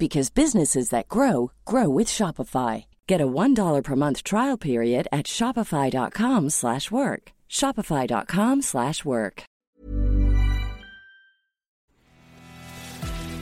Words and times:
because 0.00 0.30
businesses 0.30 0.88
that 0.88 1.08
grow 1.08 1.52
grow 1.64 1.88
with 1.88 2.08
Shopify. 2.08 2.86
Get 3.06 3.20
a 3.20 3.28
$1 3.28 3.84
per 3.84 3.96
month 3.96 4.24
trial 4.24 4.58
period 4.58 5.06
at 5.12 5.26
shopify.com/work. 5.26 7.32
shopify.com/work. 7.48 9.50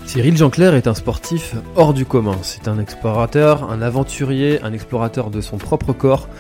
Cyril 0.09 0.39
Jeanclair 0.39 0.75
est 0.75 0.87
un 0.87 0.95
sportif 0.95 1.55
hors 1.77 1.93
du 1.93 2.07
commun. 2.07 2.39
C'est 2.41 2.67
un 2.67 2.79
explorateur, 2.79 3.70
un 3.70 3.83
aventurier, 3.83 4.59
un 4.62 4.72
explorateur 4.72 5.28
de 5.28 5.43
son 5.43 5.59
propre 5.59 5.93
corps 5.93 6.31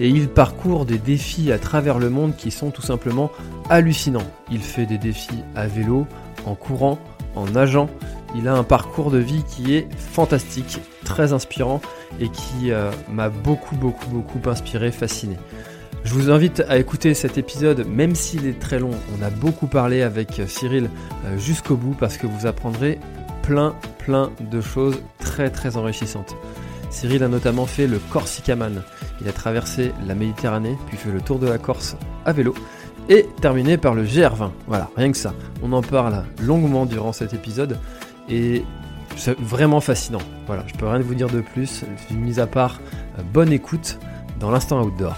et 0.00 0.08
il 0.08 0.28
parcourt 0.28 0.86
des 0.86 0.98
défis 0.98 1.52
à 1.52 1.60
travers 1.60 2.00
le 2.00 2.10
monde 2.10 2.34
qui 2.34 2.50
sont 2.50 2.72
tout 2.72 2.82
simplement 2.82 3.30
hallucinants. 3.70 4.26
Il 4.50 4.58
fait 4.58 4.86
des 4.86 4.98
défis 4.98 5.44
à 5.54 5.68
vélo, 5.68 6.08
en 6.46 6.56
courant, 6.56 6.98
en 7.36 7.44
nageant. 7.44 7.88
Il 8.34 8.48
a 8.48 8.54
un 8.54 8.64
parcours 8.64 9.10
de 9.10 9.18
vie 9.18 9.42
qui 9.44 9.74
est 9.74 9.88
fantastique, 9.96 10.80
très 11.04 11.32
inspirant 11.32 11.80
et 12.20 12.28
qui 12.28 12.70
euh, 12.70 12.90
m'a 13.10 13.28
beaucoup 13.28 13.76
beaucoup 13.76 14.08
beaucoup 14.08 14.48
inspiré, 14.48 14.90
fasciné. 14.90 15.36
Je 16.04 16.14
vous 16.14 16.30
invite 16.30 16.64
à 16.68 16.78
écouter 16.78 17.14
cet 17.14 17.38
épisode, 17.38 17.86
même 17.86 18.14
s'il 18.14 18.46
est 18.46 18.58
très 18.58 18.78
long. 18.78 18.90
On 19.18 19.22
a 19.22 19.30
beaucoup 19.30 19.68
parlé 19.68 20.02
avec 20.02 20.40
Cyril 20.46 20.90
euh, 21.26 21.38
jusqu'au 21.38 21.76
bout 21.76 21.94
parce 21.98 22.16
que 22.16 22.26
vous 22.26 22.46
apprendrez 22.46 22.98
plein 23.42 23.74
plein 23.98 24.30
de 24.40 24.60
choses 24.60 25.00
très 25.18 25.50
très 25.50 25.76
enrichissantes. 25.76 26.34
Cyril 26.90 27.22
a 27.22 27.28
notamment 27.28 27.66
fait 27.66 27.86
le 27.86 27.98
Corsicaman. 27.98 28.82
Il 29.20 29.28
a 29.28 29.32
traversé 29.32 29.92
la 30.06 30.14
Méditerranée, 30.14 30.76
puis 30.86 30.96
fait 30.96 31.10
le 31.10 31.20
tour 31.20 31.38
de 31.38 31.48
la 31.48 31.58
Corse 31.58 31.96
à 32.26 32.32
vélo, 32.32 32.54
et 33.08 33.26
terminé 33.40 33.78
par 33.78 33.94
le 33.94 34.04
GR20. 34.04 34.50
Voilà, 34.66 34.90
rien 34.96 35.10
que 35.10 35.16
ça. 35.16 35.34
On 35.62 35.72
en 35.72 35.82
parle 35.82 36.24
longuement 36.40 36.86
durant 36.86 37.12
cet 37.12 37.32
épisode, 37.32 37.78
et 38.28 38.64
c'est 39.16 39.38
vraiment 39.38 39.80
fascinant. 39.80 40.22
Voilà, 40.46 40.64
je 40.66 40.74
peux 40.74 40.86
rien 40.86 41.00
vous 41.00 41.14
dire 41.14 41.28
de 41.28 41.40
plus, 41.40 41.84
mis 42.10 42.40
à 42.40 42.46
part 42.46 42.80
euh, 43.18 43.22
bonne 43.22 43.52
écoute 43.52 43.98
dans 44.40 44.50
l'instant 44.50 44.82
outdoor. 44.82 45.16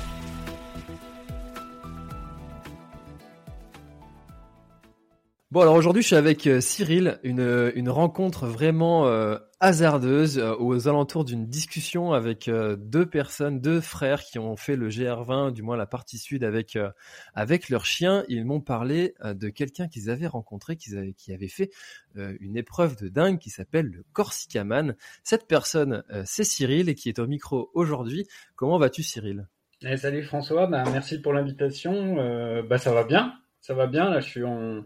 Bon 5.55 5.61
alors 5.61 5.77
aujourd'hui 5.77 6.03
je 6.03 6.09
suis 6.09 6.17
avec 6.17 6.49
euh, 6.49 6.61
Cyril, 6.61 7.21
une, 7.23 7.71
une 7.77 7.89
rencontre 7.89 8.49
vraiment 8.49 9.07
euh, 9.07 9.39
hasardeuse 9.61 10.41
euh, 10.41 10.57
aux 10.59 10.89
alentours 10.89 11.25
d'une 11.25 11.47
discussion 11.47 12.13
avec 12.13 12.49
euh, 12.49 12.75
deux 12.75 13.07
personnes, 13.07 13.61
deux 13.61 13.81
frères 13.81 14.25
qui 14.25 14.41
ont 14.41 14.57
fait 14.57 14.75
le 14.75 14.89
GR20, 14.89 15.53
du 15.53 15.63
moins 15.63 15.77
la 15.77 15.87
partie 15.87 16.19
sud 16.19 16.43
avec 16.43 16.75
euh, 16.75 16.91
avec 17.35 17.69
leurs 17.69 17.87
chiens. 17.87 18.25
Ils 18.29 18.45
m'ont 18.45 18.61
parlé 18.61 19.15
euh, 19.25 19.33
de 19.33 19.49
quelqu'un 19.49 19.87
qu'ils 19.87 20.11
avaient 20.11 20.27
rencontré, 20.27 20.75
qui 20.77 21.33
avait 21.33 21.47
fait 21.47 21.71
euh, 22.17 22.37
une 22.41 22.57
épreuve 22.57 22.97
de 22.97 23.07
dingue 23.07 23.39
qui 23.39 23.51
s'appelle 23.51 23.87
le 23.87 24.05
Corsicaman. 24.13 24.97
Cette 25.23 25.47
personne 25.47 26.03
euh, 26.11 26.25
c'est 26.27 26.43
Cyril 26.43 26.89
et 26.89 26.97
qui 26.97 27.09
est 27.09 27.21
au 27.21 27.29
micro 27.29 27.71
aujourd'hui. 27.75 28.27
Comment 28.57 28.79
vas-tu 28.79 29.05
Cyril? 29.05 29.47
Eh, 29.83 29.97
salut 29.99 30.25
François, 30.25 30.67
bah, 30.67 30.83
merci 30.91 31.21
pour 31.21 31.33
l'invitation. 31.33 32.19
Euh, 32.19 32.65
bah, 32.65 32.79
ça 32.79 32.93
va 32.93 33.05
bien, 33.05 33.35
ça 33.61 33.75
va 33.75 33.87
bien. 33.87 34.11
Là, 34.11 34.19
je 34.19 34.29
suis 34.29 34.43
en, 34.43 34.83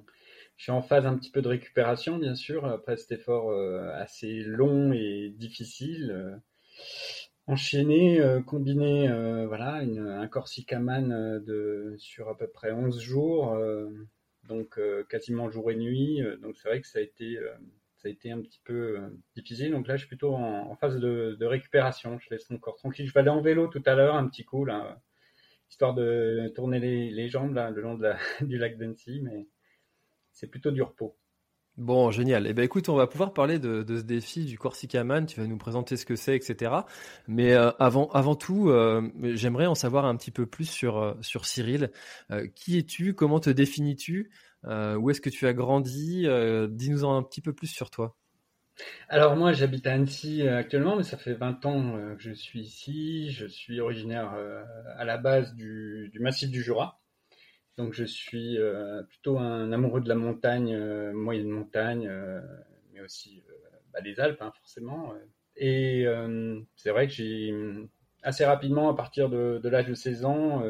je 0.59 0.65
suis 0.65 0.73
en 0.73 0.83
phase 0.83 1.07
un 1.07 1.17
petit 1.17 1.31
peu 1.31 1.41
de 1.41 1.49
récupération, 1.49 2.19
bien 2.19 2.35
sûr, 2.35 2.67
après 2.67 2.97
cet 2.97 3.13
effort 3.13 3.51
euh, 3.51 3.91
assez 3.95 4.43
long 4.43 4.93
et 4.93 5.31
difficile. 5.31 6.11
euh, 6.11 6.37
enchaîné, 7.47 8.21
euh, 8.21 8.43
combiné, 8.43 9.09
voilà, 9.47 9.77
un 9.77 10.29
Corsicaman 10.29 11.41
de 11.41 11.95
sur 11.99 12.29
à 12.29 12.37
peu 12.37 12.49
près 12.49 12.73
11 12.73 13.01
jours, 13.01 13.57
donc 14.49 14.79
quasiment 15.09 15.51
jour 15.51 15.71
et 15.71 15.77
nuit. 15.77 16.23
donc 16.43 16.57
c'est 16.59 16.69
vrai 16.69 16.81
que 16.81 16.87
ça 16.89 16.99
a 16.99 17.03
été, 17.03 17.39
ça 17.97 18.09
a 18.09 18.11
été 18.11 18.33
un 18.33 18.41
petit 18.43 18.61
peu 18.65 18.99
difficile. 19.37 19.71
Donc 19.71 19.87
là, 19.89 19.97
je 19.97 20.01
suis 20.01 20.09
plutôt 20.09 20.35
en, 20.35 20.77
phase 20.77 20.99
de, 20.99 21.45
récupération. 21.47 22.19
Je 22.19 22.29
laisse 22.31 22.51
mon 22.51 22.59
corps 22.59 22.77
tranquille. 22.77 23.07
Je 23.07 23.15
vais 23.15 23.21
aller 23.21 23.31
en 23.31 23.41
vélo 23.41 23.69
tout 23.69 23.83
à 23.87 23.95
l'heure, 23.95 24.17
un 24.17 24.29
petit 24.29 24.45
coup 24.45 24.65
là, 24.65 25.01
histoire 25.71 25.95
de 25.95 26.53
tourner 26.55 26.81
les, 26.81 27.29
jambes 27.29 27.55
là, 27.55 27.71
le 27.71 27.81
long 27.81 27.99
du 28.43 28.59
lac 28.59 28.77
d'Annecy, 28.77 29.21
mais 29.23 29.47
c'est 30.39 30.47
plutôt 30.47 30.71
du 30.71 30.83
repos. 30.83 31.17
Bon, 31.77 32.11
génial. 32.11 32.47
Eh 32.49 32.55
ben, 32.55 32.65
écoute, 32.65 32.89
on 32.89 32.97
va 32.97 33.07
pouvoir 33.07 33.33
parler 33.33 33.61
de, 33.61 33.85
de 33.85 33.99
ce 33.99 34.03
défi 34.03 34.45
du 34.45 34.59
Corsicaman. 34.59 35.27
Tu 35.27 35.41
vas 35.41 35.47
nous 35.47 35.59
présenter 35.59 35.97
ce 35.97 36.05
que 36.05 36.17
c'est, 36.17 36.35
etc. 36.37 36.73
Mais 37.29 37.55
euh, 37.55 37.71
avant, 37.79 38.09
avant 38.11 38.35
tout, 38.35 38.69
euh, 38.69 39.09
j'aimerais 39.35 39.67
en 39.67 39.77
savoir 39.77 40.05
un 40.05 40.17
petit 40.17 40.33
peu 40.33 40.45
plus 40.47 40.69
sur 40.69 40.99
euh, 40.99 41.15
sur 41.21 41.47
Cyril. 41.47 41.93
Euh, 42.33 42.49
qui 42.57 42.79
es-tu? 42.79 43.15
Comment 43.15 43.39
te 43.39 43.51
définis-tu? 43.51 44.31
Euh, 44.65 44.97
Où 44.97 45.11
est-ce 45.11 45.21
que 45.21 45.31
tu 45.31 45.47
as 45.47 45.53
grandi? 45.55 46.27
Euh, 46.27 46.67
Dis-nous 46.69 47.05
en 47.05 47.17
un 47.17 47.23
petit 47.23 47.41
peu 47.41 47.53
plus 47.53 47.69
sur 47.69 47.91
toi. 47.91 48.17
Alors 49.09 49.37
moi, 49.37 49.53
j'habite 49.53 49.87
à 49.87 49.93
Annecy 49.95 50.47
actuellement, 50.47 50.97
mais 50.97 51.03
ça 51.03 51.17
fait 51.17 51.35
20 51.35 51.65
ans 51.67 51.93
que 52.17 52.23
je 52.23 52.33
suis 52.33 52.61
ici. 52.61 53.31
Je 53.33 53.47
suis 53.47 53.81
originaire 53.81 54.33
euh, 54.35 54.63
à 54.97 55.05
la 55.05 55.19
base 55.19 55.55
du, 55.55 56.09
du 56.13 56.21
massif 56.21 56.51
du 56.51 56.63
Jura. 56.63 56.98
Donc 57.79 57.95
je 57.95 58.05
suis 58.05 58.59
euh, 58.59 59.05
plutôt 59.05 59.39
un 59.39 59.71
amoureux 59.73 60.01
de 60.01 60.09
la 60.09 60.17
montagne, 60.17 60.75
euh, 60.75 61.13
moyenne 61.13 61.49
montagne, 61.49 62.09
euh, 62.09 62.41
mais 62.93 63.01
aussi 63.01 63.43
bah, 63.93 64.01
des 64.01 64.19
Alpes, 64.19 64.43
hein, 64.43 64.53
forcément. 64.59 65.15
Et 65.57 66.07
c'est 66.77 66.91
vrai 66.91 67.07
que 67.07 67.13
j'ai 67.13 67.55
assez 68.23 68.45
rapidement, 68.45 68.91
à 68.91 68.95
partir 68.97 69.29
de, 69.31 69.61
l'âge 69.69 69.87
de 69.87 69.95
16 69.95 70.25
ans, 70.25 70.63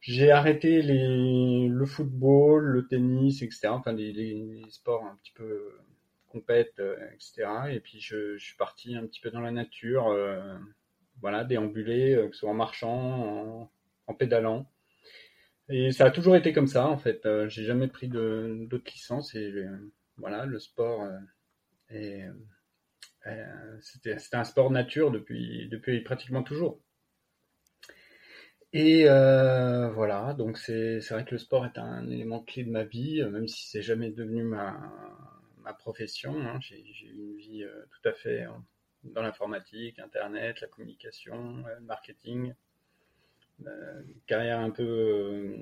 j'ai 0.00 0.30
arrêté 0.30 0.82
les, 0.82 1.68
le 1.68 1.86
football, 1.86 2.64
le 2.64 2.86
tennis, 2.88 3.42
etc. 3.42 3.68
Enfin, 3.74 3.92
les, 3.92 4.12
les- 4.12 4.34
les 4.64 4.70
sports 4.70 5.04
un 5.04 5.16
petit 5.22 5.32
peu 5.32 5.76
compète, 6.28 6.80
etc. 7.14 7.72
Et 7.72 7.80
puis 7.80 8.00
je, 8.00 8.36
suis 8.38 8.56
parti 8.56 8.96
un 8.96 9.06
petit 9.06 9.20
peu 9.20 9.30
dans 9.30 9.40
la 9.40 9.52
nature, 9.52 10.12
voilà, 11.20 11.44
déambuler, 11.44 12.16
que 12.28 12.32
ce 12.34 12.40
soit 12.40 12.50
en 12.50 12.54
marchant, 12.54 13.70
en 14.08 14.14
pédalant. 14.14 14.66
Et 15.68 15.92
ça 15.92 16.06
a 16.06 16.10
toujours 16.10 16.36
été 16.36 16.52
comme 16.52 16.66
ça, 16.66 16.86
en 16.88 16.98
fait. 16.98 17.24
Euh, 17.26 17.48
j'ai 17.48 17.64
jamais 17.64 17.88
pris 17.88 18.08
d'autres 18.08 18.92
licences 18.92 19.34
et 19.34 19.50
euh, 19.52 19.76
voilà, 20.18 20.44
le 20.46 20.58
sport 20.58 21.08
euh, 21.92 22.32
c'était, 23.80 24.16
un 24.32 24.44
sport 24.44 24.70
nature 24.70 25.10
depuis, 25.10 25.68
pratiquement 26.04 26.42
toujours. 26.42 26.80
Et 28.72 29.04
voilà, 29.04 30.34
donc 30.34 30.58
c'est 30.58 30.98
vrai 31.10 31.24
que 31.24 31.30
le 31.32 31.38
sport 31.38 31.64
est 31.64 31.78
un 31.78 32.08
élément 32.10 32.40
clé 32.40 32.64
de 32.64 32.70
ma 32.70 32.84
vie, 32.84 33.22
même 33.24 33.48
si 33.48 33.68
c'est 33.68 33.82
jamais 33.82 34.10
devenu 34.10 34.42
ma, 34.42 34.92
ma 35.62 35.72
profession. 35.72 36.36
hein. 36.40 36.58
J'ai 36.60 36.80
eu 36.80 37.14
une 37.14 37.36
vie 37.36 37.64
tout 37.90 38.08
à 38.08 38.12
fait 38.12 38.46
dans 39.04 39.22
l'informatique, 39.22 39.98
Internet, 39.98 40.60
la 40.60 40.66
communication, 40.66 41.64
le 41.66 41.80
marketing, 41.84 42.52
une 43.60 44.20
carrière 44.26 44.60
un 44.60 44.70
peu 44.70 44.82
euh, 44.82 45.56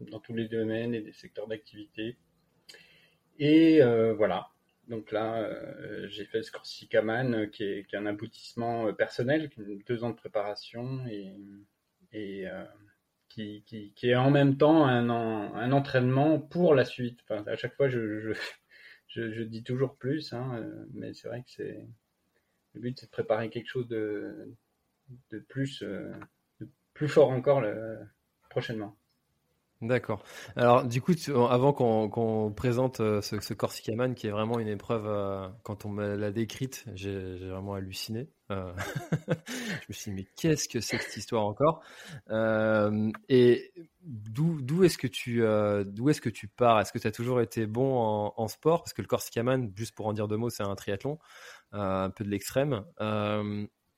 dans, 0.00 0.20
tous 0.20 0.34
les 0.34 0.48
domaines 0.48 0.94
et 0.94 1.00
des 1.00 1.12
secteurs 1.12 1.46
d'activité. 1.46 2.16
Et 3.38 3.82
euh, 3.82 4.14
voilà, 4.14 4.48
donc 4.88 5.12
là, 5.12 5.42
euh, 5.42 6.06
j'ai 6.08 6.24
fait 6.24 6.42
ce 6.42 6.52
Corsicaman 6.52 7.34
euh, 7.34 7.46
qui 7.46 7.64
est, 7.64 7.94
un 7.94 8.06
aboutissement 8.06 8.86
euh, 8.86 8.92
personnel, 8.92 9.50
deux 9.86 10.04
ans 10.04 10.10
de 10.10 10.16
préparation 10.16 11.04
et, 11.06 12.46
euh, 12.46 12.64
qui, 13.28 13.92
est 14.02 14.14
en 14.14 14.30
même 14.30 14.56
temps 14.56 14.86
un, 14.86 15.10
en- 15.10 15.54
un 15.54 15.72
entraînement 15.72 16.38
pour 16.38 16.74
la 16.74 16.84
suite. 16.84 17.20
À 17.30 17.56
chaque 17.56 17.74
fois, 17.74 17.88
je, 17.88 18.32
je, 19.08 19.42
dis 19.42 19.62
toujours 19.62 19.96
plus, 19.96 20.32
hein, 20.32 20.52
euh, 20.54 20.86
mais 20.94 21.12
c'est 21.12 21.28
vrai 21.28 21.42
que 21.42 21.50
c'est 21.50 21.86
le 22.74 22.80
but, 22.80 22.98
c'est 22.98 23.06
de 23.06 23.10
préparer 23.10 23.50
quelque 23.50 23.68
chose 23.68 23.88
de, 23.88 24.54
de 25.30 25.38
plus, 25.38 25.82
euh, 25.82 26.12
plus 26.96 27.08
fort 27.08 27.30
encore 27.30 27.62
prochainement. 28.50 28.96
D'accord. 29.82 30.24
Alors, 30.56 30.84
du 30.86 31.02
coup, 31.02 31.12
avant 31.50 31.74
qu'on 31.74 32.50
présente 32.56 33.00
euh, 33.00 33.20
ce, 33.20 33.38
ce 33.40 33.52
Corsicaman, 33.52 34.14
qui 34.14 34.26
est 34.26 34.30
vraiment 34.30 34.58
une 34.58 34.68
épreuve, 34.68 35.04
euh, 35.06 35.48
quand 35.64 35.84
on 35.84 35.90
me 35.90 36.16
l'a 36.16 36.30
décrite, 36.30 36.86
j'ai 36.94 37.36
vraiment 37.50 37.74
halluciné. 37.74 38.30
Euh, 38.50 38.72
je 39.28 39.86
me 39.88 39.92
suis 39.92 40.10
dit, 40.10 40.16
mais 40.16 40.26
qu'est-ce 40.34 40.66
que 40.66 40.80
c'est 40.80 40.96
que 40.96 41.04
cette 41.04 41.18
histoire 41.18 41.44
encore? 41.44 41.82
Et 43.28 43.72
d'où 44.00 44.82
est-ce 44.82 44.96
que 44.96 45.06
tu 45.06 45.44
est-ce 45.44 46.20
que 46.22 46.30
tu 46.30 46.48
pars? 46.48 46.80
Est-ce 46.80 46.92
que 46.92 46.98
tu 46.98 47.06
as 47.06 47.12
toujours 47.12 47.42
été 47.42 47.66
bon 47.66 47.98
en, 47.98 48.32
en 48.34 48.48
sport? 48.48 48.82
Parce 48.82 48.94
que 48.94 49.02
le 49.02 49.08
Corsicaman, 49.08 49.70
juste 49.76 49.94
pour 49.94 50.06
en 50.06 50.14
dire 50.14 50.26
deux 50.26 50.38
mots, 50.38 50.48
c'est 50.48 50.62
un 50.62 50.74
triathlon, 50.74 51.18
un 51.72 52.08
peu 52.08 52.24
de 52.24 52.30
l'extrême. 52.30 52.82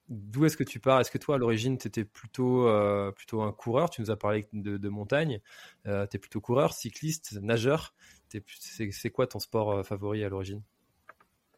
D'où 0.08 0.46
est-ce 0.46 0.56
que 0.56 0.64
tu 0.64 0.80
pars? 0.80 1.00
Est-ce 1.00 1.10
que 1.10 1.18
toi, 1.18 1.34
à 1.34 1.38
l'origine, 1.38 1.76
tu 1.76 1.86
étais 1.86 2.04
plutôt, 2.04 2.66
euh, 2.66 3.12
plutôt 3.12 3.42
un 3.42 3.52
coureur? 3.52 3.90
Tu 3.90 4.00
nous 4.00 4.10
as 4.10 4.16
parlé 4.16 4.48
de, 4.52 4.88
montagne. 4.88 5.40
Euh, 5.86 6.06
tu 6.06 6.16
es 6.16 6.18
plutôt 6.18 6.40
coureur, 6.40 6.72
cycliste, 6.72 7.38
nageur. 7.42 7.94
C'est 8.28 9.10
quoi 9.10 9.26
ton 9.26 9.38
sport 9.38 9.72
euh, 9.72 9.82
favori 9.82 10.24
à 10.24 10.30
l'origine? 10.30 10.62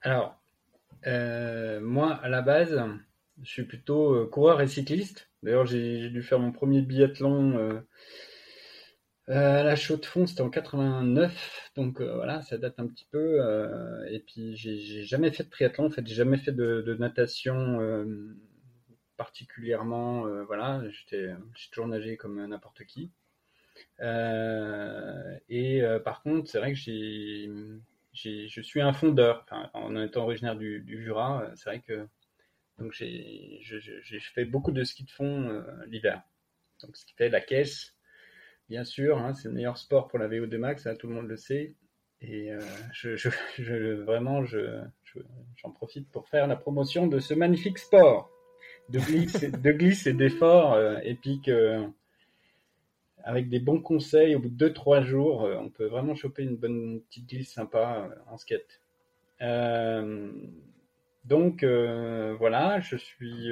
Alors, 0.02 0.40
moi, 1.04 2.14
à 2.14 2.28
la 2.28 2.42
base, 2.42 2.82
je 3.42 3.50
suis 3.50 3.64
plutôt 3.64 4.26
coureur 4.26 4.60
et 4.60 4.66
cycliste. 4.66 5.30
D'ailleurs, 5.42 5.66
j'ai 5.66 6.10
dû 6.10 6.22
faire 6.22 6.40
mon 6.40 6.50
premier 6.50 6.82
biathlon 6.82 7.82
à 9.30 9.62
la 9.62 9.76
chaux 9.76 9.96
de 9.96 10.04
fond, 10.06 10.26
c'était 10.26 10.40
en 10.40 10.50
89, 10.50 11.70
donc 11.76 12.00
voilà, 12.00 12.42
ça 12.42 12.58
date 12.58 12.78
un 12.78 12.86
petit 12.86 13.06
peu. 13.10 13.38
et 14.10 14.20
puis 14.20 14.56
j'ai 14.56 15.04
jamais 15.04 15.30
fait 15.30 15.44
de 15.44 15.50
triathlon, 15.50 15.86
en 15.86 15.90
fait, 15.90 16.06
j'ai 16.06 16.14
jamais 16.14 16.38
fait 16.38 16.52
de, 16.52 16.96
natation 16.98 17.78
particulièrement. 19.16 20.24
voilà, 20.44 20.82
j'ai 20.90 21.34
toujours 21.70 21.88
nagé 21.88 22.16
comme 22.16 22.44
n'importe 22.46 22.84
qui. 22.84 23.10
et 24.00 25.82
par 26.04 26.22
contre, 26.22 26.50
c'est 26.50 26.58
vrai 26.58 26.72
que 26.72 26.78
j'ai, 26.78 27.50
je 28.12 28.60
suis 28.62 28.80
un 28.80 28.92
fondeur. 28.92 29.46
en 29.74 29.96
étant 30.02 30.24
originaire 30.24 30.56
du, 30.56 31.02
Jura, 31.04 31.50
c'est 31.54 31.70
vrai 31.70 31.80
que 31.80 32.06
donc 32.78 32.92
j'ai, 32.92 33.60
fait 34.34 34.44
beaucoup 34.44 34.72
de 34.72 34.82
ski 34.84 35.04
de 35.04 35.10
fond 35.10 35.62
l'hiver. 35.86 36.22
Donc 36.82 36.96
ce 36.96 37.04
qui 37.04 37.14
fait 37.14 37.28
la 37.28 37.40
caisse 37.40 37.94
bien 38.70 38.84
sûr, 38.84 39.18
hein, 39.18 39.34
c'est 39.34 39.48
le 39.48 39.54
meilleur 39.54 39.76
sport 39.76 40.06
pour 40.06 40.18
la 40.20 40.28
VO2 40.28 40.56
max, 40.56 40.86
hein, 40.86 40.94
tout 40.94 41.08
le 41.08 41.14
monde 41.14 41.26
le 41.26 41.36
sait. 41.36 41.74
Et 42.22 42.52
euh, 42.52 42.60
je, 42.92 43.28
vraiment, 44.04 44.44
j'en 44.44 45.70
profite 45.72 46.08
pour 46.10 46.28
faire 46.28 46.46
la 46.46 46.56
promotion 46.56 47.08
de 47.08 47.18
ce 47.18 47.34
magnifique 47.34 47.78
sport 47.78 48.30
de 48.88 49.00
glisse, 49.00 49.40
de 49.40 49.72
glisse 49.72 50.06
et 50.06 50.12
d'effort 50.12 50.74
euh, 50.74 50.98
épique. 51.02 51.48
Euh, 51.48 51.86
avec 53.22 53.50
des 53.50 53.58
bons 53.58 53.82
conseils, 53.82 54.34
au 54.34 54.38
bout 54.38 54.48
de 54.48 54.68
2-3 54.68 55.02
jours, 55.02 55.42
on 55.42 55.68
peut 55.68 55.84
vraiment 55.84 56.14
choper 56.14 56.42
une 56.42 56.56
bonne 56.56 57.02
petite 57.02 57.28
glisse 57.28 57.52
sympa 57.52 58.08
en 58.28 58.38
skate. 58.38 58.80
donc 61.26 61.62
voilà, 61.62 62.80
je 62.80 62.96
suis 62.96 63.50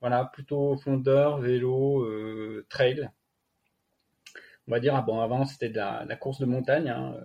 voilà 0.00 0.24
plutôt 0.24 0.76
fondeur, 0.76 1.38
vélo, 1.38 2.04
trail 2.68 3.12
on 4.68 4.70
va 4.70 4.80
dire, 4.80 4.94
ah 4.94 5.02
bon, 5.02 5.20
avant 5.20 5.44
c'était 5.46 5.70
de 5.70 5.76
la, 5.76 6.16
course 6.16 6.38
de 6.38 6.46
montagne, 6.46 6.90
hein, 6.90 7.14
euh, 7.16 7.24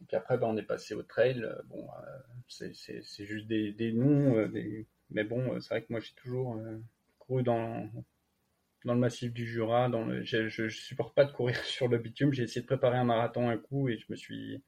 et 0.00 0.04
puis 0.06 0.16
après, 0.16 0.38
ben, 0.38 0.46
on 0.46 0.56
est 0.56 0.62
passé 0.62 0.94
au 0.94 1.02
trail. 1.02 1.42
Euh, 1.42 1.60
bon, 1.66 1.88
euh, 2.06 2.70
c'est 2.72 3.26
juste 3.26 3.48
des, 3.48 3.92
noms, 3.92 4.48
mais 5.10 5.24
bon, 5.24 5.60
c'est 5.60 5.68
vrai 5.70 5.82
que 5.82 5.88
moi 5.90 6.00
j'ai 6.00 6.14
toujours 6.14 6.60
couru 7.18 7.42
dans, 7.42 7.90
dans 8.84 8.94
le 8.94 9.00
massif 9.00 9.32
du 9.32 9.46
Jura. 9.46 9.88
Dans 9.88 10.04
le, 10.04 10.22
je, 10.22 10.48
je, 10.48 10.68
supporte 10.68 11.14
pas 11.14 11.24
de 11.24 11.32
courir 11.32 11.56
sur 11.64 11.88
le 11.88 11.98
bitume. 11.98 12.32
J'ai 12.32 12.44
essayé 12.44 12.62
de 12.62 12.66
préparer 12.66 12.98
un 12.98 13.04
marathon 13.04 13.48
un 13.50 13.58
coup 13.58 13.88
et 13.88 13.98
je 13.98 14.06
me 14.08 14.16
suis 14.16 14.62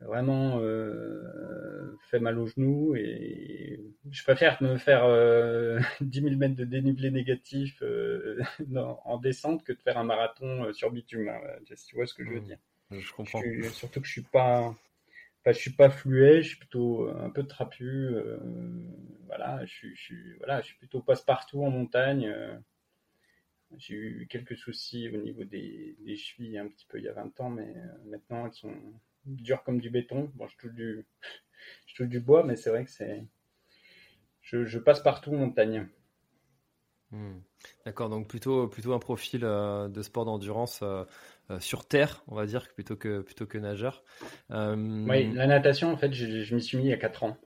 vraiment 0.00 0.60
euh, 0.60 1.96
fait 2.10 2.20
mal 2.20 2.38
aux 2.38 2.46
genoux 2.46 2.94
et 2.96 3.80
je 4.10 4.22
préfère 4.22 4.62
me 4.62 4.76
faire 4.76 5.04
euh, 5.04 5.80
10 6.00 6.22
000 6.22 6.36
mètres 6.36 6.54
de 6.54 6.64
dénivelé 6.64 7.10
négatif 7.10 7.82
euh, 7.82 8.40
en 9.04 9.18
descente 9.18 9.64
que 9.64 9.72
de 9.72 9.80
faire 9.80 9.98
un 9.98 10.04
marathon 10.04 10.64
euh, 10.64 10.72
sur 10.72 10.90
bitume. 10.90 11.28
Hein, 11.28 11.40
tu 11.66 11.96
vois 11.96 12.06
ce 12.06 12.14
que 12.14 12.24
je 12.24 12.30
veux 12.30 12.40
mmh. 12.40 12.44
dire. 12.44 12.58
Je 12.90 13.12
comprends. 13.12 13.42
surtout 13.72 14.00
que 14.00 14.06
je 14.06 14.12
suis 14.12 14.22
pas, 14.22 14.60
enfin, 14.60 15.52
je 15.52 15.58
suis 15.58 15.72
pas 15.72 15.90
fluet, 15.90 16.42
je 16.42 16.48
suis 16.48 16.58
plutôt 16.58 17.10
un 17.10 17.28
peu 17.28 17.42
trapu. 17.44 18.14
Voilà, 19.26 19.62
je 19.66 19.70
suis, 19.70 19.94
je 19.94 20.00
suis, 20.00 20.32
voilà, 20.38 20.62
je 20.62 20.68
suis 20.68 20.76
plutôt 20.76 21.02
passe-partout 21.02 21.62
en 21.62 21.70
montagne. 21.70 22.34
J'ai 23.76 23.94
eu 23.94 24.26
quelques 24.30 24.56
soucis 24.56 25.10
au 25.10 25.18
niveau 25.18 25.44
des, 25.44 25.96
des 26.00 26.16
chevilles 26.16 26.56
un 26.56 26.66
petit 26.68 26.86
peu 26.86 26.96
il 26.96 27.04
y 27.04 27.08
a 27.08 27.12
20 27.12 27.38
ans, 27.40 27.50
mais 27.50 27.74
maintenant 28.06 28.46
elles 28.46 28.54
sont 28.54 28.72
dur 29.24 29.62
comme 29.62 29.80
du 29.80 29.90
béton. 29.90 30.30
Bon, 30.34 30.46
je 30.46 30.56
touche 30.56 30.74
du, 30.74 31.06
je 31.86 31.94
touche 31.94 32.08
du 32.08 32.20
bois, 32.20 32.44
mais 32.44 32.56
c'est 32.56 32.70
vrai 32.70 32.84
que 32.84 32.90
c'est, 32.90 33.24
je, 34.42 34.78
passe 34.78 35.00
partout 35.00 35.32
en 35.32 35.36
montagne. 35.36 35.86
Hmm. 37.10 37.38
D'accord, 37.84 38.10
donc 38.10 38.28
plutôt 38.28 38.68
plutôt 38.68 38.92
un 38.92 38.98
profil 38.98 39.40
euh, 39.42 39.88
de 39.88 40.02
sport 40.02 40.26
d'endurance 40.26 40.80
euh, 40.82 41.04
euh, 41.50 41.58
sur 41.58 41.86
terre, 41.86 42.22
on 42.28 42.34
va 42.34 42.46
dire, 42.46 42.68
plutôt 42.74 42.96
que 42.96 43.20
plutôt 43.20 43.46
que 43.46 43.58
nageur. 43.58 44.04
Oui, 44.50 45.32
la 45.32 45.46
natation, 45.46 45.90
en 45.90 45.96
fait, 45.96 46.12
je, 46.12 46.42
je 46.42 46.54
m'y 46.54 46.62
suis 46.62 46.76
mis 46.76 46.84
il 46.84 46.90
y 46.90 46.92
a 46.92 46.98
4 46.98 47.24
ans. 47.24 47.38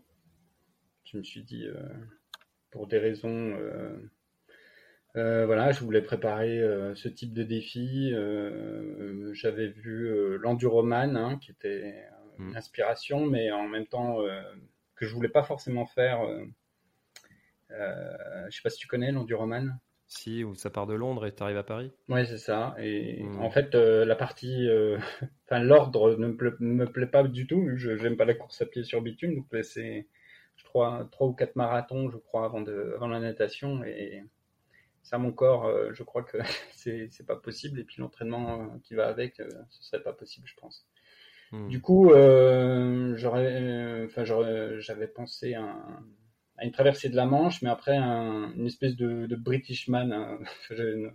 Je 1.04 1.18
me 1.18 1.22
suis 1.22 1.42
dit, 1.42 1.66
pour 2.70 2.86
des 2.86 2.98
raisons 2.98 3.56
euh, 5.16 5.44
voilà, 5.44 5.72
je 5.72 5.80
voulais 5.80 6.00
préparer 6.00 6.58
euh, 6.58 6.94
ce 6.94 7.08
type 7.08 7.34
de 7.34 7.42
défi. 7.42 8.12
Euh, 8.14 9.32
j'avais 9.34 9.68
vu 9.68 10.38
l'enduroman, 10.38 11.16
hein, 11.16 11.38
qui 11.38 11.50
était 11.50 11.94
une 12.38 12.52
mm. 12.52 12.56
inspiration, 12.56 13.26
mais 13.26 13.50
en 13.52 13.68
même 13.68 13.86
temps 13.86 14.18
que 14.96 15.06
je 15.06 15.14
voulais 15.14 15.28
pas 15.28 15.42
forcément 15.42 15.86
faire. 15.86 16.20
je 17.70 18.50
sais 18.50 18.62
pas 18.62 18.70
si 18.70 18.78
tu 18.78 18.86
connais 18.86 19.12
l'enduroman. 19.12 19.78
Si, 20.06 20.44
où 20.44 20.54
ça 20.54 20.68
part 20.68 20.86
de 20.86 20.92
Londres 20.92 21.24
et 21.24 21.34
tu 21.34 21.42
arrives 21.42 21.56
à 21.56 21.62
Paris. 21.62 21.90
Ouais, 22.10 22.26
c'est 22.26 22.36
ça. 22.36 22.74
Et 22.78 23.22
mm. 23.22 23.40
en 23.40 23.50
fait, 23.50 23.74
la 23.74 24.16
partie, 24.16 24.66
enfin 25.46 25.58
l'ordre 25.58 26.16
ne 26.16 26.28
me, 26.28 26.86
plaît, 26.86 27.06
pas 27.06 27.22
du 27.24 27.46
tout. 27.46 27.68
Je 27.76 27.98
j'aime 27.98 28.16
pas 28.16 28.24
la 28.24 28.34
course 28.34 28.62
à 28.62 28.66
pied 28.66 28.82
sur 28.82 29.02
bitume, 29.02 29.34
donc 29.34 29.46
c'est 29.62 30.08
je 30.56 30.64
crois 30.64 31.08
trois 31.10 31.26
ou 31.26 31.32
quatre 31.32 31.56
marathons, 31.56 32.10
je 32.10 32.16
crois, 32.16 32.46
avant 32.46 32.62
de 32.62 32.92
avant 32.94 33.08
la 33.08 33.20
natation 33.20 33.84
et 33.84 34.22
ça 35.02 35.18
mon 35.18 35.32
corps, 35.32 35.66
euh, 35.66 35.92
je 35.92 36.02
crois 36.02 36.22
que 36.22 36.38
c'est 36.72 37.08
c'est 37.10 37.26
pas 37.26 37.36
possible. 37.36 37.80
Et 37.80 37.84
puis 37.84 37.96
l'entraînement 38.00 38.62
euh, 38.62 38.78
qui 38.82 38.94
va 38.94 39.08
avec, 39.08 39.40
euh, 39.40 39.48
ce 39.68 39.82
serait 39.82 40.02
pas 40.02 40.12
possible, 40.12 40.46
je 40.46 40.54
pense. 40.56 40.86
Hmm. 41.50 41.68
Du 41.68 41.80
coup, 41.80 42.10
j'aurais, 43.16 44.04
enfin, 44.06 44.24
j'avais 44.24 45.06
pensé 45.06 45.54
à, 45.54 45.66
à, 46.56 46.64
une 46.64 46.72
traversée 46.72 47.10
de 47.10 47.16
la 47.16 47.26
Manche, 47.26 47.60
mais 47.60 47.68
après 47.68 47.96
un, 47.96 48.52
une 48.54 48.66
espèce 48.66 48.96
de, 48.96 49.26
de 49.26 49.36
Britishman, 49.36 50.12
hein, 50.12 50.38
une 50.70 51.12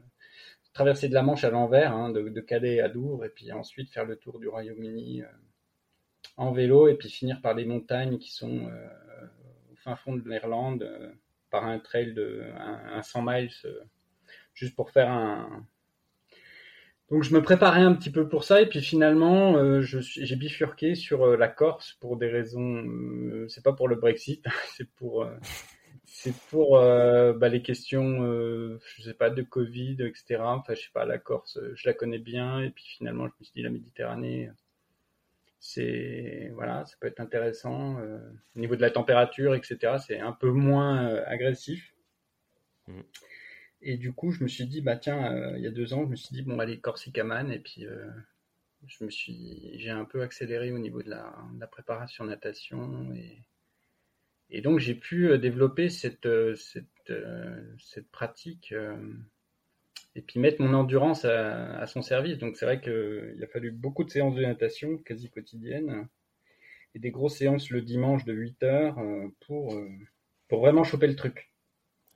traversée 0.73 1.09
de 1.09 1.15
la 1.15 1.23
Manche 1.23 1.43
à 1.43 1.49
l'envers, 1.49 1.91
hein, 1.91 2.11
de, 2.11 2.29
de, 2.29 2.41
Calais 2.41 2.81
à 2.81 2.89
Douvres, 2.89 3.25
et 3.25 3.29
puis 3.29 3.51
ensuite 3.51 3.89
faire 3.89 4.05
le 4.05 4.15
tour 4.15 4.39
du 4.39 4.47
Royaume-Uni 4.47 5.23
en 6.35 6.51
vélo, 6.51 6.87
et 6.87 6.93
puis 6.93 7.09
finir 7.09 7.41
par 7.41 7.55
les 7.55 7.65
montagnes 7.65 8.19
qui 8.19 8.31
sont 8.31 8.69
au 9.71 9.75
fin 9.77 9.95
fond 9.95 10.15
de 10.15 10.29
l'Irlande 10.29 10.87
par 11.49 11.65
un 11.65 11.79
trail 11.79 12.13
de 12.13 12.43
un, 12.57 13.01
100 13.01 13.21
miles 13.23 13.49
euh, 13.65 13.79
juste 14.53 14.75
pour 14.75 14.91
faire 14.91 15.09
un 15.09 15.65
donc 17.09 17.23
je 17.23 17.33
me 17.33 17.41
préparais 17.41 17.81
un 17.81 17.93
petit 17.93 18.09
peu 18.09 18.27
pour 18.27 18.43
ça 18.43 18.61
et 18.61 18.65
puis 18.67 18.81
finalement 18.81 19.57
euh, 19.57 19.81
j'ai 19.81 20.35
bifurqué 20.35 20.95
sur 20.95 21.23
euh, 21.23 21.37
la 21.37 21.47
Corse 21.47 21.93
pour 22.01 22.17
des 22.17 22.27
raisons 22.27 22.83
c'est 23.47 23.63
pas 23.63 23.73
pour 23.73 23.87
le 23.87 23.95
Brexit 23.95 24.43
c'est 24.75 24.89
pour 24.95 25.27
c'est 26.03 26.35
pour 26.49 26.79
bah, 26.79 27.49
les 27.49 27.61
questions 27.61 28.21
je 28.79 29.01
sais 29.01 29.13
pas 29.13 29.29
de 29.29 29.41
Covid 29.41 29.97
etc 29.99 30.37
enfin 30.41 30.73
je 30.73 30.81
sais 30.81 30.91
pas 30.93 31.05
la 31.05 31.17
Corse 31.17 31.59
je 31.75 31.87
la 31.87 31.93
connais 31.93 32.19
bien 32.19 32.61
et 32.61 32.69
puis 32.69 32.85
finalement 32.85 33.27
je 33.27 33.33
me 33.39 33.43
suis 33.45 33.53
dit 33.55 33.63
la 33.63 33.69
Méditerranée 33.69 34.49
c'est 35.59 36.51
voilà, 36.53 36.85
ça 36.85 36.95
peut 36.99 37.07
être 37.07 37.19
intéressant. 37.19 37.99
Euh, 37.99 38.19
au 38.55 38.59
niveau 38.59 38.75
de 38.75 38.81
la 38.81 38.91
température, 38.91 39.55
etc., 39.55 39.97
c'est 40.05 40.19
un 40.19 40.33
peu 40.33 40.51
moins 40.51 41.07
euh, 41.07 41.23
agressif. 41.25 41.93
Mm. 42.87 43.01
Et 43.81 43.97
du 43.97 44.11
coup, 44.13 44.31
je 44.31 44.43
me 44.43 44.47
suis 44.47 44.65
dit, 44.65 44.81
bah 44.81 44.97
tiens, 44.97 45.33
euh, 45.33 45.57
il 45.57 45.63
y 45.63 45.67
a 45.67 45.71
deux 45.71 45.93
ans, 45.93 46.03
je 46.05 46.09
me 46.09 46.15
suis 46.15 46.33
dit, 46.33 46.41
bon, 46.41 46.59
allez, 46.59 46.79
Corsicaman, 46.79 47.51
et 47.51 47.59
puis 47.59 47.85
je 48.87 49.03
me 49.03 49.09
suis, 49.09 49.77
j'ai 49.79 49.91
un 49.91 50.05
peu 50.05 50.21
accéléré 50.21 50.71
au 50.71 50.79
niveau 50.79 51.03
de 51.03 51.09
la, 51.09 51.35
de 51.53 51.59
la 51.59 51.67
préparation 51.67 52.25
natation, 52.25 53.13
et, 53.13 53.37
et 54.49 54.61
donc 54.61 54.79
j'ai 54.79 54.95
pu 54.95 55.37
développer 55.37 55.89
cette, 55.89 56.27
cette, 56.55 57.13
cette 57.77 58.09
pratique 58.09 58.73
et 60.17 60.21
puis 60.21 60.39
mettre 60.39 60.61
mon 60.61 60.73
endurance 60.73 61.25
à, 61.25 61.85
son 61.85 62.01
service. 62.01 62.39
Donc 62.39 62.57
c'est 62.57 62.65
vrai 62.65 62.81
qu'il 62.81 63.39
a 63.43 63.47
fallu 63.47 63.71
beaucoup 63.71 64.03
de 64.03 64.09
séances 64.09 64.35
de 64.35 64.41
natation, 64.41 64.97
quasi 64.97 65.29
quotidiennes, 65.29 66.07
et 66.95 66.99
des 66.99 67.11
grosses 67.11 67.37
séances 67.37 67.69
le 67.69 67.81
dimanche 67.81 68.25
de 68.25 68.33
8 68.33 68.63
heures 68.63 68.99
euh, 68.99 69.27
pour, 69.45 69.75
euh, 69.75 69.87
pour 70.47 70.61
vraiment 70.61 70.83
choper 70.83 71.07
le 71.07 71.15
truc. 71.15 71.51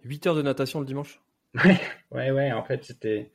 8 0.04 0.28
heures 0.28 0.36
de 0.36 0.42
natation 0.42 0.80
le 0.80 0.86
dimanche? 0.88 1.22
Ouais, 1.54 1.80
ouais, 2.12 2.32
ouais. 2.32 2.52
En 2.52 2.64
fait, 2.64 2.84
c'était 2.84 3.32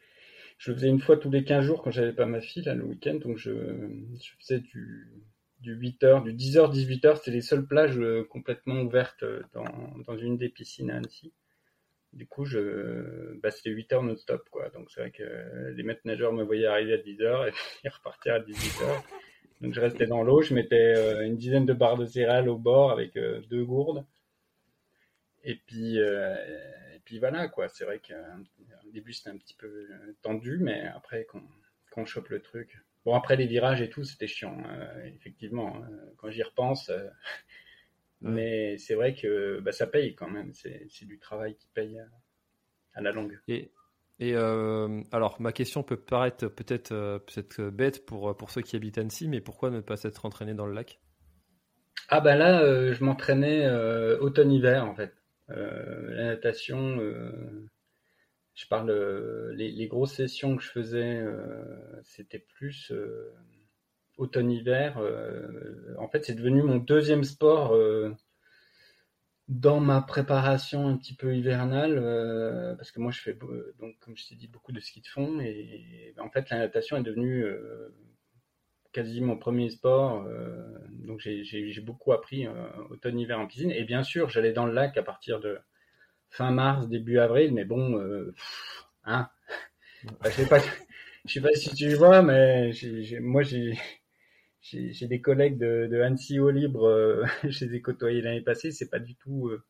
je 0.58 0.70
le 0.70 0.76
faisais 0.76 0.88
une 0.88 1.00
fois 1.00 1.16
tous 1.16 1.30
les 1.30 1.44
15 1.44 1.64
jours 1.64 1.82
quand 1.82 1.90
j'avais 1.90 2.12
pas 2.14 2.26
ma 2.26 2.40
fille, 2.40 2.62
là, 2.62 2.74
le 2.74 2.84
week-end. 2.84 3.14
Donc, 3.14 3.36
je, 3.36 3.52
je 4.20 4.30
faisais 4.40 4.60
du, 4.60 5.12
du 5.60 5.76
8h, 5.78 6.24
du 6.24 6.32
10h, 6.32 6.72
18h. 6.72 7.16
C'était 7.16 7.30
les 7.30 7.42
seules 7.42 7.66
plages 7.66 7.98
euh, 7.98 8.24
complètement 8.24 8.80
ouvertes 8.80 9.22
euh, 9.22 9.42
dans, 9.52 9.64
dans 10.06 10.16
une 10.16 10.38
des 10.38 10.48
piscines 10.48 10.90
à 10.90 10.96
Annecy. 10.96 11.32
Du 12.16 12.26
coup, 12.26 12.46
bah, 13.42 13.50
c'était 13.50 13.70
8 13.70 13.92
h 13.92 14.06
non-stop, 14.06 14.48
quoi. 14.50 14.70
Donc, 14.70 14.90
c'est 14.90 15.00
vrai 15.00 15.10
que 15.10 15.72
les 15.74 15.82
maîtres 15.82 16.00
nageurs 16.04 16.32
me 16.32 16.42
voyaient 16.42 16.66
arriver 16.66 16.94
à 16.94 16.98
10 16.98 17.18
h 17.18 17.52
et 17.84 17.88
repartir 17.88 18.34
à 18.34 18.40
18 18.40 18.84
h 18.84 19.02
Donc, 19.60 19.74
je 19.74 19.80
restais 19.80 20.06
dans 20.06 20.22
l'eau. 20.22 20.40
Je 20.40 20.54
mettais 20.54 20.94
euh, 20.96 21.26
une 21.26 21.36
dizaine 21.36 21.66
de 21.66 21.74
barres 21.74 21.98
de 21.98 22.06
céréales 22.06 22.48
au 22.48 22.56
bord 22.56 22.90
avec 22.90 23.14
deux 23.14 23.64
gourdes. 23.64 24.04
Et 25.44 25.56
puis, 25.56 25.98
et 25.98 27.00
puis 27.04 27.18
voilà, 27.18 27.48
quoi. 27.48 27.68
C'est 27.68 27.84
vrai 27.84 28.00
qu'au 28.00 28.90
début, 28.90 29.12
c'était 29.12 29.30
un 29.30 29.36
petit 29.36 29.54
peu 29.54 29.86
tendu, 30.22 30.58
mais 30.58 30.86
après, 30.86 31.26
quand, 31.30 31.42
quand 31.90 32.02
on 32.02 32.06
chope 32.06 32.30
le 32.30 32.40
truc. 32.40 32.80
Bon, 33.04 33.14
après 33.14 33.36
les 33.36 33.46
virages 33.46 33.82
et 33.82 33.90
tout, 33.90 34.04
c'était 34.04 34.26
chiant, 34.26 34.56
effectivement. 35.04 35.76
Hein. 35.76 35.88
quand 36.16 36.30
j'y 36.30 36.42
repense, 36.42 36.90
mais 38.26 38.76
c'est 38.78 38.94
vrai 38.94 39.14
que 39.14 39.60
bah, 39.60 39.72
ça 39.72 39.86
paye 39.86 40.14
quand 40.14 40.28
même. 40.28 40.52
C'est 40.52 41.04
du 41.04 41.18
travail 41.18 41.56
qui 41.56 41.68
paye 41.74 41.98
à, 42.94 43.00
la 43.00 43.12
longue. 43.12 43.38
Et, 43.48 43.72
et 44.18 44.34
euh, 44.34 45.02
alors, 45.12 45.40
ma 45.40 45.52
question 45.52 45.82
peut 45.82 45.96
paraître 45.96 46.48
peut-être 46.48 46.92
euh, 46.92 47.18
peut 47.56 47.70
bête 47.70 48.06
pour, 48.06 48.36
pour 48.36 48.50
ceux 48.50 48.62
qui 48.62 48.76
habitent 48.76 48.98
Annecy, 48.98 49.28
mais 49.28 49.40
pourquoi 49.40 49.70
ne 49.70 49.80
pas 49.80 49.96
s'être 49.96 50.24
entraîné 50.24 50.54
dans 50.54 50.66
le 50.66 50.72
lac? 50.72 51.00
Ah 52.08 52.20
ben 52.20 52.36
là, 52.36 52.62
euh, 52.62 52.94
je 52.94 53.02
m'entraînais 53.04 53.68
automne-hiver 54.20 54.84
en 54.84 54.94
fait. 54.94 55.12
la 55.48 56.24
natation, 56.24 56.98
je 58.54 58.66
parle 58.68 58.90
les, 59.54 59.70
les, 59.70 59.86
grosses 59.86 60.14
sessions 60.14 60.56
que 60.56 60.62
je 60.62 60.70
faisais, 60.70 61.24
c'était 62.04 62.38
plus 62.38 62.92
automne-hiver. 64.16 64.98
Euh, 64.98 65.94
en 65.98 66.08
fait, 66.08 66.24
c'est 66.24 66.34
devenu 66.34 66.62
mon 66.62 66.76
deuxième 66.76 67.24
sport 67.24 67.74
euh, 67.74 68.14
dans 69.48 69.80
ma 69.80 70.02
préparation 70.02 70.88
un 70.88 70.96
petit 70.96 71.14
peu 71.14 71.34
hivernale, 71.36 71.98
euh, 71.98 72.74
parce 72.74 72.90
que 72.90 73.00
moi 73.00 73.12
je 73.12 73.20
fais 73.20 73.34
donc 73.78 73.96
comme 74.00 74.16
je 74.16 74.26
t'ai 74.26 74.34
dit 74.34 74.48
beaucoup 74.48 74.72
de 74.72 74.80
ski 74.80 75.00
de 75.00 75.06
fond 75.06 75.38
et, 75.40 76.14
en 76.18 76.30
fait 76.30 76.50
la 76.50 76.58
natation 76.58 76.96
est 76.96 77.04
devenue 77.04 77.46
quasi 78.92 79.20
mon 79.20 79.36
premier 79.38 79.70
sport. 79.70 80.26
donc 81.06 81.20
j'ai 81.20 81.80
beaucoup 81.80 82.12
appris 82.12 82.48
automne-hiver 82.90 83.38
en 83.38 83.46
piscine 83.46 83.70
et 83.70 83.84
bien 83.84 84.02
sûr 84.02 84.30
j'allais 84.30 84.52
dans 84.52 84.66
le 84.66 84.72
lac 84.72 84.96
à 84.96 85.04
partir 85.04 85.38
de 85.38 85.60
fin 86.28 86.50
mars 86.50 86.88
début 86.88 87.20
avril, 87.20 87.54
mais 87.54 87.64
bon, 87.64 88.02
hein, 89.04 89.28
bah, 90.20 90.30
je 90.30 90.30
sais 90.30 90.48
pas, 90.48 90.58
je 91.24 91.32
sais 91.32 91.40
pas 91.40 91.54
si 91.54 91.72
tu 91.72 91.94
vois, 91.94 92.20
mais 92.22 92.72
moi 93.20 93.44
j'ai 93.44 93.78
j'ai 94.70 95.06
des 95.06 95.20
collègues 95.20 95.58
de, 95.58 95.86
de 95.90 96.00
Annecy 96.00 96.38
au 96.40 96.50
libre, 96.50 96.86
euh, 96.86 97.24
je 97.44 97.64
les 97.64 97.76
ai 97.76 97.80
côtoyés 97.80 98.20
l'année 98.20 98.40
passée, 98.40 98.70
c'est 98.72 98.90
pas 98.90 98.98
du 98.98 99.14
tout, 99.14 99.48
euh, 99.48 99.64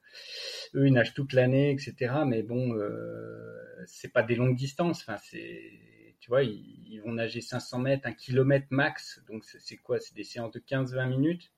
eux 0.74 0.86
ils 0.86 0.92
nagent 0.92 1.14
toute 1.14 1.32
l'année, 1.32 1.70
etc. 1.70 2.14
Mais 2.26 2.42
bon, 2.42 2.74
euh, 2.74 3.56
c'est 3.86 4.12
pas 4.12 4.22
des 4.22 4.34
longues 4.34 4.56
distances, 4.56 5.00
enfin 5.00 5.18
c'est, 5.18 5.72
tu 6.20 6.28
vois, 6.28 6.42
ils, 6.44 7.00
vont 7.04 7.12
nager 7.12 7.40
500 7.40 7.78
mètres, 7.78 8.06
un 8.06 8.12
kilomètre 8.12 8.66
max, 8.70 9.22
donc 9.28 9.44
c'est 9.44 9.76
quoi, 9.76 10.00
c'est 10.00 10.14
des 10.14 10.24
séances 10.24 10.52
de 10.52 10.60
15-20 10.60 11.08
minutes. 11.08 11.52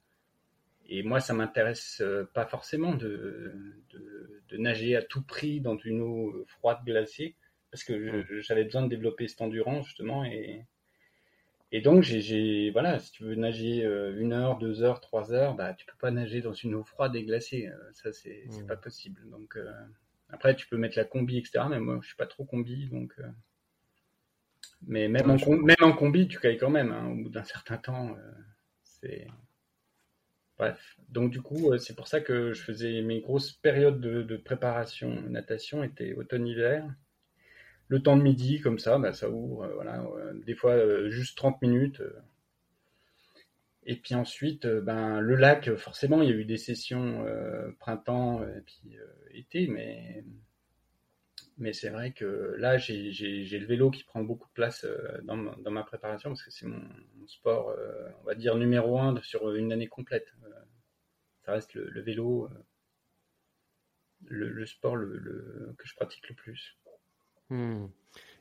Et 0.91 1.03
moi, 1.03 1.21
ça 1.21 1.35
m'intéresse 1.35 2.01
euh, 2.01 2.25
pas 2.33 2.47
forcément 2.47 2.95
de, 2.95 3.53
de, 3.91 4.43
de, 4.49 4.57
nager 4.57 4.97
à 4.97 5.03
tout 5.03 5.23
prix 5.23 5.61
dans 5.61 5.77
une 5.77 6.01
eau 6.01 6.45
froide 6.49 6.79
glacée, 6.85 7.37
parce 7.71 7.85
que 7.85 8.25
j'avais 8.41 8.65
besoin 8.65 8.83
de 8.83 8.89
développer 8.89 9.29
cette 9.29 9.43
endurance 9.43 9.87
justement 9.87 10.25
et 10.25 10.65
et 11.71 11.83
donc, 11.83 12.03
j'ai, 12.03 12.71
voilà, 12.71 12.99
si 12.99 13.13
tu 13.13 13.25
veux 13.25 13.35
nager 13.35 13.85
euh, 13.85 14.19
une 14.19 14.33
heure, 14.33 14.57
deux 14.59 14.83
heures, 14.83 15.01
trois 15.01 15.33
heures, 15.33 15.55
bah, 15.55 15.75
tu 15.75 15.85
peux 15.85 15.99
pas 16.01 16.11
nager 16.11 16.41
dans 16.41 16.55
une 16.55 16.75
eau 16.75 16.83
froide 16.83 17.15
et 17.15 17.25
glacée. 17.25 17.69
Euh, 17.69 17.93
ça, 17.93 18.11
c'est, 18.13 18.47
c'est 18.49 18.63
mmh. 18.63 18.67
pas 18.67 18.77
possible. 18.77 19.29
Donc, 19.29 19.57
euh, 19.57 19.71
après, 20.31 20.57
tu 20.57 20.67
peux 20.67 20.79
mettre 20.79 20.97
la 20.97 21.05
combi, 21.05 21.37
etc. 21.37 21.65
Mais 21.69 21.79
moi, 21.79 21.99
je 22.01 22.07
suis 22.07 22.17
pas 22.17 22.27
trop 22.27 22.45
combi, 22.45 22.89
donc. 22.89 23.15
Mais 24.87 25.09
même, 25.09 25.31
en, 25.31 25.37
même 25.37 25.77
en 25.83 25.93
combi, 25.93 26.27
tu 26.27 26.39
cailles 26.39 26.57
quand 26.57 26.71
même. 26.71 26.91
Hein, 26.91 27.09
au 27.11 27.17
bout 27.17 27.31
d'un 27.31 27.45
certain 27.45 27.77
temps, 27.77 28.17
c'est. 28.83 29.27
Bref. 30.57 30.97
Donc, 31.11 31.31
du 31.31 31.43
coup, 31.43 31.77
c'est 31.77 31.95
pour 31.95 32.09
ça 32.09 32.21
que 32.21 32.55
je 32.55 32.63
faisais 32.63 33.03
mes 33.03 33.21
grosses 33.21 33.53
périodes 33.53 34.01
de, 34.01 34.23
de 34.23 34.37
préparation 34.39 35.21
natation 35.29 35.85
étaient 35.85 36.15
automne-hiver 36.15 36.89
le 37.89 38.03
temps 38.03 38.17
de 38.17 38.23
midi, 38.23 38.61
comme 38.61 38.79
ça, 38.79 38.99
bah, 38.99 39.13
ça 39.13 39.31
ouvre, 39.31 39.65
euh, 39.65 39.75
voilà, 39.75 40.05
des 40.47 40.55
fois 40.55 40.73
euh, 40.73 41.11
juste 41.11 41.37
30 41.37 41.61
minutes. 41.63 42.01
Euh. 42.01 42.13
Et 43.85 43.97
puis 43.97 44.15
ensuite, 44.15 44.67
ben, 44.67 45.21
le 45.21 45.35
lac, 45.35 45.75
forcément, 45.77 46.21
il 46.21 46.29
y 46.29 46.33
a 46.33 46.37
eu 46.37 46.45
des 46.45 46.59
sessions 46.59 47.25
printemps 47.79 48.43
et 48.43 48.61
puis 48.61 48.99
été, 49.31 49.67
mais, 49.67 50.23
c'est 51.73 51.89
vrai 51.89 52.13
que 52.13 52.55
là, 52.59 52.77
j'ai 52.77 53.59
le 53.59 53.67
vélo 53.67 53.91
qui 53.91 54.05
prend 54.05 54.23
beaucoup 54.23 54.47
de 54.49 54.53
place 54.53 54.87
dans 55.23 55.37
ma, 55.37 55.85
préparation 55.85 56.29
parce 56.29 56.43
que 56.43 56.51
c'est 56.51 56.67
mon, 56.67 56.83
sport, 57.27 57.75
on 58.21 58.25
va 58.25 58.35
dire, 58.35 58.57
numéro 58.57 58.99
un 58.99 59.19
sur 59.23 59.55
une 59.55 59.73
année 59.73 59.89
complète. 59.89 60.35
ça 61.47 61.53
reste 61.53 61.73
le, 61.73 62.03
vélo, 62.03 62.51
le, 64.27 64.67
sport 64.67 64.99
que 64.99 65.87
je 65.87 65.95
pratique 65.95 66.29
le 66.29 66.35
plus. 66.35 66.77
Hmm. 67.51 67.87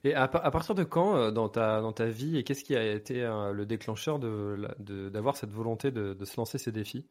Et 0.04 0.14
à, 0.14 0.28
partir 0.28 0.76
de 0.76 0.84
quand 0.84 1.18
euh, 1.18 1.32
dans 1.32 1.50
ta, 1.50 1.82
dans 1.82 1.92
ta 1.92 2.06
vie, 2.06 2.38
et 2.38 2.44
qu'est-ce 2.44 2.64
qui 2.64 2.76
a 2.76 2.94
été 2.94 3.24
euh, 3.24 3.52
le 3.52 3.66
déclencheur 3.66 4.20
d'avoir 4.20 4.76
de, 4.80 5.10
d'avoir 5.10 5.38
cette 5.38 5.50
volonté 5.50 5.92
de, 5.92 6.14
de, 6.14 6.26
se 6.26 6.38
lancer 6.38 6.58
ces 6.58 6.72
défis? 6.72 7.06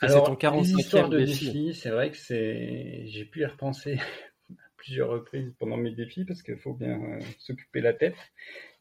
Parce 0.00 0.12
c'est 0.12 0.22
ton 0.22 0.36
45 0.36 1.08
de 1.08 1.18
défi. 1.18 1.74
c'est 1.74 1.90
vrai 1.90 2.10
que 2.10 2.16
c'est 2.16 3.04
j'ai 3.06 3.24
pu 3.24 3.40
y 3.40 3.46
repenser 3.46 3.98
à 4.50 4.54
plusieurs 4.76 5.08
reprises 5.08 5.52
pendant 5.58 5.76
mes 5.76 5.90
défis 5.90 6.24
parce 6.24 6.42
qu'il 6.42 6.56
faut 6.56 6.74
bien 6.74 7.00
euh, 7.00 7.20
s'occuper 7.38 7.80
la 7.80 7.94
tête. 7.94 8.16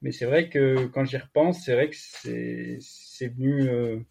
Mais 0.01 0.12
c'est 0.12 0.25
vrai 0.25 0.50
que 0.50 0.86
quand 0.88 1.05
j'y 1.05 1.17
repense, 1.17 1.63
c'est 1.63 1.74
vrai 1.74 1.89
que 1.89 1.96
c'est 1.96 3.27
venu 3.27 4.05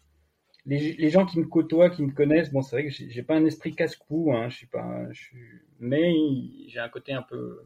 les, 0.65 0.93
les, 0.93 1.09
gens 1.09 1.25
qui 1.25 1.39
me 1.39 1.45
côtoient, 1.45 1.89
qui 1.89 2.03
me 2.03 2.11
connaissent, 2.11 2.51
bon, 2.51 2.61
c'est 2.61 2.75
vrai 2.75 2.85
que 2.87 2.91
j'ai 2.91 3.23
pas 3.23 3.35
un 3.35 3.45
esprit 3.45 3.75
casse-cou, 3.75 4.31
hein, 4.33 4.47
je 4.49 4.57
suis 4.57 4.67
pas, 4.67 5.11
je 5.11 5.19
suis, 5.19 5.37
mais 5.79 6.13
j'ai 6.67 6.79
un 6.79 6.87
côté 6.87 7.13
un 7.13 7.23
peu 7.23 7.59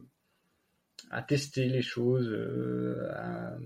à 1.10 1.22
tester 1.22 1.68
les 1.68 1.82
choses, 1.82 2.28
euh, 2.30 3.58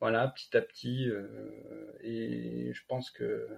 voilà, 0.00 0.28
petit 0.28 0.56
à 0.56 0.60
petit. 0.62 1.08
Euh, 1.08 1.92
et 2.02 2.72
je 2.72 2.82
pense 2.86 3.10
que 3.10 3.48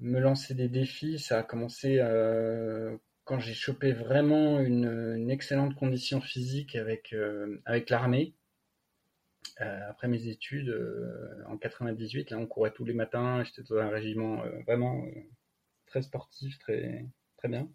me 0.00 0.20
lancer 0.20 0.54
des 0.54 0.68
défis, 0.68 1.18
ça 1.18 1.40
a 1.40 1.42
commencé 1.42 1.98
euh, 2.00 2.96
quand 3.24 3.40
j'ai 3.40 3.54
chopé 3.54 3.92
vraiment 3.92 4.60
une, 4.60 5.30
excellente 5.30 5.74
condition 5.74 6.20
physique 6.20 6.76
avec 6.76 7.14
avec 7.66 7.90
l'armée. 7.90 8.34
après 9.58 10.08
mes 10.08 10.28
études 10.28 10.74
en 11.46 11.58
98, 11.58 12.30
là 12.30 12.38
on 12.38 12.46
courait 12.46 12.72
tous 12.72 12.84
les 12.84 12.94
matins, 12.94 13.44
j'étais 13.44 13.62
dans 13.62 13.76
un 13.78 13.88
régiment 13.90 14.42
vraiment 14.66 15.04
très 15.86 16.02
sportif, 16.02 16.58
très 16.58 17.06
très 17.36 17.48
bien. 17.48 17.68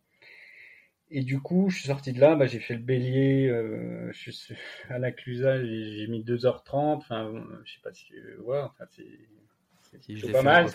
Et 1.16 1.22
du 1.22 1.40
coup, 1.40 1.70
je 1.70 1.78
suis 1.78 1.88
sorti 1.90 2.12
de 2.12 2.20
là, 2.20 2.36
bah, 2.36 2.48
j'ai 2.48 2.60
fait 2.60 2.74
le 2.74 2.82
bélier, 2.82 3.48
euh, 3.48 4.12
je 4.14 4.32
suis 4.32 4.56
à 4.90 4.98
la 4.98 5.12
Clusa, 5.12 5.64
j'ai 5.64 6.08
mis 6.08 6.24
2h30, 6.24 6.98
enfin, 6.98 7.32
je 7.64 7.72
sais 7.72 7.80
pas 7.84 7.94
si 7.94 8.06
tu 8.06 8.36
vois, 8.44 8.66
enfin, 8.66 8.86
c'est 8.90 10.32
pas 10.32 10.42
mal. 10.42 10.66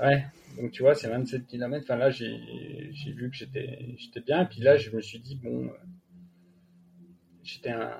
Ouais, 0.00 0.26
donc 0.60 0.72
tu 0.72 0.82
vois, 0.82 0.96
c'est 0.96 1.08
27 1.08 1.46
km, 1.46 1.84
enfin 1.84 1.94
là, 1.94 2.10
j'ai 2.10 2.36
vu 3.12 3.30
que 3.30 3.36
j'étais 3.36 4.20
bien, 4.26 4.42
et 4.42 4.46
puis 4.46 4.62
là, 4.62 4.76
je 4.78 4.90
me 4.90 5.00
suis 5.00 5.20
dit, 5.20 5.36
bon, 5.36 5.66
euh, 5.66 5.70
j'étais 7.44 7.70
un, 7.70 7.96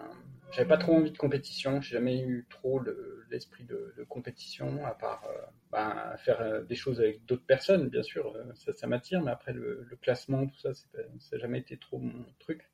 j'avais 0.53 0.69
pas 0.69 0.79
trop 0.79 0.95
envie 0.95 1.11
de 1.11 1.19
compétition, 1.19 1.81
j'ai 1.81 1.95
jamais 1.97 2.21
eu 2.21 2.47
trop 2.49 2.81
l'esprit 3.31 3.65
de, 3.65 3.93
compétition, 4.09 4.85
à 4.87 4.95
part 4.95 5.25
euh, 5.25 5.47
bah, 5.71 6.17
faire 6.19 6.41
euh, 6.41 6.63
des 6.63 6.77
choses 6.77 7.01
avec 7.01 7.25
d'autres 7.27 7.45
personnes, 7.45 7.89
bien 7.89 8.03
sûr, 8.03 8.35
euh, 8.37 8.45
ça, 8.55 8.73
ça 8.73 8.87
m'attire, 8.87 9.23
mais 9.23 9.31
après 9.31 9.53
le, 9.53 9.89
classement, 10.01 10.47
tout 10.47 10.59
ça, 10.59 10.75
ça 10.75 10.87
n'a 11.33 11.39
jamais 11.39 11.59
été 11.59 11.77
trop 11.77 11.99
mon 11.99 12.25
truc. 12.39 12.71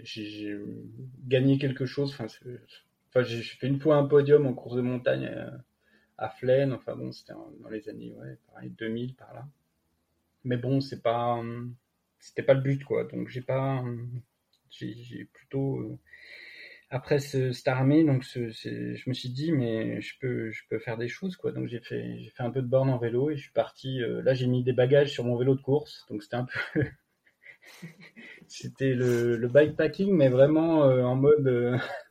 J'ai 0.00 0.54
gagné 1.26 1.58
quelque 1.58 1.86
chose, 1.86 2.14
enfin, 2.18 2.26
j'ai 3.22 3.42
fait 3.42 3.68
une 3.68 3.80
fois 3.80 3.96
un 3.96 4.04
podium 4.04 4.46
en 4.46 4.52
course 4.52 4.76
de 4.76 4.82
montagne 4.82 5.34
à 6.18 6.28
Flaine, 6.28 6.74
enfin 6.74 6.94
bon, 6.94 7.10
c'était 7.10 7.32
dans 7.32 7.70
les 7.70 7.88
années, 7.88 8.12
ouais, 8.12 8.36
pareil, 8.52 8.68
2000 8.68 9.14
par 9.14 9.32
là. 9.32 9.48
Mais 10.44 10.58
bon, 10.58 10.82
c'est 10.82 11.00
pas, 11.00 11.42
c'était 12.18 12.42
pas 12.42 12.52
le 12.52 12.60
but, 12.60 12.84
quoi, 12.84 13.04
donc 13.04 13.28
j'ai 13.28 13.40
pas 13.40 13.82
j'ai 14.70 15.24
plutôt 15.32 15.78
euh, 15.78 15.98
après 16.90 17.18
ce, 17.18 17.52
cette 17.52 17.68
armée, 17.68 18.04
donc 18.04 18.24
ce, 18.24 18.48
je 18.48 19.08
me 19.08 19.14
suis 19.14 19.30
dit 19.30 19.52
mais 19.52 20.00
je 20.00 20.18
peux 20.20 20.50
je 20.50 20.62
peux 20.68 20.78
faire 20.78 20.98
des 20.98 21.08
choses 21.08 21.36
quoi. 21.36 21.52
Donc 21.52 21.68
j'ai 21.68 21.80
fait 21.80 22.18
j'ai 22.18 22.30
fait 22.30 22.42
un 22.42 22.50
peu 22.50 22.62
de 22.62 22.66
borne 22.66 22.90
en 22.90 22.98
vélo 22.98 23.30
et 23.30 23.36
je 23.36 23.42
suis 23.42 23.52
parti. 23.52 24.02
Euh, 24.02 24.22
là 24.22 24.34
j'ai 24.34 24.46
mis 24.46 24.64
des 24.64 24.72
bagages 24.72 25.10
sur 25.10 25.24
mon 25.24 25.36
vélo 25.36 25.54
de 25.54 25.62
course, 25.62 26.06
donc 26.10 26.22
c'était 26.22 26.36
un 26.36 26.46
peu 26.46 26.82
c'était 28.48 28.94
le, 28.94 29.36
le 29.36 29.48
bikepacking, 29.48 30.12
mais 30.12 30.28
vraiment 30.28 30.80
en 30.82 31.16
mode. 31.16 31.78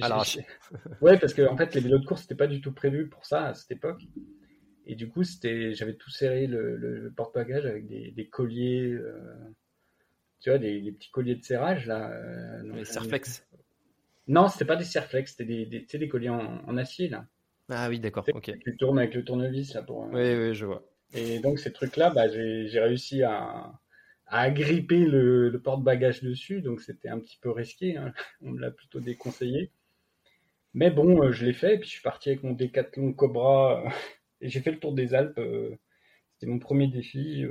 Alors, 0.00 0.24
ouais, 1.00 1.18
parce 1.18 1.34
que 1.34 1.42
en 1.42 1.56
fait, 1.56 1.74
les 1.74 1.80
vélos 1.80 1.98
de 1.98 2.06
course, 2.06 2.22
c'était 2.22 2.34
pas 2.34 2.46
du 2.46 2.60
tout 2.60 2.72
prévu 2.72 3.08
pour 3.08 3.26
ça 3.26 3.46
à 3.46 3.54
cette 3.54 3.70
époque. 3.70 4.02
Et 4.86 4.94
du 4.94 5.08
coup, 5.08 5.22
c'était, 5.22 5.74
j'avais 5.74 5.94
tout 5.94 6.10
serré 6.10 6.46
le, 6.46 6.76
le 6.76 7.12
porte-bagages 7.12 7.66
avec 7.66 7.86
des, 7.86 8.10
des 8.10 8.28
colliers, 8.28 8.90
euh, 8.92 9.14
tu 10.42 10.50
vois, 10.50 10.58
des, 10.58 10.92
petits 10.92 11.10
colliers 11.10 11.36
de 11.36 11.44
serrage 11.44 11.86
là. 11.86 12.10
Euh, 12.10 12.62
les 12.74 12.84
Serflex. 12.84 13.46
Non, 14.26 14.48
c'était 14.48 14.64
pas 14.64 14.76
des 14.76 14.84
Serflex, 14.84 15.30
c'était 15.30 15.44
des, 15.44 15.66
des, 15.66 15.98
des 15.98 16.08
colliers 16.08 16.30
en, 16.30 16.62
en, 16.66 16.76
acier 16.76 17.08
là. 17.08 17.26
Ah 17.68 17.88
oui, 17.88 18.00
d'accord. 18.00 18.24
Ok. 18.34 18.52
Tu 18.58 18.76
tournes 18.76 18.98
avec 18.98 19.14
le 19.14 19.24
tournevis 19.24 19.72
là 19.74 19.82
pour. 19.82 20.04
Euh, 20.04 20.08
oui, 20.12 20.48
oui, 20.48 20.54
je 20.54 20.66
vois. 20.66 20.84
Et 21.14 21.38
donc 21.38 21.58
ces 21.60 21.72
trucs-là, 21.72 22.10
bah, 22.10 22.28
j'ai 22.28 22.80
réussi 22.80 23.22
à, 23.22 23.72
à 24.26 24.40
agripper 24.40 25.04
le, 25.04 25.48
le 25.48 25.60
porte-bagages 25.60 26.22
dessus, 26.22 26.60
donc 26.60 26.80
c'était 26.80 27.08
un 27.08 27.20
petit 27.20 27.38
peu 27.40 27.50
risqué. 27.50 27.96
Hein. 27.96 28.12
On 28.42 28.50
me 28.50 28.60
l'a 28.60 28.72
plutôt 28.72 29.00
déconseillé. 29.00 29.70
Mais 30.74 30.90
bon, 30.90 31.30
je 31.30 31.44
l'ai 31.44 31.52
fait, 31.52 31.74
et 31.74 31.78
puis 31.78 31.88
je 31.88 31.94
suis 31.94 32.02
parti 32.02 32.30
avec 32.30 32.42
mon 32.42 32.52
Decathlon 32.52 33.12
Cobra 33.12 33.84
et 34.40 34.48
j'ai 34.48 34.60
fait 34.60 34.72
le 34.72 34.80
tour 34.80 34.92
des 34.92 35.14
Alpes. 35.14 35.38
Euh, 35.38 35.76
c'était 36.34 36.50
mon 36.50 36.58
premier 36.58 36.88
défi. 36.88 37.44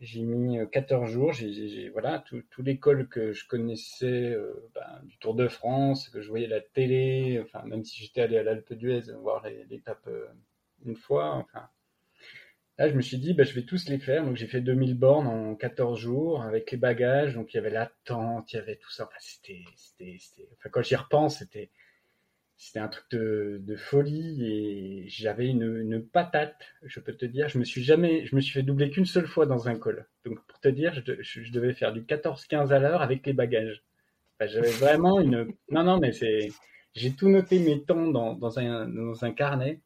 Euh, 0.00 0.04
j'ai 0.04 0.22
mis 0.22 0.58
14 0.70 1.08
euh, 1.08 1.12
jours. 1.12 1.32
J'ai 1.32 1.88
voilà 1.90 2.20
tout, 2.20 2.42
l'école 2.62 3.08
que 3.08 3.32
je 3.32 3.46
connaissais 3.46 4.36
ben, 4.74 5.02
du 5.04 5.18
Tour 5.18 5.34
de 5.34 5.48
France, 5.48 6.08
que 6.08 6.20
je 6.20 6.28
voyais 6.28 6.48
la 6.48 6.60
télé. 6.60 7.40
Enfin, 7.42 7.64
même 7.64 7.84
si 7.84 8.02
j'étais 8.02 8.22
allé 8.22 8.38
à 8.38 8.42
l'Alpe 8.42 8.72
d'Huez 8.74 9.12
voir 9.20 9.46
l'étape 9.68 10.08
une 10.84 10.96
fois. 10.96 11.34
Enfin, 11.34 11.68
Là, 12.78 12.90
je 12.90 12.94
me 12.94 13.00
suis 13.00 13.16
dit, 13.16 13.32
bah, 13.32 13.44
je 13.44 13.54
vais 13.54 13.62
tous 13.62 13.88
les 13.88 13.98
faire. 13.98 14.24
Donc, 14.24 14.36
j'ai 14.36 14.46
fait 14.46 14.60
2000 14.60 14.98
bornes 14.98 15.26
en 15.26 15.54
14 15.54 15.98
jours 15.98 16.42
avec 16.42 16.70
les 16.70 16.76
bagages. 16.76 17.34
Donc, 17.34 17.54
il 17.54 17.56
y 17.56 17.60
avait 17.60 17.70
la 17.70 17.90
tente, 18.04 18.52
il 18.52 18.56
y 18.56 18.58
avait 18.58 18.76
tout 18.76 18.90
ça. 18.90 19.04
Enfin, 19.04 19.16
c'était, 19.18 19.64
c'était, 19.76 20.18
enfin, 20.58 20.68
quand 20.70 20.82
j'y 20.82 20.94
repense, 20.94 21.38
c'était, 21.38 21.70
c'était 22.56 22.78
un 22.78 22.88
truc 22.88 23.04
de, 23.10 23.60
de, 23.62 23.76
folie 23.76 24.44
et 24.44 25.08
j'avais 25.08 25.46
une, 25.48 25.76
une, 25.78 26.02
patate, 26.02 26.56
je 26.82 27.00
peux 27.00 27.12
te 27.12 27.26
dire. 27.26 27.48
Je 27.48 27.58
me 27.58 27.64
suis 27.64 27.82
jamais, 27.82 28.24
je 28.24 28.34
me 28.34 28.40
suis 28.40 28.52
fait 28.52 28.62
doubler 28.62 28.90
qu'une 28.90 29.04
seule 29.04 29.26
fois 29.26 29.46
dans 29.46 29.68
un 29.68 29.76
col. 29.76 30.06
Donc 30.24 30.42
pour 30.46 30.58
te 30.60 30.68
dire, 30.68 30.94
je, 31.20 31.52
devais 31.52 31.74
faire 31.74 31.92
du 31.92 32.02
14-15 32.02 32.72
à 32.72 32.78
l'heure 32.78 33.02
avec 33.02 33.26
les 33.26 33.34
bagages. 33.34 33.82
J'avais 34.40 34.70
vraiment 34.70 35.20
une. 35.20 35.52
Non, 35.70 35.84
non, 35.84 35.98
mais 35.98 36.12
c'est. 36.12 36.48
J'ai 36.94 37.12
tout 37.12 37.28
noté 37.28 37.58
mes 37.58 37.82
temps 37.84 38.08
dans, 38.08 38.34
dans, 38.34 38.58
un, 38.58 38.88
dans 38.88 39.24
un 39.24 39.32
carnet. 39.32 39.80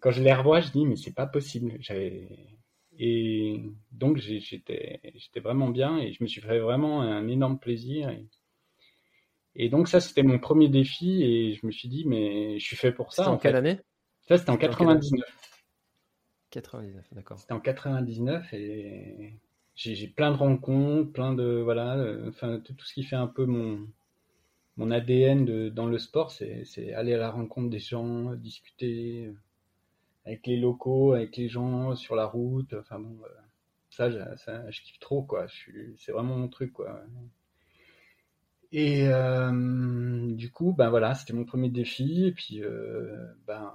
Quand 0.00 0.10
je 0.10 0.22
les 0.22 0.32
revois, 0.32 0.60
je 0.60 0.70
dis 0.70 0.86
mais 0.86 0.96
c'est 0.96 1.14
pas 1.14 1.26
possible. 1.26 1.78
Et 2.98 3.60
donc 3.90 4.18
j'étais 4.18 5.00
j'étais 5.14 5.40
vraiment 5.40 5.68
bien 5.68 5.98
et 5.98 6.12
je 6.12 6.22
me 6.22 6.28
suis 6.28 6.40
fait 6.40 6.58
vraiment 6.58 7.02
un 7.02 7.28
énorme 7.28 7.58
plaisir. 7.58 8.10
Et 9.54 9.68
donc 9.68 9.88
ça, 9.88 10.00
c'était 10.00 10.22
mon 10.22 10.38
premier 10.38 10.68
défi 10.68 11.22
et 11.22 11.54
je 11.54 11.66
me 11.66 11.72
suis 11.72 11.88
dit, 11.88 12.04
mais 12.06 12.58
je 12.58 12.64
suis 12.64 12.76
fait 12.76 12.92
pour 12.92 13.12
ça. 13.12 13.30
en, 13.30 13.36
quelle 13.36 13.56
année? 13.56 13.80
Ça, 14.22 14.38
c'était 14.38 14.50
en 14.50 14.56
99. 14.56 15.20
99, 16.50 17.06
d'accord. 17.12 17.38
C'était 17.38 17.52
en 17.52 17.60
99 17.60 18.52
et 18.52 19.38
j'ai 19.74 20.06
plein 20.06 20.30
de 20.30 20.36
rencontres, 20.36 21.12
plein 21.12 21.32
de 21.32 21.60
voilà, 21.62 21.96
euh, 21.96 22.28
enfin 22.28 22.60
tout 22.60 22.74
ce 22.84 22.92
qui 22.92 23.02
fait 23.02 23.16
un 23.16 23.26
peu 23.26 23.46
mon 23.46 23.86
mon 24.76 24.90
ADN 24.90 25.44
de, 25.44 25.68
dans 25.68 25.86
le 25.86 25.98
sport, 25.98 26.30
c'est 26.30 26.92
aller 26.94 27.14
à 27.14 27.18
la 27.18 27.30
rencontre 27.30 27.68
des 27.68 27.78
gens, 27.78 28.34
discuter 28.34 29.30
avec 30.24 30.46
les 30.46 30.56
locaux, 30.56 31.12
avec 31.12 31.36
les 31.36 31.48
gens 31.48 31.94
sur 31.94 32.16
la 32.16 32.26
route. 32.26 32.72
Enfin 32.74 32.98
bon, 32.98 33.18
euh, 33.22 33.28
ça, 33.90 34.36
ça 34.36 34.70
je 34.70 34.80
kiffe 34.82 34.98
trop 34.98 35.22
quoi. 35.22 35.46
C'est 35.96 36.12
vraiment 36.12 36.36
mon 36.36 36.48
truc 36.48 36.72
quoi. 36.72 37.02
Et 38.72 39.06
euh, 39.06 40.32
du 40.34 40.50
coup, 40.50 40.72
ben 40.72 40.88
voilà, 40.88 41.14
c'était 41.14 41.34
mon 41.34 41.44
premier 41.44 41.68
défi. 41.68 42.26
Et 42.26 42.32
puis, 42.32 42.62
euh, 42.62 43.32
ben 43.46 43.72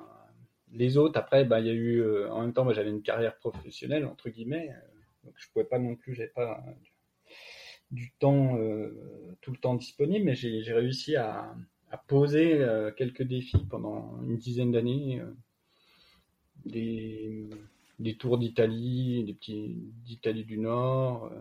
les 0.73 0.97
autres, 0.97 1.19
après, 1.19 1.45
ben 1.45 1.59
il 1.59 1.67
y 1.67 1.69
a 1.69 1.73
eu, 1.73 2.01
euh, 2.01 2.29
en 2.31 2.41
même 2.41 2.53
temps, 2.53 2.69
j'avais 2.73 2.89
une 2.89 3.03
carrière 3.03 3.37
professionnelle 3.37 4.05
entre 4.05 4.29
guillemets, 4.29 4.69
donc 5.23 5.33
je 5.37 5.47
pouvais 5.51 5.65
pas 5.65 5.79
non 5.79 5.95
plus, 5.95 6.13
j'avais 6.15 6.29
pas 6.29 6.63
du 7.91 8.11
temps, 8.19 8.57
tout 9.41 9.51
le 9.51 9.57
temps 9.57 9.75
disponible, 9.75 10.25
mais 10.25 10.35
j'ai 10.35 10.73
réussi 10.73 11.15
à, 11.15 11.55
à 11.89 11.97
poser 11.97 12.59
quelques 12.97 13.23
défis 13.23 13.65
pendant 13.69 14.21
une 14.23 14.37
dizaine 14.37 14.73
d'années, 14.73 15.21
des, 16.65 17.47
des 17.99 18.17
tours 18.17 18.37
d'Italie, 18.37 19.23
des 19.23 19.33
petits 19.33 19.77
d'Italie 20.03 20.43
du 20.43 20.57
Nord 20.57 21.31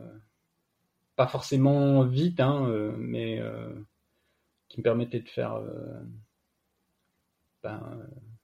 pas 1.16 1.26
forcément 1.26 2.04
vite, 2.04 2.40
hein, 2.40 2.68
euh, 2.68 2.94
mais 2.98 3.40
euh, 3.40 3.72
qui 4.68 4.78
me 4.78 4.82
permettait 4.84 5.20
de 5.20 5.28
faire 5.28 5.54
euh, 5.54 6.02
ben, 7.62 7.98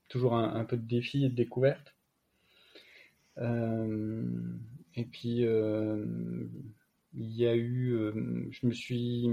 toujours 0.08 0.34
un, 0.34 0.64
peu 0.64 0.76
de 0.76 0.86
défi 0.86 1.24
et 1.24 1.28
de 1.28 1.34
découverte. 1.34 1.94
et 3.38 5.04
puis 5.04 5.44
il 7.14 7.36
y 7.36 7.46
a 7.46 7.56
eu, 7.56 8.48
je 8.50 8.66
me 8.66 8.72
suis 8.72 9.30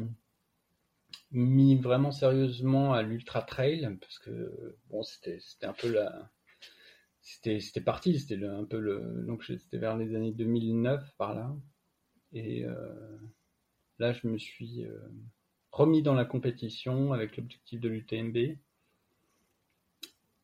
mis 1.32 1.76
vraiment 1.76 2.12
sérieusement 2.12 2.94
à 2.94 3.02
l'ultra 3.02 3.42
trail 3.42 3.98
parce 4.02 4.20
que 4.20 4.78
bon 4.90 5.04
c'était 5.04 5.40
un 5.64 5.74
peu 5.74 5.92
la 5.92 6.30
c'était 7.22 7.82
parti 7.82 8.20
c'était 8.20 8.44
un 8.46 8.64
peu 8.64 8.80
le 8.80 9.24
donc 9.28 9.44
c'était 9.44 9.78
vers 9.78 9.98
les 9.98 10.16
années 10.16 10.32
2009 10.32 11.14
par 11.18 11.36
là 11.36 11.56
et 12.32 12.66
euh, 12.66 13.18
là, 13.98 14.14
je 14.14 14.28
me 14.28 14.38
suis 14.38 14.84
euh, 14.86 15.00
remis 15.72 16.02
dans 16.02 16.14
la 16.14 16.26
compétition 16.26 17.14
avec 17.14 17.38
l'objectif 17.38 17.80
de 17.80 17.90
l'UTMB, 17.90 18.58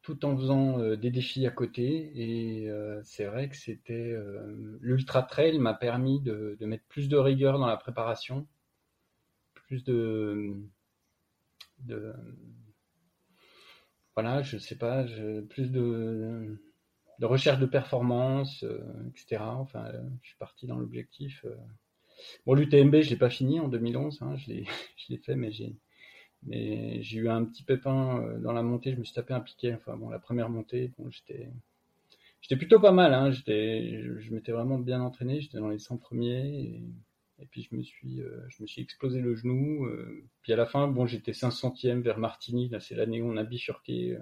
tout 0.02 0.26
en 0.26 0.36
faisant 0.38 0.80
euh, 0.80 0.96
des 0.96 1.12
défis 1.12 1.46
à 1.46 1.52
côté. 1.52 2.12
Et 2.16 2.70
c'est 3.04 3.26
vrai 3.26 3.50
que 3.50 3.56
c'était 3.56 4.16
l'ultra 4.82 5.24
trail 5.24 5.60
m'a 5.60 5.74
permis 5.74 6.22
de, 6.22 6.58
mettre 6.62 6.86
plus 6.86 7.08
de 7.10 7.18
rigueur 7.18 7.60
dans 7.60 7.68
la 7.68 7.78
préparation, 7.78 8.48
plus 9.54 9.84
de, 9.84 10.56
voilà, 14.16 14.42
je 14.42 14.58
sais 14.58 14.78
pas, 14.78 15.04
plus 15.50 15.72
de, 15.72 16.58
de 17.20 17.26
recherche 17.26 17.60
de 17.60 17.66
performance, 17.66 18.66
etc. 19.10 19.42
Enfin, 19.42 19.92
je 20.22 20.28
suis 20.28 20.38
parti 20.38 20.68
dans 20.68 20.78
l'objectif 20.78 21.46
Bon, 22.46 22.54
l'UTMB, 22.54 23.02
je 23.02 23.10
l'ai 23.10 23.18
pas 23.18 23.30
fini 23.30 23.60
en 23.60 23.68
2011, 23.68 24.22
hein, 24.22 24.36
je 24.38 24.64
l'ai 25.10 25.18
fait, 25.18 25.36
mais 25.36 25.52
j'ai 25.52 25.76
mais 26.44 27.02
j'ai 27.02 27.20
eu 27.20 27.30
un 27.30 27.44
petit 27.44 27.64
pépin 27.64 28.22
euh, 28.22 28.40
dans 28.40 28.54
la 28.54 28.62
montée, 28.62 28.92
je 28.94 28.98
me 28.98 29.04
suis 29.04 29.16
tapé 29.16 29.34
un 29.34 29.40
piquet. 29.40 29.74
Enfin 29.74 29.98
bon, 29.98 30.10
la 30.10 30.20
première 30.20 30.50
montée, 30.50 30.92
bon, 30.98 31.10
j'étais 31.10 31.50
j'étais 32.42 32.58
plutôt 32.58 32.80
pas 32.80 32.92
mal. 32.92 33.14
Hein, 33.14 33.32
j'étais, 33.32 34.04
je, 34.20 34.34
m'étais 34.34 34.52
vraiment 34.52 34.78
bien 34.78 35.02
entraîné. 35.02 35.42
J'étais 35.42 35.58
dans 35.58 35.70
les 35.70 35.80
100 35.80 35.98
premiers 35.98 36.84
et, 37.40 37.46
puis 37.50 37.64
je 37.64 37.76
me 37.76 37.84
suis 37.84 38.22
euh, 38.22 38.46
je 38.50 38.62
me 38.62 38.68
suis 38.68 38.82
explosé 38.82 39.22
le 39.22 39.36
genou. 39.36 39.86
Euh, 39.86 40.24
puis 40.42 40.54
à 40.54 40.56
la 40.56 40.66
fin, 40.68 40.88
bon, 40.88 41.06
j'étais 41.08 41.32
500e 41.32 42.02
vers 42.02 42.20
Martigny. 42.20 42.70
Là, 42.70 42.80
c'est 42.80 42.96
l'année 42.96 43.22
où 43.22 43.32
on 43.32 43.38
a 43.38 43.44
bifurqué 43.44 44.18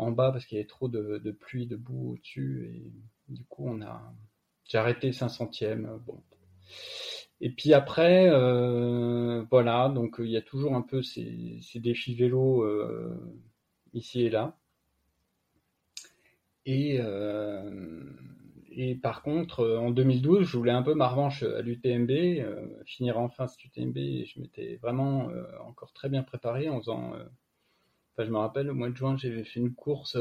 en 0.00 0.12
bas 0.12 0.32
parce 0.32 0.46
qu'il 0.46 0.56
y 0.56 0.60
avait 0.60 0.68
trop 0.68 0.88
de, 0.88 1.30
pluie, 1.32 1.66
de 1.66 1.76
boue 1.76 2.12
au-dessus 2.12 2.70
et 2.74 3.32
du 3.32 3.44
coup 3.44 3.68
on 3.68 3.82
a 3.82 4.12
j'ai 4.64 4.78
arrêté 4.78 5.10
500e. 5.10 5.98
Bon, 6.06 6.22
et 7.40 7.50
puis 7.50 7.72
après, 7.72 8.28
euh, 8.28 9.42
voilà, 9.50 9.88
donc 9.88 10.16
il 10.18 10.30
y 10.30 10.36
a 10.36 10.42
toujours 10.42 10.74
un 10.74 10.82
peu 10.82 11.02
ces, 11.02 11.60
défis 11.76 12.14
vélo 12.14 12.62
euh, 12.62 13.18
ici 13.94 14.22
et 14.22 14.30
là. 14.30 14.56
Et, 16.66 16.98
euh, 17.00 18.04
et 18.70 18.94
par 18.94 19.22
contre, 19.22 19.66
en 19.78 19.90
2012, 19.90 20.46
je 20.46 20.56
voulais 20.56 20.72
un 20.72 20.82
peu 20.82 20.94
ma 20.94 21.08
revanche 21.08 21.42
à 21.42 21.62
l'UTMB, 21.62 22.10
finir 22.84 23.18
enfin 23.18 23.46
cet 23.46 23.64
UTMB, 23.64 23.96
je 23.96 24.40
m'étais 24.40 24.76
vraiment 24.76 25.30
encore 25.66 25.92
très 25.92 26.08
bien 26.08 26.22
préparé 26.22 26.68
en 26.68 26.78
faisant... 26.78 27.14
enfin, 28.12 28.24
je 28.24 28.30
me 28.30 28.38
rappelle, 28.38 28.70
au 28.70 28.74
mois 28.74 28.90
de 28.90 28.96
juin, 28.96 29.16
j'avais 29.16 29.44
fait 29.44 29.60
une 29.60 29.74
course, 29.74 30.16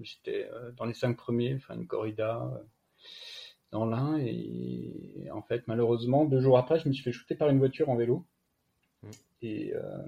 j'étais 0.00 0.48
dans 0.76 0.84
les 0.84 0.94
cinq 0.94 1.16
premiers, 1.16 1.54
enfin 1.56 1.74
une 1.74 1.86
corrida 1.86 2.50
dans 3.72 3.86
l'un 3.86 4.18
et 4.18 5.28
en 5.32 5.42
fait 5.42 5.66
malheureusement 5.66 6.26
deux 6.26 6.40
jours 6.40 6.58
après 6.58 6.78
je 6.78 6.88
me 6.88 6.92
suis 6.92 7.02
fait 7.02 7.10
shooter 7.10 7.34
par 7.34 7.48
une 7.48 7.58
voiture 7.58 7.88
en 7.88 7.96
vélo 7.96 8.24
mm. 9.02 9.08
et 9.40 9.74
euh, 9.74 9.98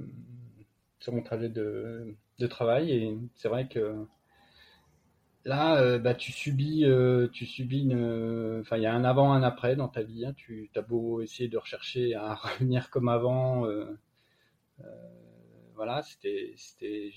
sur 1.00 1.12
mon 1.12 1.22
trajet 1.22 1.48
de, 1.48 2.14
de 2.38 2.46
travail 2.46 2.90
et 2.92 3.18
c'est 3.34 3.48
vrai 3.48 3.66
que 3.66 4.06
là 5.46 5.80
euh, 5.80 5.98
bah 5.98 6.14
tu 6.14 6.30
subis 6.30 6.84
euh, 6.84 7.28
tu 7.32 7.46
subis 7.46 7.84
une 7.84 8.60
enfin 8.60 8.76
il 8.76 8.82
y 8.82 8.86
a 8.86 8.94
un 8.94 9.04
avant 9.04 9.32
un 9.32 9.42
après 9.42 9.76
dans 9.76 9.88
ta 9.88 10.02
vie 10.02 10.26
hein. 10.26 10.34
tu 10.36 10.70
as 10.76 10.82
beau 10.82 11.22
essayer 11.22 11.48
de 11.48 11.56
rechercher 11.56 12.14
à 12.14 12.34
revenir 12.58 12.90
comme 12.90 13.08
avant 13.08 13.66
voilà 15.74 16.02
c'était 16.02 16.52
c'était 16.56 17.10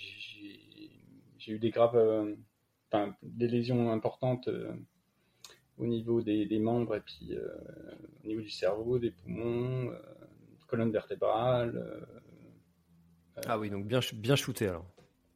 j'ai 1.38 1.52
eu 1.54 1.60
des 1.60 1.70
graves 1.70 2.36
enfin 2.90 3.16
des 3.22 3.48
lésions 3.48 3.92
importantes 3.92 4.50
au 5.78 5.86
niveau 5.86 6.22
des, 6.22 6.60
membres 6.60 6.96
et 6.96 7.02
puis 7.02 7.38
au 8.24 8.28
niveau 8.28 8.42
du 8.42 8.50
cerveau, 8.50 8.98
des 8.98 9.12
poumons, 9.12 9.92
colonne 10.68 10.92
vertébrale. 10.92 12.06
ah 13.46 13.58
oui, 13.58 13.70
donc 13.70 13.88
bien, 13.88 14.00
bien 14.14 14.36
shooté 14.36 14.68
alors. 14.68 14.86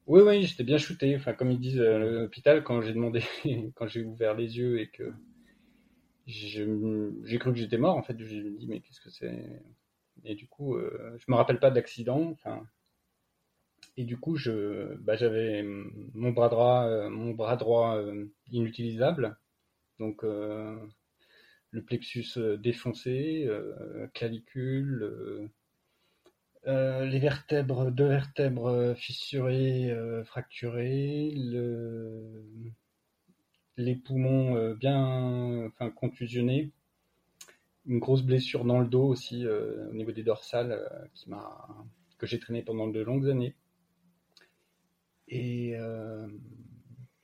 Oui, 0.07 0.21
oui, 0.21 0.43
j'étais 0.43 0.63
bien 0.63 0.77
shooté. 0.77 1.15
Enfin, 1.15 1.33
comme 1.33 1.51
ils 1.51 1.59
disent 1.59 1.79
à 1.79 1.99
l'hôpital, 1.99 2.63
quand 2.63 2.81
j'ai 2.81 2.93
demandé, 2.93 3.23
quand 3.75 3.87
j'ai 3.87 4.03
ouvert 4.03 4.35
les 4.35 4.57
yeux 4.57 4.79
et 4.79 4.89
que 4.89 5.13
j'ai 6.25 6.65
cru 7.39 7.53
que 7.53 7.57
j'étais 7.57 7.77
mort, 7.77 7.95
en 7.95 8.03
fait, 8.03 8.17
je 8.19 8.35
me 8.35 8.57
dis, 8.57 8.67
mais 8.67 8.81
qu'est-ce 8.81 9.01
que 9.01 9.09
c'est? 9.09 9.61
Et 10.25 10.35
du 10.35 10.47
coup, 10.47 10.77
je 10.77 11.25
me 11.29 11.35
rappelle 11.35 11.59
pas 11.59 11.71
d'accident. 11.71 12.29
Enfin, 12.31 12.65
et 13.97 14.05
du 14.05 14.17
coup, 14.17 14.35
je, 14.35 14.95
bah, 14.95 15.15
j'avais 15.15 15.63
mon 16.13 16.31
bras 16.31 16.49
droit, 16.49 16.85
euh, 16.85 17.09
mon 17.09 17.31
bras 17.31 17.57
droit 17.57 17.97
euh, 17.97 18.25
inutilisable, 18.51 19.37
donc 19.99 20.23
euh, 20.23 20.77
le 21.71 21.83
plexus 21.83 22.37
défoncé, 22.59 23.49
clavicule, 24.13 25.49
les 26.65 27.19
vertèbres, 27.19 27.91
deux 27.91 28.07
vertèbres 28.07 28.93
fissurées, 28.97 29.95
fracturées, 30.25 31.31
le, 31.35 32.43
les 33.77 33.95
poumons 33.95 34.73
bien, 34.73 35.65
enfin 35.67 35.89
contusionnés, 35.91 36.71
une 37.85 37.99
grosse 37.99 38.23
blessure 38.23 38.65
dans 38.65 38.79
le 38.79 38.87
dos 38.87 39.05
aussi 39.05 39.47
au 39.47 39.93
niveau 39.93 40.11
des 40.11 40.23
dorsales 40.23 41.09
qui 41.13 41.29
m'a 41.29 41.67
que 42.17 42.27
j'ai 42.27 42.39
traîné 42.39 42.63
pendant 42.63 42.87
de 42.87 42.99
longues 42.99 43.29
années 43.29 43.55
et, 45.31 45.75
euh, 45.75 46.27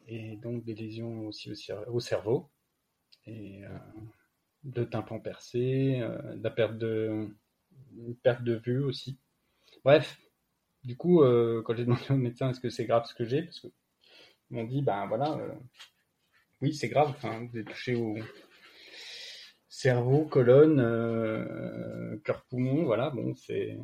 et 0.07 0.37
donc 0.37 0.63
des 0.63 0.73
lésions 0.73 1.27
aussi 1.27 1.51
au, 1.87 1.99
cerveau, 1.99 2.49
et 3.25 3.63
euh, 3.65 3.69
de 4.63 4.83
tympan 4.85 5.19
percé, 5.19 5.99
euh, 6.01 6.35
de 6.35 6.43
la 6.43 6.49
perte 6.49 6.77
de, 6.77 7.27
perte 8.23 8.43
de 8.43 8.55
vue 8.55 8.83
aussi. 8.83 9.19
Bref, 9.83 10.17
du 10.83 10.95
coup, 10.95 11.19
quand 11.19 11.75
j'ai 11.75 11.83
demandé 11.83 12.01
au 12.09 12.15
médecin 12.15 12.49
est-ce 12.49 12.61
que 12.61 12.69
c'est 12.69 12.85
grave 12.85 13.05
ce 13.05 13.13
que 13.13 13.25
j'ai, 13.25 13.43
parce 13.43 13.59
qu'ils 13.59 13.71
m'ont 14.51 14.63
dit, 14.63 14.81
ben 14.81 15.05
voilà, 15.07 15.37
oui, 16.61 16.73
c'est 16.73 16.87
grave, 16.87 17.13
vous 17.21 17.57
êtes 17.57 17.67
touché 17.67 17.95
au 17.95 18.15
cerveau, 19.67 20.25
colonne, 20.25 20.77
cœur, 22.23 22.45
poumon, 22.45 22.85
voilà, 22.85 23.09
bon, 23.09 23.35
c'est. 23.35 23.77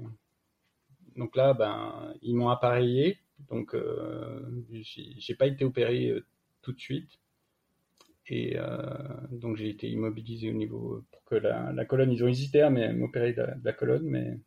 Donc 1.16 1.36
là, 1.36 1.54
ben, 1.54 2.16
ils 2.24 2.36
m'ont 2.36 2.50
appareillé 2.50 3.20
donc, 3.40 3.76
euh, 3.76 4.64
j'ai 4.72 5.36
pas 5.36 5.48
été 5.48 5.66
opéré 5.66 6.10
euh, 6.10 6.26
tout 6.62 6.74
de 6.74 6.80
suite. 6.80 7.20
Et 8.28 8.58
euh, 8.58 8.78
donc, 9.32 9.58
j'ai 9.58 9.70
été 9.70 9.90
immobilisé 9.90 10.50
au 10.50 10.54
niveau. 10.54 11.04
Pour 11.12 11.24
que 11.26 11.36
la, 11.36 11.86
colonne, 11.86 12.12
ils 12.12 12.24
ont 12.24 12.28
hésité 12.28 12.62
à 12.62 12.70
m'opérer 12.70 13.34
de, 13.34 13.46
la 13.64 13.74
colonne, 13.74 14.06
mais 14.06 14.40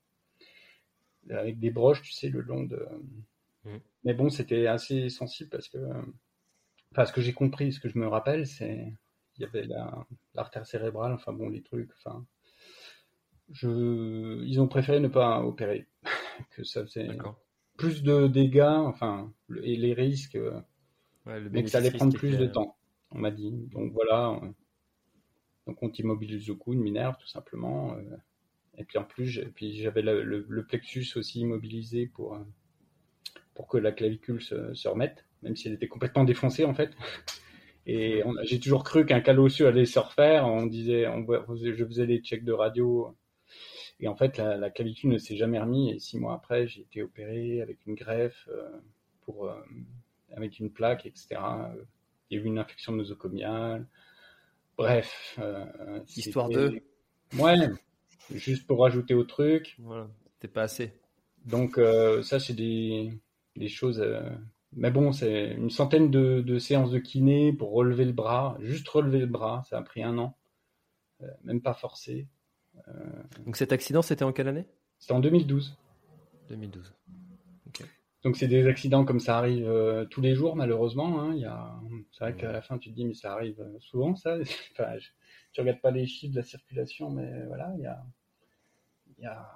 avec 1.30 1.58
des 1.58 1.70
broches, 1.70 2.02
tu 2.02 2.12
sais, 2.12 2.28
le 2.28 2.40
long 2.40 2.64
de. 2.64 2.86
Mmh. 3.64 3.76
Mais 4.04 4.14
bon, 4.14 4.30
c'était 4.30 4.66
assez 4.66 5.08
sensible 5.08 5.50
parce 5.50 5.68
que. 5.68 5.78
Enfin, 6.92 7.04
ce 7.04 7.12
que 7.12 7.20
j'ai 7.20 7.34
compris, 7.34 7.72
ce 7.72 7.80
que 7.80 7.88
je 7.88 7.98
me 7.98 8.06
rappelle, 8.06 8.46
c'est. 8.46 8.92
Il 9.38 9.42
y 9.42 9.44
avait 9.44 9.68
l'artère 10.34 10.64
cérébrale, 10.64 11.12
enfin 11.12 11.34
bon, 11.34 11.50
les 11.50 11.62
trucs, 11.62 11.90
enfin. 11.98 12.24
Je, 13.52 14.42
ils 14.44 14.60
ont 14.60 14.66
préféré 14.66 14.98
ne 14.98 15.08
pas 15.08 15.42
opérer. 15.44 15.86
que 16.50 16.64
ça 16.64 16.82
faisait 16.84 17.08
plus 17.76 18.02
de 18.02 18.26
dégâts, 18.26 18.62
enfin, 18.62 19.32
et 19.62 19.76
les 19.76 19.94
risques, 19.94 20.36
euh, 20.36 20.60
mais 21.50 21.62
que 21.62 21.70
ça 21.70 21.78
allait 21.78 21.90
prendre 21.90 22.16
plus 22.16 22.36
de 22.36 22.46
temps, 22.46 22.76
on 23.10 23.18
m'a 23.18 23.30
dit. 23.30 23.50
Donc 23.50 23.92
voilà, 23.92 24.40
donc 25.66 25.82
on 25.82 25.90
t'immobilise 25.90 26.50
au 26.50 26.56
cou, 26.56 26.74
une 26.74 26.80
minerve 26.80 27.16
tout 27.18 27.26
simplement. 27.26 27.94
Euh, 27.94 28.16
et 28.78 28.84
puis 28.84 28.98
en 28.98 29.04
plus, 29.04 29.40
puis 29.54 29.76
j'avais 29.76 30.02
le, 30.02 30.64
plexus 30.66 31.06
aussi 31.16 31.40
immobilisé 31.40 32.06
pour 32.06 32.34
euh, 32.34 32.44
pour 33.54 33.66
que 33.68 33.78
la 33.78 33.92
clavicule 33.92 34.42
se, 34.42 34.88
remette, 34.88 35.24
même 35.42 35.56
si 35.56 35.68
elle 35.68 35.74
était 35.74 35.88
complètement 35.88 36.24
défoncée 36.24 36.64
en 36.64 36.74
fait. 36.74 36.90
Et 37.88 38.24
j'ai 38.42 38.58
toujours 38.58 38.82
cru 38.82 39.06
qu'un 39.06 39.20
calossieux 39.20 39.68
allait 39.68 39.84
se 39.84 40.00
refaire. 40.00 40.48
On 40.48 40.66
disait, 40.66 41.06
on, 41.06 41.24
je 41.54 41.84
faisais 41.84 42.08
des 42.08 42.18
checks 42.18 42.42
de 42.42 42.50
radio 42.50 43.16
et 44.00 44.08
en 44.08 44.16
fait, 44.16 44.36
la, 44.38 44.70
clavicule 44.70 45.10
ne 45.10 45.18
s'est 45.18 45.36
jamais 45.36 45.58
remis. 45.58 45.90
Et 45.90 45.98
six 45.98 46.18
mois 46.18 46.34
après, 46.34 46.66
j'ai 46.66 46.82
été 46.82 47.02
opéré 47.02 47.62
avec 47.62 47.86
une 47.86 47.94
greffe, 47.94 48.48
euh, 48.50 48.68
pour, 49.22 49.46
euh, 49.46 49.54
avec 50.34 50.58
une 50.58 50.70
plaque, 50.70 51.06
etc. 51.06 51.40
Il 52.28 52.36
y 52.36 52.40
a 52.40 52.44
eu 52.44 52.46
une 52.46 52.58
infection 52.58 52.92
nosocomiale. 52.92 53.86
Bref. 54.76 55.36
Euh, 55.38 56.00
Histoire 56.14 56.48
de. 56.50 56.82
Ouais, 57.38 57.56
juste 58.30 58.66
pour 58.66 58.80
rajouter 58.80 59.14
au 59.14 59.24
truc. 59.24 59.76
Voilà, 59.78 60.08
c'était 60.34 60.52
pas 60.52 60.62
assez. 60.62 60.92
Donc, 61.46 61.80
ça, 62.22 62.38
c'est 62.38 62.54
des, 62.54 63.12
des 63.56 63.68
choses. 63.68 64.04
Mais 64.72 64.90
bon, 64.90 65.12
c'est 65.12 65.52
une 65.52 65.70
centaine 65.70 66.10
de, 66.10 66.42
de, 66.42 66.58
séances 66.58 66.90
de 66.90 66.98
kiné 66.98 67.52
pour 67.52 67.72
relever 67.72 68.04
le 68.04 68.12
bras, 68.12 68.58
juste 68.60 68.86
relever 68.88 69.20
le 69.20 69.26
bras, 69.26 69.62
ça 69.70 69.78
a 69.78 69.82
pris 69.82 70.02
un 70.02 70.18
an, 70.18 70.36
même 71.44 71.62
pas 71.62 71.72
forcé. 71.72 72.26
Euh, 72.88 72.92
Donc 73.44 73.56
cet 73.56 73.72
accident, 73.72 74.02
c'était 74.02 74.24
en 74.24 74.32
quelle 74.32 74.48
année? 74.48 74.66
C'était 74.98 75.12
en 75.12 75.20
2012. 75.20 75.76
2012. 76.48 76.92
Donc 78.22 78.36
c'est 78.36 78.48
des 78.48 78.66
accidents 78.66 79.04
comme 79.04 79.20
ça 79.20 79.38
arrive 79.38 79.68
euh, 79.68 80.04
tous 80.06 80.20
les 80.20 80.34
jours 80.34 80.56
malheureusement. 80.56 81.20
Hein. 81.20 81.34
Il 81.36 81.48
c'est 82.10 82.24
vrai 82.24 82.34
qu'à 82.34 82.50
la 82.50 82.60
fin 82.60 82.76
tu 82.76 82.90
te 82.90 82.94
dis 82.94 83.04
mais 83.04 83.14
ça 83.14 83.32
arrive 83.32 83.60
euh, 83.60 83.78
souvent 83.78 84.16
ça. 84.16 84.36
enfin, 84.72 84.98
je... 84.98 85.10
tu 85.52 85.60
regardes 85.60 85.80
pas 85.80 85.92
les 85.92 86.06
chiffres 86.06 86.32
de 86.32 86.40
la 86.40 86.44
circulation, 86.44 87.08
mais 87.08 87.44
voilà, 87.46 87.72
il 87.76 87.82
y 87.82 87.86
a, 87.86 88.04
y 89.18 89.26
a, 89.26 89.48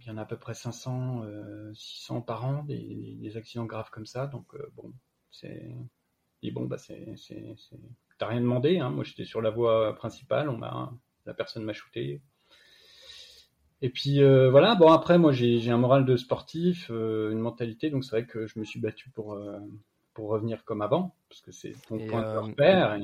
il 0.00 0.06
y 0.06 0.10
en 0.10 0.16
a 0.16 0.22
à 0.22 0.26
peu 0.26 0.36
près 0.38 0.54
500, 0.54 1.24
600 1.72 2.22
par 2.22 2.44
an 2.44 2.64
des, 2.64 3.36
accidents 3.36 3.66
graves 3.66 3.90
comme 3.90 4.06
ça. 4.06 4.26
Donc 4.26 4.56
bon, 4.74 4.92
c'est, 5.30 5.72
et 6.42 6.50
bon 6.50 6.64
bah 6.64 6.78
c'est, 6.78 7.14
t'as 8.18 8.26
rien 8.26 8.40
demandé. 8.40 8.80
Hein. 8.80 8.90
Moi 8.90 9.04
j'étais 9.04 9.24
sur 9.24 9.40
la 9.40 9.50
voie 9.50 9.94
principale, 9.94 10.48
on 10.48 10.58
m'a 10.58 10.92
la 11.26 11.34
personne 11.34 11.64
m'a 11.64 11.72
shooté. 11.72 12.20
Et 13.84 13.90
puis 13.90 14.22
euh, 14.22 14.48
voilà, 14.48 14.76
bon 14.76 14.92
après 14.92 15.18
moi 15.18 15.32
j'ai 15.32 15.68
un 15.68 15.76
moral 15.76 16.04
de 16.04 16.16
sportif, 16.16 16.88
euh, 16.90 17.32
une 17.32 17.40
mentalité, 17.40 17.90
donc 17.90 18.04
c'est 18.04 18.12
vrai 18.12 18.26
que 18.26 18.46
je 18.46 18.58
me 18.60 18.64
suis 18.64 18.78
battu 18.78 19.10
pour, 19.10 19.34
euh, 19.34 19.58
pour 20.14 20.28
revenir 20.28 20.64
comme 20.64 20.82
avant, 20.82 21.16
parce 21.28 21.40
que 21.40 21.50
c'est 21.50 21.72
ton 21.88 21.98
point 22.06 22.22
de 22.22 22.38
repère. 22.38 22.98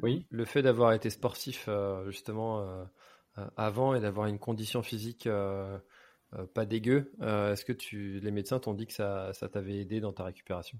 Oui. 0.00 0.24
Le 0.30 0.44
fait 0.44 0.62
d'avoir 0.62 0.92
été 0.92 1.10
sportif 1.10 1.68
justement 2.06 2.86
avant 3.56 3.94
et 3.94 4.00
d'avoir 4.00 4.26
une 4.26 4.38
condition 4.38 4.82
physique 4.82 5.28
pas 6.54 6.64
dégueu, 6.64 7.12
est-ce 7.20 7.64
que 7.64 7.72
tu, 7.72 8.20
les 8.20 8.30
médecins 8.30 8.58
t'ont 8.58 8.74
dit 8.74 8.86
que 8.86 8.94
ça, 8.94 9.32
ça 9.34 9.48
t'avait 9.48 9.78
aidé 9.80 10.00
dans 10.00 10.12
ta 10.12 10.24
récupération? 10.24 10.78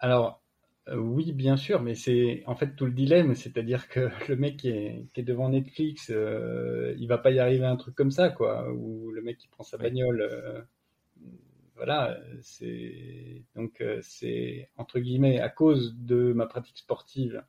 Alors 0.00 0.43
oui, 0.92 1.32
bien 1.32 1.56
sûr, 1.56 1.80
mais 1.82 1.94
c'est 1.94 2.42
en 2.46 2.54
fait 2.56 2.76
tout 2.76 2.84
le 2.84 2.92
dilemme, 2.92 3.34
c'est-à-dire 3.34 3.88
que 3.88 4.10
le 4.28 4.36
mec 4.36 4.58
qui 4.58 4.68
est, 4.68 5.06
qui 5.14 5.20
est 5.20 5.24
devant 5.24 5.48
Netflix, 5.48 6.10
euh, 6.10 6.94
il 6.98 7.08
va 7.08 7.18
pas 7.18 7.30
y 7.30 7.38
arriver 7.38 7.64
un 7.64 7.76
truc 7.76 7.94
comme 7.94 8.10
ça, 8.10 8.28
quoi, 8.30 8.70
ou 8.72 9.10
le 9.10 9.22
mec 9.22 9.38
qui 9.38 9.48
prend 9.48 9.64
sa 9.64 9.78
bagnole, 9.78 10.20
euh, 10.20 10.62
voilà, 11.76 12.18
c'est 12.42 13.42
donc 13.56 13.80
euh, 13.80 13.98
c'est 14.02 14.70
entre 14.76 15.00
guillemets 15.00 15.40
à 15.40 15.48
cause 15.48 15.96
de 15.98 16.32
ma 16.32 16.46
pratique 16.46 16.78
sportive 16.78 17.42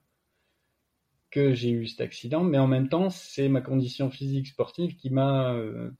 que 1.29 1.53
j'ai 1.53 1.71
eu 1.71 1.87
cet 1.87 2.01
accident, 2.01 2.43
mais 2.43 2.57
en 2.57 2.67
même 2.67 2.87
temps, 2.87 3.09
c'est 3.09 3.49
ma 3.49 3.61
condition 3.61 4.09
physique 4.09 4.47
sportive 4.47 4.95
qui 4.95 5.09
m'a 5.09 5.53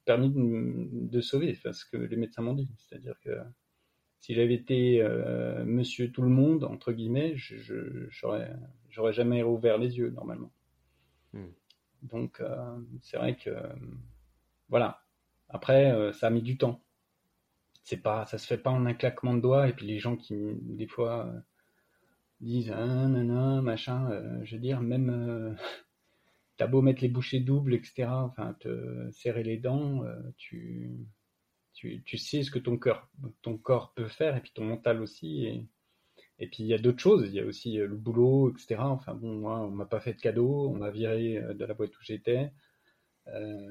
permis 0.06 0.30
de, 0.32 0.88
de 0.92 1.22
sauver, 1.22 1.54
enfin, 1.58 1.74
ce 1.74 1.86
que 1.86 1.98
les 1.98 2.16
médecins 2.16 2.42
m'ont 2.42 2.54
dit, 2.54 2.70
c'est-à-dire 2.78 3.16
que 3.22 3.32
s'il 4.20 4.40
avait 4.40 4.56
été 4.56 5.02
euh, 5.02 5.64
Monsieur 5.66 6.12
Tout 6.12 6.24
le 6.24 6.30
Monde 6.30 6.64
entre 6.64 6.92
guillemets, 6.92 7.34
je 7.36 8.08
j'aurais 8.10 9.14
jamais 9.14 9.44
rouvert 9.44 9.78
les 9.78 9.98
yeux 9.98 10.10
normalement. 10.10 10.52
Hmm. 11.34 11.52
Donc 12.02 12.40
euh, 12.40 12.78
c'est 13.02 13.18
vrai 13.18 13.36
que 13.36 13.52
voilà. 14.70 15.02
Après, 15.50 15.92
euh, 15.92 16.12
ça 16.12 16.28
a 16.28 16.30
mis 16.32 16.42
du 16.42 16.58
temps. 16.58 16.82
C'est 17.84 18.02
pas, 18.02 18.26
ça 18.26 18.40
se 18.40 18.48
fait 18.48 18.58
pas 18.58 18.72
en 18.72 18.86
un 18.88 18.96
claquement 18.96 19.36
de 19.36 19.42
doigts. 19.42 19.68
Et 19.68 19.74
puis 19.74 19.86
les 19.86 20.00
gens 20.00 20.16
qui 20.16 20.36
des 20.62 20.88
fois 20.88 21.32
disent 22.42 22.72
ah, 22.76 23.08
non 23.08 23.62
machin. 23.62 24.10
je 24.44 24.56
veux 24.56 24.62
dire 24.62 24.82
même 24.82 25.56
t'as 26.58 26.68
beau 26.68 26.82
mettre 26.82 27.02
les 27.02 27.10
bouchées 27.10 27.42
doubles, 27.42 27.76
etc. 27.76 28.08
Enfin 28.10 28.56
te 28.60 29.10
serrer 29.12 29.44
les 29.44 29.58
dents, 29.58 30.04
tu 30.38 31.06
tu, 31.76 32.02
tu, 32.04 32.18
sais 32.18 32.44
ce 32.44 32.50
que 32.50 32.60
ton 32.60 32.78
cœur, 32.78 33.08
ton 33.42 33.58
corps 33.58 33.94
peut 33.94 34.08
faire 34.08 34.36
et 34.36 34.42
puis 34.42 34.52
ton 34.54 34.66
mental 34.66 35.02
aussi. 35.02 35.46
Et, 35.46 35.66
et 36.40 36.48
puis 36.48 36.64
il 36.64 36.68
y 36.68 36.74
a 36.74 36.78
d'autres 36.78 37.00
choses, 37.00 37.28
il 37.28 37.36
y 37.36 37.40
a 37.40 37.46
aussi 37.46 37.80
euh, 37.80 37.88
le 37.88 37.96
boulot, 37.96 38.52
etc. 38.52 38.78
Enfin 38.80 39.14
bon, 39.14 39.36
moi, 39.36 39.60
on 39.60 39.72
m'a 39.72 39.86
pas 39.86 40.00
fait 40.00 40.14
de 40.14 40.20
cadeau, 40.20 40.70
on 40.70 40.78
m'a 40.78 40.90
viré 40.90 41.38
euh, 41.38 41.54
de 41.54 41.66
la 41.66 41.74
boîte 41.74 41.96
où 41.98 42.02
j'étais. 42.02 42.52
Euh, 43.28 43.70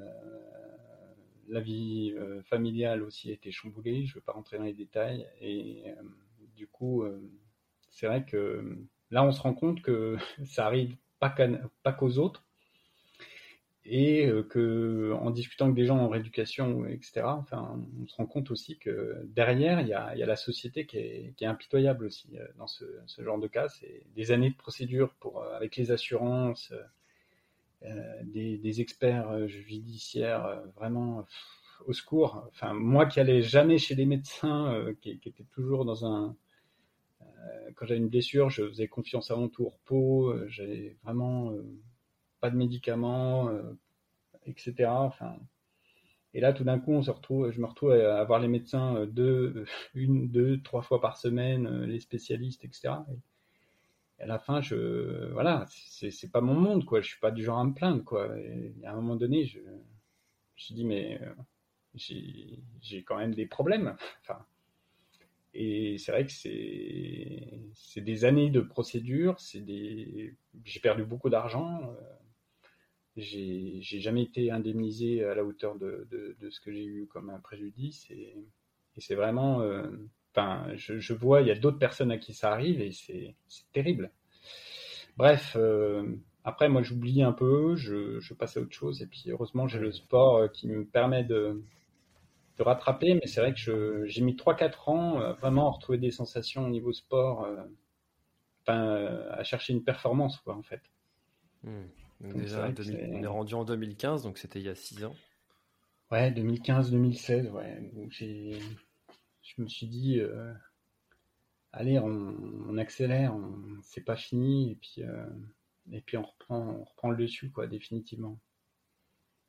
la 1.48 1.60
vie 1.60 2.14
familiale 2.46 3.02
aussi 3.02 3.28
a 3.30 3.34
été 3.34 3.52
chamboulée, 3.52 4.06
je 4.06 4.12
ne 4.12 4.14
veux 4.14 4.20
pas 4.22 4.32
rentrer 4.32 4.56
dans 4.56 4.64
les 4.64 4.72
détails. 4.72 5.28
Et 5.42 5.84
du 6.56 6.66
coup, 6.66 7.04
c'est 7.90 8.06
vrai 8.06 8.24
que 8.24 8.78
là, 9.10 9.22
on 9.22 9.30
se 9.30 9.42
rend 9.42 9.52
compte 9.52 9.82
que 9.82 10.16
ça 10.46 10.64
arrive 10.64 10.96
pas 11.20 11.92
qu'aux 11.92 12.16
autres 12.16 12.43
et 13.86 14.26
euh, 14.26 14.42
que 14.42 15.12
en 15.20 15.30
discutant 15.30 15.66
avec 15.66 15.76
des 15.76 15.84
gens 15.84 15.98
en 15.98 16.08
rééducation, 16.08 16.86
etc., 16.86 17.22
enfin, 17.26 17.78
on 18.02 18.06
se 18.06 18.16
rend 18.16 18.26
compte 18.26 18.50
aussi 18.50 18.78
que 18.78 19.22
derrière, 19.26 19.80
il 19.80 19.88
y 19.88 19.92
a, 19.92 20.16
y 20.16 20.22
a 20.22 20.26
la 20.26 20.36
société 20.36 20.86
qui 20.86 20.98
est, 20.98 21.34
qui 21.36 21.44
est 21.44 21.46
impitoyable 21.46 22.06
aussi 22.06 22.28
euh, 22.38 22.46
dans 22.58 22.66
ce, 22.66 22.84
ce, 23.06 23.22
genre 23.22 23.38
de 23.38 23.46
cas. 23.46 23.68
C'est 23.68 24.02
des 24.16 24.30
années 24.32 24.50
de 24.50 24.56
procédure 24.56 25.14
pour, 25.20 25.42
euh, 25.42 25.54
avec 25.54 25.76
les 25.76 25.90
assurances, 25.92 26.72
euh, 27.82 28.22
des, 28.24 28.56
des, 28.56 28.80
experts 28.80 29.46
judiciaires 29.48 30.62
vraiment 30.76 31.26
au 31.86 31.92
secours. 31.92 32.48
Enfin, 32.48 32.72
moi 32.72 33.04
qui 33.04 33.20
allais 33.20 33.42
jamais 33.42 33.76
chez 33.76 33.94
les 33.94 34.06
médecins, 34.06 34.86
qui, 35.02 35.18
qui 35.18 35.28
était 35.28 35.44
toujours 35.52 35.84
dans 35.84 36.06
un 36.06 36.34
quand 37.74 37.84
j'avais 37.84 38.00
une 38.00 38.08
blessure, 38.08 38.48
je 38.48 38.66
faisais 38.66 38.88
confiance 38.88 39.30
à 39.30 39.36
mon 39.36 39.48
tour 39.48 39.78
peau, 39.84 40.34
j'avais 40.48 40.96
vraiment 41.04 41.52
pas 42.44 42.50
de 42.50 42.56
médicaments, 42.56 43.48
euh, 43.48 43.62
etc. 44.44 44.90
Enfin, 44.90 45.34
et 46.34 46.40
là, 46.40 46.52
tout 46.52 46.62
d'un 46.62 46.78
coup, 46.78 46.92
on 46.92 47.02
se 47.02 47.10
retrouve, 47.10 47.50
je 47.50 47.58
me 47.58 47.64
retrouve 47.64 47.92
à 47.92 48.20
avoir 48.20 48.38
les 48.38 48.48
médecins 48.48 48.96
euh, 48.96 49.06
deux, 49.06 49.54
euh, 49.56 49.66
une, 49.94 50.28
deux, 50.28 50.60
trois 50.60 50.82
fois 50.82 51.00
par 51.00 51.16
semaine, 51.16 51.84
les 51.84 52.00
spécialistes, 52.00 52.62
etc. 52.66 52.96
Et 54.18 54.24
à 54.24 54.26
la 54.26 54.38
fin, 54.38 54.60
je, 54.60 55.32
voilà, 55.32 55.64
c'est 55.70 56.30
pas 56.30 56.42
mon 56.42 56.52
monde, 56.52 56.84
quoi. 56.84 57.00
Je 57.00 57.08
suis 57.08 57.18
pas 57.18 57.30
du 57.30 57.42
genre 57.42 57.58
à 57.58 57.64
me 57.64 57.72
plaindre, 57.72 58.04
quoi. 58.04 58.38
Et 58.38 58.74
à 58.84 58.92
un 58.92 58.96
moment 58.96 59.16
donné, 59.16 59.46
je, 59.46 59.60
je 60.56 60.74
dis, 60.74 60.84
mais 60.84 61.18
j'ai 61.94 63.04
quand 63.04 63.16
même 63.16 63.34
des 63.34 63.46
problèmes. 63.46 63.96
Enfin, 64.20 64.44
et 65.54 65.96
c'est 65.98 66.12
vrai 66.12 66.26
que 66.26 66.32
c'est 66.32 68.00
des 68.02 68.24
années 68.26 68.50
de 68.50 68.60
procédure, 68.60 69.38
j'ai 69.40 70.80
perdu 70.82 71.04
beaucoup 71.04 71.30
d'argent. 71.30 71.94
J'ai 73.16 73.80
jamais 74.00 74.22
été 74.22 74.50
indemnisé 74.50 75.24
à 75.24 75.34
la 75.34 75.44
hauteur 75.44 75.76
de, 75.76 76.08
de, 76.10 76.50
ce 76.50 76.60
que 76.60 76.72
j'ai 76.72 76.84
eu 76.84 77.06
comme 77.06 77.30
un 77.30 77.38
préjudice 77.38 78.10
et, 78.10 78.36
et 78.96 79.00
c'est 79.00 79.14
vraiment, 79.14 79.60
euh, 79.60 79.82
je, 80.74 80.98
je, 80.98 81.14
vois, 81.14 81.40
il 81.40 81.48
y 81.48 81.50
a 81.50 81.54
d'autres 81.54 81.78
personnes 81.78 82.10
à 82.10 82.18
qui 82.18 82.34
ça 82.34 82.50
arrive 82.52 82.80
et 82.80 82.90
c'est 82.92 83.34
terrible. 83.72 84.10
Bref, 85.16 85.56
euh, 85.56 86.16
après 86.42 86.68
moi 86.68 86.82
j'oublie 86.82 87.22
un 87.22 87.32
peu, 87.32 87.76
je, 87.76 88.18
je 88.18 88.34
passe 88.34 88.56
à 88.56 88.60
autre 88.60 88.74
chose 88.74 89.00
et 89.00 89.06
puis 89.06 89.24
heureusement 89.28 89.68
j'ai 89.68 89.78
le 89.78 89.92
sport 89.92 90.36
euh, 90.36 90.48
qui 90.48 90.66
me 90.66 90.84
permet 90.84 91.22
de, 91.22 91.62
de 92.58 92.62
rattraper, 92.62 93.14
mais 93.14 93.26
c'est 93.26 93.40
vrai 93.40 93.54
que 93.54 94.04
j'ai 94.06 94.22
mis 94.22 94.34
3-4 94.34 94.90
ans 94.90 95.32
vraiment 95.34 95.68
à 95.68 95.70
retrouver 95.70 95.98
des 95.98 96.10
sensations 96.10 96.66
au 96.66 96.70
niveau 96.70 96.92
sport, 96.92 97.48
à 98.66 99.44
chercher 99.44 99.72
une 99.72 99.84
performance 99.84 100.38
quoi 100.40 100.56
en 100.56 100.62
fait. 100.62 100.82
Déjà, 102.20 102.68
on 102.68 103.22
est 103.22 103.26
rendu 103.26 103.54
en 103.54 103.64
2015, 103.64 104.22
donc 104.22 104.38
c'était 104.38 104.60
il 104.60 104.66
y 104.66 104.68
a 104.68 104.74
6 104.74 105.04
ans. 105.04 105.14
Ouais, 106.10 106.30
2015-2016, 106.30 107.50
ouais. 107.50 107.92
je 108.10 109.62
me 109.62 109.68
suis 109.68 109.86
dit, 109.86 110.20
euh, 110.20 110.52
allez, 111.72 111.98
on, 111.98 112.76
accélère, 112.78 113.36
c'est 113.82 114.04
pas 114.04 114.16
fini, 114.16 114.72
et 114.72 114.74
puis, 114.76 115.02
euh, 115.02 115.26
et 115.92 116.00
puis 116.00 116.16
on 116.16 116.22
reprend, 116.22 116.60
on 116.60 116.84
reprend 116.84 117.10
le 117.10 117.16
dessus, 117.16 117.50
quoi, 117.50 117.66
définitivement. 117.66 118.38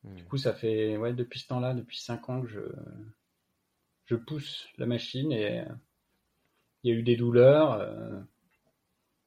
Du 0.04 0.24
hmm. 0.24 0.26
coup, 0.28 0.38
ça 0.38 0.54
fait, 0.54 0.98
ouais, 0.98 1.14
depuis 1.14 1.40
ce 1.40 1.48
temps-là, 1.48 1.74
depuis 1.74 1.98
5 1.98 2.30
ans 2.30 2.42
que 2.42 2.48
je, 2.48 2.62
je 4.06 4.16
pousse 4.16 4.68
la 4.78 4.86
machine 4.86 5.32
et 5.32 5.64
il 6.86 6.94
y 6.94 6.96
a 6.96 7.00
eu 7.00 7.04
des 7.04 7.16
douleurs, 7.16 7.74
euh, 7.74 8.20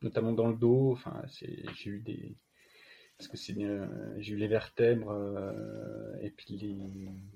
notamment 0.02 0.32
dans 0.32 0.46
le 0.46 0.56
dos. 0.56 0.92
Enfin, 0.92 1.22
j'ai 1.26 1.90
eu 1.90 2.00
des, 2.00 2.36
parce 3.18 3.28
que 3.28 3.36
j'ai 3.36 4.32
eu 4.32 4.36
les 4.36 4.46
vertèbres 4.46 5.10
euh, 5.10 6.16
et 6.22 6.30
puis 6.30 6.56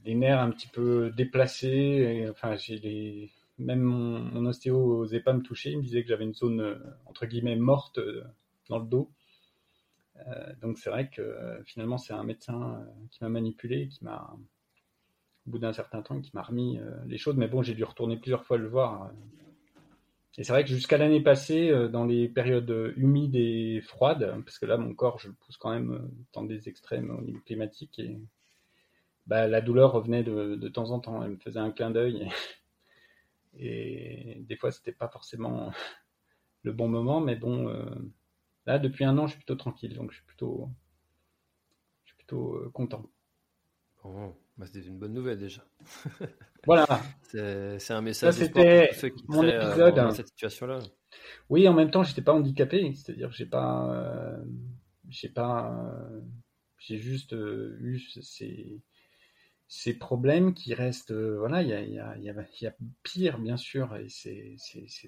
les, 0.04 0.14
nerfs 0.14 0.40
un 0.40 0.50
petit 0.50 0.68
peu 0.68 1.12
déplacés. 1.16 2.28
Enfin, 2.30 2.54
j'ai 2.54 3.30
même 3.58 3.80
mon, 3.80 4.46
ostéo 4.46 4.98
n'osait 4.98 5.20
pas 5.20 5.32
me 5.32 5.42
toucher. 5.42 5.72
Il 5.72 5.78
me 5.78 5.82
disait 5.82 6.02
que 6.02 6.08
j'avais 6.08 6.24
une 6.24 6.34
zone 6.34 6.60
euh, 6.60 6.76
entre 7.06 7.26
guillemets 7.26 7.56
morte 7.56 7.98
euh, 7.98 8.22
dans 8.68 8.78
le 8.78 8.86
dos. 8.86 9.10
Donc 10.60 10.78
c'est 10.78 10.88
vrai 10.88 11.10
que 11.10 11.36
finalement 11.64 11.98
c'est 11.98 12.12
un 12.12 12.22
médecin 12.22 12.86
qui 13.10 13.24
m'a 13.24 13.28
manipulé, 13.28 13.88
qui 13.88 14.04
m'a 14.04 14.36
au 15.48 15.50
bout 15.50 15.58
d'un 15.58 15.72
certain 15.72 16.00
temps 16.00 16.20
qui 16.20 16.30
m'a 16.32 16.42
remis 16.42 16.78
les 17.06 17.18
choses. 17.18 17.36
Mais 17.36 17.48
bon, 17.48 17.62
j'ai 17.62 17.74
dû 17.74 17.82
retourner 17.82 18.16
plusieurs 18.16 18.44
fois 18.44 18.56
le 18.56 18.68
voir 18.68 19.10
et 20.38 20.44
c'est 20.44 20.52
vrai 20.52 20.64
que 20.64 20.70
jusqu'à 20.70 20.96
l'année 20.96 21.20
passée, 21.20 21.70
euh, 21.70 21.88
dans 21.88 22.06
les 22.06 22.28
périodes 22.28 22.70
euh, 22.70 22.94
humides 22.96 23.36
et 23.36 23.82
froides, 23.82 24.34
parce 24.44 24.58
que 24.58 24.64
là, 24.64 24.78
mon 24.78 24.94
corps, 24.94 25.18
je 25.18 25.28
le 25.28 25.34
pousse 25.34 25.58
quand 25.58 25.70
même 25.70 25.92
euh, 25.92 26.24
dans 26.32 26.44
des 26.44 26.68
extrêmes 26.68 27.10
au 27.10 27.20
niveau 27.20 27.40
climatique, 27.40 27.98
et 27.98 28.18
bah, 29.26 29.46
la 29.46 29.60
douleur 29.60 29.92
revenait 29.92 30.22
de, 30.24 30.56
de 30.56 30.68
temps 30.68 30.90
en 30.90 31.00
temps. 31.00 31.22
Elle 31.22 31.32
me 31.32 31.38
faisait 31.38 31.60
un 31.60 31.70
clin 31.70 31.90
d'œil. 31.90 32.28
Et, 33.58 34.36
des 34.48 34.56
fois, 34.56 34.72
c'était 34.72 34.92
pas 34.92 35.08
forcément 35.08 35.70
le 36.62 36.72
bon 36.72 36.88
moment, 36.88 37.20
mais 37.20 37.36
bon, 37.36 37.68
là, 38.66 38.78
depuis 38.78 39.04
un 39.04 39.18
an, 39.18 39.26
je 39.26 39.32
suis 39.32 39.38
plutôt 39.38 39.56
tranquille, 39.56 39.94
donc 39.94 40.12
je 40.12 40.16
suis 40.16 40.26
plutôt, 40.26 40.70
je 42.04 42.10
suis 42.10 42.16
plutôt 42.16 42.70
content. 42.72 43.04
Bon. 44.02 44.34
Bah, 44.56 44.66
c'était 44.66 44.86
une 44.86 44.98
bonne 44.98 45.14
nouvelle 45.14 45.38
déjà. 45.38 45.64
Voilà. 46.64 46.86
c'est 47.24 47.90
un 47.90 48.02
message. 48.02 48.34
c'était 48.34 48.90
mon 49.26 49.42
euh, 49.42 49.68
épisode. 49.68 49.96
dans 49.96 50.12
cette 50.12 50.28
situation-là. 50.28 50.78
Oui, 51.48 51.66
en 51.68 51.74
même 51.74 51.90
temps, 51.90 52.04
j'étais 52.04 52.22
pas 52.22 52.32
handicapé, 52.34 52.92
c'est-à-dire 52.94 53.30
que 53.30 53.34
j'ai 53.34 53.46
pas, 53.46 53.92
euh, 53.92 54.44
j'ai 55.08 55.28
pas, 55.28 55.72
euh, 55.74 56.20
j'ai 56.78 56.98
juste 56.98 57.32
euh, 57.32 57.76
eu 57.80 57.98
ces, 57.98 58.80
ces 59.68 59.94
problèmes 59.98 60.54
qui 60.54 60.74
restent. 60.74 61.12
Voilà, 61.12 61.62
il 61.62 61.68
y 61.68 61.72
a, 61.72 61.82
y, 61.82 61.98
a, 61.98 62.16
y, 62.18 62.30
a, 62.30 62.46
y 62.60 62.66
a 62.66 62.74
pire 63.02 63.38
bien 63.38 63.56
sûr, 63.56 63.96
et 63.96 64.08
c'est 64.08 64.56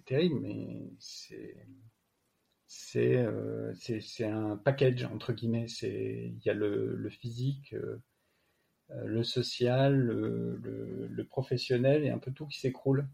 terrible, 0.05 0.41
mais 0.41 0.91
c'est 0.99 1.57
c'est 2.67 3.25
c'est 4.01 4.25
un 4.27 4.57
package 4.57 5.05
entre 5.05 5.33
guillemets. 5.33 5.69
C'est 5.69 6.33
il 6.37 6.43
y 6.45 6.51
a 6.51 6.55
le, 6.55 6.97
le 6.97 7.11
physique. 7.11 7.75
Euh, 8.95 9.07
le 9.07 9.25
social, 9.25 9.97
le, 9.97 10.57
le, 10.63 11.07
le, 11.09 11.25
professionnel 11.25 12.05
et 12.05 12.11
un 12.11 12.19
peu 12.19 12.33
tout 12.33 12.47
qui 12.47 12.61
s'écroule. 12.61 13.07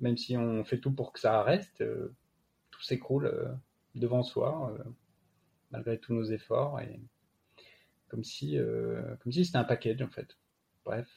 Même 0.00 0.16
si 0.16 0.36
on 0.36 0.64
fait 0.64 0.78
tout 0.78 0.92
pour 0.92 1.12
que 1.12 1.20
ça 1.20 1.42
reste, 1.42 1.80
euh, 1.80 2.14
tout 2.70 2.82
s'écroule 2.82 3.26
euh, 3.26 3.52
devant 3.94 4.22
soi, 4.22 4.76
malgré 5.70 5.98
tous 5.98 6.14
nos 6.14 6.24
efforts. 6.24 6.80
Et 6.80 7.00
comme 8.08 8.24
si, 8.24 8.58
comme 9.20 9.32
si 9.32 9.44
c'était 9.44 9.58
un 9.58 9.64
package 9.64 10.02
en 10.02 10.08
fait. 10.08 10.36
Bref. 10.84 11.08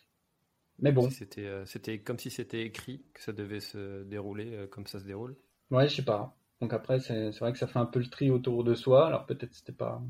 Mais 0.79 0.93
bon. 0.93 1.10
C'était, 1.10 1.65
c'était 1.65 1.99
comme 1.99 2.17
si 2.17 2.29
c'était 2.29 2.63
écrit 2.63 3.03
que 3.13 3.21
ça 3.21 3.34
devait 3.34 3.60
se 3.60 4.03
dérouler 4.03 4.67
comme 4.71 4.88
ça 4.88 4.99
se 4.99 5.05
déroule. 5.05 5.36
Ouais, 5.71 5.89
je 5.89 5.95
sais 5.97 6.05
pas. 6.05 6.38
Donc 6.62 6.73
après, 6.73 6.99
c'est, 6.99 7.34
c'est 7.34 7.39
vrai 7.39 7.51
que 7.51 7.60
ça 7.60 7.67
fait 7.67 7.79
un 7.79 7.86
peu 7.86 7.99
le 7.99 8.10
tri 8.10 8.32
autour 8.32 8.63
de 8.63 8.73
soi. 8.75 9.08
Alors 9.08 9.25
peut-être 9.25 9.53
c'était 9.53 9.73
pas, 9.73 10.01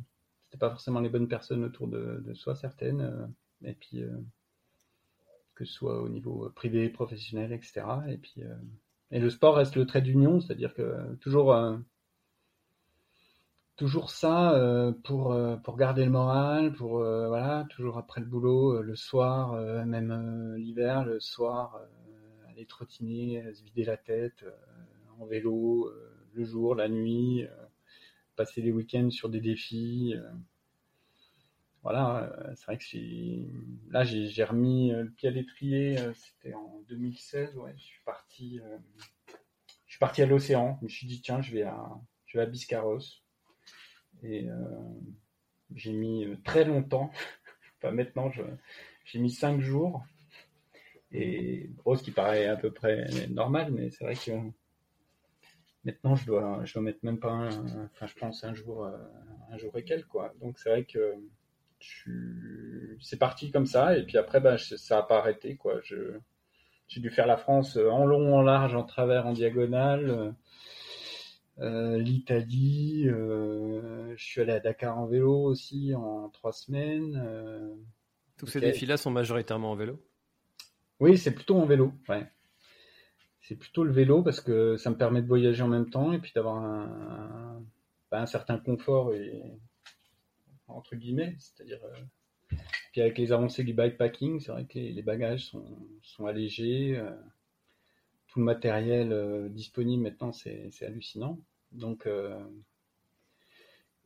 c'était 0.46 0.60
pas 0.60 0.70
forcément 0.70 1.00
les 1.00 1.10
bonnes 1.10 1.28
personnes 1.28 1.64
autour 1.64 1.88
de, 1.88 2.24
de 2.24 2.34
soi, 2.36 2.56
certaines 2.56 3.34
et 3.64 3.74
puis 3.74 4.02
euh, 4.02 4.18
que 5.56 5.66
ce 5.66 5.74
soit 5.74 6.02
au 6.02 6.10
niveau 6.10 6.46
euh, 6.46 6.50
privé, 6.50 6.90
professionnel, 6.90 7.52
etc. 7.52 7.86
Et 8.08 8.18
puis 8.18 8.44
euh, 8.44 8.56
et 9.12 9.20
le 9.20 9.30
sport 9.30 9.56
reste 9.56 9.76
le 9.76 9.86
trait 9.86 10.02
d'union, 10.02 10.40
c'est-à-dire 10.40 10.74
que 10.74 11.16
toujours 11.16 11.58
toujours 13.76 14.12
ça 14.12 14.94
pour 15.04 15.36
pour 15.64 15.78
garder 15.78 16.06
le 16.06 16.12
moral, 16.12 16.74
pour 16.74 17.00
voilà, 17.00 17.66
toujours 17.72 17.98
après 17.98 18.22
le 18.22 18.28
boulot, 18.28 18.84
le 18.84 18.96
soir, 18.96 19.54
même 19.88 20.56
l'hiver, 20.58 21.06
le 21.06 21.20
soir, 21.20 21.82
aller 22.50 22.68
trottiner, 22.68 23.52
se 23.52 23.64
vider 23.64 23.84
la 23.84 23.98
tête 23.98 24.46
en 25.20 25.26
vélo, 25.26 25.92
le 26.34 26.44
jour, 26.44 26.76
la 26.76 26.88
nuit, 26.88 27.48
passer 28.36 28.62
les 28.62 28.72
week-ends 28.72 29.10
sur 29.10 29.28
des 29.28 29.42
défis 29.42 30.14
voilà, 31.84 32.24
euh, 32.24 32.54
c'est 32.56 32.66
vrai 32.66 32.78
que 32.78 33.92
là 33.92 34.04
j'ai 34.04 34.44
remis 34.44 34.92
euh, 34.92 35.04
le 35.04 35.12
pied 35.12 35.30
à 35.30 35.32
l'étrier, 35.32 35.98
euh, 36.00 36.14
c'était 36.14 36.54
en 36.54 36.82
2016, 36.90 37.56
ouais, 37.58 37.74
je 37.78 37.84
suis 37.84 38.04
parti, 38.04 38.60
je 39.86 39.92
suis 39.92 40.00
parti 40.00 40.22
à 40.22 40.26
l'océan. 40.26 40.78
Je 40.80 40.86
me 40.86 40.90
suis 40.90 41.08
dit 41.08 41.22
tiens, 41.22 41.42
je 41.42 41.54
vais 41.54 41.64
à, 41.64 41.90
je 42.26 42.38
vais 42.38 42.44
à 42.44 42.48
Biscarros 42.48 43.00
et 44.24 44.48
j'ai 45.76 45.94
mis 45.94 46.28
très 46.44 46.66
longtemps. 46.66 47.12
enfin 47.78 47.92
maintenant, 47.92 48.30
j'ai 49.06 49.20
mis 49.20 49.32
cinq 49.32 49.62
jours 49.62 50.04
et 51.12 51.70
bon, 51.86 51.96
ce 51.96 52.04
qui 52.04 52.12
paraît 52.12 52.46
à 52.46 52.58
peu 52.58 52.72
près 52.72 53.08
normal, 53.30 53.72
mais 53.72 53.90
c'est 53.90 54.04
vrai 54.04 54.16
que 54.16 54.32
maintenant 55.86 56.16
je 56.16 56.26
dois, 56.26 56.62
je 56.66 56.74
dois 56.74 56.84
mettre 56.84 57.00
même 57.04 57.20
pas, 57.20 57.32
un, 57.32 57.86
enfin 57.86 58.06
je 58.06 58.16
pense 58.16 58.44
un 58.44 58.54
jour, 58.54 58.86
un 59.50 59.58
jour 59.58 59.76
et 59.78 59.84
quelques 59.84 60.08
quoi. 60.08 60.34
Donc 60.42 60.60
c'est 60.60 60.70
vrai 60.70 60.84
que 60.84 61.16
c'est 63.02 63.20
parti 63.20 63.52
comme 63.52 63.66
ça 63.66 63.98
et 63.98 64.04
puis 64.04 64.18
après 64.18 64.40
bah, 64.40 64.58
ça 64.58 65.00
a 65.00 65.04
pas 65.04 65.20
arrêté 65.20 65.56
quoi. 65.56 65.80
Je 65.84 66.20
j'ai 66.88 67.02
dû 67.02 67.12
faire 67.12 67.28
la 67.28 67.38
France 67.38 67.78
en 67.78 68.04
long, 68.06 68.36
en 68.36 68.42
large, 68.42 68.74
en 68.74 68.84
travers, 68.84 69.28
en 69.28 69.34
diagonale. 69.34 70.34
L'Italie, 71.60 73.04
je 73.06 74.16
suis 74.18 74.42
allé 74.42 74.54
à 74.54 74.60
Dakar 74.60 74.98
en 74.98 75.06
vélo 75.06 75.44
aussi 75.44 75.94
en 75.94 76.30
trois 76.30 76.52
semaines. 76.52 77.78
Tous 78.40 78.48
ces 78.48 78.60
défis-là 78.60 78.98
sont 78.98 79.12
majoritairement 79.12 79.72
en 79.72 79.76
vélo? 79.76 80.00
Oui, 81.00 81.18
c'est 81.18 81.32
plutôt 81.32 81.58
en 81.58 81.66
vélo, 81.66 81.94
ouais. 82.08 82.26
C'est 83.42 83.56
plutôt 83.56 83.84
le 83.84 83.92
vélo 83.92 84.24
parce 84.24 84.42
que 84.42 84.78
ça 84.78 84.90
me 84.90 84.96
permet 84.96 85.22
de 85.22 85.28
voyager 85.28 85.62
en 85.62 85.68
même 85.68 85.90
temps 85.90 86.12
et 86.12 86.20
puis 86.20 86.32
d'avoir 86.34 86.58
un, 86.58 87.62
un, 88.12 88.26
certain 88.26 88.58
confort 88.58 89.14
et 89.14 89.42
entre 90.70 90.96
guillemets, 90.96 91.36
c'est-à-dire 91.40 91.80
puis 92.92 93.02
avec 93.02 93.18
les 93.18 93.32
avancées 93.32 93.64
du 93.64 93.74
bikepacking, 93.74 94.40
c'est 94.40 94.52
vrai 94.52 94.66
que 94.66 94.80
les, 94.80 95.02
bagages 95.02 95.52
sont, 96.02 96.26
allégés. 96.26 96.98
Euh, 96.98 97.12
tout 98.28 98.40
le 98.40 98.46
matériel 98.46 99.12
euh, 99.12 99.50
disponible 99.50 100.04
maintenant, 100.04 100.32
c'est 100.32 100.72
hallucinant. 100.82 101.40
Donc, 101.72 102.08
euh, 102.08 102.40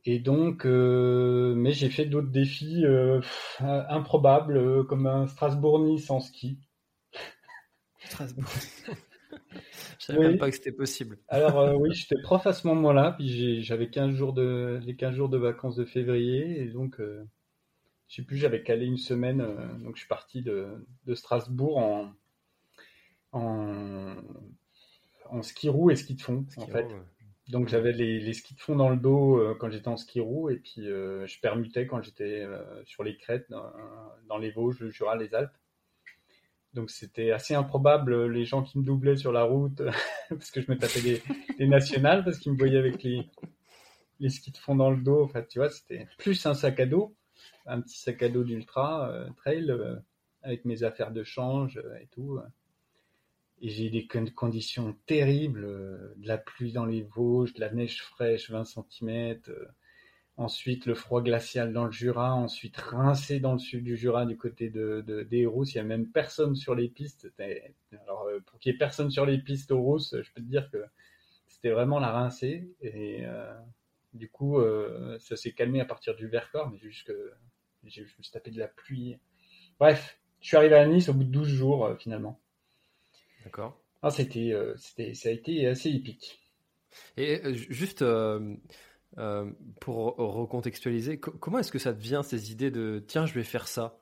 et 0.04 0.18
donc, 0.18 0.66
mais 0.66 1.72
j'ai 1.72 1.88
fait 1.88 2.04
d'autres 2.04 2.30
défis 2.30 2.84
improbables, 3.58 4.86
comme 4.86 5.06
un 5.06 5.26
Strasbourg-Nice 5.26 6.10
ski. 6.20 6.58
Strasbourg. 8.00 8.44
Je 10.08 10.12
savais 10.12 10.28
même 10.28 10.38
pas 10.38 10.50
que 10.50 10.56
c'était 10.56 10.72
possible. 10.72 11.18
Alors 11.28 11.80
oui, 11.80 11.90
j'étais 11.94 12.20
prof 12.22 12.46
à 12.46 12.52
ce 12.52 12.66
moment-là, 12.66 13.14
puis 13.18 13.62
j'avais 13.62 13.88
15 13.88 14.14
jours 14.14 14.32
de 14.32 14.80
les 14.84 14.96
15 14.96 15.14
jours 15.14 15.28
de 15.28 15.38
vacances 15.38 15.76
de 15.76 15.84
février 15.84 16.60
et 16.60 16.66
donc 16.66 17.00
je 18.08 18.16
sais 18.16 18.22
plus, 18.22 18.36
j'avais 18.36 18.62
calé 18.62 18.86
une 18.86 18.98
semaine, 18.98 19.40
euh, 19.40 19.78
donc 19.78 19.96
je 19.96 20.00
suis 20.00 20.08
parti 20.08 20.42
de, 20.42 20.86
Strasbourg 21.14 21.78
en, 21.78 22.12
en, 23.32 24.14
ski 25.42 25.68
roue 25.68 25.90
et 25.90 25.96
ski 25.96 26.14
de 26.14 26.22
fond, 26.22 26.46
en 26.56 26.66
fait. 26.66 26.86
Donc 27.48 27.68
j'avais 27.68 27.92
les, 27.92 28.32
skis 28.32 28.54
de 28.54 28.60
fond 28.60 28.76
dans 28.76 28.88
le 28.88 28.96
dos 28.96 29.38
euh, 29.38 29.54
quand 29.58 29.70
j'étais 29.70 29.88
en 29.88 29.98
ski 29.98 30.20
roue 30.20 30.48
et 30.48 30.56
puis 30.56 30.88
euh, 30.88 31.26
je 31.26 31.38
permutais 31.40 31.86
quand 31.86 32.02
j'étais 32.02 32.46
sur 32.84 33.02
les 33.02 33.16
crêtes, 33.16 33.50
dans, 33.50 34.38
les 34.38 34.50
Vosges, 34.50 34.80
le 34.80 34.90
Jura, 34.90 35.16
les 35.16 35.34
Alpes. 35.34 35.50
Donc 36.74 36.90
c'était 36.90 37.30
assez 37.30 37.54
improbable 37.54 38.26
les 38.30 38.44
gens 38.44 38.62
qui 38.62 38.78
me 38.78 38.84
doublaient 38.84 39.16
sur 39.16 39.32
la 39.32 39.44
route 39.44 39.80
parce 40.28 40.50
que 40.50 40.60
je 40.60 40.70
me 40.70 40.76
tapais 40.76 41.00
des, 41.00 41.66
nationales 41.66 42.24
parce 42.24 42.38
qu'ils 42.38 42.52
me 42.52 42.58
voyaient 42.58 42.78
avec 42.78 43.02
les, 43.02 43.28
skis 44.28 44.50
de 44.50 44.56
fond 44.56 44.74
dans 44.74 44.90
le 44.90 44.96
dos. 45.02 45.22
En 45.22 45.28
fait, 45.28 45.46
tu 45.48 45.58
vois, 45.58 45.70
c'était 45.70 46.06
plus 46.18 46.44
un 46.46 46.54
sac 46.54 46.80
à 46.80 46.86
dos 46.86 47.14
un 47.66 47.80
petit 47.80 47.98
sac 47.98 48.22
à 48.22 48.28
dos 48.28 48.44
d'ultra 48.44 49.10
euh, 49.10 49.28
trail 49.36 49.70
euh, 49.70 49.96
avec 50.42 50.64
mes 50.64 50.82
affaires 50.82 51.12
de 51.12 51.24
change 51.24 51.78
euh, 51.78 51.96
et 51.96 52.06
tout. 52.08 52.38
Et 53.60 53.68
j'ai 53.68 53.88
des 53.88 54.06
conditions 54.06 54.94
terribles, 55.06 55.62
de 55.62 56.26
la 56.26 56.36
pluie 56.36 56.72
dans 56.72 56.84
les 56.84 57.02
Vosges, 57.02 57.54
de 57.54 57.60
la 57.60 57.70
neige 57.70 58.02
fraîche, 58.02 58.50
20 58.50 58.64
cm, 58.64 59.38
ensuite 60.36 60.86
le 60.86 60.94
froid 60.94 61.22
glacial 61.22 61.72
dans 61.72 61.84
le 61.84 61.92
Jura, 61.92 62.34
ensuite 62.34 62.76
rincé 62.76 63.40
dans 63.40 63.52
le 63.52 63.58
sud 63.58 63.84
du 63.84 63.96
Jura 63.96 64.26
du 64.26 64.36
côté 64.36 64.70
de, 64.70 65.02
de 65.06 65.22
des 65.22 65.46
Rousses. 65.46 65.74
Il 65.74 65.78
n'y 65.78 65.82
a 65.82 65.84
même 65.84 66.08
personne 66.08 66.54
sur 66.56 66.74
les 66.74 66.88
pistes. 66.88 67.32
Alors 68.02 68.28
pour 68.46 68.58
qu'il 68.58 68.72
y 68.72 68.74
ait 68.74 68.78
personne 68.78 69.10
sur 69.10 69.26
les 69.26 69.38
pistes 69.38 69.70
aux 69.70 69.80
Rousses, 69.80 70.16
je 70.22 70.32
peux 70.32 70.40
te 70.40 70.46
dire 70.48 70.70
que 70.70 70.84
c'était 71.46 71.70
vraiment 71.70 72.00
la 72.00 72.10
rincée. 72.10 72.68
Et 72.80 73.24
du 74.12 74.28
coup, 74.28 74.60
ça 75.20 75.36
s'est 75.36 75.52
calmé 75.52 75.80
à 75.80 75.84
partir 75.84 76.16
du 76.16 76.26
Vercors, 76.26 76.70
mais 76.70 76.78
juste 76.78 77.06
que 77.06 77.32
je 77.86 78.02
me 78.02 78.22
suis 78.22 78.32
tapé 78.32 78.50
de 78.50 78.58
la 78.58 78.68
pluie. 78.68 79.18
Bref, 79.78 80.18
je 80.40 80.48
suis 80.48 80.56
arrivé 80.56 80.74
à 80.74 80.86
Nice 80.86 81.08
au 81.08 81.14
bout 81.14 81.24
de 81.24 81.30
12 81.30 81.48
jours 81.48 81.86
euh, 81.86 81.96
finalement. 81.96 82.38
D'accord. 83.44 83.80
Ah, 84.02 84.10
c'était, 84.10 84.52
euh, 84.52 84.74
c'était, 84.76 85.14
ça 85.14 85.30
a 85.30 85.32
été 85.32 85.66
assez 85.66 85.90
épique. 85.90 86.38
Et 87.16 87.40
euh, 89.18 89.50
pour 89.80 90.16
recontextualiser, 90.16 91.18
comment 91.18 91.58
est-ce 91.58 91.72
que 91.72 91.78
ça 91.78 91.92
te 91.92 92.00
vient 92.00 92.22
ces 92.22 92.52
idées 92.52 92.70
de 92.70 93.04
tiens, 93.06 93.26
je 93.26 93.34
vais 93.34 93.44
faire 93.44 93.68
ça? 93.68 94.00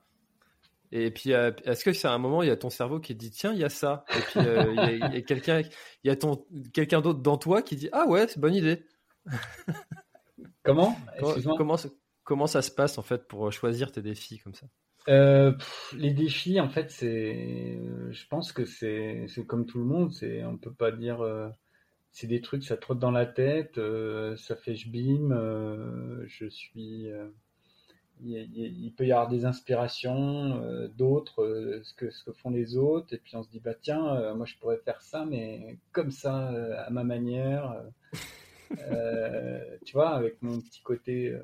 Et 0.94 1.10
puis, 1.10 1.30
est-ce 1.30 1.84
que 1.84 1.92
c'est 1.92 2.08
à 2.08 2.12
un 2.12 2.18
moment, 2.18 2.42
il 2.42 2.48
y 2.48 2.50
a 2.50 2.56
ton 2.56 2.68
cerveau 2.68 3.00
qui 3.00 3.14
dit 3.14 3.30
tiens, 3.30 3.52
il 3.52 3.58
y 3.58 3.64
a 3.64 3.70
ça? 3.70 4.04
Et 4.14 4.20
puis, 4.20 4.40
il 4.40 4.98
y 4.98 5.02
a, 5.02 5.22
quelqu'un, 5.22 5.60
il 5.60 6.08
y 6.08 6.10
a 6.10 6.16
ton 6.16 6.44
quelqu'un 6.74 7.00
d'autre 7.00 7.20
dans 7.20 7.38
toi 7.38 7.62
qui 7.62 7.76
dit 7.76 7.88
ah 7.92 8.06
ouais, 8.06 8.26
c'est 8.28 8.38
bonne 8.38 8.54
idée. 8.54 8.84
Comment? 10.64 10.96
Comment, 11.56 11.76
Comment 12.24 12.46
ça 12.46 12.62
se 12.62 12.70
passe 12.70 12.98
en 12.98 13.02
fait 13.02 13.26
pour 13.26 13.50
choisir 13.52 13.90
tes 13.90 14.02
défis 14.02 14.38
comme 14.38 14.54
ça? 14.54 14.66
Euh, 15.08 15.52
les 15.96 16.12
défis, 16.12 16.60
en 16.60 16.68
fait, 16.68 16.90
c'est, 16.90 17.80
je 18.10 18.26
pense 18.28 18.52
que 18.52 18.64
c'est, 18.64 19.26
c'est 19.28 19.44
comme 19.44 19.66
tout 19.66 19.78
le 19.78 19.84
monde. 19.84 20.12
C'est, 20.12 20.44
on 20.44 20.56
peut 20.56 20.72
pas 20.72 20.92
dire, 20.92 21.20
euh, 21.20 21.48
c'est 22.12 22.26
des 22.26 22.40
trucs, 22.40 22.64
ça 22.64 22.76
trotte 22.76 22.98
dans 22.98 23.10
la 23.10 23.26
tête, 23.26 23.78
euh, 23.78 24.36
ça 24.36 24.56
fait 24.56 24.74
je 24.76 24.90
bim, 24.90 25.30
je 26.26 26.46
suis. 26.48 27.08
Il, 28.24 28.92
peut 28.96 29.06
y 29.06 29.12
avoir 29.12 29.28
des 29.28 29.44
inspirations, 29.46 30.88
d'autres, 30.96 31.80
ce 31.82 31.94
que 31.94 32.10
ce 32.10 32.24
que 32.24 32.32
font 32.32 32.50
les 32.50 32.76
autres, 32.76 33.12
et 33.14 33.18
puis 33.18 33.34
on 33.36 33.42
se 33.42 33.50
dit 33.50 33.60
bah 33.60 33.74
tiens, 33.74 34.34
moi 34.34 34.46
je 34.46 34.56
pourrais 34.56 34.78
faire 34.78 35.02
ça, 35.02 35.24
mais 35.24 35.78
comme 35.90 36.12
ça, 36.12 36.48
à 36.84 36.90
ma 36.90 37.04
manière. 37.04 37.82
tu 39.84 39.92
vois, 39.94 40.10
avec 40.10 40.40
mon 40.42 40.60
petit 40.60 40.82
côté 40.82 41.36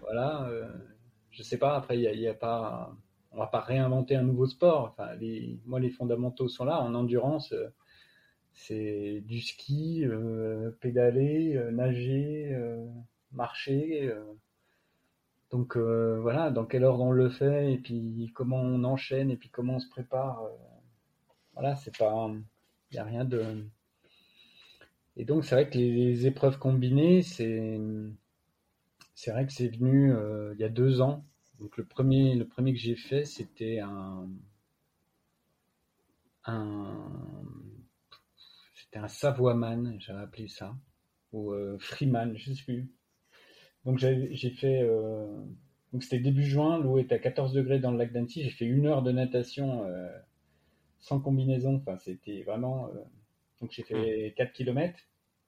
voilà, 0.00 0.48
euh, 0.48 0.68
je 1.30 1.42
sais 1.42 1.58
pas. 1.58 1.76
Après, 1.76 1.98
il 1.98 2.20
y 2.20 2.28
a, 2.28 2.34
pas, 2.34 2.94
on 3.32 3.38
va 3.38 3.46
pas 3.46 3.60
réinventer 3.60 4.16
un 4.16 4.22
nouveau 4.22 4.46
sport. 4.46 4.92
Enfin, 4.92 5.10
moi, 5.64 5.80
les 5.80 5.90
fondamentaux 5.90 6.48
sont 6.48 6.64
là. 6.64 6.80
En 6.80 6.94
endurance, 6.94 7.52
euh, 7.52 7.68
c'est 8.58 9.22
du 9.26 9.40
ski, 9.40 10.04
euh, 10.04 10.70
pédaler, 10.80 11.60
nager, 11.72 12.56
marcher. 13.32 14.12
donc 15.50 15.76
voilà, 15.76 16.50
dans 16.50 16.66
quelle 16.66 16.84
ordre 16.84 17.04
on 17.04 17.12
le 17.12 17.30
fait 17.30 17.72
et 17.72 17.78
puis 17.78 18.30
comment 18.34 18.60
on 18.60 18.84
enchaîne 18.84 19.30
et 19.30 19.36
puis 19.36 19.48
comment 19.50 19.76
on 19.76 19.80
se 19.80 19.88
prépare. 19.88 20.42
voilà, 21.54 21.76
c'est 21.76 21.96
pas, 21.96 22.30
il 22.90 22.96
y 22.96 22.98
a 22.98 23.04
rien 23.04 23.24
de. 23.24 23.64
Et 25.16 25.24
donc 25.24 25.44
c'est 25.44 25.54
vrai 25.54 25.68
que 25.68 25.78
les 25.78 26.26
épreuves 26.26 26.58
combinées, 26.58 27.22
c'est 27.22 27.78
c'est 29.18 29.32
vrai 29.32 29.46
que 29.46 29.52
c'est 29.52 29.66
venu 29.66 30.12
euh, 30.12 30.54
il 30.54 30.60
y 30.60 30.64
a 30.64 30.68
deux 30.68 31.00
ans. 31.00 31.24
Donc 31.58 31.76
le 31.76 31.84
premier, 31.84 32.36
le 32.36 32.46
premier 32.46 32.72
que 32.72 32.78
j'ai 32.78 32.94
fait, 32.94 33.24
c'était 33.24 33.80
un, 33.80 34.28
un 36.44 37.10
c'était 38.88 39.04
un 39.04 39.08
Savoyman, 39.08 40.00
j'avais 40.00 40.22
appelé 40.22 40.48
ça, 40.48 40.74
ou 41.32 41.52
euh, 41.52 41.76
Freeman, 41.78 42.36
je 42.36 42.52
sais 42.52 42.62
plus. 42.64 42.90
Donc 43.84 43.98
j'ai 43.98 44.50
fait, 44.50 44.82
euh, 44.82 45.26
donc 45.92 46.02
c'était 46.02 46.18
début 46.20 46.44
juin, 46.44 46.78
l'eau 46.78 46.98
était 46.98 47.14
à 47.14 47.18
14 47.18 47.52
degrés 47.52 47.78
dans 47.78 47.90
le 47.90 47.98
lac 47.98 48.12
d'Annecy. 48.12 48.42
J'ai 48.44 48.50
fait 48.50 48.64
une 48.66 48.86
heure 48.86 49.02
de 49.02 49.12
natation 49.12 49.86
sans 50.98 51.20
combinaison. 51.20 51.76
Enfin, 51.76 51.96
c'était 51.98 52.42
vraiment. 52.42 52.90
donc 53.60 53.70
j'ai 53.70 53.82
fait 53.84 54.34
4 54.36 54.48
hmm. 54.48 54.52
km. 54.52 54.98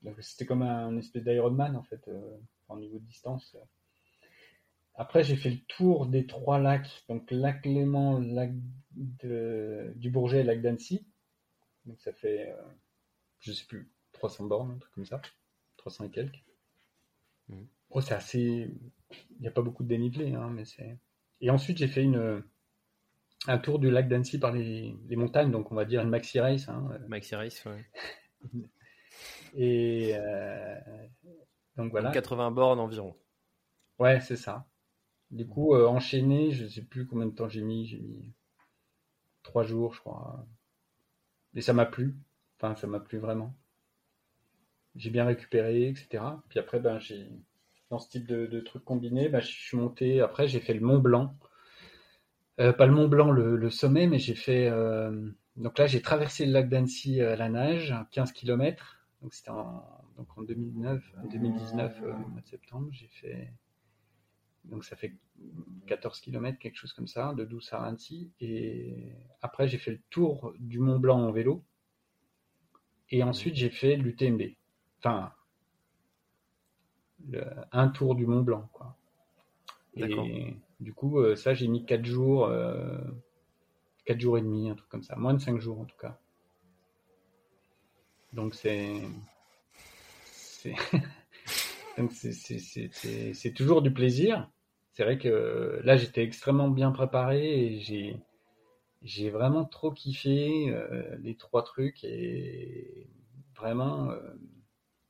Donc 0.03 0.17
c'était 0.21 0.47
comme 0.47 0.63
un, 0.63 0.97
espèce 0.97 1.25
d'Ironman 1.25 1.77
en 1.77 1.83
fait 1.83 2.09
au 2.69 2.79
niveau 2.79 2.99
de 2.99 3.05
distance. 3.05 3.57
Après, 4.95 5.25
j'ai 5.25 5.37
fait 5.37 5.51
le 5.51 5.61
tour 5.67 6.07
des 6.07 6.27
trois 6.27 6.59
lacs, 6.59 7.05
donc 7.09 7.31
lac 7.31 7.65
Léman, 7.65 8.21
lac 8.21 8.53
du 8.93 10.11
Bourget 10.11 10.41
et 10.41 10.45
lac 10.45 10.61
d'Annecy. 10.61 11.07
Donc 11.87 12.01
ça 12.01 12.13
fait, 12.13 12.51
euh, 12.51 12.63
je 13.41 13.53
sais 13.53 13.65
plus, 13.67 13.91
300 14.13 14.47
bornes, 14.47 14.73
un 14.73 14.79
truc 14.79 14.93
comme 14.95 15.07
ça. 15.07 15.21
300 15.79 16.05
et 16.05 16.11
quelques. 16.11 16.45
Mmh. 17.49 17.63
Oh, 17.91 18.01
c'est 18.01 18.15
assez. 18.15 18.71
Il 19.31 19.41
n'y 19.41 19.49
a 19.49 19.51
pas 19.51 19.63
beaucoup 19.63 19.83
de 19.83 19.89
dénivelé, 19.89 20.35
hein, 20.35 20.51
mais 20.51 20.65
c'est. 20.65 20.99
Et 21.41 21.51
ensuite, 21.51 21.79
j'ai 21.79 21.89
fait 21.89 22.03
une, 22.03 22.45
un 23.47 23.59
tour 23.59 23.79
du 23.79 23.91
lac 23.91 24.09
d'Annecy 24.09 24.39
par 24.39 24.53
les, 24.53 24.95
montagnes, 25.11 25.51
donc 25.51 25.73
on 25.73 25.75
va 25.75 25.85
dire 25.85 26.03
une 26.03 26.11
maxi 26.11 26.41
race. 26.41 26.69
Hein. 26.69 26.99
Maxi 27.09 27.35
race, 27.35 27.65
ouais. 27.65 27.85
et 29.55 30.13
euh, 30.15 30.79
donc 31.77 31.91
voilà. 31.91 32.11
80 32.11 32.51
bornes 32.51 32.81
environ. 32.81 33.17
Ouais, 33.99 34.21
c'est 34.21 34.37
ça. 34.37 34.67
Du 35.31 35.47
coup, 35.47 35.75
euh, 35.75 35.87
enchaîné, 35.87 36.53
je 36.53 36.67
sais 36.67 36.83
plus 36.83 37.07
combien 37.07 37.27
de 37.27 37.35
temps 37.35 37.49
j'ai 37.49 37.63
mis, 37.63 37.87
j'ai 37.87 38.01
mis 38.01 38.33
trois 39.43 39.63
jours, 39.63 39.95
je 39.95 40.01
crois. 40.01 40.47
Et 41.55 41.61
ça 41.61 41.73
m'a 41.73 41.87
plu. 41.87 42.17
Enfin, 42.61 42.75
ça 42.75 42.87
m'a 42.87 43.01
plu 43.01 43.19
vraiment. 43.19 43.57
J'ai 44.95 45.11
bien 45.11 45.25
récupéré, 45.25 45.89
etc. 45.89 46.23
Puis 46.51 46.59
après, 46.59 46.79
ben, 46.79 46.99
j'ai 46.99 47.27
dans 47.89 47.99
ce 47.99 48.09
type 48.11 48.27
de, 48.27 48.61
truc 48.61 48.85
combiné, 48.85 49.29
ben, 49.31 49.41
je 49.41 49.47
suis 49.47 49.77
monté. 49.79 50.21
Après, 50.21 50.47
j'ai 50.47 50.61
fait 50.61 50.75
le 50.75 50.81
Mont 50.81 50.99
Blanc. 50.99 51.35
Euh, 52.61 52.73
pas 52.73 52.87
le 52.87 52.93
Mont 52.93 53.09
Blanc, 53.09 53.31
le, 53.31 53.71
sommet, 53.71 54.07
mais 54.07 54.19
j'ai 54.19 54.35
fait. 54.35 54.69
Euh, 54.69 55.31
donc 55.57 55.79
là, 55.79 55.87
j'ai 55.87 56.03
traversé 56.03 56.45
le 56.45 56.53
lac 56.53 56.69
d'Annecy 56.69 57.23
à 57.23 57.35
la 57.35 57.49
nage, 57.49 57.95
15 58.13 58.33
km. 58.33 58.99
Donc 59.23 59.33
c'était 59.33 59.51
en, 59.51 59.83
donc 60.19 60.29
en 60.37 60.43
2009, 60.43 61.03
2019, 61.31 62.03
au 62.03 62.29
mois 62.29 62.41
de 62.43 62.47
septembre. 62.47 62.89
J'ai 62.93 63.09
fait 63.09 63.53
donc 64.65 64.85
ça 64.85 64.97
fait 64.97 65.15
14 65.87 66.21
km, 66.21 66.59
quelque 66.59 66.77
chose 66.77 66.93
comme 66.93 67.09
ça, 67.09 67.33
de 67.35 67.45
Douce 67.45 67.73
à 67.73 67.83
Annecy. 67.83 68.31
Et 68.41 69.15
après, 69.41 69.67
j'ai 69.69 69.79
fait 69.79 69.93
le 69.93 70.01
tour 70.11 70.53
du 70.59 70.79
Mont 70.79 70.99
Blanc 70.99 71.21
en 71.21 71.33
vélo. 71.33 71.65
Et 73.11 73.23
ensuite, 73.23 73.57
j'ai 73.57 73.71
fait 73.71 73.97
l'UTMB. 73.97 74.43
enfin, 74.99 75.33
un 77.73 77.89
tour 77.89 78.15
du 78.15 78.27
Mont 78.27 78.43
Blanc, 78.43 78.69
quoi. 78.73 78.97
Et 79.97 80.57
du 80.79 80.95
coup, 80.95 81.19
euh, 81.19 81.37
ça, 81.37 81.53
j'ai 81.55 81.69
mis 81.69 81.85
4 81.85 82.05
jours, 82.05 82.51
4 84.05 84.21
jours 84.21 84.39
et 84.39 84.43
demi, 84.43 84.71
un 84.71 84.75
truc 84.75 84.89
comme 84.89 85.03
ça. 85.03 85.17
Moins 85.17 85.35
de 85.35 85.41
5 85.41 85.59
jours, 85.61 85.81
en 85.81 85.85
tout 85.85 85.97
cas. 85.97 86.19
Donc, 88.33 88.55
c'est. 88.55 89.01
c'est 93.35 93.53
toujours 93.55 93.83
du 93.83 93.93
plaisir. 93.93 94.49
C'est 94.93 95.05
vrai 95.05 95.19
que 95.19 95.81
là, 95.85 95.97
j'étais 95.97 96.23
extrêmement 96.23 96.69
bien 96.69 96.93
préparé 96.93 97.67
et 97.67 97.81
j'ai 97.81 98.21
j'ai 99.03 99.31
vraiment 99.31 99.65
trop 99.65 99.91
kiffé 99.91 100.71
euh, 100.71 101.17
les 101.23 101.37
trois 101.37 101.63
trucs 101.65 102.05
et 102.05 103.09
vraiment, 103.57 104.11
euh, 104.11 104.21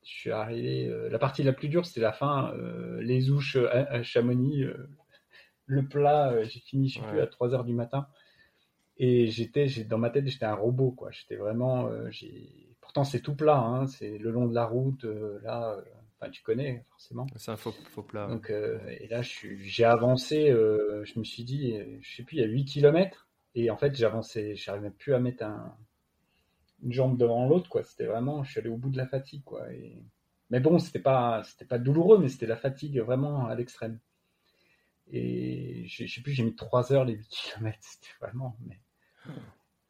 je 0.05 0.11
suis 0.11 0.31
arrivé. 0.31 0.87
Euh, 0.87 1.09
la 1.11 1.19
partie 1.19 1.43
la 1.43 1.53
plus 1.53 1.69
dure, 1.69 1.87
c'était 1.87 2.01
la 2.01 2.13
fin, 2.13 2.55
les 3.01 3.31
ouches 3.31 3.57
à, 3.57 4.03
Chamonix, 4.03 4.65
le 5.67 5.89
plat. 5.89 6.43
j'ai 6.45 6.61
fini, 6.61 6.89
je 6.89 7.01
sais 7.01 7.07
plus, 7.07 7.21
à 7.21 7.27
3 7.27 7.55
heures 7.55 7.65
du 7.65 7.75
matin. 7.75 8.07
Et 8.97 9.29
j'étais, 9.29 9.67
dans 9.85 9.99
ma 9.99 10.11
tête, 10.11 10.27
j'étais 10.29 10.45
un 10.45 10.55
robot, 10.55 10.93
quoi. 10.93 11.11
J'étais 11.11 11.37
vraiment. 11.37 11.89
Pourtant, 12.81 13.05
c'est 13.05 13.21
tout 13.21 13.35
plat, 13.35 13.59
hein, 13.59 13.87
c'est 13.87 14.19
le 14.19 14.31
long 14.31 14.47
de 14.47 14.55
la 14.55 14.67
route, 14.67 15.05
là. 15.43 15.79
Enfin, 16.19 16.31
tu 16.31 16.43
connais 16.43 16.85
forcément. 16.91 17.27
C'est 17.37 17.51
un 17.51 17.57
faux, 17.57 17.73
plat. 18.03 18.27
Donc, 18.27 18.51
et 18.51 19.09
là, 19.09 19.23
j'ai 19.23 19.85
avancé. 19.85 20.49
je 20.51 21.19
me 21.19 21.25
suis 21.25 21.45
dit, 21.45 21.77
je 22.01 22.17
sais 22.17 22.23
plus, 22.23 22.37
il 22.37 22.41
y 22.41 22.45
a 22.45 22.49
8 22.49 22.65
km. 22.67 23.30
Et 23.55 23.71
en 23.71 23.77
fait, 23.77 23.95
j'avançais, 23.95 24.55
j'arrivais 24.55 24.91
plus 24.91 25.15
à 25.15 25.19
mettre 25.19 25.45
un, 25.45 25.77
une 26.83 26.93
jambe 26.93 27.19
devant 27.19 27.49
l'autre, 27.49 27.69
quoi. 27.69 27.83
C'était 27.85 28.07
vraiment, 28.07 28.45
je 28.45 28.51
suis 28.51 28.61
allé 28.61 28.71
au 28.71 28.77
bout 28.77 28.91
de 28.91 28.97
la 28.97 29.07
fatigue, 29.07 29.43
quoi. 29.45 29.73
Et... 29.73 30.03
Mais 30.51 30.61
bon, 30.61 30.79
c'était 30.79 31.01
pas, 31.01 31.43
c'était 31.45 31.65
pas 31.65 31.79
douloureux, 31.79 32.19
mais 32.19 32.29
c'était 32.29 32.47
la 32.47 32.57
fatigue 32.57 32.99
vraiment 32.99 33.47
à 33.47 33.55
l'extrême. 33.55 33.99
Et 35.13 35.87
je, 35.87 36.07
sais 36.07 36.23
plus, 36.23 36.33
j'ai 36.33 36.45
mis 36.45 36.55
3 36.55 36.93
heures 36.93 37.05
les 37.05 37.15
8 37.15 37.29
km. 37.29 37.79
C'était 37.81 38.15
vraiment, 38.21 38.57
mais 38.67 38.81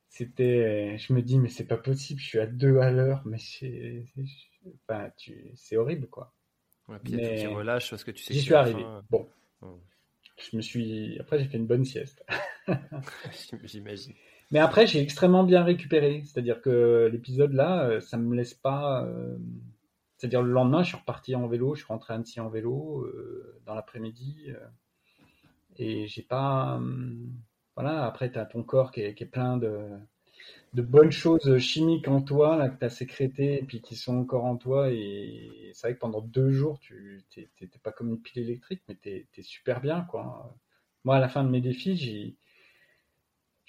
c'était, 0.09 0.99
je 0.99 1.13
me 1.13 1.23
dis, 1.23 1.39
mais 1.39 1.49
c'est 1.49 1.67
pas 1.67 1.77
possible, 1.77 2.21
je 2.21 2.27
suis 2.27 2.39
à 2.39 2.47
2 2.47 2.79
à 2.79 2.91
l'heure, 2.91 3.23
mais 3.25 3.39
c'est, 3.39 4.05
enfin, 4.89 5.11
tu, 5.17 5.53
c'est 5.55 5.77
horrible, 5.77 6.09
quoi. 6.09 6.35
Ouais, 6.89 6.99
puis 7.03 7.15
mais... 7.15 7.43
tu 7.43 7.49
relâches 7.49 7.91
parce 7.91 8.05
que 8.05 8.11
tu 8.11 8.23
sais. 8.23 8.35
J'y 8.35 8.43
suis 8.43 8.55
arrivé. 8.55 8.85
Bon. 9.09 9.29
Je 10.41 10.57
me 10.57 10.63
suis, 10.63 11.19
après, 11.21 11.39
j'ai 11.39 11.47
fait 11.47 11.59
une 11.59 11.67
bonne 11.67 11.85
sieste. 11.85 12.25
J'imagine. 13.65 14.15
Mais 14.51 14.59
après, 14.59 14.87
j'ai 14.87 15.01
extrêmement 15.01 15.45
bien 15.45 15.63
récupéré. 15.63 16.23
C'est-à-dire 16.25 16.61
que 16.61 17.09
l'épisode 17.13 17.53
là, 17.53 17.85
euh, 17.85 18.01
ça 18.01 18.17
me 18.17 18.35
laisse 18.35 18.55
pas. 18.55 19.05
Euh, 19.05 19.37
c'est-à-dire 20.17 20.43
le 20.43 20.53
lendemain, 20.53 20.83
je 20.83 20.89
suis 20.89 20.97
reparti 20.97 21.35
en 21.35 21.47
vélo, 21.47 21.75
je 21.75 21.81
suis 21.81 21.89
rentré 21.89 22.13
à 22.13 22.17
Annecy 22.17 22.41
en 22.41 22.49
vélo 22.49 23.03
euh, 23.03 23.61
dans 23.65 23.75
l'après-midi. 23.75 24.53
et 25.79 26.07
j'ai 26.09 26.23
pas. 26.23 26.81
voilà, 27.75 28.05
après, 28.05 28.31
tu 28.31 28.39
as 28.39 28.45
ton 28.45 28.63
corps 28.63 28.91
qui 28.93 29.01
est, 29.01 29.31
plein 29.31 29.57
de, 29.57 29.89
de, 30.75 30.83
bonnes 30.83 31.13
choses 31.13 31.59
chimiques 31.59 32.09
en 32.09 32.23
toi, 32.23 32.57
là, 32.57 32.69
que 32.69 32.79
tu 32.79 32.85
as 32.85 32.91
sécrétées 32.91 33.61
et 33.61 33.63
puis 33.63 33.81
qui 33.81 33.97
sont 33.97 34.17
encore 34.17 34.45
en 34.45 34.57
toi. 34.57 34.91
Et 34.91 35.71
c'est 35.75 35.89
vrai 35.89 35.95
que 35.95 36.01
pendant 36.01 36.21
deux 36.21 36.51
jours, 36.51 36.79
tu 36.81 37.23
n'es 37.37 37.69
pas 37.83 37.93
comme 37.93 38.11
une 38.11 38.21
pile 38.21 38.43
électrique, 38.43 38.83
mais 38.89 38.97
tu 39.01 39.11
es, 39.11 39.43
super 39.43 39.81
bien. 39.81 40.03
quoi. 40.03 40.57
Moi, 41.05 41.17
à 41.17 41.21
la 41.21 41.29
fin 41.29 41.45
de 41.45 41.51
mes 41.51 41.61
défis, 41.61 41.97
j'ai 41.97 42.37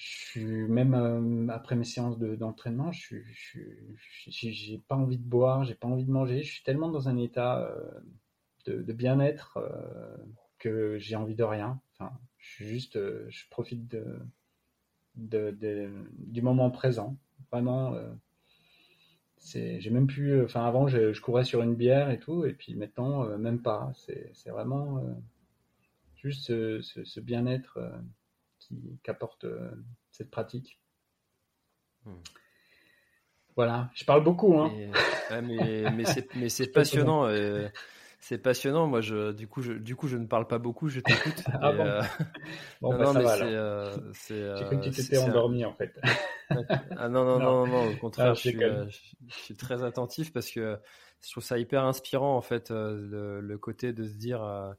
je 0.02 0.18
suis 0.26 0.68
même 0.68 0.96
euh, 0.96 1.54
après 1.54 1.76
mes 1.76 1.84
séances 1.84 2.18
d'entraînement, 2.18 2.92
je 2.92 3.00
suis, 3.00 4.52
j'ai 4.52 4.80
pas 4.88 4.96
envie 4.96 5.18
de 5.18 5.24
boire, 5.24 5.64
j'ai 5.64 5.76
pas 5.76 5.88
envie 5.88 6.06
de 6.06 6.12
manger. 6.12 6.42
Je 6.42 6.52
suis 6.52 6.64
tellement 6.64 6.90
dans 6.90 7.08
un 7.08 7.18
état 7.18 7.60
euh, 7.60 8.00
de, 8.66 8.94
bien-être 8.94 9.58
euh, 9.58 10.18
que 10.58 10.98
j'ai 10.98 11.16
envie 11.16 11.36
de 11.36 11.44
rien. 11.44 11.80
Enfin, 11.94 12.18
je 12.40 12.50
suis 12.50 12.66
juste, 12.66 12.98
je 13.30 13.50
profite 13.52 13.88
de, 13.88 14.18
de, 15.16 15.90
du 16.18 16.42
moment 16.42 16.70
présent. 16.72 17.18
Vraiment, 17.52 17.96
c'est, 19.38 19.82
j'ai 19.82 19.90
même 19.90 20.08
pu, 20.08 20.42
enfin 20.42 20.66
avant, 20.66 20.88
je, 20.88 21.14
je, 21.14 21.22
courais 21.22 21.44
sur 21.44 21.62
une 21.62 21.76
bière 21.76 22.10
et 22.12 22.20
tout, 22.20 22.46
et 22.46 22.54
puis 22.54 22.76
maintenant, 22.76 23.26
même 23.38 23.62
pas. 23.62 23.92
C'est, 23.96 24.50
vraiment 24.50 25.04
juste 26.16 26.46
ce, 26.46 27.04
ce 27.04 27.20
bien-être 27.20 27.80
qu'apporte 29.04 29.46
euh, 29.46 29.72
cette 30.12 30.32
pratique. 30.32 30.80
Hmm. 32.06 32.22
Voilà, 33.56 33.90
je 33.94 34.06
parle 34.06 34.24
beaucoup. 34.24 34.58
Hein. 34.60 34.72
Mais, 35.44 35.86
mais 36.36 36.50
c'est 36.50 36.68
passionnant. 36.74 37.28
Euh, 38.22 38.28
c'est 38.28 38.38
passionnant. 38.38 38.88
Moi, 38.88 39.02
je, 39.02 39.32
du 39.32 39.48
coup, 39.48 39.62
je, 39.62 39.74
du 39.74 39.96
coup, 39.96 40.08
je 40.08 40.18
ne 40.18 40.26
parle 40.26 40.48
pas 40.48 40.60
beaucoup. 40.60 40.90
Je 40.90 41.00
t'écoute. 41.00 41.44
ah 41.62 41.72
bon. 41.72 41.86
Euh, 41.86 42.02
bon 42.82 42.98
bah, 42.98 43.14
ça 43.14 43.22
va. 43.22 43.38
J'ai 43.38 44.66
cru 44.66 44.80
que 44.80 44.84
tu 44.86 44.92
t'étais 44.92 45.18
endormi 45.18 45.66
en 45.66 45.74
fait. 45.74 46.00
ah 46.98 47.10
non, 47.10 47.26
non, 47.26 47.40
non, 47.40 47.68
non, 47.68 47.92
Au 47.92 47.98
contraire, 47.98 48.36
je, 48.36 48.42
suis, 48.42 48.60
je, 48.60 49.36
suis, 49.36 49.56
très 49.56 49.84
attentif 49.84 50.32
parce 50.32 50.50
que 50.52 50.78
je 51.22 51.32
trouve 51.32 51.44
ça 51.44 51.58
hyper 51.58 51.84
inspirant 51.84 52.36
en 52.36 52.42
fait 52.42 52.72
le, 52.72 53.42
le 53.42 53.58
côté 53.58 53.94
de 53.94 54.06
se 54.06 54.18
dire 54.18 54.76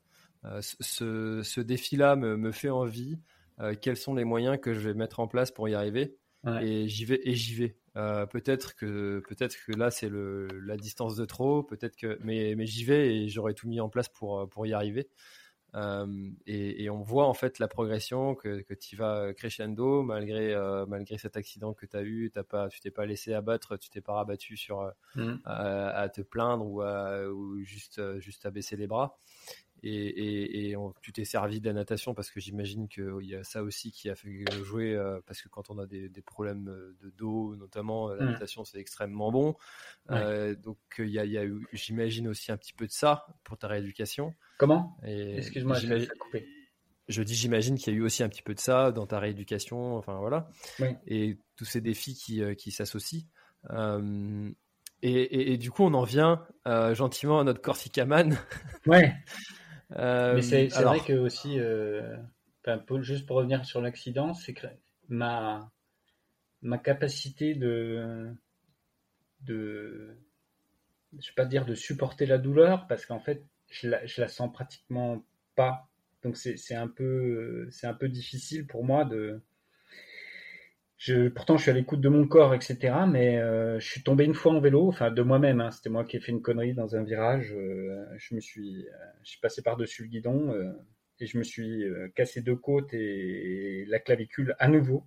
ce, 0.60 1.42
ce 1.42 1.60
défi-là 1.60 2.16
me, 2.16 2.36
me, 2.36 2.52
fait 2.52 2.70
envie. 2.70 3.18
Euh, 3.60 3.74
quels 3.80 3.96
sont 3.96 4.14
les 4.14 4.24
moyens 4.24 4.58
que 4.60 4.74
je 4.74 4.80
vais 4.80 4.94
mettre 4.94 5.20
en 5.20 5.28
place 5.28 5.50
pour 5.50 5.68
y 5.68 5.74
arriver? 5.74 6.16
Et 6.60 6.88
j'y 6.88 7.04
vais 7.04 7.20
et 7.22 7.34
j'y 7.34 7.54
vais 7.54 7.76
euh, 7.96 8.26
peut-être 8.26 8.74
que 8.74 9.22
peut-être 9.28 9.56
que 9.66 9.72
là 9.72 9.90
c'est 9.90 10.08
le 10.08 10.48
la 10.64 10.76
distance 10.76 11.14
de 11.16 11.24
trop 11.24 11.62
peut-être 11.62 11.96
que 11.96 12.18
mais 12.22 12.54
mais 12.56 12.66
j'y 12.66 12.84
vais 12.84 13.14
et 13.14 13.28
j'aurais 13.28 13.54
tout 13.54 13.68
mis 13.68 13.80
en 13.80 13.88
place 13.88 14.08
pour 14.08 14.48
pour 14.48 14.66
y 14.66 14.72
arriver 14.72 15.08
euh, 15.74 16.30
et, 16.46 16.84
et, 16.84 16.90
on 16.90 17.00
voit 17.00 17.26
en 17.26 17.32
fait 17.32 17.58
la 17.58 17.66
progression 17.66 18.34
que, 18.34 18.60
que 18.60 18.74
tu 18.74 18.94
vas 18.94 19.32
crescendo 19.32 20.02
malgré 20.02 20.54
malgré 20.86 21.16
cet 21.16 21.38
accident 21.38 21.72
que 21.72 21.86
tu 21.86 21.96
as 21.96 22.02
eu 22.02 22.30
t'as 22.30 22.42
pas 22.42 22.68
tu 22.68 22.80
t'es 22.80 22.90
pas 22.90 23.06
laissé 23.06 23.32
abattre 23.32 23.78
tu 23.78 23.88
t'es 23.88 24.02
pas 24.02 24.14
rabattu 24.14 24.56
sur 24.56 24.92
mm. 25.14 25.36
à, 25.44 26.08
te 26.10 26.20
plaindre 26.20 26.66
ou, 26.66 26.82
à, 26.82 27.26
ou 27.26 27.62
juste 27.62 28.00
juste 28.20 28.44
à 28.44 28.50
baisser 28.50 28.76
les 28.76 28.86
bras 28.86 29.18
et, 29.84 30.70
et, 30.70 30.76
tu 31.00 31.12
t'es 31.12 31.24
servi 31.24 31.60
de 31.60 31.66
la 31.66 31.72
natation 31.72 32.14
parce 32.14 32.30
que 32.30 32.38
j'imagine 32.38 32.88
qu'il 32.88 33.24
y 33.24 33.34
a 33.34 33.42
ça 33.42 33.62
aussi 33.62 33.90
qui 33.90 34.08
a 34.10 34.14
fait 34.14 34.44
jouer 34.62 34.94
euh, 34.94 35.20
parce 35.26 35.42
que 35.42 35.48
quand 35.48 35.70
on 35.70 35.78
a 35.78 35.86
des, 35.86 36.08
problèmes 36.24 36.68
euh, 36.68 36.96
de 37.00 37.10
dos 37.10 37.56
notamment 37.56 38.08
euh, 38.08 38.16
la 38.16 38.24
mm. 38.24 38.30
natation 38.30 38.64
c'est 38.64 38.78
extrêmement 38.78 39.32
bon. 39.32 39.56
Donc 40.08 40.78
il 40.98 41.10
y 41.10 41.18
a, 41.18 41.24
y 41.24 41.36
a 41.36 41.44
eu 41.44 41.66
j'imagine 41.72 42.28
aussi 42.28 42.52
un 42.52 42.56
petit 42.56 42.72
peu 42.72 42.86
de 42.86 42.92
ça 42.92 43.26
pour 43.42 43.58
ta 43.58 43.66
rééducation. 43.66 44.34
Comment? 44.58 44.96
Excuse-moi 45.02 45.76
j'ai 45.78 46.06
coupé. 46.06 46.46
je 47.08 47.22
dis 47.24 47.34
j'imagine 47.34 47.76
qu'il 47.76 47.92
y 47.92 47.96
a 47.96 47.98
eu 47.98 48.02
aussi 48.02 48.22
un 48.22 48.28
petit 48.28 48.42
peu 48.42 48.54
de 48.54 48.60
ça 48.60 48.92
dans 48.92 49.06
ta 49.06 49.18
rééducation 49.18 49.96
enfin 49.96 50.18
voilà. 50.20 50.48
Et 51.08 51.38
tous 51.56 51.64
ces 51.64 51.80
défis 51.80 52.14
qui, 52.14 52.42
qui 52.54 52.70
s'associent. 52.70 53.26
Et, 55.04 55.52
et, 55.52 55.58
du 55.58 55.72
coup, 55.72 55.82
on 55.82 55.94
en 55.94 56.04
vient 56.04 56.46
gentiment 56.64 57.40
à 57.40 57.44
notre 57.44 57.60
Corsicaman. 57.60 58.38
Ouais. 58.86 59.12
Euh, 59.96 60.34
Mais 60.34 60.42
c'est 60.42 60.68
vrai 60.68 61.00
que 61.00 61.12
aussi, 61.12 61.58
euh, 61.58 62.16
juste 63.00 63.26
pour 63.26 63.36
revenir 63.36 63.64
sur 63.64 63.80
l'accident, 63.80 64.34
c'est 64.34 64.54
que 64.54 64.66
ma, 65.08 65.70
ma 66.62 66.78
capacité 66.78 67.54
de, 67.54 68.32
de, 69.40 70.16
je 71.18 71.28
vais 71.28 71.34
pas 71.34 71.44
dire 71.44 71.64
de 71.66 71.74
supporter 71.74 72.26
la 72.26 72.38
douleur, 72.38 72.86
parce 72.86 73.06
qu'en 73.06 73.20
fait, 73.20 73.44
je 73.70 73.88
la, 73.88 74.06
je 74.06 74.20
la 74.20 74.28
sens 74.28 74.52
pratiquement 74.52 75.24
pas. 75.54 75.88
Donc 76.22 76.36
c'est 76.36 76.74
un 76.74 76.88
peu, 76.88 77.68
c'est 77.70 77.86
un 77.86 77.94
peu 77.94 78.08
difficile 78.08 78.66
pour 78.66 78.84
moi 78.84 79.04
de, 79.04 79.42
je, 81.02 81.26
pourtant, 81.26 81.56
je 81.56 81.62
suis 81.62 81.70
à 81.72 81.74
l'écoute 81.74 82.00
de 82.00 82.08
mon 82.08 82.28
corps, 82.28 82.54
etc. 82.54 82.94
Mais 83.08 83.36
euh, 83.38 83.80
je 83.80 83.90
suis 83.90 84.04
tombé 84.04 84.24
une 84.24 84.34
fois 84.34 84.52
en 84.52 84.60
vélo, 84.60 84.86
enfin 84.86 85.10
de 85.10 85.22
moi-même. 85.22 85.60
Hein, 85.60 85.72
C'était 85.72 85.88
moi 85.90 86.04
qui 86.04 86.16
ai 86.16 86.20
fait 86.20 86.30
une 86.30 86.42
connerie 86.42 86.74
dans 86.74 86.94
un 86.94 87.02
virage. 87.02 87.52
Euh, 87.56 88.06
je 88.18 88.36
me 88.36 88.40
suis, 88.40 88.86
euh, 88.86 88.94
je 89.24 89.30
suis 89.30 89.40
passé 89.40 89.62
par-dessus 89.62 90.04
le 90.04 90.08
guidon 90.10 90.54
et 91.18 91.26
je 91.26 91.38
me 91.38 91.42
suis 91.42 91.84
cassé 92.14 92.40
deux 92.40 92.54
côtes 92.54 92.94
et, 92.94 93.84
la 93.88 93.98
clavicule 93.98 94.54
à 94.60 94.68
nouveau. 94.68 95.04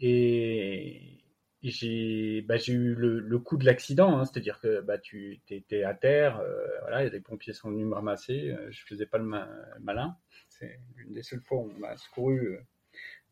Et, 0.00 1.22
j'ai, 1.62 2.42
bah, 2.42 2.56
eu 2.66 2.94
le, 2.94 3.38
coup 3.38 3.58
de 3.58 3.66
l'accident, 3.66 4.18
hein, 4.18 4.24
c'est-à-dire 4.24 4.58
que 4.58 4.80
bah, 4.80 4.98
tu 4.98 5.40
étais 5.50 5.84
à 5.84 5.94
terre, 5.94 6.42
voilà, 6.80 7.08
les 7.08 7.20
pompiers 7.20 7.52
sont 7.52 7.70
venus 7.70 7.86
me 7.86 7.94
ramasser. 7.94 8.56
je 8.70 8.84
faisais 8.86 9.06
pas 9.06 9.18
le 9.18 9.30
malin. 9.78 10.16
C'est 10.48 10.80
une 10.96 11.12
des 11.12 11.22
seules 11.22 11.42
fois 11.42 11.58
où 11.58 11.70
on 11.76 11.78
m'a 11.78 11.96
secouru 11.96 12.58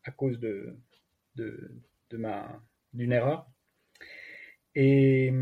à 0.05 0.13
cause 0.13 0.39
de 0.39 0.77
d'une 2.93 3.13
erreur. 3.13 3.51
Et 4.75 5.33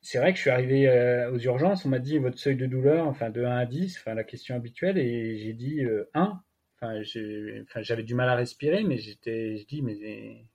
c'est 0.00 0.18
vrai 0.18 0.32
que 0.32 0.36
je 0.36 0.42
suis 0.42 0.50
arrivé 0.50 0.88
euh, 0.88 1.30
aux 1.32 1.38
urgences, 1.38 1.84
on 1.84 1.90
m'a 1.90 1.98
dit 1.98 2.18
votre 2.18 2.38
seuil 2.38 2.56
de 2.56 2.66
douleur, 2.66 3.06
enfin 3.06 3.30
de 3.30 3.44
1 3.44 3.56
à 3.58 3.66
10, 3.66 3.98
enfin 3.98 4.14
la 4.14 4.24
question 4.24 4.54
habituelle, 4.56 4.98
et 4.98 5.36
j'ai 5.38 5.52
dit 5.52 5.82
1. 6.14 6.42
Euh, 6.82 7.62
enfin, 7.66 7.82
j'avais 7.82 8.02
du 8.04 8.14
mal 8.14 8.28
à 8.28 8.34
respirer, 8.36 8.84
mais 8.84 8.98
j'étais, 8.98 9.58
je 9.58 9.66
dis, 9.66 9.82
mais 9.82 10.46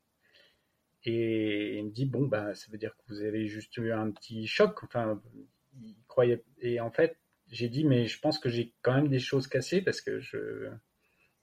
Et 1.05 1.77
il 1.77 1.85
me 1.85 1.91
dit 1.91 2.05
bon 2.05 2.25
bah 2.27 2.55
ça 2.55 2.71
veut 2.71 2.77
dire 2.77 2.95
que 2.95 3.13
vous 3.13 3.21
avez 3.21 3.47
juste 3.47 3.77
eu 3.77 3.91
un 3.91 4.11
petit 4.11 4.47
choc. 4.47 4.83
Enfin, 4.83 5.21
il 5.81 5.95
croyait. 6.07 6.43
Et 6.61 6.79
en 6.79 6.91
fait, 6.91 7.17
j'ai 7.51 7.69
dit 7.69 7.85
mais 7.85 8.07
je 8.07 8.19
pense 8.19 8.39
que 8.39 8.49
j'ai 8.49 8.73
quand 8.81 8.95
même 8.95 9.09
des 9.09 9.19
choses 9.19 9.47
cassées 9.47 9.81
parce 9.81 10.01
que 10.01 10.19
je, 10.19 10.69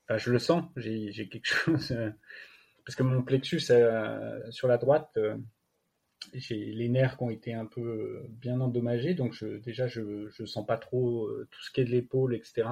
enfin, 0.05 0.19
je 0.19 0.33
le 0.33 0.39
sens. 0.39 0.65
J'ai 0.77 1.29
quelque 1.29 1.47
chose 1.49 1.95
parce 2.91 2.97
que 2.97 3.03
mon 3.05 3.23
plexus 3.23 3.63
euh, 3.71 4.41
sur 4.51 4.67
la 4.67 4.77
droite, 4.77 5.11
euh, 5.17 5.37
j'ai 6.35 6.57
les 6.57 6.89
nerfs 6.89 7.19
qui 7.19 7.23
ont 7.23 7.31
été 7.31 7.55
un 7.55 7.65
peu 7.65 7.81
euh, 7.81 8.27
bien 8.29 8.61
endommagés, 8.61 9.15
donc 9.15 9.33
je, 9.33 9.47
déjà 9.59 9.87
je 9.87 10.29
je 10.29 10.45
sens 10.45 10.67
pas 10.67 10.77
trop 10.77 11.31
tout 11.53 11.63
ce 11.63 11.71
qui 11.71 11.83
est 11.83 11.85
de 11.85 11.91
l'épaule, 11.91 12.35
etc. 12.35 12.69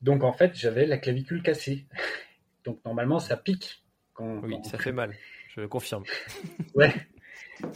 Donc 0.00 0.24
en 0.24 0.32
fait 0.32 0.56
j'avais 0.56 0.86
la 0.86 0.98
clavicule 0.98 1.40
cassée. 1.40 1.86
Donc 2.64 2.84
normalement 2.84 3.20
ça 3.20 3.36
pique. 3.36 3.84
Quand, 4.12 4.40
oui, 4.42 4.56
ça 4.64 4.78
fait 4.78 4.90
mal, 4.90 5.14
je 5.54 5.64
confirme. 5.66 6.02
ouais. 6.74 6.92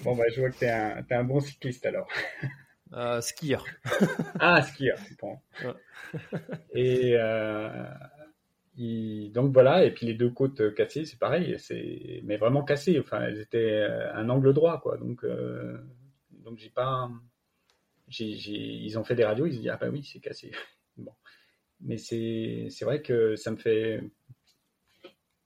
Bon 0.03 0.17
bah 0.17 0.25
je 0.35 0.41
vois 0.41 0.51
que 0.51 0.59
t'es 0.59 0.71
un, 0.71 1.05
es 1.09 1.15
un 1.15 1.23
bon 1.23 1.39
cycliste 1.39 1.87
alors. 1.87 2.09
Euh, 2.93 3.21
skieur. 3.21 3.65
ah, 4.39 4.63
skieur. 4.63 4.97
Bon. 5.21 5.41
Et 6.73 7.17
donc 8.77 9.53
voilà, 9.55 9.85
et 9.85 9.91
puis 9.93 10.07
les 10.07 10.15
deux 10.15 10.31
côtes 10.31 10.75
cassées, 10.75 11.07
c'est 11.07 11.19
pareil, 11.19 11.57
c'est 11.59 12.21
mais 12.25 12.37
vraiment 12.37 12.63
cassées. 12.63 13.01
Enfin, 13.01 13.23
elles 13.23 13.41
étaient 13.41 13.59
euh, 13.59 14.13
un 14.15 14.29
angle 14.29 14.53
droit, 14.53 14.81
quoi. 14.81 14.99
Donc 14.99 15.25
euh, 15.25 15.79
donc 16.31 16.59
j'ai 16.59 16.69
pas, 16.71 17.11
ils 18.19 18.99
ont 18.99 19.05
fait 19.05 19.15
des 19.15 19.25
radios, 19.25 19.47
ils 19.47 19.55
se 19.55 19.59
disent 19.61 19.71
ah 19.73 19.79
bah 19.79 19.89
oui 19.91 20.05
c'est 20.05 20.21
cassé. 20.21 20.53
bon, 20.99 21.13
mais 21.81 21.97
c'est 21.99 22.69
c'est 22.71 22.85
vrai 22.85 23.03
que 23.03 23.37
ça 23.37 23.51
me 23.51 23.57
fait 23.57 24.03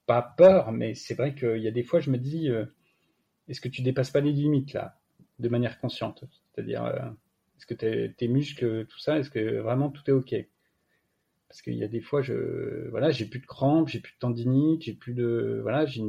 pas 0.07 0.23
peur, 0.23 0.73
mais 0.73 0.95
c'est 0.95 1.15
vrai 1.15 1.35
qu'il 1.37 1.59
y 1.59 1.69
a 1.69 1.73
des 1.73 1.85
fois 1.85 2.01
je 2.01 2.11
me 2.11 2.19
dis 2.19 2.51
euh, 2.51 2.67
est-ce 3.49 3.61
que 3.61 3.69
tu 3.69 3.83
dépasses 3.83 4.11
pas 4.11 4.21
les 4.21 4.33
limites 4.33 4.73
là, 4.73 4.99
de 5.39 5.49
manière 5.49 5.79
consciente, 5.79 6.25
c'est-à-dire 6.53 6.85
est-ce 7.57 7.67
que 7.67 7.75
tes 7.75 8.29
muscles, 8.29 8.87
tout 8.87 8.99
ça, 8.99 9.19
est-ce 9.21 9.31
que 9.31 9.61
vraiment 9.61 9.91
tout 9.91 10.03
est 10.09 10.13
ok? 10.13 10.35
Parce 11.51 11.63
qu'il 11.63 11.75
y 11.75 11.83
a 11.83 11.89
des 11.89 12.01
fois, 12.01 12.23
je, 12.23 12.89
voilà, 12.91 13.11
j'ai 13.11 13.25
plus 13.25 13.41
de 13.41 13.47
crampes, 13.47 13.89
j'ai 13.89 13.99
plus 13.99 14.13
de 14.13 14.19
tendinite, 14.21 14.83
j'ai 14.83 14.93
plus 14.93 15.15
de, 15.15 15.59
voilà, 15.63 15.85
j'ai 15.85 16.05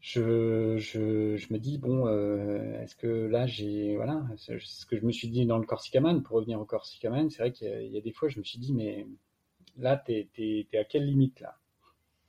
je, 0.00 0.76
je, 0.78 1.36
je, 1.36 1.52
me 1.52 1.58
dis 1.60 1.78
bon, 1.78 2.08
euh, 2.08 2.82
est-ce 2.82 2.96
que 2.96 3.06
là 3.06 3.46
j'ai, 3.46 3.94
voilà, 3.94 4.26
ce 4.36 4.84
que 4.84 4.96
je 4.96 5.06
me 5.06 5.12
suis 5.12 5.28
dit 5.28 5.46
dans 5.46 5.58
le 5.58 5.64
Corsicaman, 5.64 6.22
pour 6.24 6.38
revenir 6.38 6.60
au 6.60 6.64
Corsicaman, 6.64 7.30
c'est 7.30 7.38
vrai 7.38 7.52
qu'il 7.52 7.68
y, 7.68 7.96
a 7.96 8.00
des 8.00 8.10
fois, 8.10 8.28
je 8.28 8.40
me 8.40 8.42
suis 8.42 8.58
dit 8.58 8.74
mais 8.74 9.06
là, 9.78 9.96
t'es, 9.96 10.28
t'es, 10.34 10.66
à 10.76 10.82
quelle 10.82 11.06
limite 11.06 11.38
là? 11.38 11.56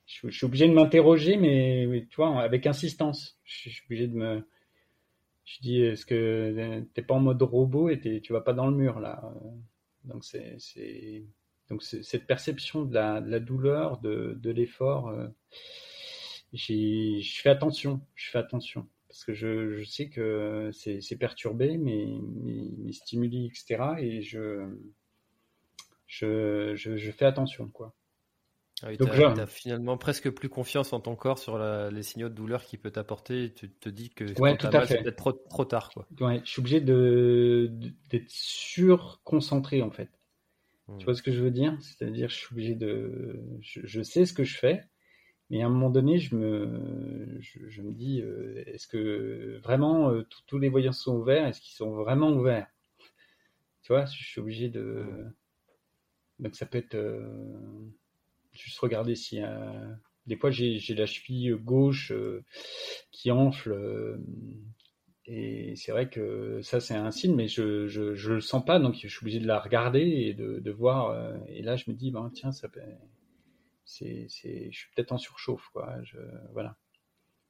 Je, 0.06 0.30
suis 0.30 0.46
obligé 0.46 0.68
de 0.68 0.74
m'interroger, 0.74 1.36
mais, 1.36 2.06
tu 2.12 2.18
vois, 2.18 2.40
avec 2.42 2.68
insistance. 2.68 3.40
Je, 3.44 3.70
suis 3.70 3.86
obligé 3.86 4.08
de 4.08 4.14
me, 4.14 4.48
je 5.46 5.62
dis 5.62 5.82
est-ce 5.82 6.06
que 6.06 6.84
t'es 6.94 7.02
pas 7.02 7.16
en 7.16 7.22
mode 7.22 7.42
robot 7.42 7.90
et 7.90 8.22
tu 8.22 8.34
vas 8.34 8.42
pas 8.42 8.54
dans 8.54 8.68
le 8.68 8.76
mur 8.76 9.00
là? 9.00 9.34
Donc 10.06 10.24
c'est 10.26 11.24
donc 11.70 11.84
cette 11.84 12.28
perception 12.28 12.84
de 12.84 12.94
la, 12.94 13.22
de 13.22 13.30
la 13.30 13.40
douleur, 13.40 14.00
de, 14.00 14.38
de 14.42 14.50
l'effort, 14.52 15.08
euh, 15.08 15.28
je 16.54 17.42
fais 17.42 17.50
attention, 17.50 18.02
je 18.16 18.30
fais 18.30 18.40
attention 18.40 18.88
parce 19.12 19.26
que 19.26 19.34
je, 19.34 19.78
je 19.78 19.84
sais 19.84 20.08
que 20.08 20.72
c'est 20.72 21.18
perturbé 21.18 21.78
mes, 21.78 22.18
mes, 22.42 22.94
stimuli, 22.94 23.48
etc. 23.48 23.96
Et 24.00 24.22
je, 24.22 24.74
je, 26.08 26.76
je, 26.76 27.12
fais 27.12 27.26
attention, 27.26 27.68
quoi. 27.68 27.94
Ah 28.84 28.96
tu 28.96 29.04
as, 29.04 29.46
finalement 29.46 29.98
presque 29.98 30.30
plus 30.32 30.50
confiance 30.50 30.92
en 30.94 31.00
ton 31.00 31.16
corps 31.16 31.38
sur 31.38 31.58
la, 31.58 31.92
les 31.92 32.02
signaux 32.02 32.30
de 32.30 32.34
douleur 32.34 32.64
qu'il 32.64 32.80
peut 32.80 32.90
t'apporter. 32.90 33.54
Tu 33.54 33.70
te 33.70 33.90
dis 33.90 34.10
que 34.10 34.40
ouais, 34.40 34.58
tout 34.58 34.68
à 34.68 34.86
fait. 34.86 35.04
peut-être 35.04 35.18
trop, 35.18 35.34
trop, 35.34 35.66
tard. 35.66 35.92
Quoi. 35.94 36.08
Ouais, 36.20 36.42
je 36.44 36.50
suis 36.50 36.60
obligé 36.62 36.82
de, 36.82 37.72
d'être 38.10 38.30
surconcentré 38.30 39.82
en 39.82 39.92
fait. 39.92 40.10
Hmm. 40.88 40.98
Tu 40.98 41.06
vois 41.06 41.14
ce 41.14 41.22
que 41.22 41.32
je 41.32 41.42
veux 41.42 41.52
dire? 41.52 41.78
C'est-à-dire, 41.80 42.30
je 42.30 42.36
suis 42.36 42.48
obligé 42.52 42.76
de. 42.76 43.40
Je, 43.62 43.82
je, 43.84 44.02
sais 44.02 44.26
ce 44.26 44.34
que 44.34 44.44
je 44.44 44.58
fais, 44.58 44.84
mais 45.52 45.62
à 45.62 45.68
un 45.68 45.70
moment 45.70 45.92
donné, 45.92 46.18
je 46.18 46.36
me, 46.36 47.38
je, 47.40 47.60
je 47.68 47.82
me 47.84 47.92
dis 47.92 48.22
euh, 48.22 48.64
est-ce 48.66 48.88
que 48.88 49.60
vraiment 49.62 50.10
euh, 50.10 50.28
tous 50.48 50.58
les 50.58 50.70
voyants 50.70 50.92
sont 50.92 51.18
ouverts? 51.18 51.46
Est-ce 51.46 51.62
qu'ils 51.62 51.76
sont 51.76 51.92
vraiment 51.92 52.32
ouverts? 52.32 52.68
Tu 53.84 53.94
vois, 53.94 54.06
je 54.06 54.24
suis 54.24 54.42
obligé 54.42 54.70
de. 54.70 55.06
Hmm. 55.08 55.34
Donc 56.40 56.56
ça 56.56 56.66
peut 56.66 56.80
être. 56.80 56.96
Euh, 56.96 57.28
juste 58.54 58.80
regarder 58.80 59.16
si 59.16 59.42
des 60.28 60.36
fois 60.36 60.52
j'ai 60.52 60.96
la 60.96 61.06
cheville 61.06 61.56
gauche 61.56 62.12
euh, 62.12 62.44
qui 63.12 63.32
enfle 63.32 63.72
euh, 63.72 64.18
et 65.26 65.76
c'est 65.76 65.92
vrai 65.92 66.10
que 66.10 66.62
ça 66.62 66.80
c'est 66.80 66.96
un 66.96 67.12
signe 67.12 67.36
mais 67.36 67.48
je, 67.48 67.88
je 67.88 68.16
je 68.16 68.34
le 68.34 68.42
sens 68.42 68.64
pas 68.64 68.80
donc 68.80 68.96
je 68.96 69.08
suis 69.08 69.24
obligé 69.24 69.40
de 69.40 69.48
la 69.48 69.60
regarder 69.60 70.02
et 70.02 70.34
de, 70.34 70.60
de 70.60 70.72
voir 70.72 71.10
euh, 71.10 71.38
et 71.48 71.62
là 71.62 71.76
je 71.76 71.90
me 71.90 71.96
dis 71.96 72.12
ben 72.12 72.32
tiens 72.34 72.52
ça 72.52 72.68
c'est 73.84 74.26
c'est 74.30 74.72
je 74.72 74.78
suis 74.78 74.90
peut-être 74.96 75.12
en 75.12 75.18
surchauffe 75.18 75.70
quoi 75.74 75.96
je 76.04 76.18
voilà. 76.54 76.78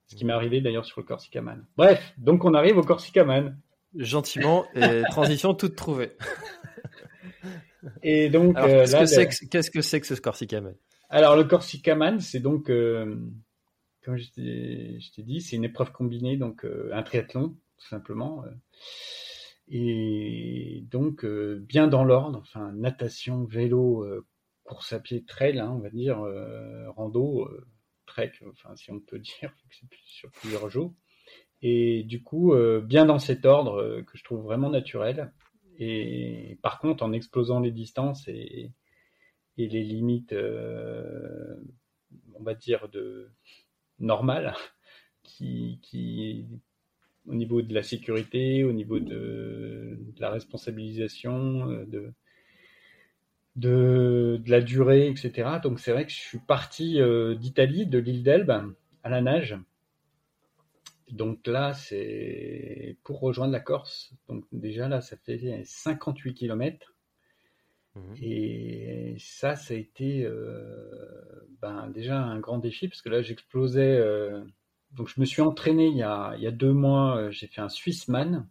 Ce 0.07 0.17
qui 0.17 0.25
m'est 0.25 0.33
arrivé 0.33 0.59
d'ailleurs 0.59 0.85
sur 0.85 0.99
le 0.99 1.05
Corsicaman 1.05 1.65
bref 1.77 2.13
donc 2.17 2.45
on 2.45 2.53
arrive 2.53 2.77
au 2.77 2.83
Corsicaman 2.83 3.55
gentiment 3.95 4.65
et 4.73 5.03
transition 5.09 5.53
toute 5.53 5.75
trouvée. 5.75 6.13
Et 8.03 8.29
donc 8.29 8.55
qu'est-ce 8.55 9.71
que 9.71 9.81
c'est 9.81 9.99
que, 9.99 10.07
ce 10.07 10.21
Corsicaman 10.21 10.75
alors 11.11 11.35
le 11.35 11.43
Corsicaman, 11.43 12.21
c'est 12.21 12.39
donc, 12.39 12.69
euh, 12.69 13.17
comme 14.01 14.17
je 14.17 14.29
t'ai 14.31 15.23
dit, 15.23 15.41
c'est 15.41 15.57
une 15.57 15.65
épreuve 15.65 15.91
combinée, 15.91 16.37
donc 16.37 16.63
euh, 16.63 16.89
un 16.93 17.03
triathlon 17.03 17.49
tout 17.49 17.87
simplement, 17.87 18.45
euh. 18.45 18.49
et 19.67 20.85
donc 20.89 21.25
bien 21.25 21.87
dans 21.87 22.05
l'ordre, 22.05 22.39
enfin 22.39 22.71
natation, 22.71 23.43
vélo, 23.43 24.05
course 24.63 24.93
à 24.93 24.99
pied, 24.99 25.25
trail, 25.25 25.59
hein, 25.59 25.71
on 25.71 25.79
va 25.79 25.89
dire, 25.89 26.19
rando, 26.95 27.49
trek, 28.05 28.31
enfin 28.49 28.75
si 28.75 28.91
on 28.91 28.99
peut 28.99 29.19
dire, 29.41 29.53
sur 30.05 30.31
plusieurs 30.31 30.69
jours. 30.69 30.93
Et 31.61 32.03
du 32.03 32.23
coup, 32.23 32.53
bien 32.83 33.05
dans 33.05 33.19
cet 33.19 33.45
ordre 33.45 34.01
que 34.01 34.17
je 34.17 34.23
trouve 34.23 34.43
vraiment 34.43 34.69
naturel. 34.69 35.33
Et 35.77 36.59
par 36.61 36.79
contre, 36.79 37.03
en 37.03 37.13
explosant 37.13 37.59
les 37.59 37.71
distances 37.71 38.27
et, 38.27 38.71
et 39.57 39.67
les 39.67 39.83
limites, 39.83 40.33
euh, 40.33 41.55
on 42.35 42.43
va 42.43 42.53
dire, 42.53 42.89
de 42.89 43.29
normales, 43.99 44.53
qui, 45.23 45.79
qui, 45.81 46.45
au 47.27 47.33
niveau 47.33 47.61
de 47.61 47.73
la 47.73 47.83
sécurité, 47.83 48.63
au 48.63 48.73
niveau 48.73 48.99
de, 48.99 49.97
la 50.19 50.29
responsabilisation, 50.29 51.69
euh, 51.69 51.85
de, 51.85 52.13
de, 53.55 54.39
de, 54.43 54.51
la 54.51 54.61
durée, 54.61 55.07
etc. 55.07 55.59
Donc 55.61 55.79
c'est 55.79 55.91
vrai 55.91 56.05
que 56.05 56.11
je 56.11 56.19
suis 56.19 56.39
parti 56.39 57.01
euh, 57.01 57.35
d'Italie, 57.35 57.85
de 57.85 57.99
l'île 57.99 58.23
d'Elbe, 58.23 58.73
à 59.03 59.09
la 59.09 59.21
nage. 59.21 59.57
Donc 61.11 61.45
là, 61.45 61.73
c'est 61.73 62.97
pour 63.03 63.19
rejoindre 63.19 63.51
la 63.51 63.59
Corse. 63.59 64.13
Donc 64.29 64.45
déjà 64.51 64.87
là, 64.87 65.01
ça 65.01 65.17
fait 65.17 65.61
58 65.65 66.33
kilomètres. 66.33 66.95
Mmh. 67.95 68.13
Et 68.21 69.15
ça, 69.19 69.55
ça 69.55 69.73
a 69.73 69.77
été 69.77 70.23
euh, 70.23 71.47
ben, 71.61 71.89
déjà 71.89 72.21
un 72.21 72.39
grand 72.39 72.57
défi 72.57 72.87
parce 72.87 73.01
que 73.01 73.09
là, 73.09 73.21
j'explosais. 73.21 73.97
Euh, 73.97 74.43
donc, 74.91 75.07
je 75.07 75.19
me 75.19 75.25
suis 75.25 75.41
entraîné 75.41 75.87
il 75.87 75.97
y 75.97 76.03
a, 76.03 76.51
deux 76.51 76.73
mois. 76.73 77.17
Euh, 77.17 77.31
j'ai 77.31 77.47
fait 77.47 77.61
un 77.61 77.69
Swissman 77.69 78.47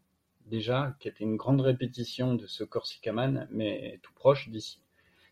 déjà, 0.47 0.97
qui 0.99 1.09
était 1.09 1.25
une 1.25 1.37
grande 1.37 1.61
répétition 1.61 2.35
de 2.35 2.47
ce 2.47 2.65
Corsicaman, 2.65 3.47
mais 3.51 4.01
tout 4.03 4.13
proche 4.15 4.49
d'ici. 4.49 4.81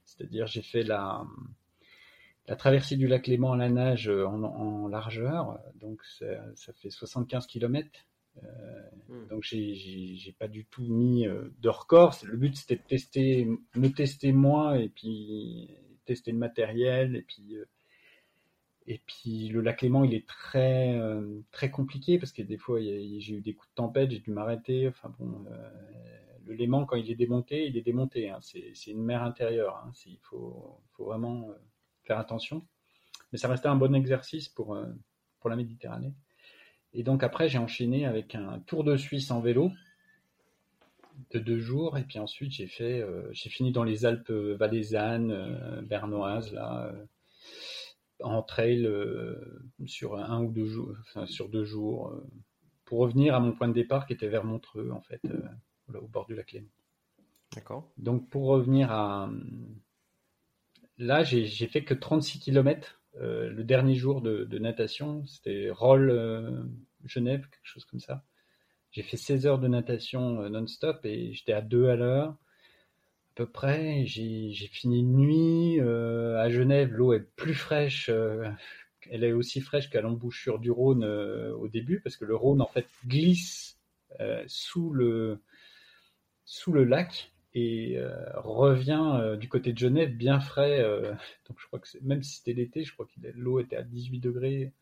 C'est-à-dire, 0.04 0.46
j'ai 0.46 0.62
fait 0.62 0.84
la, 0.84 1.26
traversée 2.56 2.96
du 2.96 3.08
lac 3.08 3.26
Léman 3.26 3.52
à 3.52 3.56
la 3.56 3.68
nage 3.68 4.08
en, 4.08 4.42
en 4.42 4.86
largeur, 4.86 5.58
donc 5.74 6.02
ça, 6.04 6.26
ça 6.54 6.72
fait 6.72 6.90
75 6.90 7.46
km 7.46 7.90
Hmm. 9.08 9.26
Donc 9.28 9.42
j'ai 9.42 10.34
pas 10.38 10.48
du 10.48 10.66
tout 10.66 10.82
mis 10.82 11.26
euh, 11.26 11.48
de 11.60 11.68
record. 11.70 12.14
Le 12.24 12.36
but 12.36 12.54
c'était 12.56 12.76
de 12.76 12.82
tester, 12.82 13.48
me 13.74 13.88
tester 13.88 14.32
moi 14.32 14.78
et 14.78 14.90
puis 14.90 15.70
tester 16.04 16.30
le 16.30 16.38
matériel 16.38 17.16
et 17.16 17.22
puis 17.22 17.56
euh, 17.56 17.64
et 18.86 19.00
puis 19.06 19.48
le 19.48 19.60
lac 19.62 19.82
Léman 19.82 20.04
il 20.04 20.14
est 20.14 20.26
très 20.26 20.94
euh, 20.94 21.40
très 21.52 21.70
compliqué 21.70 22.18
parce 22.18 22.32
que 22.32 22.42
des 22.42 22.58
fois 22.58 22.80
j'ai 22.80 23.32
eu 23.32 23.40
des 23.40 23.54
coups 23.54 23.70
de 23.70 23.74
tempête, 23.76 24.10
j'ai 24.10 24.18
dû 24.18 24.30
m'arrêter. 24.30 24.88
Enfin 24.88 25.10
bon, 25.18 25.44
le 26.44 26.54
Léman 26.54 26.84
quand 26.84 26.96
il 26.96 27.10
est 27.10 27.14
démonté, 27.14 27.66
il 27.66 27.78
est 27.78 27.82
démonté. 27.82 28.28
Hein. 28.28 28.40
C'est 28.42 28.90
une 28.90 29.02
mer 29.02 29.22
intérieure. 29.22 29.76
Hein. 29.86 29.92
Il 30.04 30.18
faut 30.20 30.82
faut 30.92 31.06
vraiment 31.06 31.48
faire 32.04 32.18
attention. 32.18 32.66
Mais 33.32 33.38
ça 33.38 33.48
restait 33.48 33.68
un 33.68 33.76
bon 33.76 33.94
exercice 33.94 34.48
pour 34.50 34.78
pour 35.40 35.48
la 35.48 35.56
Méditerranée. 35.56 36.12
Et 36.94 37.02
donc 37.02 37.22
après, 37.22 37.48
j'ai 37.48 37.58
enchaîné 37.58 38.06
avec 38.06 38.34
un 38.34 38.60
tour 38.60 38.84
de 38.84 38.96
Suisse 38.96 39.30
en 39.30 39.40
vélo 39.40 39.70
de 41.32 41.38
deux 41.38 41.58
jours. 41.58 41.98
Et 41.98 42.04
puis 42.04 42.18
ensuite, 42.18 42.52
j'ai 42.52 42.66
fait, 42.66 43.00
euh, 43.00 43.28
j'ai 43.32 43.50
fini 43.50 43.72
dans 43.72 43.84
les 43.84 44.06
Alpes 44.06 44.30
valaisannes, 44.30 45.30
euh, 45.30 45.82
bernoises, 45.82 46.52
là, 46.52 46.92
en 48.22 48.42
trail 48.42 48.88
sur 49.86 50.16
un 50.16 50.42
ou 50.42 50.50
deux 50.50 50.66
jours, 50.66 50.92
enfin, 51.02 51.26
sur 51.26 51.48
deux 51.48 51.64
jours, 51.64 52.12
pour 52.84 52.98
revenir 52.98 53.34
à 53.34 53.40
mon 53.40 53.52
point 53.52 53.68
de 53.68 53.74
départ 53.74 54.06
qui 54.06 54.12
était 54.12 54.28
vers 54.28 54.44
Montreux, 54.44 54.90
en 54.90 55.00
fait, 55.02 55.20
au 55.94 56.08
bord 56.08 56.26
du 56.26 56.34
lac 56.34 56.50
Léman. 56.52 56.68
D'accord. 57.54 57.90
Donc 57.96 58.28
pour 58.28 58.46
revenir 58.46 58.90
à... 58.90 59.30
Là, 60.98 61.22
j'ai 61.22 61.46
fait 61.68 61.84
que 61.84 61.94
36 61.94 62.40
km 62.40 62.97
le 63.14 63.62
dernier 63.62 63.94
jour 63.94 64.20
de, 64.20 64.58
natation. 64.58 65.24
C'était 65.26 65.70
Roll 65.70 66.68
Genève, 67.04 67.40
quelque 67.40 67.64
chose 67.64 67.84
comme 67.84 68.00
ça. 68.00 68.24
J'ai 68.90 69.02
fait 69.02 69.16
16 69.16 69.46
heures 69.46 69.58
de 69.58 69.68
natation 69.68 70.48
non-stop 70.48 71.04
et 71.04 71.32
j'étais 71.32 71.52
à 71.52 71.60
2 71.60 71.88
à 71.88 71.96
l'heure 71.96 72.28
à 72.30 72.36
peu 73.34 73.46
près. 73.46 74.04
J'ai 74.06 74.52
fini 74.70 75.00
une 75.00 75.16
nuit. 75.16 75.80
à 75.80 76.48
Genève, 76.48 76.92
l'eau 76.92 77.12
est 77.12 77.26
plus 77.36 77.54
fraîche. 77.54 78.10
elle 79.10 79.24
est 79.24 79.32
aussi 79.32 79.60
fraîche 79.60 79.90
qu'à 79.90 80.00
l'embouchure 80.00 80.58
du 80.58 80.70
Rhône 80.70 81.04
au 81.04 81.68
début 81.68 82.00
parce 82.00 82.16
que 82.16 82.24
le 82.24 82.36
Rhône 82.36 82.60
en 82.60 82.66
fait 82.66 82.86
glisse 83.06 83.78
sous 84.46 84.92
le 84.92 85.40
sous 86.44 86.72
le 86.72 86.84
lac 86.84 87.30
et 87.58 87.96
euh, 87.98 88.10
revient 88.36 89.18
euh, 89.20 89.36
du 89.36 89.48
côté 89.48 89.72
de 89.72 89.78
Genève 89.78 90.14
bien 90.14 90.40
frais. 90.40 90.80
Euh, 90.80 91.12
donc 91.48 91.58
je 91.58 91.66
crois 91.66 91.78
que 91.78 91.88
même 92.02 92.22
si 92.22 92.36
c'était 92.36 92.52
l'été, 92.52 92.84
je 92.84 92.92
crois 92.92 93.06
que 93.06 93.28
l'eau 93.34 93.60
était 93.60 93.76
à 93.76 93.82
18 93.82 94.20
degrés. 94.20 94.72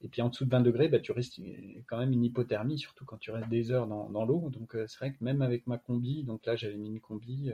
Et 0.00 0.08
puis 0.08 0.20
en 0.22 0.28
dessous 0.28 0.44
de 0.44 0.50
20 0.50 0.60
degrés, 0.60 0.88
bah, 0.88 1.00
tu 1.00 1.12
risques 1.12 1.40
quand 1.86 1.98
même 1.98 2.12
une 2.12 2.24
hypothermie, 2.24 2.78
surtout 2.78 3.04
quand 3.06 3.16
tu 3.16 3.30
restes 3.30 3.48
des 3.48 3.70
heures 3.70 3.86
dans, 3.86 4.24
l'eau. 4.24 4.50
Donc 4.50 4.76
c'est 4.86 4.98
vrai 4.98 5.12
que 5.12 5.24
même 5.24 5.40
avec 5.40 5.66
ma 5.66 5.78
combi, 5.78 6.24
donc 6.24 6.44
là 6.44 6.56
j'avais 6.56 6.76
mis 6.76 6.90
une 6.90 7.00
combi, 7.00 7.50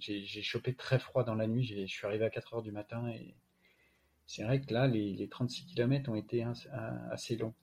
j'ai 0.00 0.42
chopé 0.42 0.74
très 0.74 0.98
froid 0.98 1.22
dans 1.22 1.36
la 1.36 1.46
nuit. 1.46 1.64
Je 1.64 1.86
suis 1.86 2.04
arrivé 2.04 2.24
à 2.24 2.30
4 2.30 2.54
heures 2.54 2.62
du 2.62 2.72
matin 2.72 3.06
et 3.08 3.36
c'est 4.26 4.42
vrai 4.42 4.60
que 4.60 4.74
là 4.74 4.88
les, 4.88 5.12
les 5.12 5.28
36 5.28 5.66
km 5.66 6.10
ont 6.10 6.16
été 6.16 6.44
assez 7.12 7.36
longs. 7.36 7.54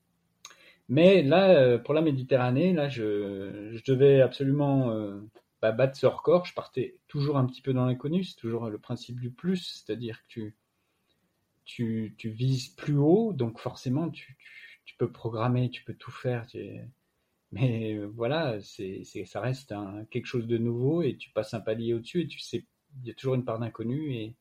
Mais 0.88 1.22
là, 1.22 1.78
pour 1.80 1.94
la 1.94 2.02
Méditerranée, 2.02 2.72
là, 2.72 2.88
je, 2.88 3.72
je 3.74 3.91
devais 3.91 4.22
absolument 4.22 4.89
battre 5.72 5.97
ce 5.97 6.05
record, 6.05 6.45
je 6.45 6.53
partais 6.53 6.97
toujours 7.07 7.38
un 7.38 7.45
petit 7.45 7.61
peu 7.61 7.74
dans 7.74 7.86
l'inconnu. 7.86 8.24
C'est 8.24 8.36
toujours 8.36 8.70
le 8.70 8.78
principe 8.78 9.20
du 9.20 9.32
plus, 9.32 9.84
c'est-à-dire 9.86 10.22
que 10.24 10.28
tu, 10.28 10.55
tu, 11.66 12.16
tu, 12.18 12.30
vises 12.30 12.70
plus 12.70 12.97
haut, 12.97 13.34
donc 13.34 13.59
forcément 13.59 14.09
tu, 14.09 14.38
tu, 14.86 14.95
peux 14.97 15.11
programmer, 15.11 15.70
tu 15.70 15.84
peux 15.84 15.93
tout 15.93 16.11
faire. 16.11 16.45
Mais 17.51 17.93
euh, 17.95 18.05
voilà, 18.07 18.59
c'est, 18.61 19.03
ça 19.26 19.41
reste 19.41 19.74
quelque 20.11 20.26
chose 20.26 20.47
de 20.47 20.57
nouveau 20.57 21.01
et 21.03 21.18
tu 21.18 21.30
passes 21.32 21.53
un 21.53 21.61
palier 21.61 21.93
au-dessus 21.93 22.22
et 22.22 22.28
tu 22.28 22.39
sais, 22.39 22.66
il 23.01 23.07
y 23.07 23.11
a 23.11 23.14
toujours 23.14 23.36
une 23.36 23.45
part 23.45 23.59
d'inconnu 23.59 24.14
et 24.14 24.36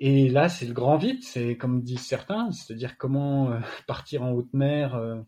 et 0.00 0.28
là, 0.28 0.48
c'est 0.48 0.66
le 0.66 0.74
grand 0.74 0.96
vide, 0.96 1.22
c'est 1.22 1.56
comme 1.56 1.82
disent 1.82 2.06
certains, 2.06 2.52
c'est-à-dire 2.52 2.96
comment 2.98 3.50
euh, 3.50 3.60
partir 3.86 4.22
en 4.22 4.30
haute 4.30 4.52
mer. 4.52 4.94
Euh, 4.94 5.20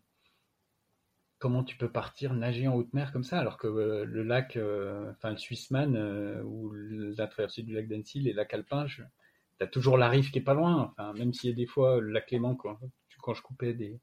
comment 1.41 1.63
tu 1.63 1.75
peux 1.75 1.89
partir 1.89 2.35
nager 2.35 2.67
en 2.67 2.75
haute 2.75 2.93
mer 2.93 3.11
comme 3.11 3.23
ça 3.23 3.39
alors 3.39 3.57
que 3.57 3.67
euh, 3.67 4.05
le 4.05 4.23
lac, 4.23 4.55
euh, 4.55 5.11
enfin 5.11 5.31
le 5.31 5.37
Swissman 5.37 5.95
euh, 5.95 6.41
ou 6.43 6.71
la 6.71 7.27
traversée 7.27 7.63
du 7.63 7.73
lac 7.73 7.87
d'Annecy, 7.87 8.21
les 8.21 8.31
lacs 8.31 8.53
alpins, 8.53 8.85
tu 8.85 9.03
as 9.59 9.67
toujours 9.67 9.97
la 9.97 10.07
rive 10.07 10.29
qui 10.31 10.37
est 10.37 10.43
pas 10.43 10.53
loin. 10.53 10.93
Même 11.17 11.33
s'il 11.33 11.49
y 11.49 11.53
a 11.53 11.55
des 11.55 11.65
fois 11.65 11.99
le 11.99 12.11
lac 12.11 12.29
Léman, 12.31 12.55
quand, 12.55 12.77
je 13.33 13.41
coupais 13.41 13.73
des, 13.73 13.99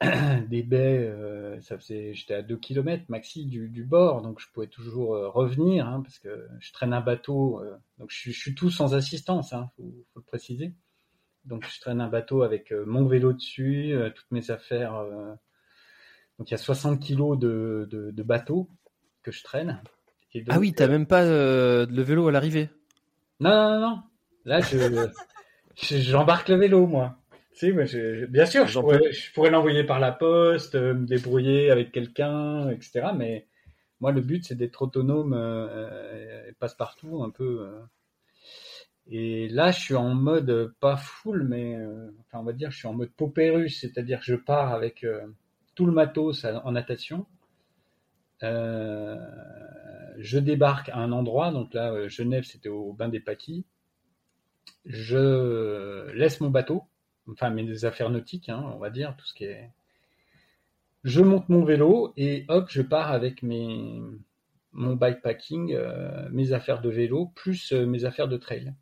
baies, 0.62 1.58
ça 1.62 1.78
faisait, 1.78 2.12
j'étais 2.14 2.34
à 2.34 2.42
2 2.42 2.56
km 2.58 3.04
maxi 3.08 3.46
du, 3.46 3.84
bord, 3.84 4.20
donc 4.20 4.38
je 4.38 4.46
pouvais 4.52 4.66
toujours 4.66 5.10
revenir 5.32 5.88
hein, 5.88 6.02
parce 6.02 6.18
que 6.18 6.48
je 6.60 6.72
traîne 6.72 6.92
un 6.92 7.00
bateau, 7.00 7.62
donc 7.98 8.10
je, 8.10 8.30
suis 8.30 8.54
tout 8.54 8.70
sans 8.70 8.94
assistance, 8.94 9.54
hein, 9.54 9.70
faut, 9.76 9.94
faut, 10.12 10.20
le 10.20 10.24
préciser. 10.24 10.74
Donc 11.44 11.66
je 11.66 11.80
traîne 11.80 12.00
un 12.00 12.08
bateau 12.08 12.42
avec 12.42 12.72
mon 12.72 13.06
vélo 13.06 13.32
dessus, 13.32 13.94
toutes 14.14 14.30
mes 14.30 14.50
affaires 14.50 15.02
donc 16.38 16.50
il 16.50 16.52
y 16.52 16.54
a 16.54 16.58
60 16.58 17.00
kilos 17.00 17.38
de, 17.38 17.88
de, 17.90 18.22
bateau 18.22 18.68
que 19.22 19.32
je 19.32 19.42
traîne. 19.42 19.80
ah 20.48 20.58
oui, 20.58 20.74
t'as 20.74 20.86
même 20.86 21.06
pas 21.06 21.22
euh, 21.22 21.86
le 21.88 22.02
vélo 22.02 22.28
à 22.28 22.32
l'arrivée 22.32 22.68
Non, 23.40 23.50
non, 23.50 23.80
non. 23.80 24.02
Là, 24.44 24.60
je 24.60 25.08
j'embarque 25.76 26.48
le 26.48 26.56
vélo, 26.56 26.86
moi. 26.86 27.16
Si, 27.52 27.72
mais 27.72 27.86
bien 28.26 28.44
sûr, 28.44 28.66
je 28.66 28.78
pourrais, 28.78 29.12
je 29.12 29.32
pourrais 29.32 29.50
l'envoyer 29.50 29.82
par 29.84 29.98
la 29.98 30.12
poste, 30.12 30.74
euh, 30.74 30.92
me 30.92 31.06
débrouiller 31.06 31.70
avec 31.70 31.90
quelqu'un, 31.90 32.68
etc. 32.68 33.08
Mais 33.16 33.46
moi, 34.00 34.12
le 34.12 34.20
but, 34.20 34.44
c'est 34.44 34.56
d'être 34.56 34.82
autonome, 34.82 35.32
euh, 35.34 36.52
passe-partout, 36.58 37.22
un 37.22 37.30
peu. 37.30 37.66
Et 39.06 39.48
là, 39.48 39.70
je 39.70 39.80
suis 39.80 39.94
en 39.94 40.14
mode 40.14 40.74
pas 40.80 40.98
full, 40.98 41.44
mais 41.44 41.78
enfin, 42.20 42.40
on 42.40 42.44
va 42.44 42.52
dire, 42.52 42.70
je 42.70 42.76
suis 42.76 42.88
en 42.88 42.92
mode 42.92 43.10
paupérus, 43.12 43.80
c'est-à-dire 43.80 44.18
que 44.18 44.26
je 44.26 44.34
pars 44.34 44.74
avec 44.74 45.06
tout 45.76 45.86
le 45.86 45.92
matos 45.92 46.44
en 46.44 46.72
natation. 46.72 47.26
Euh, 48.42 49.16
je 50.18 50.38
débarque 50.38 50.88
à 50.88 50.96
un 50.96 51.12
endroit, 51.12 51.52
donc 51.52 51.72
là, 51.74 51.92
euh, 51.92 52.08
Genève, 52.08 52.44
c'était 52.44 52.68
au 52.68 52.92
bain 52.92 53.08
des 53.08 53.20
Paquis. 53.20 53.64
Je 54.84 56.10
laisse 56.12 56.40
mon 56.40 56.50
bateau, 56.50 56.84
enfin 57.30 57.50
mes 57.50 57.84
affaires 57.84 58.10
nautiques, 58.10 58.48
hein, 58.48 58.64
on 58.74 58.78
va 58.78 58.90
dire, 58.90 59.14
tout 59.16 59.26
ce 59.26 59.34
qui 59.34 59.44
est. 59.44 59.70
Je 61.04 61.20
monte 61.20 61.48
mon 61.48 61.64
vélo 61.64 62.12
et 62.16 62.44
hop, 62.48 62.66
je 62.68 62.82
pars 62.82 63.12
avec 63.12 63.42
mes 63.42 64.00
mon 64.72 64.94
bikepacking, 64.94 65.72
euh, 65.72 66.28
mes 66.30 66.52
affaires 66.52 66.82
de 66.82 66.90
vélo, 66.90 67.32
plus 67.34 67.72
mes 67.72 68.04
affaires 68.04 68.28
de 68.28 68.36
trail. 68.36 68.74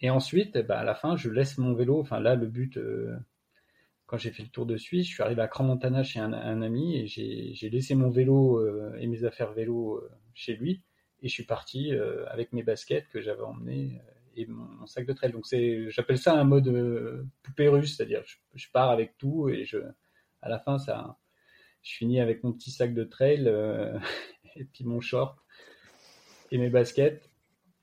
Et 0.00 0.10
ensuite, 0.10 0.58
bah, 0.58 0.80
à 0.80 0.84
la 0.84 0.94
fin, 0.94 1.16
je 1.16 1.30
laisse 1.30 1.56
mon 1.58 1.74
vélo. 1.74 2.00
Enfin 2.00 2.20
là, 2.20 2.34
le 2.34 2.46
but, 2.46 2.78
quand 4.06 4.18
j'ai 4.18 4.30
fait 4.30 4.42
le 4.42 4.48
tour 4.48 4.66
de 4.66 4.76
Suisse, 4.76 5.08
je 5.08 5.14
suis 5.14 5.22
arrivé 5.22 5.40
à 5.42 5.48
Crans-Montana 5.48 6.02
chez 6.02 6.20
un, 6.20 6.62
ami 6.62 6.96
et 6.96 7.06
j'ai 7.06 7.70
laissé 7.70 7.94
mon 7.94 8.10
vélo 8.10 8.58
euh, 8.58 8.96
et 8.98 9.06
mes 9.06 9.24
affaires 9.24 9.52
vélo 9.52 9.96
euh, 9.96 10.10
chez 10.34 10.54
lui. 10.54 10.82
Et 11.22 11.28
je 11.28 11.32
suis 11.32 11.44
parti 11.44 11.94
euh, 11.94 12.26
avec 12.28 12.52
mes 12.52 12.62
baskets 12.62 13.08
que 13.08 13.20
j'avais 13.22 13.42
emmenées 13.42 14.00
et 14.36 14.46
mon, 14.46 14.86
sac 14.86 15.06
de 15.06 15.12
trail. 15.14 15.32
Donc 15.32 15.46
c'est, 15.46 15.90
j'appelle 15.90 16.18
ça 16.18 16.38
un 16.38 16.44
mode 16.44 17.26
poupée 17.42 17.68
russe, 17.68 17.96
c'est-à-dire 17.96 18.22
je, 18.54 18.66
pars 18.72 18.90
avec 18.90 19.16
tout 19.16 19.48
et 19.48 19.64
je, 19.64 19.78
à 20.42 20.48
la 20.50 20.58
fin 20.58 20.78
ça, 20.78 21.16
je 21.82 21.92
finis 21.92 22.20
avec 22.20 22.44
mon 22.44 22.52
petit 22.52 22.72
sac 22.72 22.92
de 22.92 23.04
trail 23.04 23.46
et 24.56 24.64
puis 24.64 24.84
mon 24.84 25.00
short 25.00 25.38
et 26.50 26.58
mes 26.58 26.68
baskets 26.68 27.22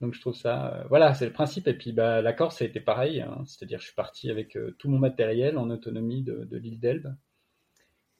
donc 0.02 0.14
je 0.14 0.20
trouve 0.20 0.34
ça, 0.34 0.74
euh, 0.74 0.84
voilà, 0.88 1.14
c'est 1.14 1.26
le 1.26 1.32
principe. 1.32 1.68
Et 1.68 1.74
puis 1.74 1.92
bah, 1.92 2.20
la 2.22 2.32
Corse, 2.32 2.58
ça 2.58 2.64
a 2.64 2.68
été 2.68 2.80
pareil. 2.80 3.20
Hein. 3.20 3.44
C'est-à-dire, 3.46 3.78
je 3.78 3.84
suis 3.84 3.94
parti 3.94 4.30
avec 4.30 4.56
euh, 4.56 4.74
tout 4.78 4.88
mon 4.90 4.98
matériel 4.98 5.56
en 5.56 5.70
autonomie 5.70 6.22
de, 6.22 6.56
l'île 6.56 6.80
d'Elbe. 6.80 7.14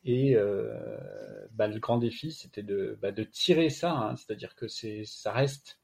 Et 0.04 0.36
euh, 0.36 0.78
bah, 1.52 1.66
le 1.66 1.80
grand 1.80 1.98
défi, 1.98 2.30
c'était 2.30 2.62
de, 2.62 2.96
bah, 3.02 3.10
tirer 3.32 3.68
ça. 3.68 3.92
Hein. 3.92 4.16
C'est-à-dire 4.16 4.54
que 4.54 4.68
c'est, 4.68 5.02
ça 5.04 5.32
reste, 5.32 5.80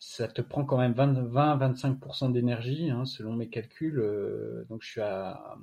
ça 0.00 0.26
te 0.26 0.42
prend 0.42 0.64
quand 0.64 0.78
même 0.78 0.94
20-25% 0.94 2.32
d'énergie, 2.32 2.90
hein, 2.90 3.04
selon 3.04 3.34
mes 3.34 3.48
calculs. 3.48 4.02
donc 4.68 4.82
je 4.82 4.90
suis 4.90 5.00
à 5.00 5.56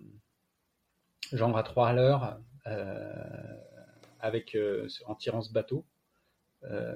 genre 1.34 1.58
à 1.58 1.64
3 1.64 1.90
à 1.90 1.94
l'heure 1.94 2.40
avec 4.22 4.58
en 5.06 5.16
tirant 5.16 5.42
ce 5.42 5.52
bateau. 5.52 5.86
Euh, 6.64 6.96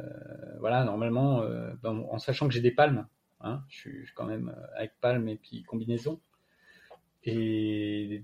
voilà, 0.59 0.83
normalement, 0.83 1.41
euh, 1.41 1.71
en 1.83 2.17
sachant 2.19 2.47
que 2.47 2.53
j'ai 2.53 2.61
des 2.61 2.71
palmes, 2.71 3.07
hein, 3.41 3.63
je 3.69 3.77
suis 3.79 4.05
quand 4.15 4.25
même 4.25 4.49
euh, 4.49 4.77
avec 4.77 4.99
palmes 4.99 5.27
et 5.27 5.35
puis 5.35 5.63
combinaison. 5.63 6.19
Et 7.23 8.23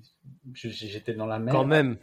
j'étais 0.53 1.13
dans 1.13 1.27
la 1.27 1.39
mer. 1.39 1.53
Quand 1.53 1.65
même. 1.65 1.97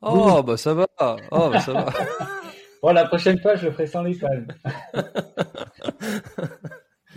Oh, 0.00 0.42
bah 0.42 0.56
ça 0.56 0.72
va. 0.72 0.86
Oh, 1.30 1.50
bah 1.50 1.60
ça 1.60 1.72
va. 1.72 1.92
bon, 2.82 2.92
la 2.92 3.04
prochaine 3.04 3.38
fois, 3.38 3.56
je 3.56 3.66
le 3.66 3.72
ferai 3.72 3.86
sans 3.86 4.02
les 4.02 4.14
palmes. 4.14 4.46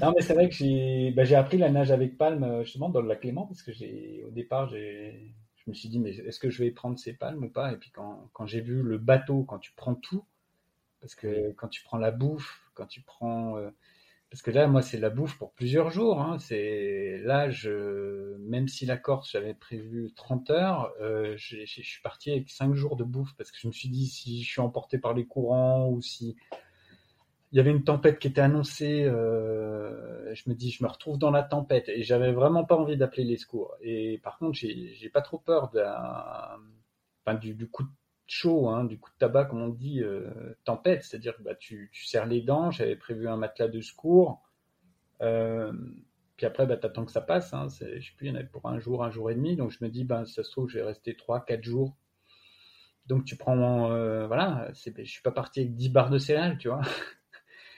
non, 0.02 0.14
mais 0.14 0.22
c'est 0.22 0.34
vrai 0.34 0.50
que 0.50 0.56
j'ai 0.56 1.12
bah, 1.12 1.24
appris 1.40 1.58
la 1.58 1.70
nage 1.70 1.92
avec 1.92 2.18
palmes 2.18 2.64
justement 2.64 2.90
dans 2.90 3.02
le 3.02 3.08
lac 3.08 3.22
Clément 3.22 3.48
parce 3.48 3.64
que 3.64 3.72
j'ai 3.72 4.26
au 4.28 4.32
départ, 4.32 4.68
j'ai 4.68 5.34
je 5.66 5.72
me 5.72 5.74
suis 5.74 5.90
dit, 5.90 6.00
mais 6.00 6.12
est-ce 6.12 6.40
que 6.40 6.50
je 6.50 6.62
vais 6.62 6.72
prendre 6.72 7.00
ces 7.00 7.14
palmes 7.14 7.46
ou 7.46 7.50
pas? 7.50 7.72
Et 7.72 7.78
puis 7.78 7.92
quand, 7.92 8.30
quand 8.34 8.46
j'ai 8.46 8.60
vu 8.62 8.82
le 8.82 8.98
bateau, 8.98 9.44
quand 9.44 9.60
tu 9.60 9.72
prends 9.76 9.96
tout, 9.96 10.26
parce 11.04 11.16
que 11.16 11.52
quand 11.58 11.68
tu 11.68 11.84
prends 11.84 11.98
la 11.98 12.12
bouffe, 12.12 12.62
quand 12.76 12.86
tu 12.86 13.02
prends... 13.02 13.58
Euh, 13.58 13.70
parce 14.32 14.42
que 14.42 14.52
là, 14.52 14.68
moi, 14.68 14.82
c'est 14.82 14.98
la 14.98 15.10
bouffe 15.10 15.38
pour 15.38 15.52
plusieurs 15.52 15.92
jours. 15.92 16.22
Hein. 16.22 16.40
C'est 16.40 17.20
là, 17.24 17.50
je, 17.50 18.38
même 18.38 18.70
si 18.70 18.86
la 18.86 18.96
Corse, 18.96 19.30
j'avais 19.32 19.54
prévu 19.54 20.14
30 20.16 20.50
heures, 20.50 20.94
euh, 21.02 21.36
je, 21.38 21.66
suis 21.66 22.02
parti 22.02 22.32
avec 22.32 22.50
5 22.50 22.74
jours 22.74 22.96
de 22.96 23.04
bouffe 23.04 23.36
parce 23.38 23.52
que 23.52 23.58
je 23.60 23.68
me 23.68 23.74
suis 23.74 23.90
dit 23.90 24.08
si 24.08 24.42
je 24.44 24.50
suis 24.50 24.62
emporté 24.62 24.98
par 24.98 25.14
les 25.14 25.26
courants 25.28 25.90
ou 25.90 26.02
si 26.02 26.38
il 27.52 27.58
y 27.58 27.60
avait 27.60 27.72
une 27.72 27.84
tempête 27.84 28.18
qui 28.18 28.30
était 28.30 28.42
annoncée, 28.42 29.04
euh, 29.04 30.34
je 30.34 30.50
me 30.50 30.56
dis 30.56 30.72
je 30.72 30.84
me 30.84 30.90
retrouve 30.90 31.20
dans 31.20 31.30
la 31.30 31.44
tempête 31.44 31.90
et 31.90 32.02
j'avais 32.02 32.32
vraiment 32.32 32.64
pas 32.64 32.76
envie 32.76 32.98
d'appeler 32.98 33.26
les 33.26 33.38
secours. 33.38 33.76
Et 33.82 34.20
par 34.24 34.40
contre, 34.40 34.58
j'ai 34.58 35.10
pas 35.14 35.22
trop 35.22 35.38
peur 35.38 35.70
enfin, 37.26 37.38
du, 37.38 37.54
du 37.54 37.70
coup 37.70 37.84
de 37.84 37.90
chaud, 38.28 38.70
hein, 38.70 38.86
du 38.86 39.00
coup 39.00 39.12
de 39.12 39.18
tabac, 39.18 39.46
comme 39.46 39.62
on 39.62 39.70
dit, 39.70 40.02
euh, 40.02 40.56
tempête, 40.64 41.04
c'est-à-dire 41.04 41.36
que 41.36 41.44
bah, 41.44 41.56
tu, 41.56 41.90
tu 41.94 42.06
serres 42.06 42.26
les 42.26 42.42
dents, 42.42 42.72
j'avais 42.72 42.96
prévu 42.96 43.28
un 43.28 43.38
matelas 43.38 43.68
de 43.68 43.82
secours. 43.82 44.42
Euh, 45.22 45.74
Puis 46.38 46.46
après, 46.46 46.66
bah, 46.66 46.78
t'attends 46.78 47.06
que 47.06 47.12
ça 47.12 47.22
passe. 47.22 47.54
Hein. 47.54 47.68
Je 47.70 48.00
sais 48.00 48.14
plus, 48.18 48.28
il 48.28 48.30
y 48.30 48.32
en 48.32 48.36
avait 48.36 48.46
pour 48.46 48.68
un 48.68 48.80
jour, 48.80 49.04
un 49.04 49.12
jour 49.12 49.30
et 49.32 49.36
demi. 49.36 49.56
Donc 49.56 49.72
je 49.72 49.84
me 49.84 49.90
dis, 49.90 50.04
ben, 50.04 50.26
ça 50.26 50.44
se 50.44 50.52
trouve, 50.52 50.70
je 50.70 50.80
vais 50.80 50.86
rester 50.86 51.16
3, 51.16 51.46
4 51.46 51.64
jours. 51.64 51.96
Donc 53.08 53.26
tu 53.26 53.36
prends, 53.36 53.92
euh, 53.92 54.28
voilà, 54.28 54.72
je 54.74 55.04
suis 55.04 55.22
pas 55.22 55.32
parti 55.32 55.60
avec 55.60 55.76
10 55.76 55.90
barres 55.90 56.10
de 56.10 56.18
céréales, 56.18 56.58
tu 56.58 56.70
vois. 56.70 56.82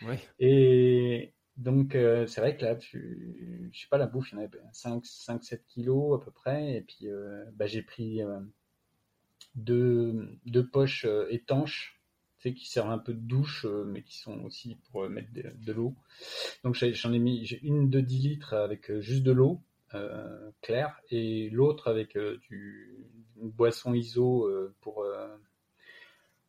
Oui. 0.02 0.18
Et 0.40 1.34
donc 1.56 1.94
c'est 1.94 2.42
vrai 2.42 2.58
que 2.58 2.66
là, 2.66 2.76
tu, 2.76 3.70
je 3.72 3.80
sais 3.80 3.88
pas, 3.90 3.98
la 3.98 4.08
bouffe, 4.08 4.34
il 4.34 4.36
y 4.36 4.38
en 4.38 4.44
avait 4.44 4.60
5, 4.74 5.06
5 5.06 5.42
7 5.42 5.66
kilos 5.66 6.22
à 6.22 6.24
peu 6.24 6.32
près. 6.32 6.74
Et 6.74 6.82
puis 6.82 7.08
bah, 7.54 7.66
j'ai 7.66 7.82
pris 7.82 8.22
deux, 9.56 10.38
deux 10.46 10.68
poches 10.68 11.06
étanches 11.30 11.96
qui 12.54 12.70
servent 12.70 12.92
un 12.92 13.00
peu 13.00 13.14
de 13.14 13.20
douche, 13.20 13.66
euh, 13.66 13.84
mais 13.86 14.04
qui 14.04 14.18
sont 14.18 14.44
aussi 14.44 14.78
pour 14.92 15.04
euh, 15.04 15.10
mettre 15.10 15.30
de, 15.34 15.74
l'eau. 15.74 15.96
Donc 16.64 16.76
j'en 16.76 17.14
ai 17.14 17.20
mis 17.20 17.46
j'ai 17.46 17.60
une 17.64 17.90
de 17.90 18.00
10 18.00 18.20
litres 18.20 18.54
avec 18.54 18.92
euh, 18.92 19.02
juste 19.02 19.24
de 19.24 19.32
l'eau 19.32 19.62
claire 20.62 21.00
et 21.10 21.50
l'autre 21.52 21.88
avec 21.88 22.18
du, 22.18 22.98
une 23.38 23.50
boisson 23.50 23.94
ISO 23.94 24.52
pour, 24.82 25.06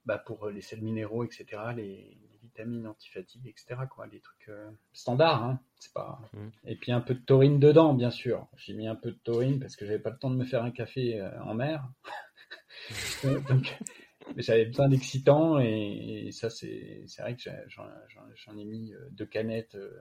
bah, 0.04 0.18
pour 0.18 0.48
les 0.48 0.62
sels 0.62 0.82
minéraux, 0.82 1.22
etc., 1.22 1.46
les, 1.76 2.18
vitamines 2.42 2.88
antifatigue, 2.88 3.46
etc. 3.46 3.82
Quoi, 3.88 4.08
des 4.08 4.18
trucs 4.18 4.50
standards, 4.92 5.44
hein, 5.44 5.60
c'est 5.78 5.92
pas. 5.92 6.20
Mmh. 6.32 6.48
Et 6.64 6.74
puis 6.74 6.90
un 6.90 7.00
peu 7.00 7.14
de 7.14 7.20
taurine 7.20 7.60
dedans, 7.60 7.94
bien 7.94 8.10
sûr. 8.10 8.48
J'ai 8.56 8.74
mis 8.74 8.88
un 8.88 8.96
peu 8.96 9.12
de 9.12 9.18
taurine 9.22 9.60
parce 9.60 9.76
que 9.76 9.86
j'avais 9.86 10.00
pas 10.00 10.10
le 10.10 10.18
temps 10.18 10.30
de 10.30 10.36
me 10.36 10.44
faire 10.44 10.64
un 10.64 10.72
café 10.72 11.22
en 11.44 11.54
mer. 11.54 11.88
J'avais 14.36 14.66
besoin 14.66 14.88
d'excitants 14.88 15.58
et, 15.60 16.30
ça 16.32 16.50
c'est 16.50 17.04
vrai 17.18 17.36
que 17.36 17.42
j'en 17.68 18.58
ai 18.58 18.64
mis 18.64 18.92
euh, 18.92 19.08
deux 19.12 19.26
canettes 19.26 19.76
euh, 19.76 19.98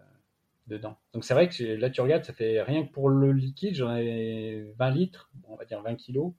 dedans. 0.67 0.97
Donc 1.13 1.23
c'est 1.23 1.33
vrai 1.33 1.47
que 1.47 1.63
là 1.63 1.89
tu 1.89 2.01
regardes, 2.01 2.23
ça 2.23 2.33
fait 2.33 2.61
rien 2.61 2.85
que 2.85 2.91
pour 2.91 3.09
le 3.09 3.31
liquide, 3.31 3.75
j'en 3.75 3.95
ai 3.95 4.73
20 4.77 4.89
litres, 4.91 5.31
on 5.47 5.55
va 5.55 5.65
dire 5.65 5.81
20 5.81 5.95
kilos, 5.95 6.33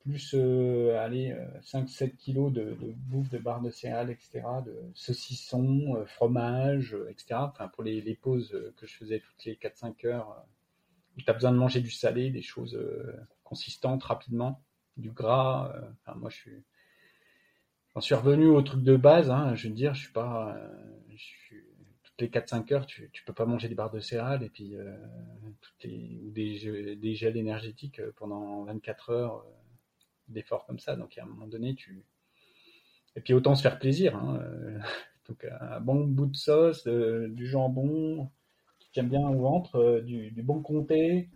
plus 0.00 0.34
euh, 0.34 0.98
allez 0.98 1.34
5-7 1.62 2.16
kilos 2.16 2.52
de, 2.52 2.76
bouffe 3.08 3.30
de 3.30 3.38
barres 3.38 3.62
de 3.62 3.70
céréales, 3.70 4.10
etc., 4.10 4.42
de 4.66 4.74
saucissons, 4.94 6.04
fromage, 6.06 6.96
etc. 7.08 7.36
Enfin 7.40 7.68
pour 7.68 7.84
les, 7.84 8.00
les, 8.00 8.14
pauses 8.14 8.50
que 8.76 8.86
je 8.86 8.96
faisais 8.96 9.20
toutes 9.20 9.44
les 9.44 9.54
4-5 9.54 10.06
heures, 10.06 10.44
où 11.16 11.20
tu 11.20 11.30
as 11.30 11.34
besoin 11.34 11.52
de 11.52 11.56
manger 11.56 11.80
du 11.80 11.90
salé, 11.90 12.30
des 12.30 12.42
choses 12.42 12.78
consistantes 13.44 14.02
rapidement 14.02 14.60
du 14.98 15.10
gras. 15.10 15.72
Euh, 15.74 15.90
enfin, 16.00 16.18
moi, 16.18 16.30
je 16.30 16.36
suis, 16.36 16.64
j'en 17.94 18.00
suis 18.00 18.14
revenu 18.14 18.46
au 18.46 18.62
truc 18.62 18.82
de 18.82 18.96
base. 18.96 19.30
Hein, 19.30 19.54
je 19.54 19.68
veux 19.68 19.74
dire, 19.74 19.94
je 19.94 20.02
suis 20.02 20.12
pas, 20.12 20.56
euh, 20.56 21.00
je 21.10 21.24
suis, 21.24 21.64
toutes 22.02 22.20
les 22.20 22.28
4-5 22.28 22.72
heures, 22.74 22.86
tu, 22.86 23.10
tu 23.12 23.24
peux 23.24 23.32
pas 23.32 23.46
manger 23.46 23.68
des 23.68 23.74
barres 23.74 23.90
de 23.90 24.00
céréales 24.00 24.42
et 24.42 24.50
puis 24.50 24.76
euh, 24.76 24.96
toutes 25.60 25.84
les, 25.84 26.20
ou 26.24 26.30
des, 26.30 26.96
des 26.96 27.14
gels 27.14 27.36
énergétiques 27.36 28.00
pendant 28.16 28.64
24 28.64 29.10
heures 29.10 29.46
d'efforts 30.28 30.66
comme 30.66 30.78
ça. 30.78 30.96
Donc, 30.96 31.16
à 31.18 31.22
un 31.22 31.26
moment 31.26 31.46
donné, 31.46 31.74
tu 31.74 32.04
et 33.16 33.20
puis 33.20 33.34
autant 33.34 33.54
se 33.54 33.62
faire 33.62 33.78
plaisir. 33.78 34.16
Hein, 34.16 34.40
donc, 35.28 35.46
un 35.60 35.80
bon 35.80 36.06
bout 36.06 36.26
de 36.26 36.36
sauce, 36.36 36.86
du 36.86 37.46
jambon 37.46 38.30
qui 38.92 39.02
bien 39.02 39.28
au 39.28 39.40
ventre, 39.40 40.00
du, 40.04 40.30
du 40.30 40.42
bon 40.42 40.60
comté. 40.62 41.28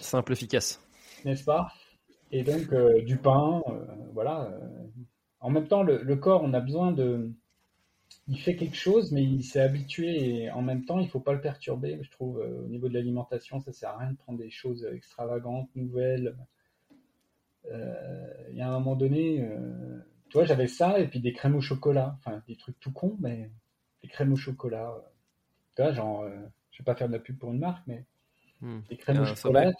Simple, 0.00 0.32
efficace. 0.32 0.80
N'est-ce 1.24 1.44
pas? 1.44 1.72
Et 2.32 2.42
donc 2.42 2.72
euh, 2.72 3.02
du 3.02 3.16
pain, 3.16 3.62
euh, 3.68 3.84
voilà. 4.12 4.50
Euh. 4.50 4.58
En 5.40 5.50
même 5.50 5.68
temps, 5.68 5.82
le, 5.82 6.16
corps, 6.16 6.42
on 6.42 6.54
a 6.54 6.60
besoin 6.60 6.90
de, 6.90 7.30
il 8.26 8.40
fait 8.40 8.56
quelque 8.56 8.76
chose, 8.76 9.12
mais 9.12 9.22
il 9.22 9.44
s'est 9.44 9.60
habitué 9.60 10.42
et 10.42 10.50
en 10.50 10.62
même 10.62 10.84
temps, 10.84 10.98
il 10.98 11.08
faut 11.08 11.20
pas 11.20 11.34
le 11.34 11.40
perturber. 11.40 12.00
Je 12.02 12.10
trouve 12.10 12.38
au 12.38 12.66
niveau 12.68 12.88
de 12.88 12.94
l'alimentation, 12.94 13.60
ça 13.60 13.70
sert 13.70 13.90
à 13.90 13.98
rien 13.98 14.10
de 14.12 14.16
prendre 14.16 14.38
des 14.38 14.50
choses 14.50 14.84
extravagantes, 14.92 15.68
nouvelles. 15.76 16.36
Il 17.70 18.56
y 18.56 18.60
a 18.60 18.68
un 18.68 18.72
moment 18.72 18.96
donné, 18.96 19.46
tu 20.30 20.32
vois, 20.38 20.46
j'avais 20.46 20.66
ça 20.66 20.98
et 20.98 21.06
puis 21.06 21.20
des 21.20 21.32
crèmes 21.32 21.54
au 21.54 21.60
chocolat, 21.60 22.16
enfin 22.18 22.42
des 22.48 22.56
trucs 22.56 22.80
tout 22.80 22.90
cons, 22.90 23.16
mais 23.20 23.50
des 24.02 24.08
crèmes 24.08 24.32
au 24.32 24.36
chocolat. 24.36 24.96
tu 25.76 25.82
vois, 25.82 25.92
genre, 25.92 26.28
je 26.72 26.78
vais 26.78 26.84
pas 26.84 26.96
faire 26.96 27.06
de 27.06 27.12
la 27.12 27.20
pub 27.20 27.38
pour 27.38 27.52
une 27.52 27.60
marque, 27.60 27.86
mais 27.86 28.04
hmm. 28.62 28.80
des 28.88 28.96
crèmes 28.96 29.20
au 29.20 29.26
chocolat. 29.26 29.70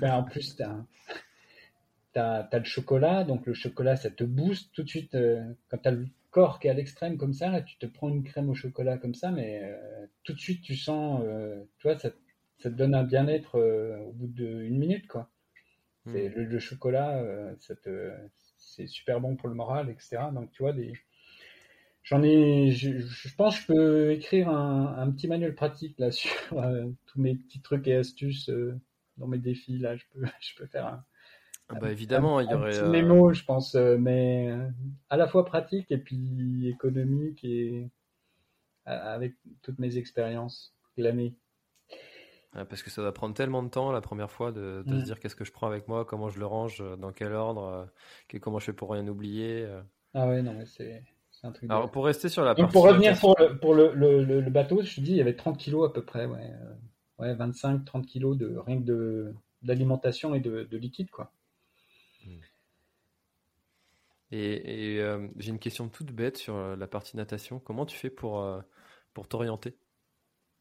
Ben, 0.00 0.14
en 0.14 0.22
plus, 0.22 0.58
un 0.62 0.86
tu 2.12 2.18
as, 2.18 2.48
le 2.52 2.64
chocolat, 2.64 3.24
donc 3.24 3.46
le 3.46 3.54
chocolat, 3.54 3.96
ça 3.96 4.10
te 4.10 4.24
booste 4.24 4.72
tout 4.74 4.82
de 4.82 4.88
suite. 4.88 5.14
Euh, 5.14 5.42
quand 5.68 5.78
tu 5.78 5.88
as 5.88 5.92
le 5.92 6.06
corps 6.30 6.58
qui 6.58 6.66
est 6.66 6.70
à 6.70 6.74
l'extrême 6.74 7.16
comme 7.16 7.32
ça, 7.32 7.50
là, 7.50 7.62
tu 7.62 7.76
te 7.78 7.86
prends 7.86 8.08
une 8.08 8.22
crème 8.22 8.50
au 8.50 8.54
chocolat 8.54 8.98
comme 8.98 9.14
ça, 9.14 9.30
mais 9.30 9.60
euh, 9.62 10.06
tout 10.24 10.32
de 10.32 10.38
suite, 10.38 10.62
tu 10.62 10.76
sens, 10.76 11.22
euh, 11.24 11.62
tu 11.78 11.88
vois, 11.88 11.98
ça, 11.98 12.10
ça, 12.58 12.70
te 12.70 12.74
donne 12.74 12.94
un 12.94 13.04
bien-être 13.04 13.58
au 13.58 14.12
bout 14.12 14.28
d'une 14.28 14.78
minute, 14.78 15.06
quoi. 15.08 15.30
Hmm. 16.04 16.12
C'est 16.12 16.28
le, 16.28 16.58
chocolat, 16.58 17.22
c'est 18.56 18.86
super 18.86 19.20
bon 19.20 19.36
pour 19.36 19.48
le 19.48 19.54
moral, 19.54 19.88
etc. 19.90 20.18
Donc, 20.32 20.50
tu 20.52 20.62
vois, 20.62 20.72
des... 20.72 20.92
j'en 22.02 22.22
ai, 22.22 22.70
je, 22.72 22.98
je, 22.98 23.34
pense 23.36 23.56
que 23.56 23.62
je 23.62 23.66
peux 23.66 24.12
écrire 24.12 24.48
un, 24.48 24.96
un 24.98 25.10
petit 25.12 25.28
manuel 25.28 25.54
pratique 25.54 25.98
là 25.98 26.10
sur 26.12 26.30
tous 27.06 27.20
mes 27.20 27.36
petits 27.36 27.60
trucs 27.60 27.86
et 27.86 27.94
astuces 27.94 28.50
dans 29.16 29.28
mes 29.28 29.38
défis. 29.38 29.78
Là, 29.78 29.96
je 29.96 30.04
peux, 30.12 30.24
je 30.40 30.56
peux 30.56 30.66
faire 30.66 30.86
un, 30.86 31.04
bah 31.80 31.90
évidemment, 31.90 32.40
il 32.40 32.50
y 32.50 32.54
aurait. 32.54 32.78
Un 32.78 32.88
mémo, 32.88 33.32
je 33.32 33.44
pense, 33.44 33.74
euh, 33.74 33.96
mais 33.98 34.50
euh, 34.50 34.68
à 35.10 35.16
la 35.16 35.26
fois 35.26 35.44
pratique 35.44 35.90
et 35.90 35.98
puis 35.98 36.68
économique 36.68 37.44
et 37.44 37.90
avec 38.84 39.34
toutes 39.62 39.78
mes 39.78 39.96
expériences 39.96 40.74
glanées. 40.98 41.36
parce 42.52 42.82
que 42.82 42.90
ça 42.90 43.00
va 43.00 43.12
prendre 43.12 43.34
tellement 43.34 43.62
de 43.62 43.68
temps 43.68 43.92
la 43.92 44.00
première 44.00 44.30
fois 44.30 44.50
de, 44.50 44.82
se 44.86 44.92
mm. 44.92 45.02
dire 45.02 45.20
qu'est-ce 45.20 45.36
que 45.36 45.44
je 45.44 45.52
prends 45.52 45.68
avec 45.68 45.86
moi, 45.86 46.04
comment 46.04 46.28
je 46.28 46.40
le 46.40 46.46
range, 46.46 46.80
euh, 46.80 46.96
dans 46.96 47.12
quel 47.12 47.32
ordre, 47.32 47.88
comment 48.40 48.58
je 48.58 48.66
fais 48.66 48.72
pour 48.72 48.90
rien 48.90 49.06
oublier. 49.06 49.68
Ah 50.14 50.28
ouais, 50.28 50.42
non, 50.42 50.54
mais 50.54 50.66
c'est. 50.66 51.04
Un 51.44 51.50
truc 51.50 51.68
Alors, 51.68 51.90
pour 51.90 52.04
rester 52.04 52.28
sur 52.28 52.44
la 52.44 52.54
partie. 52.54 52.72
Pour 52.72 52.84
revenir 52.84 53.18
pour, 53.18 53.34
le, 53.36 53.58
pour 53.58 53.74
le, 53.74 53.92
le, 53.94 54.50
bateau, 54.50 54.80
je 54.82 54.94
te 54.94 55.00
dis, 55.00 55.10
il 55.10 55.16
y 55.16 55.20
avait 55.20 55.34
30 55.34 55.58
kilos 55.58 55.90
à 55.90 55.92
peu 55.92 56.04
près, 56.04 56.26
ouais. 56.26 56.52
ouais 57.18 57.34
25-30 57.34 58.04
kilos 58.04 58.36
de 58.36 58.56
rien 58.58 58.78
que 58.78 58.84
de, 58.84 59.34
d'alimentation 59.62 60.34
et 60.34 60.40
de, 60.40 60.64
de 60.64 60.76
liquide, 60.76 61.10
quoi. 61.10 61.32
Et, 64.32 64.96
euh, 64.98 65.28
j'ai 65.36 65.50
une 65.50 65.58
question 65.58 65.88
toute 65.88 66.10
bête 66.10 66.38
sur 66.38 66.56
euh, 66.56 66.74
la 66.74 66.86
partie 66.86 67.18
natation. 67.18 67.60
Comment 67.60 67.84
tu 67.84 67.96
fais 67.96 68.08
pour, 68.08 68.40
euh, 68.40 68.60
pour 69.12 69.28
t'orienter? 69.28 69.76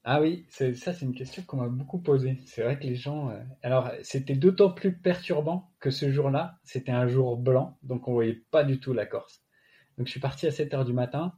Ah 0.04 0.20
oui, 0.20 0.46
ça 0.50 0.74
c'est 0.74 1.06
une 1.06 1.14
question 1.14 1.44
qu'on 1.44 1.58
m'a 1.58 1.68
beaucoup 1.68 2.00
posée. 2.00 2.42
C'est 2.46 2.64
vrai 2.64 2.78
que 2.78 2.84
les 2.84 2.96
gens... 2.96 3.32
Alors 3.62 3.92
c'était 4.02 4.36
d'autant 4.36 4.72
plus 4.72 4.98
perturbant 4.98 5.72
que 5.80 5.92
ce 5.92 6.12
jour-là, 6.12 6.58
c'était 6.64 6.92
un 6.92 7.08
jour 7.08 7.38
blanc, 7.38 7.78
donc 7.84 8.08
on 8.08 8.14
voyait 8.14 8.42
pas 8.50 8.64
du 8.64 8.80
tout 8.80 8.94
la 8.94 9.06
Corse. 9.06 9.44
Donc 9.98 10.08
je 10.08 10.12
suis 10.12 10.20
parti 10.20 10.48
à 10.48 10.52
7 10.52 10.74
heures 10.74 10.86
du 10.86 10.94
matin. 10.94 11.36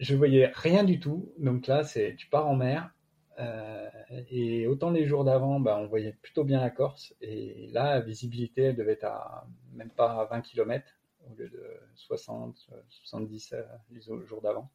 Je 0.00 0.16
voyais 0.16 0.50
rien 0.52 0.82
du 0.82 0.98
tout. 0.98 1.32
Donc 1.38 1.68
là, 1.68 1.84
c'est 1.84 2.16
tu 2.16 2.26
pars 2.26 2.48
en 2.48 2.56
mer, 2.56 2.92
euh, 3.38 3.88
et 4.30 4.66
autant 4.66 4.90
les 4.90 5.06
jours 5.06 5.24
d'avant, 5.24 5.60
bah, 5.60 5.78
on 5.80 5.86
voyait 5.86 6.16
plutôt 6.22 6.44
bien 6.44 6.60
la 6.60 6.70
Corse. 6.70 7.14
Et 7.20 7.68
là, 7.72 7.94
la 7.94 8.00
visibilité 8.00 8.72
devait 8.72 8.92
être 8.92 9.04
à 9.04 9.46
même 9.74 9.90
pas 9.90 10.20
à 10.20 10.24
20 10.26 10.42
km 10.42 10.86
au 11.30 11.34
lieu 11.36 11.48
de 11.48 11.62
60, 11.94 12.68
70 12.88 13.52
euh, 13.52 13.62
les 13.90 14.00
jours 14.00 14.42
d'avant. 14.42 14.70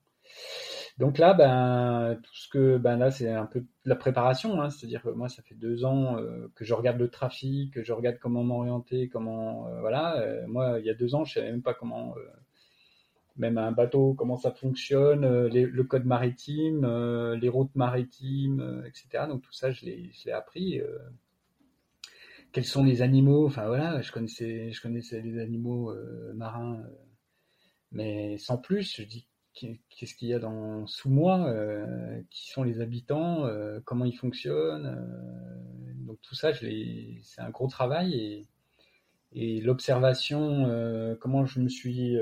Donc 0.98 1.20
là, 1.20 1.36
ben, 1.36 2.20
tout 2.24 2.36
ce 2.36 2.50
que, 2.50 2.78
ben 2.78 2.98
là, 2.98 3.12
c'est 3.12 3.30
un 3.30 3.46
peu 3.46 3.64
la 3.86 3.96
préparation. 3.96 4.60
Hein, 4.62 4.72
C'est-à-dire 4.72 5.04
que 5.04 5.10
moi, 5.10 5.30
ça 5.30 5.44
fait 5.44 5.56
deux 5.56 5.86
ans 5.86 6.18
euh, 6.18 6.52
que 6.56 6.66
je 6.66 6.74
regarde 6.74 6.98
le 6.98 7.10
trafic, 7.10 7.74
que 7.74 7.84
je 7.84 7.94
regarde 7.94 8.18
comment 8.20 8.44
m'orienter, 8.44 9.08
comment, 9.08 9.70
voilà. 9.82 10.26
moi, 10.48 10.80
il 10.80 10.86
y 10.86 10.90
a 10.90 10.96
deux 10.96 11.14
ans, 11.14 11.24
je 11.24 11.34
savais 11.34 11.52
même 11.52 11.62
pas 11.62 11.76
comment 11.76 12.16
même 13.38 13.58
un 13.58 13.72
bateau, 13.72 14.14
comment 14.14 14.38
ça 14.38 14.52
fonctionne, 14.52 15.24
euh, 15.24 15.50
le 15.50 15.84
code 15.84 16.06
maritime, 16.06 16.84
euh, 16.84 17.36
les 17.36 17.50
routes 17.50 17.76
maritimes, 17.76 18.60
euh, 18.60 18.84
etc. 18.86 19.26
Donc 19.28 19.42
tout 19.42 19.54
ça, 19.54 19.72
je 19.72 19.86
l'ai 19.86 20.32
appris. 20.32 20.82
quels 22.52 22.66
sont 22.66 22.84
les 22.84 23.02
animaux 23.02 23.46
Enfin 23.46 23.68
voilà, 23.68 24.02
je 24.02 24.12
connaissais, 24.12 24.72
je 24.72 24.82
connaissais 24.82 25.22
les 25.22 25.40
animaux 25.40 25.94
marins, 26.34 26.84
mais 27.92 28.38
sans 28.38 28.58
plus. 28.58 28.96
Je 28.96 29.04
dis 29.04 29.28
qu'est-ce 29.54 30.16
qu'il 30.16 30.30
y 30.30 30.34
a 30.34 30.40
dans 30.40 30.86
sous 30.88 31.10
moi, 31.10 31.54
qui 32.30 32.50
sont 32.50 32.64
les 32.64 32.82
habitants, 32.82 33.48
comment 33.86 34.06
ils 34.06 34.18
fonctionnent. 34.18 34.98
donc 36.06 36.20
tout 36.22 36.36
ça, 36.36 36.54
c'est 36.54 37.42
un 37.42 37.50
gros 37.50 37.68
travail 37.68 38.16
et, 38.16 38.48
et 39.34 39.62
l'observation, 39.62 41.16
comment 41.20 41.46
je 41.46 41.60
me 41.60 41.70
suis 41.70 42.18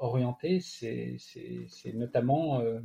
orienté, 0.00 0.60
c'est 0.60 1.18
notamment 1.94 2.60
euh, 2.60 2.80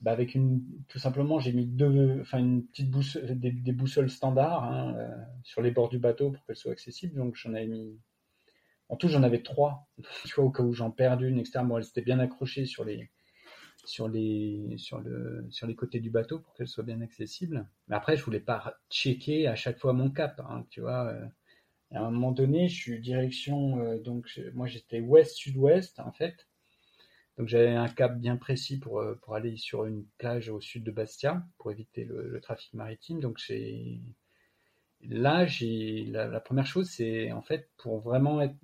bah 0.00 0.12
avec 0.12 0.34
une 0.34 0.62
tout 0.88 0.98
simplement 0.98 1.38
j'ai 1.40 1.52
mis 1.52 1.66
deux 1.66 2.20
enfin 2.22 2.38
une 2.38 2.66
petite 2.66 2.90
boussole 2.90 3.38
des, 3.38 3.72
boussoles 3.72 4.08
standards 4.08 4.64
hein, 4.64 4.94
euh, 4.96 5.14
sur 5.42 5.60
les 5.60 5.70
bords 5.70 5.90
du 5.90 5.98
bateau 5.98 6.30
pour 6.30 6.42
qu'elles 6.46 6.56
soient 6.56 6.72
accessibles 6.72 7.14
donc 7.16 7.36
j'en 7.36 7.52
avais 7.52 7.66
mis 7.66 7.98
en 8.88 8.96
tout 8.96 9.08
j'en 9.08 9.22
avais 9.22 9.42
trois 9.42 9.88
tu 10.24 10.34
vois 10.36 10.44
au 10.44 10.50
cas 10.50 10.62
où 10.62 10.72
j'en 10.72 10.90
perds 10.90 11.20
une 11.22 11.38
etc 11.38 11.60
bon 11.64 11.76
elles 11.76 11.86
étaient 11.86 12.00
bien 12.00 12.18
accrochées 12.18 12.64
sur 12.64 12.84
les 12.84 13.10
sur 13.84 14.08
les, 14.08 14.76
sur, 14.78 15.00
le, 15.00 15.46
sur 15.50 15.66
les 15.66 15.74
côtés 15.74 16.00
du 16.00 16.10
bateau 16.10 16.38
pour 16.38 16.54
qu'elle 16.54 16.68
soit 16.68 16.84
bien 16.84 17.00
accessible. 17.00 17.66
Mais 17.88 17.96
après, 17.96 18.16
je 18.16 18.24
voulais 18.24 18.40
pas 18.40 18.74
checker 18.90 19.46
à 19.46 19.54
chaque 19.54 19.78
fois 19.78 19.92
mon 19.92 20.10
cap, 20.10 20.40
hein, 20.48 20.66
tu 20.70 20.80
vois. 20.80 21.06
Euh. 21.06 21.26
À 21.92 22.00
un 22.00 22.10
moment 22.10 22.32
donné, 22.32 22.68
je 22.68 22.74
suis 22.74 23.00
direction, 23.00 23.80
euh, 23.80 23.98
donc 23.98 24.40
moi 24.54 24.66
j'étais 24.66 25.00
ouest-sud-ouest 25.00 25.98
en 26.00 26.12
fait. 26.12 26.48
Donc 27.38 27.48
j'avais 27.48 27.74
un 27.74 27.88
cap 27.88 28.18
bien 28.18 28.36
précis 28.36 28.78
pour, 28.78 29.00
euh, 29.00 29.14
pour 29.22 29.34
aller 29.34 29.56
sur 29.56 29.86
une 29.86 30.04
plage 30.18 30.48
au 30.50 30.60
sud 30.60 30.84
de 30.84 30.90
Bastia 30.90 31.42
pour 31.58 31.72
éviter 31.72 32.04
le, 32.04 32.40
trafic 32.40 32.72
maritime. 32.74 33.20
Donc 33.20 33.38
j'ai 33.38 34.00
là 35.02 35.46
j'ai 35.46 36.04
la, 36.06 36.40
première 36.40 36.66
chose 36.66 36.90
c'est 36.90 37.32
en 37.32 37.42
fait 37.42 37.70
pour 37.78 38.00
vraiment 38.00 38.42
être 38.42 38.56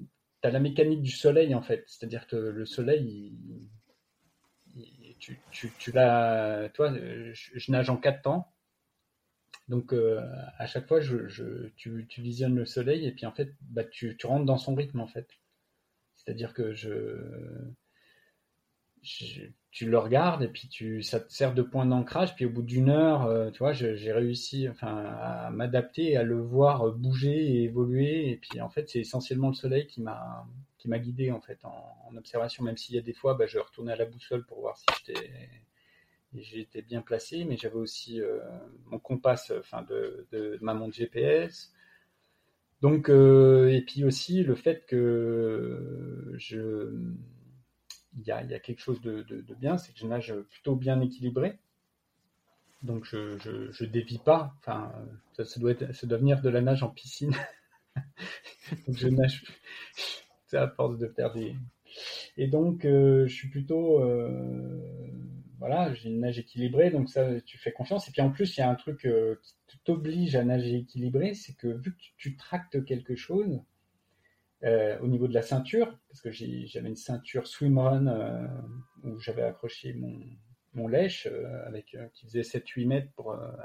as 0.42 0.50
la 0.50 0.60
mécanique 0.60 1.02
du 1.02 1.10
soleil 1.10 1.54
en 1.54 1.62
fait, 1.62 1.84
c'est-à-dire 1.86 2.26
que 2.26 2.36
le 2.36 2.66
soleil 2.66 3.36
tu, 5.18 5.40
tu, 5.50 5.72
tu 5.78 5.92
l'as, 5.92 6.68
toi, 6.74 6.92
je, 7.32 7.70
nage 7.70 7.90
en 7.90 7.96
quatre 7.96 8.22
temps. 8.22 8.52
Donc 9.68 9.92
euh, 9.92 10.20
à 10.58 10.66
chaque 10.66 10.86
fois, 10.86 11.00
tu, 11.00 12.06
visionnes 12.18 12.54
le 12.54 12.66
soleil 12.66 13.06
et 13.06 13.12
puis 13.12 13.26
en 13.26 13.32
fait, 13.32 13.52
bah, 13.60 13.84
tu, 13.84 14.16
rentres 14.24 14.46
dans 14.46 14.58
son 14.58 14.74
rythme 14.74 15.00
en 15.00 15.06
fait. 15.06 15.28
C'est-à-dire 16.14 16.54
que 16.54 16.72
tu 19.70 19.88
le 19.88 19.98
regardes 19.98 20.42
et 20.42 20.48
puis 20.48 21.04
ça 21.04 21.20
te 21.20 21.32
sert 21.32 21.54
de 21.54 21.62
point 21.62 21.86
d'ancrage. 21.86 22.34
Puis 22.36 22.46
au 22.46 22.50
bout 22.50 22.62
d'une 22.62 22.90
heure, 22.90 23.24
euh, 23.26 23.50
tu 23.50 23.58
vois, 23.58 23.72
j'ai 23.72 24.12
réussi 24.12 24.68
enfin, 24.68 25.04
à 25.20 25.50
m'adapter, 25.50 26.16
à 26.16 26.22
le 26.22 26.40
voir 26.40 26.92
bouger 26.92 27.36
et 27.36 27.64
évoluer. 27.64 28.30
Et 28.30 28.36
puis 28.36 28.60
en 28.60 28.70
fait, 28.70 28.88
c'est 28.88 29.00
essentiellement 29.00 29.48
le 29.48 29.54
soleil 29.54 29.86
qui 29.86 30.00
m'a 30.00 30.46
qui 30.78 30.88
m'a 30.88 30.98
guidé 30.98 31.32
en 31.32 31.40
fait 31.40 31.64
en, 31.64 32.16
observation. 32.16 32.62
Même 32.64 32.76
s'il 32.76 32.94
y 32.94 32.98
a 32.98 33.02
des 33.02 33.12
fois, 33.12 33.34
bah, 33.34 33.46
je 33.46 33.58
retournais 33.58 33.92
à 33.92 33.96
la 33.96 34.06
boussole 34.06 34.46
pour 34.46 34.60
voir 34.60 34.76
si 34.78 34.86
j'étais 34.98 35.30
j'étais 36.42 36.82
bien 36.82 37.02
placé, 37.02 37.44
mais 37.44 37.56
j'avais 37.56 37.76
aussi 37.76 38.20
euh, 38.20 38.38
mon 38.86 38.98
compas, 38.98 39.36
enfin 39.58 39.82
de, 39.82 40.26
de, 40.32 40.58
ma 40.60 40.74
montre 40.74 40.94
GPS. 40.94 41.72
Donc 42.82 43.08
euh, 43.08 43.68
et 43.70 43.82
puis 43.82 44.04
aussi 44.04 44.42
le 44.42 44.54
fait 44.54 44.84
que 44.86 46.34
je 46.36 46.92
il 48.18 48.26
y 48.26 48.30
a, 48.30 48.42
y 48.42 48.54
a, 48.54 48.58
quelque 48.58 48.80
chose 48.80 49.00
de, 49.02 49.22
de, 49.22 49.54
bien, 49.54 49.76
c'est 49.76 49.92
que 49.92 49.98
je 49.98 50.06
nage 50.06 50.34
plutôt 50.50 50.74
bien 50.74 51.00
équilibré. 51.00 51.58
Donc 52.82 53.04
je, 53.04 53.36
je, 53.38 53.84
dévie 53.84 54.18
pas. 54.18 54.54
Enfin, 54.58 54.92
ça, 55.32 55.44
doit 55.60 55.74
doit 55.74 56.18
venir 56.18 56.40
de 56.40 56.48
la 56.48 56.60
nage 56.62 56.82
en 56.82 56.88
piscine. 56.88 57.34
donc 58.86 58.96
je 58.96 59.08
nage. 59.08 59.44
C'est 60.46 60.56
à 60.56 60.68
force 60.68 60.98
de 60.98 61.08
faire 61.08 61.32
des. 61.32 61.56
Et 62.36 62.46
donc 62.46 62.84
euh, 62.84 63.26
je 63.26 63.34
suis 63.34 63.48
plutôt 63.48 64.00
voilà, 65.58 65.92
j'ai 65.94 66.08
une 66.10 66.20
nage 66.20 66.38
équilibrée, 66.38 66.90
donc 66.90 67.08
ça 67.08 67.40
tu 67.40 67.58
fais 67.58 67.72
confiance. 67.72 68.08
Et 68.08 68.12
puis 68.12 68.22
en 68.22 68.30
plus 68.30 68.56
il 68.56 68.60
y 68.60 68.62
a 68.62 68.70
un 68.70 68.74
truc 68.74 69.06
euh, 69.06 69.36
qui 69.66 69.78
t'oblige 69.84 70.36
à 70.36 70.44
nager 70.44 70.76
équilibré, 70.76 71.34
c'est 71.34 71.54
que 71.54 71.68
vu 71.68 71.92
que 71.92 72.02
tu 72.16 72.36
tractes 72.36 72.84
quelque 72.84 73.16
chose, 73.16 73.60
euh, 74.64 74.98
au 75.00 75.06
niveau 75.06 75.28
de 75.28 75.34
la 75.34 75.42
ceinture, 75.42 75.98
parce 76.08 76.22
que 76.22 76.30
j'avais 76.30 76.88
une 76.88 76.96
ceinture 76.96 77.46
swimrun 77.46 78.06
euh, 78.06 78.48
où 79.04 79.18
j'avais 79.18 79.42
accroché 79.42 79.94
mon, 80.72 80.88
lèche 80.88 81.28
euh, 81.30 81.66
avec, 81.66 81.96
qui 82.14 82.26
faisait 82.26 82.40
7-8 82.40 82.86
mètres 82.86 83.10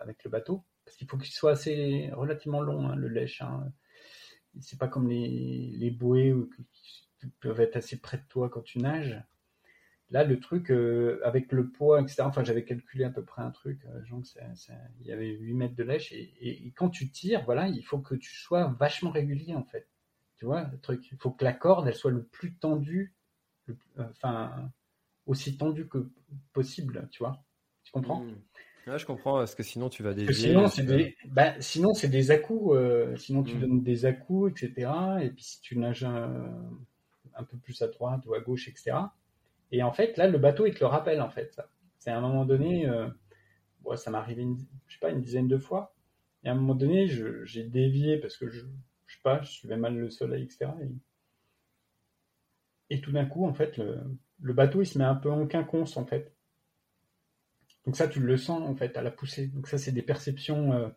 avec 0.01 0.23
le 0.25 0.29
bateau. 0.29 0.63
Parce 0.83 0.97
qu'il 0.97 1.07
faut 1.07 1.17
qu'il 1.17 1.31
soit 1.31 1.51
assez 1.51 2.09
relativement 2.13 2.59
long, 2.59 2.87
hein, 2.89 2.95
le 2.95 3.07
lèche. 3.07 3.41
Hein. 3.41 3.71
C'est 4.59 4.77
pas 4.77 4.89
comme 4.89 5.07
les 5.09 5.91
bouées 5.91 6.35
qui 7.19 7.27
peuvent 7.39 7.61
être 7.61 7.77
assez 7.77 7.99
près 7.99 8.17
de 8.17 8.25
toi 8.27 8.49
quand 8.49 8.61
tu 8.61 8.79
nages. 8.79 9.17
Là, 10.11 10.25
le 10.25 10.39
truc, 10.39 10.69
avec 11.23 11.51
le 11.51 11.69
poids, 11.69 12.01
etc., 12.01 12.23
enfin, 12.23 12.43
j'avais 12.43 12.65
calculé 12.65 13.05
à 13.05 13.09
peu 13.09 13.23
près 13.23 13.41
un 13.41 13.51
truc, 13.51 13.79
genre, 14.03 14.21
il 14.99 15.07
y 15.07 15.11
avait 15.11 15.29
8 15.29 15.53
mètres 15.53 15.75
de 15.75 15.83
lèche, 15.83 16.11
et, 16.11 16.33
et, 16.41 16.71
quand 16.75 16.89
tu 16.89 17.09
tires, 17.09 17.43
voilà, 17.45 17.67
il 17.69 17.81
faut 17.81 17.99
que 17.99 18.15
tu 18.15 18.35
sois 18.35 18.75
vachement 18.77 19.09
régulier, 19.11 19.55
en 19.55 19.63
fait. 19.63 19.87
Tu 20.41 20.45
vois, 20.45 20.63
le 20.71 20.79
truc. 20.79 21.07
Il 21.11 21.19
faut 21.19 21.29
que 21.29 21.43
la 21.43 21.53
corde, 21.53 21.87
elle 21.87 21.93
soit 21.93 22.09
le 22.09 22.23
plus 22.23 22.55
tendue, 22.55 23.13
euh, 23.69 23.73
enfin, 24.09 24.71
aussi 25.27 25.55
tendue 25.55 25.87
que 25.87 26.09
possible, 26.51 27.07
tu 27.11 27.19
vois. 27.19 27.43
Tu 27.83 27.91
comprends? 27.91 28.23
Mmh. 28.23 28.97
je 28.97 29.05
comprends, 29.05 29.37
parce 29.37 29.53
que 29.53 29.61
sinon 29.61 29.89
tu 29.89 30.01
vas 30.01 30.15
dévier. 30.15 30.33
Sinon, 30.33 30.67
c'est 30.67 30.83
des, 30.83 31.15
bah, 31.27 31.53
sinon, 31.59 31.93
c'est 31.93 32.07
des 32.07 32.31
à-coups. 32.31 32.75
Euh, 32.75 33.15
sinon, 33.17 33.43
tu 33.43 33.55
mmh. 33.55 33.59
donnes 33.59 33.83
des 33.83 34.05
à-coups, 34.05 34.51
etc. 34.51 34.91
Et 35.21 35.29
puis, 35.29 35.43
si 35.43 35.61
tu 35.61 35.77
nages 35.77 36.03
un, 36.03 37.43
peu 37.43 37.57
plus 37.57 37.79
à 37.83 37.87
droite 37.87 38.25
ou 38.25 38.33
à 38.33 38.39
gauche, 38.39 38.67
etc. 38.67 38.93
Et 39.71 39.83
en 39.83 39.91
fait, 39.91 40.17
là, 40.17 40.27
le 40.27 40.37
bateau, 40.37 40.65
il 40.65 40.73
te 40.73 40.81
le 40.81 40.87
rappelle, 40.87 41.21
en 41.21 41.29
fait. 41.29 41.59
C'est 41.99 42.11
à 42.11 42.17
un 42.17 42.21
moment 42.21 42.45
donné, 42.45 42.87
euh, 42.87 43.07
ça 43.95 44.11
m'est 44.11 44.17
arrivé, 44.17 44.45
je 44.87 44.93
sais 44.93 44.99
pas, 44.99 45.11
une 45.11 45.21
dizaine 45.21 45.47
de 45.47 45.57
fois. 45.57 45.95
Et 46.43 46.49
à 46.49 46.51
un 46.51 46.55
moment 46.55 46.75
donné, 46.75 47.07
j'ai 47.07 47.63
dévié 47.63 48.17
parce 48.17 48.37
que 48.37 48.49
je, 48.49 48.65
je 49.05 49.15
sais 49.15 49.21
pas, 49.23 49.41
je 49.41 49.51
suivais 49.51 49.77
mal 49.77 49.97
le 49.97 50.09
soleil, 50.09 50.43
etc. 50.43 50.71
Et, 52.89 53.01
tout 53.01 53.11
d'un 53.11 53.25
coup, 53.25 53.45
en 53.45 53.53
fait, 53.53 53.77
le, 53.77 54.53
bateau, 54.53 54.81
il 54.81 54.85
se 54.85 54.97
met 54.97 55.05
un 55.05 55.15
peu 55.15 55.29
en 55.31 55.47
quinconce, 55.47 55.97
en 55.97 56.05
fait. 56.05 56.33
Donc 57.85 57.95
ça, 57.95 58.07
tu 58.07 58.19
le 58.19 58.37
sens, 58.37 58.61
en 58.61 58.75
fait, 58.75 58.97
à 58.97 59.01
la 59.01 59.11
poussée. 59.11 59.47
Donc 59.47 59.67
ça, 59.67 59.77
c'est 59.77 59.91
des 59.91 60.01
perceptions, 60.01 60.73
euh, 60.73 60.89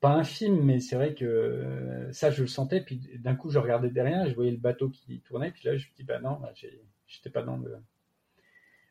pas 0.00 0.10
infimes, 0.10 0.62
mais 0.64 0.80
c'est 0.80 0.96
vrai 0.96 1.14
que 1.14 1.24
euh, 1.24 2.12
ça, 2.12 2.30
je 2.30 2.42
le 2.42 2.48
sentais. 2.48 2.80
Puis 2.80 3.00
d'un 3.18 3.34
coup, 3.34 3.50
je 3.50 3.58
regardais 3.58 3.90
derrière, 3.90 4.28
je 4.28 4.34
voyais 4.34 4.50
le 4.50 4.58
bateau 4.58 4.88
qui 4.88 5.20
tournait. 5.20 5.52
Puis 5.52 5.66
là, 5.66 5.76
je 5.76 5.88
me 5.88 5.94
dis, 5.96 6.04
bah 6.04 6.20
non, 6.20 6.40
j'étais 7.06 7.30
pas 7.30 7.42
dans 7.42 7.56
le... 7.56 7.76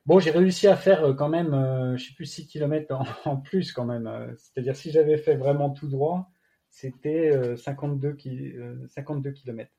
Bon, 0.08 0.20
j'ai 0.20 0.32
réussi 0.32 0.68
à 0.68 0.76
faire 0.76 1.04
euh, 1.04 1.14
quand 1.14 1.30
même, 1.30 1.52
je 1.98 2.04
sais 2.04 2.14
plus, 2.16 2.26
6 2.26 2.48
km 2.48 2.96
en, 2.96 3.06
en 3.30 3.38
plus 3.38 3.72
quand 3.74 3.86
même. 3.86 4.36
C'est-à-dire, 4.38 4.76
si 4.76 4.92
j'avais 4.92 5.18
fait 5.18 5.36
vraiment 5.36 5.70
tout 5.70 5.88
droit, 5.88 6.32
c'était 6.70 7.56
52, 7.56 8.14
qui, 8.14 8.54
52 8.88 9.32
km. 9.32 9.72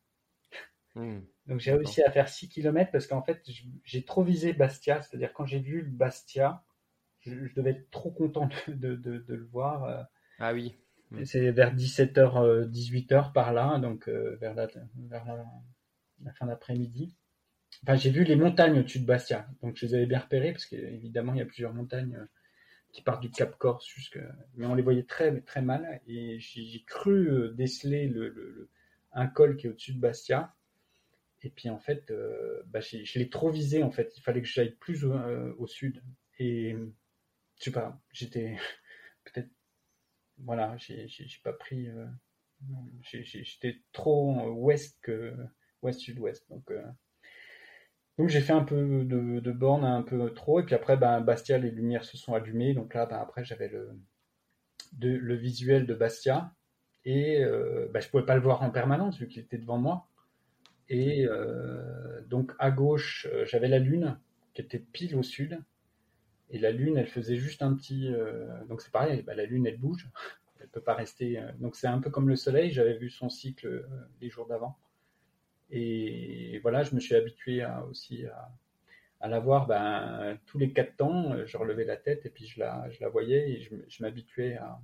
Donc 1.47 1.61
j'ai 1.61 1.73
réussi 1.73 2.03
à 2.03 2.11
faire 2.11 2.29
6 2.29 2.49
km 2.49 2.91
parce 2.91 3.07
qu'en 3.07 3.23
fait, 3.23 3.43
j'ai 3.85 4.05
trop 4.05 4.23
visé 4.23 4.53
Bastia. 4.53 5.01
C'est-à-dire 5.03 5.33
quand 5.33 5.47
j'ai 5.47 5.61
vu 5.61 5.83
Bastia, 5.83 6.63
je, 7.21 7.55
devais 7.55 7.71
être 7.71 7.91
trop 7.91 8.11
content 8.11 8.49
de, 8.69 8.95
de, 8.95 9.19
de, 9.19 9.35
le 9.35 9.45
voir. 9.45 9.85
Euh. 9.85 10.03
Ah 10.39 10.53
oui. 10.53 10.77
C'est 11.25 11.51
vers 11.53 11.75
17h, 11.75 12.69
18h 12.71 13.33
par 13.33 13.55
là, 13.55 13.79
donc 13.79 14.09
euh, 14.09 14.37
vers, 14.41 14.55
la, 14.55 14.67
vers 15.09 15.25
la, 15.25 16.33
fin 16.33 16.47
d'après-midi. 16.47 17.17
Enfin, 17.83 17.97
j'ai 17.97 18.11
vu 18.11 18.25
les 18.25 18.37
montagnes 18.37 18.81
au-dessus 18.81 19.01
de 19.01 19.07
Bastia, 19.07 19.49
donc 19.63 19.77
je 19.77 19.87
les 19.87 19.95
avais 19.95 20.07
bien 20.07 20.19
repérées 20.19 20.53
parce 20.53 20.67
qu'évidemment 20.67 21.33
il 21.35 21.39
y 21.39 21.43
a 21.43 21.47
plusieurs 21.47 21.73
montagnes 21.73 22.17
euh, 22.17 22.27
qui 22.93 23.03
partent 23.03 23.23
du 23.23 23.31
Cap 23.31 23.57
Corse 23.59 23.87
jusque, 23.87 24.19
mais 24.57 24.67
on 24.67 24.75
les 24.75 24.83
voyait 24.83 25.05
très 25.05 25.41
très 25.43 25.63
mal 25.63 26.01
et 26.07 26.39
j'ai 26.41 26.83
cru 26.87 27.31
euh, 27.31 27.53
déceler 27.53 28.09
le, 28.09 28.71
un 29.13 29.27
col 29.27 29.57
qui 29.57 29.67
est 29.67 29.71
au-dessus 29.71 29.95
de 29.95 30.01
Bastia. 30.01 30.55
Et 31.43 31.51
puis 31.51 31.71
en 31.71 31.79
fait, 31.79 32.11
euh, 32.11 32.63
bah, 32.67 32.81
je 32.81 33.19
l'ai 33.19 33.31
trop 33.31 33.51
visé 33.51 33.83
en 33.83 33.91
fait. 33.91 34.13
Il 34.17 34.23
fallait 34.23 34.43
que 34.43 34.49
j'aille 34.49 34.75
plus 34.81 35.05
au, 35.05 35.13
euh, 35.13 35.67
sud. 35.67 36.03
Et 36.39 36.75
je 37.57 37.65
sais 37.65 37.73
pas, 37.73 38.01
j'étais 38.13 38.57
peut-être, 39.25 39.51
voilà, 40.39 40.77
j'ai 40.79 41.09
pas 41.43 41.53
pris, 41.53 41.89
j'étais 43.03 43.81
trop 43.93 44.51
ouest 44.51 44.99
que 45.03 45.35
ouest 45.83 46.01
sud-ouest. 46.01 46.49
Donc 46.51 46.73
donc 48.19 48.29
j'ai 48.29 48.41
fait 48.41 48.53
un 48.53 48.65
peu 48.65 49.05
de, 49.05 49.39
de 49.39 49.53
borne 49.53 49.85
un 49.85 50.03
peu 50.03 50.33
trop, 50.35 50.61
et 50.61 50.65
puis 50.65 50.75
après, 50.75 50.97
ben, 50.97 51.21
Bastia, 51.21 51.57
les 51.57 51.71
lumières 51.71 52.05
se 52.05 52.17
sont 52.17 52.35
allumées, 52.35 52.75
donc 52.75 52.95
là, 52.95 53.07
ben, 53.07 53.17
après, 53.17 53.45
j'avais 53.45 53.69
le, 53.69 55.35
visuel 55.35 55.87
de 55.87 55.95
Bastia, 55.95 56.53
et 57.05 57.45
ben, 57.93 58.01
je 58.01 58.09
pouvais 58.09 58.27
pas 58.27 58.35
le 58.35 58.43
voir 58.43 58.63
en 58.63 58.71
permanence 58.71 59.19
vu 59.19 59.29
qu'il 59.29 59.43
était 59.43 59.59
devant 59.59 59.79
moi. 59.79 60.09
Et 60.89 61.27
euh, 61.27 62.21
donc 62.29 62.53
à 62.59 62.71
gauche, 62.71 63.29
euh, 63.33 63.45
j'avais 63.45 63.69
la 63.69 63.79
lune 63.79 64.19
qui 64.55 64.63
était 64.63 64.79
pile 64.79 65.15
au 65.17 65.23
sud, 65.23 65.63
et 66.51 66.59
la 66.59 66.73
lune, 66.73 66.97
elle 66.97 67.07
faisait 67.07 67.37
juste 67.37 67.63
un 67.63 67.75
petit, 67.75 68.11
donc 68.69 68.81
c'est 68.81 68.91
pareil, 68.91 69.23
la 69.27 69.45
lune, 69.45 69.67
elle 69.67 69.79
bouge, 69.79 70.09
elle 70.61 70.69
peut 70.69 70.81
pas 70.81 70.95
rester, 70.95 71.41
donc 71.61 71.77
c'est 71.77 71.87
un 71.87 72.01
peu 72.01 72.11
comme 72.11 72.29
le 72.29 72.37
soleil, 72.37 72.71
j'avais 72.71 72.97
vu 72.97 73.11
son 73.11 73.29
cycle 73.29 73.87
les 74.23 74.31
jours 74.31 74.47
d'avant. 74.47 74.79
Et 75.71 76.59
voilà, 76.63 76.83
je 76.83 76.95
me 76.95 77.01
suis 77.01 77.15
habitué 77.15 77.65
aussi 77.91 78.25
à, 78.27 78.51
à 79.21 79.29
la 79.29 79.41
voir 79.41 79.67
ben, 79.67 80.39
tous 80.47 80.59
les 80.59 80.73
quatre 80.73 80.97
temps. 80.97 81.45
Je 81.45 81.57
relevais 81.57 81.85
la 81.85 81.97
tête 81.97 82.25
et 82.27 82.31
puis 82.31 82.47
je 82.47 82.61
la, 82.61 82.89
je 82.91 83.01
la 83.01 83.09
voyais 83.09 83.51
et 83.51 83.61
je, 83.61 83.75
je 83.89 84.03
m'habituais 84.03 84.57
à. 84.57 84.81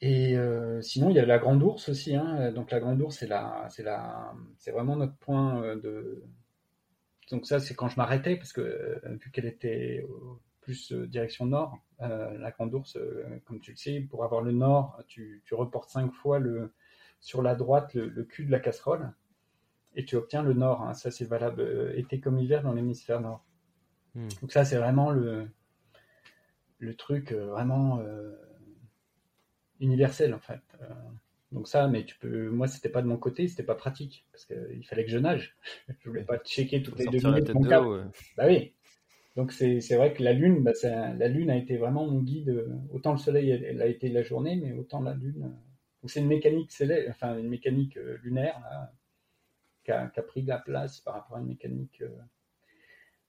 Et 0.00 0.36
euh, 0.36 0.80
sinon, 0.80 1.10
il 1.10 1.16
y 1.16 1.18
a 1.18 1.26
la 1.26 1.38
grande 1.38 1.62
ours 1.62 1.88
aussi. 1.88 2.14
Hein. 2.14 2.52
Donc 2.52 2.70
la 2.70 2.80
grande 2.80 3.00
ours, 3.00 3.16
c'est 3.16 3.26
la, 3.26 3.66
c'est 3.70 3.82
la, 3.82 4.32
c'est 4.56 4.70
vraiment 4.70 4.96
notre 4.96 5.16
point 5.16 5.62
euh, 5.62 5.76
de. 5.76 6.22
Donc 7.30 7.46
ça, 7.46 7.60
c'est 7.60 7.74
quand 7.74 7.88
je 7.88 7.96
m'arrêtais 7.96 8.36
parce 8.36 8.52
que 8.52 8.60
euh, 8.60 9.00
vu 9.20 9.30
qu'elle 9.30 9.46
était 9.46 10.06
plus 10.60 10.92
direction 10.92 11.46
nord, 11.46 11.78
la 11.98 12.50
grande 12.50 12.74
ours, 12.74 12.98
comme 13.46 13.58
tu 13.60 13.70
le 13.72 13.76
sais, 13.76 14.00
pour 14.00 14.22
avoir 14.22 14.42
le 14.42 14.52
nord, 14.52 15.02
tu, 15.08 15.42
tu 15.46 15.54
reportes 15.54 15.88
cinq 15.88 16.12
fois 16.12 16.38
le, 16.38 16.72
sur 17.20 17.42
la 17.42 17.54
droite 17.54 17.94
le, 17.94 18.24
cul 18.24 18.44
de 18.44 18.50
la 18.50 18.60
casserole 18.60 19.12
et 19.94 20.04
tu 20.04 20.16
obtiens 20.16 20.42
le 20.42 20.54
nord. 20.54 20.82
Hein. 20.82 20.94
Ça, 20.94 21.10
c'est 21.10 21.24
valable 21.24 21.60
euh, 21.60 21.96
été 21.96 22.20
comme 22.20 22.38
hiver 22.38 22.62
dans 22.62 22.72
l'hémisphère 22.72 23.20
nord. 23.20 23.44
Hmm. 24.14 24.28
Donc 24.40 24.52
ça, 24.52 24.64
c'est 24.64 24.76
vraiment 24.76 25.10
le, 25.10 25.48
le 26.78 26.94
truc 26.94 27.32
vraiment 27.32 28.00
universel 29.80 30.34
en 30.34 30.40
fait. 30.40 30.62
Donc 31.50 31.66
ça, 31.66 31.88
mais 31.88 32.04
tu 32.04 32.16
peux, 32.18 32.50
moi 32.50 32.68
c'était 32.68 32.90
pas 32.90 33.00
de 33.00 33.06
mon 33.06 33.16
côté, 33.16 33.48
c'était 33.48 33.62
pas 33.62 33.74
pratique 33.74 34.26
parce 34.32 34.44
qu'il 34.44 34.84
fallait 34.86 35.04
que 35.04 35.10
je 35.10 35.18
nage. 35.18 35.56
je 36.00 36.08
voulais 36.08 36.24
pas 36.24 36.38
checker 36.38 36.82
toutes 36.82 36.98
les 36.98 37.06
deux 37.06 37.26
minutes 37.26 37.54
mon 37.54 37.60
Bah 38.36 38.44
oui. 38.46 38.74
Donc 39.36 39.52
c'est 39.52 39.96
vrai 39.96 40.12
que 40.12 40.22
la 40.22 40.32
lune, 40.32 40.62
bah, 40.62 40.72
la 40.82 41.28
lune 41.28 41.50
a 41.50 41.56
été 41.56 41.76
vraiment 41.76 42.06
mon 42.06 42.20
guide. 42.20 42.66
Autant 42.92 43.12
le 43.12 43.18
soleil 43.18 43.50
elle, 43.50 43.80
a 43.80 43.86
été 43.86 44.08
la 44.08 44.22
journée, 44.22 44.56
mais 44.56 44.72
autant 44.72 45.00
la 45.00 45.14
lune. 45.14 45.52
C'est 46.06 46.20
une 46.20 46.28
mécanique 46.28 46.72
une 46.80 47.48
mécanique 47.48 47.96
euh, 47.96 48.18
lunaire 48.22 48.60
qui, 49.84 49.90
a, 49.90 50.08
pris 50.22 50.42
de 50.42 50.48
la 50.48 50.58
place 50.58 51.00
par 51.00 51.14
rapport 51.14 51.38
à 51.38 51.40
une 51.40 51.46
mécanique 51.46 52.02
euh, 52.02 52.08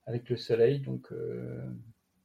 avec 0.06 0.28
le 0.28 0.36
soleil. 0.36 0.80
Donc 0.80 1.10
euh, 1.12 1.68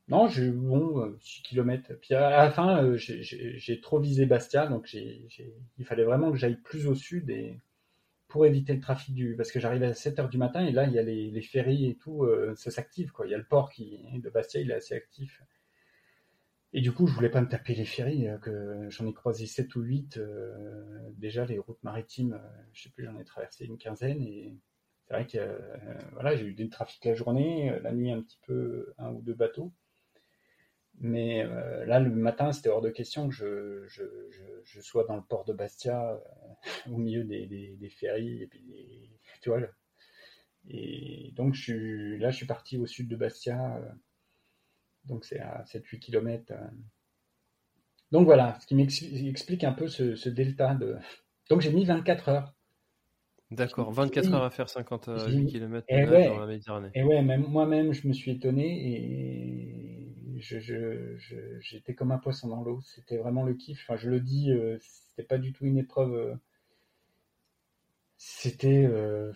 non, 0.08 0.28
bon 0.28 1.18
6 1.20 1.42
km. 1.44 1.94
Puis 2.00 2.14
à 2.14 2.30
la 2.30 2.52
fin, 2.52 2.96
j'ai 2.96 3.82
trop 3.82 4.00
visé 4.00 4.26
Bastia, 4.26 4.68
donc 4.68 4.94
il 4.94 5.86
fallait 5.86 6.04
vraiment 6.04 6.32
que 6.32 6.38
j'aille 6.38 6.62
plus 6.62 6.88
au 6.88 6.96
sud 6.96 7.30
et 7.32 7.60
pour 8.28 8.46
éviter 8.46 8.74
le 8.74 8.82
trafic 8.82 9.16
du. 9.16 9.36
Parce 9.36 9.52
que 9.52 9.60
j'arrivais 9.60 9.88
à 9.88 9.94
7 9.96 10.18
h 10.20 10.30
du 10.30 10.38
matin 10.38 10.64
et 10.64 10.72
là, 10.72 10.86
il 10.86 10.94
y 10.94 11.00
a 11.00 11.04
les, 11.04 11.42
ferries 11.42 11.90
et 11.90 11.96
tout, 11.96 12.28
ça 12.56 12.70
s'active. 12.70 13.12
Il 13.24 13.32
y 13.32 13.34
a 13.34 13.40
le 13.40 13.46
port 13.46 13.72
qui, 13.72 14.00
de 14.14 14.30
Bastia, 14.30 14.62
il 14.62 14.70
est 14.70 14.76
assez 14.76 14.94
actif. 14.94 15.42
Et 16.76 16.82
du 16.82 16.92
coup, 16.92 17.08
je 17.08 17.14
voulais 17.14 17.30
pas 17.30 17.42
me 17.42 17.48
taper 17.48 17.74
les 17.74 17.86
ferries, 17.86 18.28
euh, 18.28 18.38
que 18.38 18.90
j'en 18.90 19.08
ai 19.08 19.14
croisé 19.14 19.48
7 19.48 19.76
ou 19.76 19.82
8. 19.82 20.20
déjà, 21.18 21.46
les 21.46 21.58
routes 21.58 21.82
maritimes, 21.84 22.40
je 22.74 22.84
sais 22.84 22.90
plus, 22.90 23.06
j'en 23.06 23.18
ai 23.18 23.24
traversé 23.24 23.66
une 23.66 23.78
quinzaine 23.78 24.22
et 24.22 24.56
c'est 25.08 25.14
vrai 25.14 25.26
que 25.26 25.60
voilà, 26.14 26.36
j'ai 26.36 26.46
eu 26.46 26.54
du 26.54 26.70
trafic 26.70 27.04
la 27.06 27.14
journée, 27.14 27.80
la 27.82 27.92
nuit 27.92 28.12
un 28.12 28.22
petit 28.22 28.40
peu, 28.46 28.94
un 28.98 29.12
ou 29.12 29.22
deux 29.22 29.34
bateaux. 29.34 29.72
Mais 31.00 31.44
euh, 31.44 31.86
là, 31.86 32.00
le 32.00 32.10
matin, 32.10 32.52
c'était 32.52 32.70
hors 32.70 32.82
de 32.82 32.90
question 32.90 33.30
que 33.30 33.86
je, 33.88 34.82
sois 34.82 35.06
dans 35.06 35.16
le 35.16 35.22
port 35.22 35.46
de 35.46 35.54
Bastia, 35.54 36.12
euh, 36.12 36.20
au 36.92 36.98
milieu 36.98 37.24
des, 37.24 37.46
des, 37.48 37.76
des, 37.76 37.90
ferries, 37.90 38.44
et 38.44 38.48
puis 38.48 39.12
tu 39.42 39.50
vois. 39.50 39.60
Et 40.68 41.32
donc, 41.36 41.56
là, 41.68 42.32
je 42.32 42.36
suis 42.36 42.46
parti 42.46 42.78
au 42.78 42.86
sud 42.86 43.08
de 43.08 43.16
Bastia, 43.16 43.78
euh, 43.78 43.90
donc 45.06 45.26
c'est 45.26 45.40
à 45.40 45.64
7-8 45.64 46.00
km. 46.00 46.54
Donc 48.12 48.26
voilà, 48.26 48.58
ce 48.60 48.68
qui 48.68 48.76
m'explique 48.76 49.64
un 49.64 49.74
peu 49.74 49.88
ce, 49.88 50.16
ce, 50.16 50.30
delta 50.30 50.76
de. 50.76 50.96
Donc 51.50 51.62
j'ai 51.62 51.72
mis 51.72 51.86
24 51.86 52.30
heures. 52.30 52.54
D'accord, 53.52 53.92
24 53.92 54.34
heures 54.34 54.44
à 54.44 54.50
faire 54.50 54.70
50 54.70 55.06
km 55.48 55.86
dans 55.88 56.40
la 56.40 56.48
Méditerranée. 56.48 56.90
Et 56.96 57.04
ouais, 57.04 57.22
même 57.22 57.46
moi-même, 57.48 57.94
je 57.94 58.08
me 58.08 58.14
suis 58.14 58.32
étonné 58.32 58.66
et 58.66 59.96
je, 60.40 61.16
j'étais 61.60 61.94
comme 61.94 62.12
un 62.12 62.18
poisson 62.18 62.48
dans 62.48 62.62
l'eau. 62.62 62.82
C'était 62.82 63.18
vraiment 63.18 63.44
le 63.44 63.54
kiff. 63.54 63.86
Enfin, 63.88 63.98
je 63.98 64.10
le 64.10 64.20
dis, 64.20 64.52
euh, 64.52 64.78
c'était 64.80 65.28
pas 65.28 65.38
du 65.38 65.54
tout 65.54 65.66
une 65.66 65.78
épreuve. 65.78 66.14
Euh, 66.14 66.36
c'était, 68.18 68.86
euh, 68.86 69.32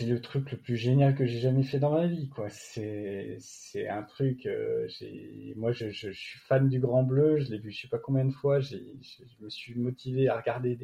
c'est 0.00 0.06
le 0.06 0.20
truc 0.20 0.50
le 0.50 0.56
plus 0.56 0.76
génial 0.76 1.14
que 1.14 1.26
j'ai 1.26 1.40
jamais 1.40 1.62
fait 1.62 1.78
dans 1.78 1.92
ma 1.92 2.06
vie, 2.06 2.30
quoi. 2.30 2.48
C'est, 2.48 3.38
un 3.86 4.02
truc. 4.02 4.48
j'ai, 4.88 5.52
moi, 5.56 5.72
je, 5.72 5.90
suis 5.90 6.38
fan 6.40 6.70
du 6.70 6.80
Grand 6.80 7.02
Bleu. 7.02 7.38
Je 7.38 7.50
l'ai 7.50 7.58
vu, 7.58 7.70
je 7.70 7.82
sais 7.82 7.88
pas 7.88 7.98
combien 7.98 8.24
de 8.24 8.32
fois. 8.32 8.60
Je, 8.60 8.76
me 9.40 9.50
suis 9.50 9.74
motivé 9.74 10.30
à 10.30 10.38
regarder 10.38 10.78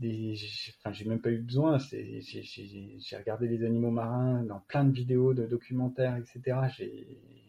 des, 0.00 0.34
enfin, 0.80 0.92
j'ai 0.92 1.04
même 1.04 1.20
pas 1.20 1.30
eu 1.30 1.38
besoin. 1.38 1.78
J'ai 1.78 3.16
regardé 3.16 3.46
les 3.46 3.64
animaux 3.64 3.92
marins 3.92 4.42
dans 4.42 4.58
plein 4.58 4.84
de 4.84 4.92
vidéos, 4.92 5.32
de 5.32 5.46
documentaires, 5.46 6.16
etc. 6.16 6.58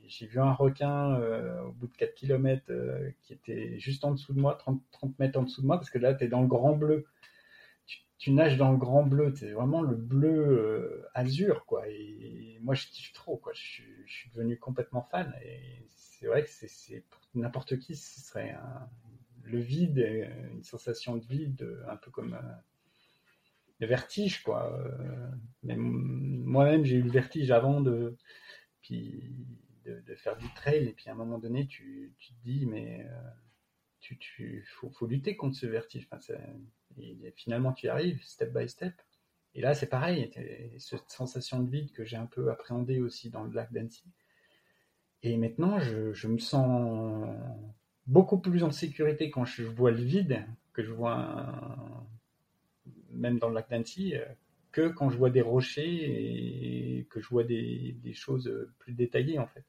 J'ai 0.08 0.28
vu 0.28 0.40
un 0.40 0.54
requin 0.54 1.16
euh, 1.16 1.64
au 1.64 1.72
bout 1.72 1.88
de 1.88 1.98
4 1.98 2.14
km 2.14 2.62
euh, 2.70 3.10
qui 3.24 3.34
était 3.34 3.80
juste 3.80 4.06
en 4.06 4.12
dessous 4.12 4.34
de 4.34 4.40
moi, 4.40 4.54
30, 4.60 4.80
30 4.92 5.18
mètres 5.18 5.40
en 5.40 5.44
dessous 5.44 5.62
de 5.62 5.66
moi, 5.66 5.78
parce 5.78 5.90
que 5.90 5.98
là, 5.98 6.14
tu 6.14 6.26
es 6.26 6.28
dans 6.28 6.42
le 6.42 6.48
grand 6.48 6.76
bleu. 6.76 7.08
Tu, 8.18 8.32
nages 8.32 8.58
dans 8.58 8.72
le 8.72 8.78
grand 8.78 9.04
bleu, 9.04 9.34
c'est 9.36 9.52
vraiment 9.52 9.82
le 9.82 9.96
bleu 9.96 10.30
euh, 10.30 11.10
azur, 11.16 11.66
quoi. 11.66 11.88
Et 11.88 12.60
moi, 12.62 12.76
je 12.76 12.86
kiffe 12.88 13.14
trop, 13.14 13.38
quoi. 13.38 13.52
Je, 13.54 13.82
suis 14.06 14.30
devenu 14.30 14.60
complètement 14.60 15.02
fan. 15.02 15.34
Et 15.44 15.88
c'est 15.90 16.28
vrai 16.28 16.44
que 16.44 16.50
c'est 16.50 17.04
pour 17.10 17.22
n'importe 17.34 17.80
qui, 17.80 17.96
ce 17.96 18.22
serait 18.22 18.56
le 19.44 19.60
vide, 19.60 19.98
une 20.54 20.64
sensation 20.64 21.18
de 21.18 21.26
vide, 21.26 21.68
un 21.88 21.98
peu 21.98 22.12
comme 22.12 22.34
euh, 22.34 22.54
le 23.80 23.88
vertige, 23.88 24.44
quoi. 24.44 24.72
Euh, 24.74 25.32
mais 25.64 25.76
moi-même, 25.76 26.86
j'ai 26.86 26.98
eu 26.98 27.02
le 27.02 27.12
vertige 27.12 27.52
avant 27.52 27.82
de, 27.82 28.18
puis 28.82 29.36
de, 29.86 30.16
faire 30.16 30.38
du 30.38 30.48
trail, 30.54 30.88
et 30.88 30.94
puis 30.94 31.10
à 31.10 31.14
un 31.14 31.16
moment 31.16 31.40
donné, 31.40 31.68
tu, 31.68 32.14
te 32.20 32.34
dis, 32.44 32.66
mais 32.66 33.06
euh, 33.10 33.30
tu, 34.00 34.18
tu 34.18 34.66
faut, 34.68 35.08
lutter 35.08 35.36
contre 35.36 35.58
ce 35.58 35.66
vertige. 35.66 36.08
Et 36.98 37.34
finalement, 37.36 37.74
tu 37.74 37.88
y 37.88 37.90
arrives, 37.90 38.22
step 38.24 38.54
by 38.54 38.68
step. 38.68 38.94
Et 39.54 39.62
là, 39.62 39.74
c'est 39.74 39.88
pareil, 39.88 40.32
cette 40.78 41.10
sensation 41.10 41.60
de 41.60 41.70
vide 41.70 41.92
que 41.92 42.06
j'ai 42.06 42.16
un 42.18 42.26
peu 42.26 42.52
appréhendée 42.52 43.02
aussi 43.02 43.30
dans 43.30 43.44
le 43.44 43.54
lac 43.54 43.72
d'Annecy. 43.74 44.06
Et 45.24 45.38
maintenant, 45.38 45.80
je, 45.80 46.28
me 46.28 46.38
sens 46.38 47.36
beaucoup 48.08 48.40
plus 48.40 48.64
en 48.64 48.72
sécurité 48.72 49.30
quand 49.30 49.46
je 49.46 49.64
vois 49.64 49.92
le 49.92 50.02
vide, 50.02 50.46
que 50.74 50.84
je 50.84 50.92
vois 50.92 51.76
même 53.12 53.40
dans 53.40 53.50
le 53.50 53.56
lac 53.56 53.70
d'Annecy, 53.70 54.16
euh, 54.16 54.26
que 54.72 54.88
quand 54.88 55.10
je 55.10 55.18
vois 55.18 55.30
des 55.30 55.42
rochers 55.42 57.00
et 57.00 57.06
que 57.10 57.20
je 57.20 57.28
vois 57.28 57.44
des, 57.44 57.98
choses 58.14 58.50
plus 58.80 58.94
détaillées 58.94 59.38
en 59.38 59.48
fait. 59.48 59.66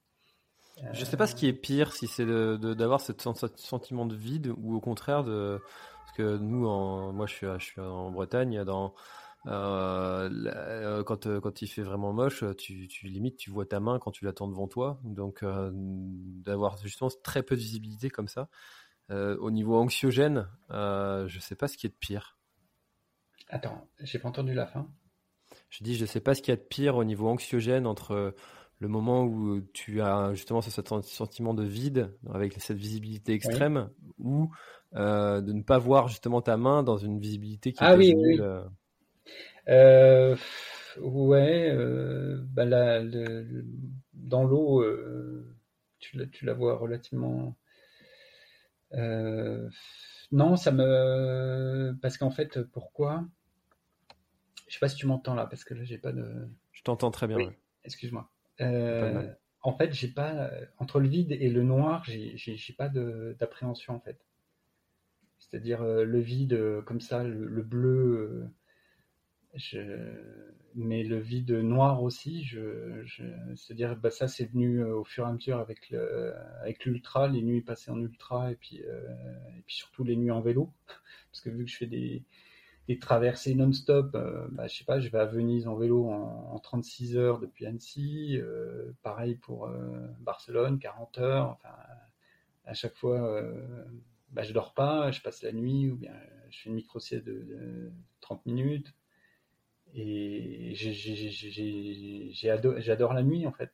Je 0.92 1.00
ne 1.00 1.04
sais 1.04 1.16
pas 1.16 1.26
ce 1.26 1.34
qui 1.34 1.48
est 1.48 1.52
pire, 1.52 1.92
si 1.92 2.06
c'est 2.06 2.24
d'avoir 2.24 3.00
ce 3.00 3.12
sentiment 3.56 4.06
de 4.06 4.14
vide 4.14 4.54
ou 4.56 4.74
au 4.74 4.80
contraire 4.80 5.24
de 5.24 5.60
parce 6.04 6.16
que 6.16 6.36
nous, 6.36 6.66
en, 6.66 7.12
moi 7.12 7.26
je 7.26 7.34
suis, 7.34 7.46
je 7.58 7.64
suis 7.64 7.80
en 7.80 8.10
Bretagne, 8.10 8.64
dans 8.64 8.94
euh, 9.46 10.30
euh, 10.46 11.02
quand, 11.02 11.26
euh, 11.26 11.40
quand 11.40 11.62
il 11.62 11.66
fait 11.66 11.82
vraiment 11.82 12.12
moche, 12.12 12.44
tu, 12.56 12.86
tu 12.86 13.06
limites, 13.06 13.36
tu 13.36 13.50
vois 13.50 13.66
ta 13.66 13.80
main 13.80 13.98
quand 13.98 14.10
tu 14.10 14.24
l'attends 14.24 14.48
devant 14.48 14.68
toi. 14.68 15.00
Donc, 15.04 15.44
d'avoir 15.44 16.78
justement 16.78 17.10
très 17.22 17.42
peu 17.42 17.56
de 17.56 17.60
visibilité 17.60 18.10
comme 18.10 18.28
ça. 18.28 18.48
au 19.10 19.50
niveau 19.50 19.76
anxiogène, 19.76 20.48
je 20.70 21.38
sais 21.40 21.56
pas 21.56 21.68
ce 21.68 21.76
qui 21.76 21.86
est 21.86 21.90
de 21.90 21.94
pire. 21.94 22.38
Attends, 23.48 23.86
j'ai 24.00 24.18
pas 24.18 24.28
entendu 24.28 24.54
la 24.54 24.66
fin. 24.66 24.88
Je 25.68 25.84
dis, 25.84 25.96
je 25.96 26.06
sais 26.06 26.20
pas 26.20 26.34
ce 26.34 26.40
qu'il 26.40 26.52
y 26.52 26.56
a 26.56 26.56
de 26.56 26.62
pire 26.62 26.96
au 26.96 27.04
niveau 27.04 27.28
anxiogène 27.28 27.86
entre 27.86 28.34
le 28.78 28.88
moment 28.88 29.24
où 29.24 29.60
tu 29.60 30.00
as 30.00 30.34
justement 30.34 30.62
ce 30.62 30.70
sentiment 31.02 31.54
de 31.54 31.62
vide 31.62 32.16
avec 32.32 32.54
cette 32.60 32.78
visibilité 32.78 33.32
extrême 33.32 33.90
ou 34.18 34.50
de 34.94 35.52
ne 35.52 35.62
pas 35.62 35.78
voir 35.78 36.08
justement 36.08 36.42
ta 36.42 36.56
main 36.56 36.82
dans 36.82 36.98
une 36.98 37.18
visibilité 37.18 37.72
qui 37.72 37.78
ah, 37.82 37.96
oui, 37.96 38.14
oui. 38.16 38.38
Euh, 39.68 40.36
ouais, 41.00 41.70
euh, 41.70 42.42
bah 42.48 42.64
dans 44.14 44.44
l'eau, 44.44 44.82
euh, 44.82 45.56
tu, 45.98 46.16
la, 46.16 46.26
tu 46.26 46.44
la 46.44 46.54
vois 46.54 46.76
relativement. 46.76 47.56
Euh, 48.94 49.68
non, 50.32 50.56
ça 50.56 50.72
me. 50.72 51.96
Parce 52.02 52.18
qu'en 52.18 52.30
fait, 52.30 52.62
pourquoi? 52.62 53.24
Je 54.68 54.74
sais 54.74 54.80
pas 54.80 54.88
si 54.88 54.96
tu 54.96 55.06
m'entends 55.06 55.34
là, 55.34 55.46
parce 55.46 55.64
que 55.64 55.74
là, 55.74 55.84
j'ai 55.84 55.98
pas 55.98 56.12
de. 56.12 56.48
Je 56.72 56.82
t'entends 56.82 57.10
très 57.10 57.26
bien. 57.26 57.38
Excuse-moi. 57.84 58.28
en 58.58 59.76
fait, 59.76 59.92
j'ai 59.92 60.08
pas 60.08 60.50
entre 60.78 60.98
le 60.98 61.08
vide 61.08 61.32
et 61.32 61.48
le 61.48 61.62
noir, 61.62 62.04
j'ai 62.04 62.74
pas 62.76 62.88
d'appréhension 62.88 63.94
en 63.94 64.00
fait. 64.00 64.18
C'est-à-dire 65.52 65.84
le 65.84 66.18
vide 66.18 66.82
comme 66.86 67.00
ça, 67.00 67.22
le 67.22 67.62
bleu 67.62 68.48
je... 69.54 69.78
Mais 70.74 71.02
le 71.02 71.18
vide 71.18 71.50
noir 71.50 72.02
aussi, 72.02 72.50
c'est-à-dire 73.54 73.94
bah 73.96 74.10
ça 74.10 74.26
c'est 74.26 74.46
venu 74.46 74.78
euh, 74.78 74.96
au 74.96 75.04
fur 75.04 75.26
et 75.26 75.28
à 75.28 75.32
mesure 75.34 75.58
avec 75.58 75.90
l'ultra, 76.86 77.28
les 77.28 77.42
nuits 77.42 77.60
passées 77.60 77.90
en 77.90 78.00
ultra 78.00 78.50
et 78.50 78.54
puis 78.56 78.80
euh, 78.86 79.02
surtout 79.66 80.02
les 80.02 80.16
nuits 80.16 80.30
en 80.30 80.40
vélo, 80.40 80.72
parce 81.30 81.42
que 81.42 81.50
vu 81.50 81.66
que 81.66 81.70
je 81.70 81.76
fais 81.76 81.86
des, 81.86 82.24
traversées 83.00 83.54
non-stop, 83.54 84.14
euh, 84.14 84.46
bah, 84.52 84.66
je 84.66 84.78
sais 84.78 84.84
pas, 84.84 84.98
je 84.98 85.10
vais 85.10 85.18
à 85.18 85.26
Venise 85.26 85.68
en 85.68 85.76
vélo 85.76 86.08
en, 86.08 86.52
en 86.54 86.58
36 86.58 87.18
heures 87.18 87.38
depuis 87.38 87.66
Annecy, 87.66 88.38
euh, 88.38 88.92
pareil 89.02 89.34
pour 89.34 89.66
euh, 89.66 90.06
Barcelone, 90.20 90.78
40 90.78 91.18
heures, 91.18 91.50
enfin 91.50 91.74
à 92.64 92.74
chaque 92.74 92.96
fois 92.96 93.42
bah, 94.32 94.42
je 94.42 94.52
dors 94.52 94.74
pas, 94.74 95.10
je 95.10 95.20
passe 95.20 95.42
la 95.42 95.52
nuit 95.52 95.90
ou 95.90 95.96
bien 95.96 96.14
je 96.50 96.60
fais 96.60 96.68
une 96.68 96.76
micro-sieste 96.76 97.24
de, 97.24 97.42
de 97.42 97.92
30 98.20 98.46
minutes. 98.46 98.94
Et 99.94 100.72
j'adore 102.34 103.12
la 103.12 103.22
nuit 103.22 103.46
en 103.46 103.52
fait. 103.52 103.70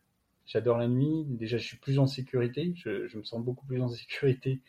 J'adore 0.47 0.79
la 0.79 0.89
nuit. 0.89 1.25
Déjà, 1.29 1.59
je 1.59 1.65
suis 1.65 1.77
plus 1.77 1.99
en 1.99 2.07
sécurité. 2.07 2.73
Je, 2.77 3.17
me 3.17 3.23
sens 3.23 3.45
beaucoup 3.45 3.67
plus 3.67 3.81
en 3.83 3.89
sécurité 3.89 4.61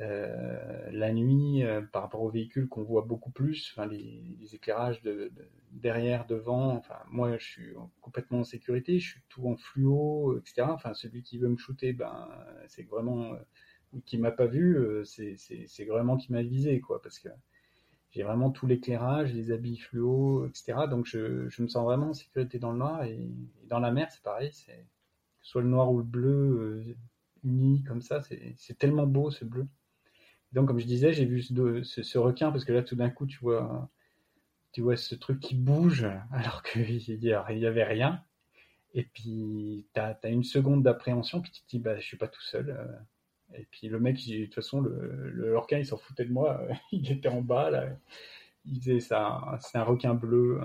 Euh, 0.00 0.90
la 0.90 1.12
nuit, 1.12 1.62
euh, 1.62 1.80
par 1.80 2.02
rapport 2.02 2.22
aux 2.22 2.30
véhicules 2.30 2.68
qu'on 2.68 2.82
voit 2.82 3.02
beaucoup 3.02 3.30
plus, 3.30 3.72
enfin, 3.72 3.86
les, 3.86 4.52
éclairages 4.52 5.00
de, 5.02 5.30
derrière, 5.70 6.26
devant, 6.26 6.74
enfin, 6.74 6.98
moi 7.10 7.38
je 7.38 7.44
suis 7.44 7.74
complètement 8.00 8.40
en 8.40 8.44
sécurité, 8.44 8.98
je 8.98 9.10
suis 9.12 9.22
tout 9.28 9.46
en 9.48 9.56
fluo, 9.56 10.36
etc. 10.38 10.66
Enfin, 10.70 10.94
celui 10.94 11.22
qui 11.22 11.38
veut 11.38 11.48
me 11.48 11.56
shooter, 11.56 11.92
ben, 11.92 12.28
c'est 12.66 12.82
vraiment, 12.88 13.34
euh, 13.34 13.38
qui 14.06 14.18
m'a 14.18 14.30
pas 14.30 14.46
vu, 14.46 14.78
c'est 15.04 15.84
vraiment 15.86 16.16
qui 16.16 16.32
m'a 16.32 16.42
visé, 16.42 16.80
quoi, 16.80 17.00
parce 17.02 17.18
que 17.18 17.28
j'ai 18.10 18.22
vraiment 18.22 18.50
tout 18.50 18.66
l'éclairage, 18.66 19.32
les 19.34 19.50
habits 19.50 19.78
fluo, 19.78 20.46
etc. 20.46 20.86
Donc 20.88 21.06
je, 21.06 21.50
me 21.60 21.68
sens 21.68 21.84
vraiment 21.84 22.10
en 22.10 22.14
sécurité 22.14 22.58
dans 22.58 22.72
le 22.72 22.78
noir 22.78 23.04
et, 23.04 23.28
dans 23.68 23.80
la 23.80 23.90
mer, 23.90 24.08
c'est 24.10 24.22
pareil, 24.22 24.50
c'est 24.52 24.86
soit 25.42 25.62
le 25.62 25.68
noir 25.68 25.92
ou 25.92 25.98
le 25.98 26.04
bleu 26.04 26.96
unis 27.44 27.82
comme 27.84 28.02
ça, 28.02 28.22
c'est 28.22 28.78
tellement 28.78 29.06
beau 29.06 29.30
ce 29.30 29.44
bleu. 29.44 29.66
Donc, 30.54 30.68
comme 30.68 30.78
je 30.78 30.86
disais, 30.86 31.12
j'ai 31.12 31.24
vu 31.24 31.42
ce, 31.42 32.18
requin 32.18 32.52
parce 32.52 32.64
que 32.64 32.72
là, 32.72 32.82
tout 32.82 32.94
d'un 32.94 33.10
coup, 33.10 33.26
tu 33.26 33.38
vois, 33.40 33.90
tu 34.72 34.82
vois 34.82 34.96
ce 34.96 35.16
truc 35.16 35.40
qui 35.40 35.56
bouge 35.56 36.06
alors 36.32 36.62
qu'il 36.62 37.08
n'y 37.08 37.66
avait 37.66 37.84
rien. 37.84 38.22
Et 38.94 39.02
puis, 39.02 39.86
tu 39.92 40.00
as, 40.00 40.16
une 40.28 40.44
seconde 40.44 40.84
d'appréhension, 40.84 41.40
puis 41.40 41.50
tu 41.50 41.62
te 41.62 41.68
dis, 41.68 41.80
bah, 41.80 41.98
je 41.98 42.04
suis 42.04 42.16
pas 42.16 42.28
tout 42.28 42.42
seul. 42.42 42.96
Euh. 43.54 43.58
Et 43.58 43.66
puis, 43.70 43.88
le 43.88 44.00
mec, 44.00 44.16
de 44.16 44.44
toute 44.44 44.54
façon, 44.54 44.80
le, 44.80 45.58
requin, 45.58 45.78
il 45.78 45.86
s'en 45.86 45.96
foutait 45.96 46.24
de 46.24 46.32
moi. 46.32 46.60
Il 46.92 47.10
était 47.10 47.28
en 47.28 47.40
bas, 47.40 47.70
là. 47.70 47.88
Il 48.66 48.78
disait, 48.78 49.00
ça, 49.00 49.58
c'est 49.60 49.78
un 49.78 49.84
requin 49.84 50.14
bleu. 50.14 50.60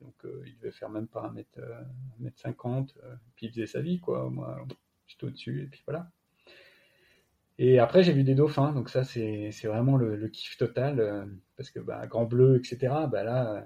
Donc, 0.00 0.14
euh, 0.24 0.42
il 0.46 0.56
devait 0.58 0.70
faire 0.70 0.90
même 0.90 1.08
pas 1.08 1.22
un 1.22 1.32
mètre, 1.32 1.58
un 1.58 2.22
mètre 2.22 2.38
50. 2.40 2.94
Euh. 3.02 3.14
puis, 3.36 3.46
il 3.46 3.50
faisait 3.50 3.66
sa 3.66 3.80
vie, 3.80 4.00
quoi. 4.00 4.28
Moi, 4.30 4.64
j'étais 5.06 5.24
au-dessus, 5.24 5.62
et 5.62 5.66
puis 5.66 5.82
voilà. 5.86 6.10
Et 7.58 7.78
après, 7.78 8.02
j'ai 8.02 8.12
vu 8.12 8.24
des 8.24 8.34
dauphins, 8.34 8.72
donc 8.72 8.88
ça, 8.88 9.04
c'est 9.04 9.50
vraiment 9.64 9.96
le, 9.96 10.28
kiff 10.28 10.56
total, 10.56 11.00
euh, 11.00 11.24
parce 11.56 11.70
que 11.70 11.80
bah, 11.80 12.06
Grand 12.06 12.24
Bleu, 12.24 12.56
etc., 12.56 12.78
bah 13.10 13.22
là. 13.22 13.54
Euh, 13.54 13.62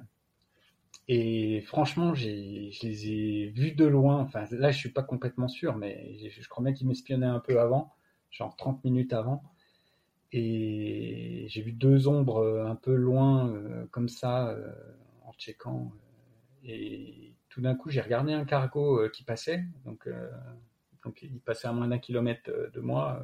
et 1.09 1.61
franchement, 1.63 2.15
je 2.15 2.27
les 2.27 3.09
ai 3.09 3.47
vus 3.55 3.73
de 3.73 3.87
loin. 3.87 4.21
Enfin, 4.21 4.45
là, 4.51 4.71
je 4.71 4.79
suis 4.79 4.91
pas 4.91 5.03
complètement 5.03 5.49
sûr, 5.49 5.77
mais 5.77 6.19
je 6.29 6.49
crois 6.49 6.65
bien 6.65 6.73
qu'ils 6.73 6.89
m'espionnaient 6.89 7.27
un 7.27 7.41
peu 7.41 7.61
avant, 7.61 7.95
genre 8.31 8.57
30 8.57 8.85
minutes 8.85 9.13
avant. 9.13 9.43
Et 10.33 11.47
j'ai 11.49 11.63
vu 11.63 11.73
deux 11.73 12.09
ombres 12.09 12.39
euh, 12.39 12.67
un 12.67 12.77
peu 12.77 12.95
loin, 12.95 13.55
comme 13.91 14.09
ça, 14.09 14.57
en 15.25 15.33
checkant. 15.35 15.93
et 16.65 17.35
tout 17.49 17.61
d'un 17.61 17.75
coup, 17.75 17.91
j'ai 17.91 18.01
regardé 18.03 18.33
un 18.33 18.45
cargo 18.45 19.09
qui 19.11 19.23
passait, 19.23 19.65
donc, 19.85 20.09
donc 21.05 21.23
il 21.23 21.41
passait 21.41 21.69
à 21.69 21.73
moins 21.73 21.89
d'un 21.89 21.99
kilomètre 21.99 22.51
de 22.73 22.81
moi 22.81 23.23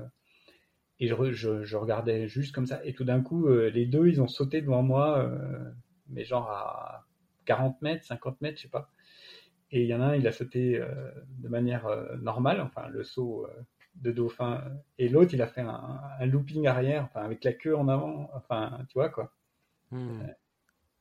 et 1.03 1.09
je, 1.09 1.65
je, 1.65 1.77
regardais 1.77 2.29
juste 2.29 2.55
comme 2.55 2.67
ça. 2.67 2.81
Et 2.85 2.93
tout 2.95 3.03
d'un 3.03 3.23
coup, 3.23 3.49
euh, 3.49 3.71
les 3.71 3.87
deux, 3.87 4.07
ils 4.07 4.23
ont 4.23 4.29
sauté 4.29 4.63
devant 4.63 4.85
moi, 4.85 5.19
euh, 5.19 5.69
mais 6.09 6.25
genre 6.25 6.49
à 6.49 7.07
40 7.47 7.83
mètres, 7.83 8.05
50 8.05 8.41
mètres, 8.41 8.59
je 8.59 8.63
sais 8.63 8.69
pas. 8.69 8.89
Et 9.73 9.83
il 9.83 9.89
y 9.89 9.95
en 9.95 10.01
a 10.01 10.05
un, 10.05 10.15
il 10.15 10.29
a 10.29 10.33
sauté 10.33 10.79
euh, 10.79 11.11
de 11.41 11.49
manière 11.49 11.89
normale, 12.21 12.61
enfin 12.61 12.89
le 12.89 13.03
saut 13.03 13.49
de 13.97 14.13
dauphin. 14.13 14.63
Et 14.99 15.09
l'autre, 15.09 15.35
il 15.35 15.43
a 15.43 15.47
fait 15.47 15.61
un, 15.61 16.01
un, 16.21 16.27
looping 16.27 16.67
arrière, 16.67 17.05
enfin 17.05 17.25
avec 17.25 17.45
la 17.45 17.53
queue 17.53 17.77
en 17.77 17.89
avant, 17.89 18.31
enfin 18.35 18.79
tu 18.89 18.95
vois 18.95 19.09
quoi. 19.09 19.33
Hmm. 19.91 20.23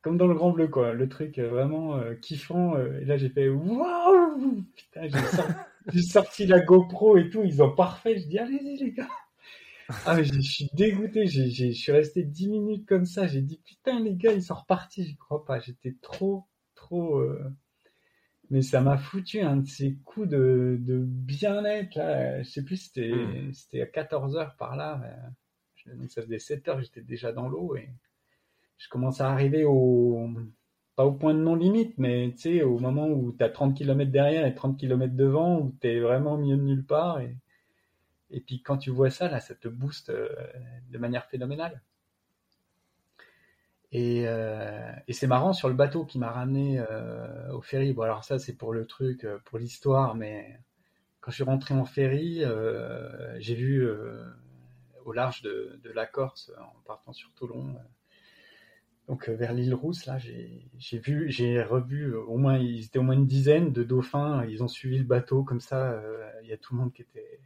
comme 0.02 0.18
dans 0.18 0.28
le 0.28 0.34
Grand 0.34 0.52
Bleu, 0.52 0.68
quoi. 0.68 0.94
Le 0.94 1.08
truc 1.08 1.40
vraiment 1.40 2.02
kiffant. 2.22 2.78
et 2.78 3.06
là, 3.06 3.18
j'ai 3.18 3.30
fait 3.30 3.48
waouh 3.48 4.66
Putain, 4.76 5.08
j'ai 5.08 5.20
sorti, 5.20 6.04
sorti, 6.04 6.46
la 6.46 6.60
GoPro 6.60 7.18
et 7.18 7.30
tout. 7.30 7.44
Ils 7.44 7.64
ont 7.64 7.74
parfait. 7.74 8.18
Je 8.18 8.28
dis 8.28 8.40
allez-y 8.40 8.78
les 8.78 8.92
gars. 8.92 9.08
Ah, 10.06 10.22
je 10.22 10.40
suis 10.40 10.70
dégoûté. 10.74 11.28
Je 11.28 11.72
suis 11.72 11.92
resté 11.92 12.24
10 12.24 12.50
minutes 12.50 12.86
comme 12.86 13.06
ça. 13.06 13.28
J'ai 13.28 13.42
dit, 13.42 13.60
putain, 13.64 14.00
les 14.00 14.16
gars, 14.16 14.34
ils 14.34 14.44
sont 14.44 14.56
repartis. 14.56 15.06
Je 15.06 15.18
crois 15.18 15.46
pas. 15.46 15.60
J'étais 15.60 15.96
trop, 16.02 16.46
trop. 16.76 17.20
Euh, 17.20 17.52
mais 18.52 18.62
ça 18.62 18.82
m'a 18.82 18.98
foutu 18.98 19.42
un 19.42 19.58
de 19.58 19.68
ces 19.68 19.96
coups 20.06 20.30
de, 20.30 20.78
bien-être. 20.80 21.96
Là. 21.96 22.44
Je 22.44 22.50
sais 22.50 22.64
plus, 22.64 22.78
c'était 22.78 23.12
hmm. 23.12 23.54
c'était 23.54 23.82
à 23.82 23.88
14 23.88 24.38
heures 24.38 24.56
par 24.58 24.76
là. 24.76 25.02
Donc 25.88 26.12
ça 26.12 26.22
faisait 26.22 26.38
7 26.40 26.68
heures, 26.68 26.82
j'étais 26.82 27.02
déjà 27.02 27.32
dans 27.32 27.50
l'eau 27.50 27.76
et 27.76 27.90
je 28.78 28.88
commence 28.90 29.22
à 29.22 29.32
arriver 29.32 29.66
au. 29.66 30.30
Pas 30.98 31.06
au 31.06 31.14
point 31.14 31.34
de 31.34 31.40
non-limite, 31.40 31.98
mais 31.98 32.32
tu 32.34 32.42
sais, 32.42 32.64
au 32.64 32.78
moment 32.78 33.08
où 33.08 33.32
tu 33.32 33.44
as 33.44 33.50
30 33.50 33.76
km 33.78 34.12
derrière 34.12 34.46
et 34.46 34.54
30 34.54 34.78
km 34.78 35.16
devant, 35.16 35.60
où 35.62 35.76
tu 35.80 35.88
es 35.88 36.00
vraiment 36.02 36.38
milieu 36.38 36.58
de 36.58 36.64
nulle 36.64 36.86
part. 36.86 37.22
Et 37.22 37.38
et 38.32 38.40
puis 38.40 38.62
quand 38.62 38.78
tu 38.78 38.90
vois 38.90 39.10
ça, 39.10 39.30
là, 39.30 39.40
ça 39.40 39.54
te 39.54 39.68
booste 39.68 40.10
euh, 40.10 40.30
de 40.90 40.98
manière 40.98 41.26
phénoménale. 41.26 41.82
Euh, 43.94 44.92
et, 45.08 45.14
c'est 45.14 45.28
marrant 45.28 45.54
sur 45.54 45.68
le 45.68 45.74
bateau 45.76 46.06
qui 46.06 46.18
m'a 46.18 46.32
ramené 46.32 46.80
euh, 46.80 47.52
au 47.54 47.62
ferry. 47.62 47.94
Bon, 47.94 48.04
alors 48.04 48.24
ça, 48.24 48.40
c'est 48.40 48.54
pour 48.54 48.74
le 48.74 48.86
truc, 48.86 49.28
pour 49.46 49.60
l'histoire, 49.60 50.16
mais 50.16 50.60
quand 51.20 51.32
je 51.32 51.36
suis 51.36 51.44
rentré 51.44 51.74
en 51.74 51.86
ferry, 51.86 52.42
j'ai 53.40 53.56
vu 53.56 53.88
au 55.06 55.12
large 55.12 55.42
de, 55.42 55.80
la 55.94 56.06
Corse, 56.06 56.52
en 56.60 56.82
partant 56.86 57.14
sur 57.14 57.32
Toulon, 57.34 57.76
donc 59.08 59.28
vers 59.28 59.54
l'île 59.54 59.74
Rousse, 59.74 60.06
là, 60.06 60.18
j'ai 60.18 61.00
vu, 61.00 61.30
j'ai 61.30 61.62
revu 61.62 62.16
au 62.16 62.38
moins, 62.38 62.58
ils 62.58 62.86
étaient 62.86 63.00
au 63.00 63.04
moins 63.04 63.16
une 63.16 63.28
dizaine 63.28 63.74
de 63.74 63.84
dauphins. 63.84 64.46
Ils 64.46 64.64
ont 64.64 64.70
suivi 64.70 65.00
le 65.00 65.04
bateau 65.04 65.44
comme 65.44 65.60
ça. 65.60 66.02
Il 66.44 66.50
y 66.50 66.54
a 66.54 66.58
tout 66.58 66.74
le 66.76 66.80
monde 66.80 66.94
qui 66.94 67.02
était 67.02 67.42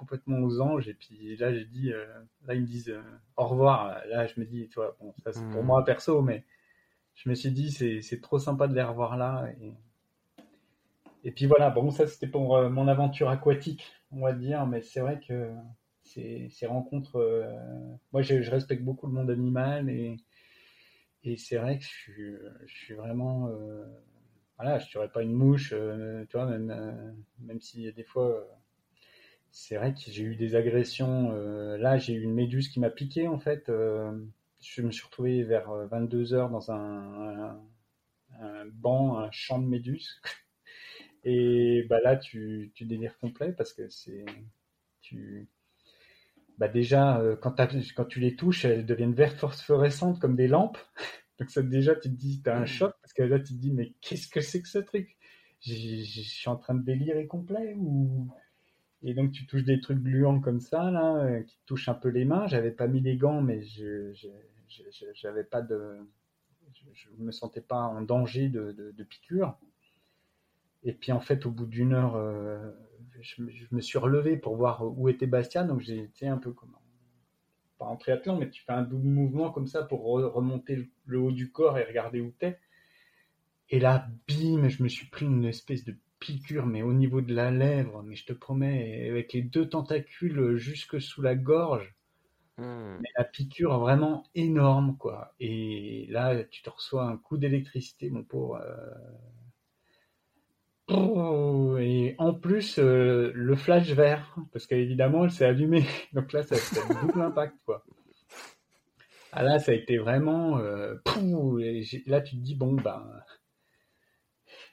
complètement 0.00 0.38
aux 0.38 0.60
anges. 0.62 0.88
Et 0.88 0.94
puis 0.94 1.36
là, 1.36 1.52
j'ai 1.52 1.66
dit, 1.66 1.92
euh, 1.92 2.06
là, 2.46 2.54
ils 2.54 2.62
me 2.62 2.66
disent 2.66 2.88
euh, 2.88 3.02
au 3.36 3.46
revoir. 3.46 4.00
Là, 4.08 4.26
je 4.26 4.40
me 4.40 4.46
dis, 4.46 4.66
tu 4.68 4.76
vois, 4.76 4.96
bon, 4.98 5.14
ça 5.22 5.32
c'est 5.32 5.46
pour 5.50 5.62
hmm. 5.62 5.66
moi 5.66 5.84
perso, 5.84 6.22
mais 6.22 6.44
je 7.14 7.28
me 7.28 7.34
suis 7.34 7.50
dit, 7.50 7.70
c'est 7.70 8.20
trop 8.22 8.38
sympa 8.38 8.66
de 8.66 8.74
les 8.74 8.82
revoir 8.82 9.18
là. 9.18 9.46
Et, 9.60 9.74
et 11.24 11.32
puis 11.32 11.44
voilà, 11.44 11.68
bon, 11.68 11.90
ça 11.90 12.06
c'était 12.06 12.26
pour 12.26 12.56
euh, 12.56 12.70
mon 12.70 12.88
aventure 12.88 13.28
aquatique, 13.28 13.84
on 14.10 14.22
va 14.22 14.32
dire, 14.32 14.66
mais 14.66 14.80
c'est 14.80 15.00
vrai 15.00 15.20
que 15.20 15.52
ces, 16.02 16.48
ces 16.48 16.66
rencontres, 16.66 17.18
moi 18.12 18.22
je, 18.22 18.50
respecte 18.50 18.82
beaucoup 18.82 19.06
le 19.06 19.12
monde 19.12 19.30
animal 19.30 19.90
et, 19.90 20.16
et 21.22 21.36
c'est 21.36 21.58
vrai 21.58 21.78
que 21.78 21.84
je 21.84 21.88
suis, 21.88 22.34
je 22.66 22.74
suis 22.74 22.94
vraiment, 22.94 23.50
voilà, 24.56 24.78
je 24.78 24.86
tuerais 24.86 25.10
pas 25.10 25.22
une 25.22 25.34
mouche, 25.34 25.74
tu 26.30 26.36
vois, 26.36 26.46
même, 26.46 27.14
même 27.38 27.60
si 27.60 27.92
des 27.92 28.04
fois 28.04 28.48
c'est 29.52 29.76
vrai 29.76 29.94
que 29.94 30.00
j'ai 30.10 30.22
eu 30.22 30.36
des 30.36 30.54
agressions. 30.54 31.32
Euh, 31.32 31.76
là, 31.76 31.98
j'ai 31.98 32.14
eu 32.14 32.22
une 32.22 32.34
méduse 32.34 32.68
qui 32.68 32.80
m'a 32.80 32.90
piqué 32.90 33.28
en 33.28 33.38
fait. 33.38 33.68
Euh, 33.68 34.12
je 34.60 34.82
me 34.82 34.90
suis 34.90 35.04
retrouvé 35.04 35.42
vers 35.42 35.70
22 35.70 36.32
euh, 36.32 36.36
heures 36.36 36.50
dans 36.50 36.70
un, 36.70 37.60
un, 38.40 38.66
banc, 38.72 39.18
un 39.18 39.30
champ 39.30 39.58
de 39.58 39.66
méduses. 39.66 40.20
Et 41.24 41.84
bah 41.88 41.98
là, 42.02 42.16
tu, 42.16 42.72
tu 42.74 42.86
délires 42.86 43.18
complet 43.18 43.52
parce 43.52 43.72
que 43.72 43.88
c'est 43.88 44.24
tu 45.02 45.48
bah 46.56 46.68
déjà 46.68 47.22
quand, 47.42 47.56
quand 47.96 48.04
tu 48.04 48.20
les 48.20 48.36
touches, 48.36 48.64
elles 48.64 48.86
deviennent 48.86 49.14
vertes 49.14 49.38
phosphorescentes 49.38 50.20
comme 50.20 50.36
des 50.36 50.48
lampes. 50.48 50.78
Donc 51.38 51.50
ça 51.50 51.62
déjà 51.62 51.94
tu 51.94 52.10
te 52.10 52.14
dis 52.14 52.42
t'as 52.42 52.56
un 52.56 52.66
choc 52.66 52.94
parce 53.00 53.14
que 53.14 53.22
là 53.22 53.38
tu 53.38 53.54
te 53.54 53.58
dis 53.58 53.72
mais 53.72 53.94
qu'est-ce 54.02 54.28
que 54.28 54.40
c'est 54.40 54.62
que 54.62 54.68
ce 54.68 54.78
truc? 54.78 55.16
Je 55.60 56.22
suis 56.22 56.48
en 56.48 56.56
train 56.56 56.74
de 56.74 56.82
délirer 56.82 57.26
complet 57.26 57.74
ou 57.76 58.30
et 59.02 59.14
donc 59.14 59.32
tu 59.32 59.46
touches 59.46 59.64
des 59.64 59.80
trucs 59.80 60.02
gluants 60.02 60.40
comme 60.40 60.60
ça 60.60 60.90
là, 60.90 61.16
euh, 61.16 61.42
qui 61.42 61.58
touchent 61.66 61.88
un 61.88 61.94
peu 61.94 62.08
les 62.08 62.24
mains. 62.24 62.46
J'avais 62.46 62.70
pas 62.70 62.86
mis 62.86 63.00
les 63.00 63.16
gants, 63.16 63.40
mais 63.40 63.62
je 63.62 64.12
j'avais 65.14 65.44
pas 65.44 65.62
de, 65.62 65.96
je, 66.92 67.08
me 67.18 67.32
sentais 67.32 67.60
pas 67.60 67.80
en 67.80 68.02
danger 68.02 68.48
de, 68.48 68.72
de, 68.72 68.92
de 68.92 69.04
piqûre. 69.04 69.58
Et 70.82 70.92
puis 70.92 71.12
en 71.12 71.20
fait, 71.20 71.44
au 71.46 71.50
bout 71.50 71.66
d'une 71.66 71.92
heure, 71.92 72.16
euh, 72.16 72.70
je, 73.20 73.42
me 73.70 73.80
suis 73.80 73.98
relevé 73.98 74.36
pour 74.36 74.56
voir 74.56 74.82
où 74.82 75.08
était 75.08 75.26
Bastien. 75.26 75.64
Donc 75.64 75.80
j'ai 75.80 75.98
été 75.98 76.28
un 76.28 76.38
peu 76.38 76.52
comme 76.52 76.74
pas 77.78 77.86
en 77.86 77.96
triathlon, 77.96 78.36
mais 78.36 78.50
tu 78.50 78.62
fais 78.62 78.72
un 78.72 78.82
double 78.82 79.08
mouvement 79.08 79.50
comme 79.50 79.66
ça 79.66 79.82
pour 79.82 80.02
remonter 80.04 80.90
le, 81.06 81.18
haut 81.18 81.32
du 81.32 81.50
corps 81.50 81.78
et 81.78 81.84
regarder 81.84 82.20
où 82.20 82.30
t'es. 82.30 82.58
Et 83.70 83.80
là, 83.80 84.06
bim, 84.28 84.68
je 84.68 84.82
me 84.82 84.88
suis 84.88 85.06
pris 85.06 85.24
une 85.24 85.44
espèce 85.46 85.84
de 85.84 85.96
piqûre, 86.20 86.66
mais 86.66 86.82
au 86.82 86.92
niveau 86.92 87.20
de 87.22 87.34
la 87.34 87.50
lèvre, 87.50 88.02
mais 88.04 88.14
je 88.14 88.26
te 88.26 88.32
promets, 88.32 89.08
avec 89.08 89.32
les 89.32 89.42
deux 89.42 89.68
tentacules 89.68 90.56
jusque 90.56 91.00
sous 91.00 91.22
la 91.22 91.34
gorge. 91.34 91.94
Hmm. 92.58 92.98
Mais 93.00 93.08
la 93.16 93.24
piqûre 93.24 93.78
vraiment 93.78 94.24
énorme, 94.34 94.96
quoi. 94.98 95.34
Et 95.40 96.06
là, 96.10 96.44
tu 96.44 96.62
te 96.62 96.70
reçois 96.70 97.04
un 97.04 97.16
coup 97.16 97.38
d'électricité, 97.38 98.10
mon 98.10 98.22
pauvre. 98.22 98.60
Euh. 100.90 101.78
et 101.78 102.14
en 102.18 102.34
plus, 102.34 102.78
euh, 102.78 103.32
le 103.34 103.56
flash 103.56 103.90
vert, 103.92 104.36
parce 104.52 104.66
qu'évidemment, 104.66 105.24
elle 105.24 105.30
s'est 105.30 105.46
allumée. 105.46 105.86
Donc 106.12 106.32
là, 106.32 106.42
ça, 106.42 106.56
a 106.56 106.94
double 107.06 107.22
impact, 107.22 107.56
quoi. 107.64 107.84
Ah 109.32 109.42
là, 109.44 109.58
ça 109.58 109.72
a 109.72 109.74
été 109.74 109.96
vraiment... 109.96 110.58
Euh, 110.58 110.96
là, 112.06 112.20
tu 112.20 112.36
te 112.36 112.42
dis, 112.42 112.56
bon, 112.56 112.74
ben 112.74 113.04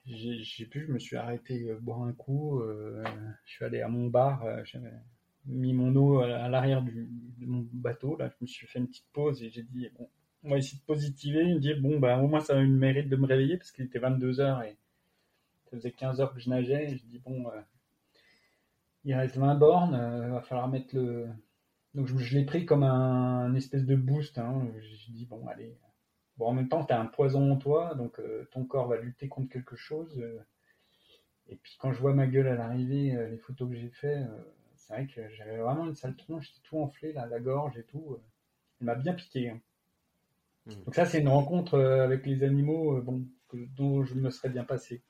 j'ai 0.08 0.66
plus, 0.66 0.86
je 0.88 0.92
me 0.92 1.00
suis 1.00 1.18
arrêté 1.18 1.70
euh, 1.70 1.78
boire 1.80 2.02
un 2.02 2.14
coup. 2.14 2.62
Euh, 2.62 3.04
je 3.46 3.52
suis 3.52 3.66
allé 3.66 3.82
à 3.82 3.90
mon 3.90 4.08
bar. 4.08 4.44
Euh, 4.46 4.64
mis 5.46 5.74
mon 5.74 5.96
eau 5.96 6.20
à 6.20 6.50
l'arrière 6.50 6.82
de 6.82 7.46
mon 7.46 7.66
bateau. 7.74 8.18
Là, 8.18 8.30
je 8.30 8.36
me 8.42 8.48
suis 8.48 8.68
fait 8.68 8.80
une 8.80 8.88
petite 8.88 9.08
pause 9.14 9.44
et 9.44 9.50
j'ai 9.50 9.64
dit, 9.64 9.90
bon, 9.98 10.10
on 10.44 10.50
va 10.50 10.58
essayer 10.58 10.78
de 10.78 10.84
positiver. 10.86 11.44
Il 11.44 11.56
me 11.56 11.60
dit, 11.60 11.74
bon, 11.74 12.00
bah, 12.00 12.18
au 12.20 12.28
moins, 12.28 12.42
ça 12.42 12.58
a 12.58 12.60
une 12.60 12.78
mérite 12.78 13.10
de 13.10 13.16
me 13.16 13.26
réveiller 13.26 13.58
parce 13.58 13.72
qu'il 13.72 13.86
était 13.86 14.00
22 14.00 14.40
heures 14.40 14.62
et 14.64 14.78
ça 15.66 15.78
faisait 15.78 15.92
15 15.92 16.22
heures 16.22 16.34
que 16.34 16.40
je 16.40 16.50
nageais. 16.50 16.92
Et 16.92 16.98
je 16.98 17.06
dis, 17.06 17.20
bon, 17.20 17.46
il 19.06 19.14
reste 19.14 19.38
20 19.38 19.56
bornes, 19.56 20.24
il 20.26 20.32
va 20.32 20.42
falloir 20.42 20.68
mettre 20.68 20.96
le. 20.96 21.28
Donc, 21.94 22.08
je, 22.08 22.38
l'ai 22.38 22.46
pris 22.46 22.66
comme 22.66 22.84
un, 22.84 23.56
espèce 23.56 23.86
de 23.86 23.96
boost. 23.96 24.38
Hein. 24.38 24.68
Je 24.80 25.12
dis, 25.12 25.26
bon, 25.26 25.48
allez. 25.48 25.78
Bon, 26.38 26.48
en 26.48 26.54
même 26.54 26.70
temps, 26.70 26.86
tu 26.86 26.94
as 26.94 27.00
un 27.00 27.06
poison 27.06 27.52
en 27.52 27.58
toi, 27.58 27.96
donc 27.96 28.20
euh, 28.20 28.48
ton 28.52 28.66
corps 28.66 28.88
va 28.88 28.98
lutter 28.98 29.28
contre 29.28 29.50
quelque 29.50 29.76
chose. 29.76 30.24
et 31.48 31.56
puis, 31.56 31.78
quand 31.80 31.92
je 31.92 32.00
vois 32.00 32.14
ma 32.14 32.28
gueule 32.28 32.48
à 32.48 32.56
l'arrivée, 32.56 33.18
les 33.30 33.38
photos 33.38 33.70
que 33.70 33.76
j'ai 33.76 33.90
fait, 33.90 34.24
c'est 34.76 34.94
vrai 34.94 35.08
que 35.08 35.22
j'avais 35.36 35.58
vraiment 35.58 35.86
une 35.86 35.96
sale 35.96 36.16
tronche, 36.16 36.48
j'étais 36.48 36.62
tout 36.64 36.78
enflé, 36.78 37.14
là, 37.14 37.26
la 37.26 37.40
gorge 37.40 37.78
et 37.78 37.84
tout. 37.84 38.18
Il 38.80 38.86
m'a 38.86 38.96
bien 38.96 39.14
piqué. 39.14 39.50
Hein. 39.50 39.60
Hmm. 40.66 40.84
Donc 40.86 40.96
ça, 40.96 41.06
c'est 41.06 41.20
une 41.20 41.30
rencontre 41.30 41.76
euh, 41.76 42.04
avec 42.04 42.26
les 42.26 42.44
animaux 42.44 42.98
euh, 42.98 43.06
dont 43.76 44.04
je 44.04 44.16
me 44.16 44.30
serais 44.30 44.50
bien 44.50 44.64
passé. 44.64 45.02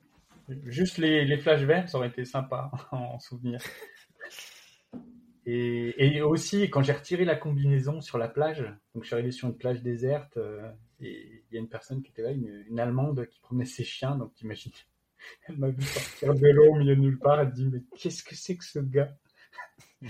Juste 0.64 0.98
les, 0.98 1.24
les 1.24 1.36
flashs 1.36 1.62
verts, 1.62 1.88
ça 1.88 1.98
aurait 1.98 2.08
été 2.08 2.24
sympa 2.24 2.70
en 2.92 3.18
souvenir. 3.18 3.60
Et, 5.50 6.20
aussi, 6.20 6.68
quand 6.68 6.82
j'ai 6.82 6.92
retiré 6.92 7.24
la 7.24 7.34
combinaison 7.34 8.02
sur 8.02 8.18
la 8.18 8.28
plage, 8.28 8.60
donc 8.94 9.04
je 9.04 9.06
suis 9.06 9.14
arrivé 9.14 9.30
sur 9.30 9.48
une 9.48 9.56
plage 9.56 9.82
déserte, 9.82 10.36
euh, 10.36 10.70
et 11.00 11.44
il 11.50 11.54
y 11.54 11.56
a 11.56 11.60
une 11.60 11.68
personne 11.68 12.02
qui 12.02 12.10
était 12.10 12.22
là, 12.22 12.32
une, 12.32 12.80
Allemande 12.80 13.26
qui 13.28 13.40
promenait 13.40 13.64
ses 13.64 13.84
chiens, 13.84 14.16
donc 14.16 14.34
t'imagines, 14.34 14.72
elle 15.48 15.58
m'a 15.58 15.70
vu 15.70 15.82
sortir 15.82 16.34
de 16.34 16.48
l'eau 16.48 16.72
au 16.72 16.76
milieu 16.76 16.96
de 16.96 17.00
nulle 17.00 17.18
part, 17.18 17.40
elle 17.40 17.52
dit, 17.52 17.66
mais 17.66 17.82
qu'est-ce 17.96 18.22
que 18.22 18.34
c'est 18.34 18.56
que 18.56 18.64
ce 18.64 18.78
gars? 18.78 19.16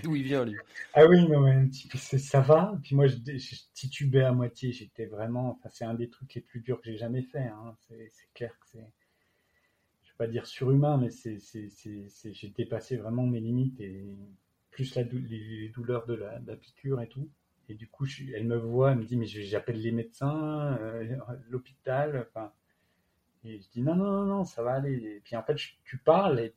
D'où 0.03 0.15
il 0.15 0.23
vient, 0.23 0.45
lui? 0.45 0.55
Ah 0.93 1.07
oui, 1.07 1.27
non, 1.27 1.41
mais 1.41 1.51
un 1.51 1.67
petit 1.67 1.87
peu, 1.87 1.97
ça 1.97 2.41
va? 2.41 2.77
Puis 2.83 2.95
moi, 2.95 3.07
je, 3.07 3.15
titubais 3.73 4.21
à 4.23 4.31
moitié. 4.31 4.71
J'étais 4.71 5.07
vraiment. 5.07 5.57
Enfin, 5.57 5.69
c'est 5.69 5.85
un 5.85 5.95
des 5.95 6.09
trucs 6.09 6.35
les 6.35 6.41
plus 6.41 6.61
durs 6.61 6.79
que 6.79 6.91
j'ai 6.91 6.97
jamais 6.97 7.23
fait. 7.23 7.47
Hein. 7.47 7.75
C'est 7.87 8.33
clair 8.35 8.51
que 8.59 8.67
c'est. 8.67 8.87
Je 10.03 10.09
vais 10.09 10.17
pas 10.17 10.27
dire 10.27 10.45
surhumain, 10.45 10.97
mais 10.97 11.09
c'est, 11.09 11.39
j'ai 12.31 12.49
dépassé 12.49 12.97
vraiment 12.97 13.25
mes 13.25 13.39
limites 13.39 13.79
et 13.79 14.15
plus 14.69 14.93
la 14.95 15.03
les 15.03 15.69
douleurs 15.69 16.05
de 16.05 16.13
la, 16.13 16.55
piqûre 16.55 17.01
et 17.01 17.09
tout. 17.09 17.29
Et 17.69 17.75
du 17.75 17.87
coup, 17.87 18.07
elle 18.33 18.45
me 18.45 18.57
voit, 18.57 18.91
elle 18.91 18.97
me 18.97 19.03
dit, 19.03 19.15
mais 19.15 19.27
j'appelle 19.27 19.79
les 19.79 19.91
médecins, 19.91 20.75
euh, 20.81 21.17
l'hôpital. 21.49 22.27
Enfin, 22.27 22.51
et 23.43 23.59
je 23.59 23.69
dis 23.69 23.81
non, 23.83 23.95
non, 23.95 24.25
non, 24.25 24.43
ça 24.43 24.63
va 24.63 24.73
aller. 24.73 24.93
Et 24.93 25.21
puis 25.23 25.35
en 25.35 25.43
fait, 25.43 25.55
tu 25.83 25.97
parles 25.99 26.39
et 26.39 26.53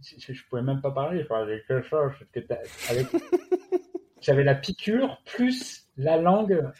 je, 0.00 0.32
je, 0.32 0.44
pouvais 0.48 0.62
même 0.62 0.80
pas 0.80 0.92
parler, 0.92 1.26
quelque 1.26 1.82
chose. 1.82 2.12
J'avais 4.20 4.44
la 4.44 4.54
piqûre 4.54 5.20
plus 5.24 5.88
la 5.96 6.16
langue 6.16 6.70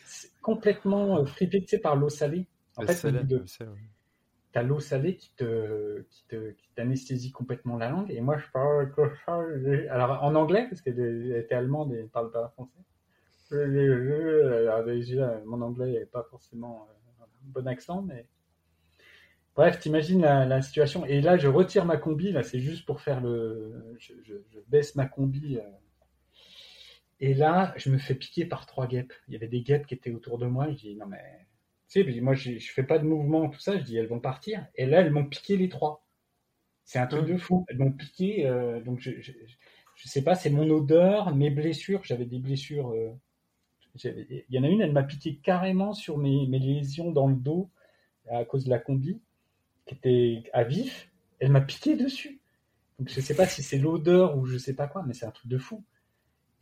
complètement 0.40 1.18
euh, 1.18 1.24
fripée 1.24 1.66
par 1.82 1.96
l'eau 1.96 2.08
salée. 2.08 2.46
En 2.76 2.82
fait, 2.82 2.94
tu 2.94 4.58
as 4.58 4.62
l'eau 4.62 4.80
salée 4.80 5.16
qui 5.16 5.34
te, 5.34 6.02
qui 6.10 6.26
te, 6.28 6.50
qui 6.52 6.70
t'anesthésie 6.74 7.32
complètement 7.32 7.76
la 7.76 7.90
langue. 7.90 8.10
Et 8.12 8.20
moi, 8.20 8.38
je 8.38 8.46
parle. 8.52 8.92
Alors, 9.90 10.22
en 10.22 10.34
anglais, 10.36 10.66
parce 10.68 10.80
qu'elle 10.80 11.34
était 11.36 11.54
allemande 11.54 11.92
et 11.94 12.02
ne 12.02 12.08
parle 12.08 12.30
pas 12.30 12.48
français. 12.50 12.78
Alors, 13.52 14.84
déjà, 14.84 15.40
mon 15.44 15.60
anglais 15.62 15.92
n'est 15.92 16.06
pas 16.06 16.24
forcément 16.30 16.88
euh, 16.88 17.24
un 17.24 17.26
bon 17.42 17.66
accent, 17.66 18.02
mais 18.02 18.26
Bref, 19.54 19.78
t'imagines 19.80 20.22
la, 20.22 20.46
la, 20.46 20.62
situation. 20.62 21.04
Et 21.04 21.20
là, 21.20 21.36
je 21.36 21.46
retire 21.46 21.84
ma 21.84 21.98
combi. 21.98 22.32
Là, 22.32 22.42
c'est 22.42 22.60
juste 22.60 22.86
pour 22.86 23.00
faire 23.02 23.20
le. 23.20 23.94
Je, 23.98 24.14
je, 24.22 24.34
je 24.50 24.58
baisse 24.68 24.94
ma 24.94 25.06
combi. 25.06 25.58
Euh. 25.58 25.70
Et 27.20 27.34
là, 27.34 27.74
je 27.76 27.90
me 27.90 27.98
fais 27.98 28.14
piquer 28.14 28.46
par 28.46 28.66
trois 28.66 28.86
guêpes. 28.86 29.12
Il 29.28 29.34
y 29.34 29.36
avait 29.36 29.48
des 29.48 29.62
guêpes 29.62 29.86
qui 29.86 29.94
étaient 29.94 30.10
autour 30.10 30.38
de 30.38 30.46
moi. 30.46 30.70
Je 30.70 30.76
dis 30.76 30.96
non 30.96 31.06
mais, 31.06 31.46
tu 31.88 32.02
sais, 32.02 32.20
moi 32.20 32.34
je, 32.34 32.58
je 32.58 32.72
fais 32.72 32.82
pas 32.82 32.98
de 32.98 33.04
mouvement 33.04 33.48
tout 33.48 33.60
ça. 33.60 33.78
Je 33.78 33.84
dis 33.84 33.96
elles 33.96 34.08
vont 34.08 34.20
partir. 34.20 34.66
Et 34.74 34.86
là, 34.86 35.00
elles 35.02 35.12
m'ont 35.12 35.26
piqué 35.26 35.56
les 35.56 35.68
trois. 35.68 36.06
C'est 36.84 36.98
un 36.98 37.06
truc 37.06 37.28
mmh. 37.28 37.32
de 37.32 37.36
fou. 37.36 37.64
Elles 37.68 37.78
m'ont 37.78 37.92
piqué. 37.92 38.46
Euh, 38.46 38.80
donc 38.80 39.00
je, 39.00 39.12
je, 39.20 39.32
je, 39.96 40.08
sais 40.08 40.24
pas. 40.24 40.34
C'est 40.34 40.50
mon 40.50 40.68
odeur, 40.70 41.34
mes 41.34 41.50
blessures. 41.50 42.02
J'avais 42.04 42.26
des 42.26 42.38
blessures. 42.38 42.90
Euh, 42.92 43.12
il 43.96 44.44
y 44.50 44.58
en 44.58 44.64
a 44.64 44.68
une, 44.68 44.80
elle 44.80 44.92
m'a 44.92 45.02
piqué 45.02 45.36
carrément 45.36 45.92
sur 45.92 46.18
mes, 46.18 46.46
lésions 46.46 47.12
dans 47.12 47.28
le 47.28 47.34
dos 47.34 47.70
à 48.30 48.44
cause 48.44 48.64
de 48.64 48.70
la 48.70 48.78
combi 48.78 49.20
qui 49.86 49.94
était 49.94 50.50
à 50.52 50.64
vif, 50.64 51.10
elle 51.40 51.50
m'a 51.50 51.60
piqué 51.60 51.96
dessus. 51.96 52.40
Donc 52.98 53.08
je 53.08 53.20
sais 53.20 53.34
pas 53.34 53.46
si 53.46 53.62
c'est 53.62 53.78
l'odeur 53.78 54.38
ou 54.38 54.46
je 54.46 54.56
sais 54.58 54.74
pas 54.74 54.86
quoi, 54.86 55.02
mais 55.06 55.12
c'est 55.12 55.26
un 55.26 55.30
truc 55.30 55.48
de 55.48 55.58
fou. 55.58 55.84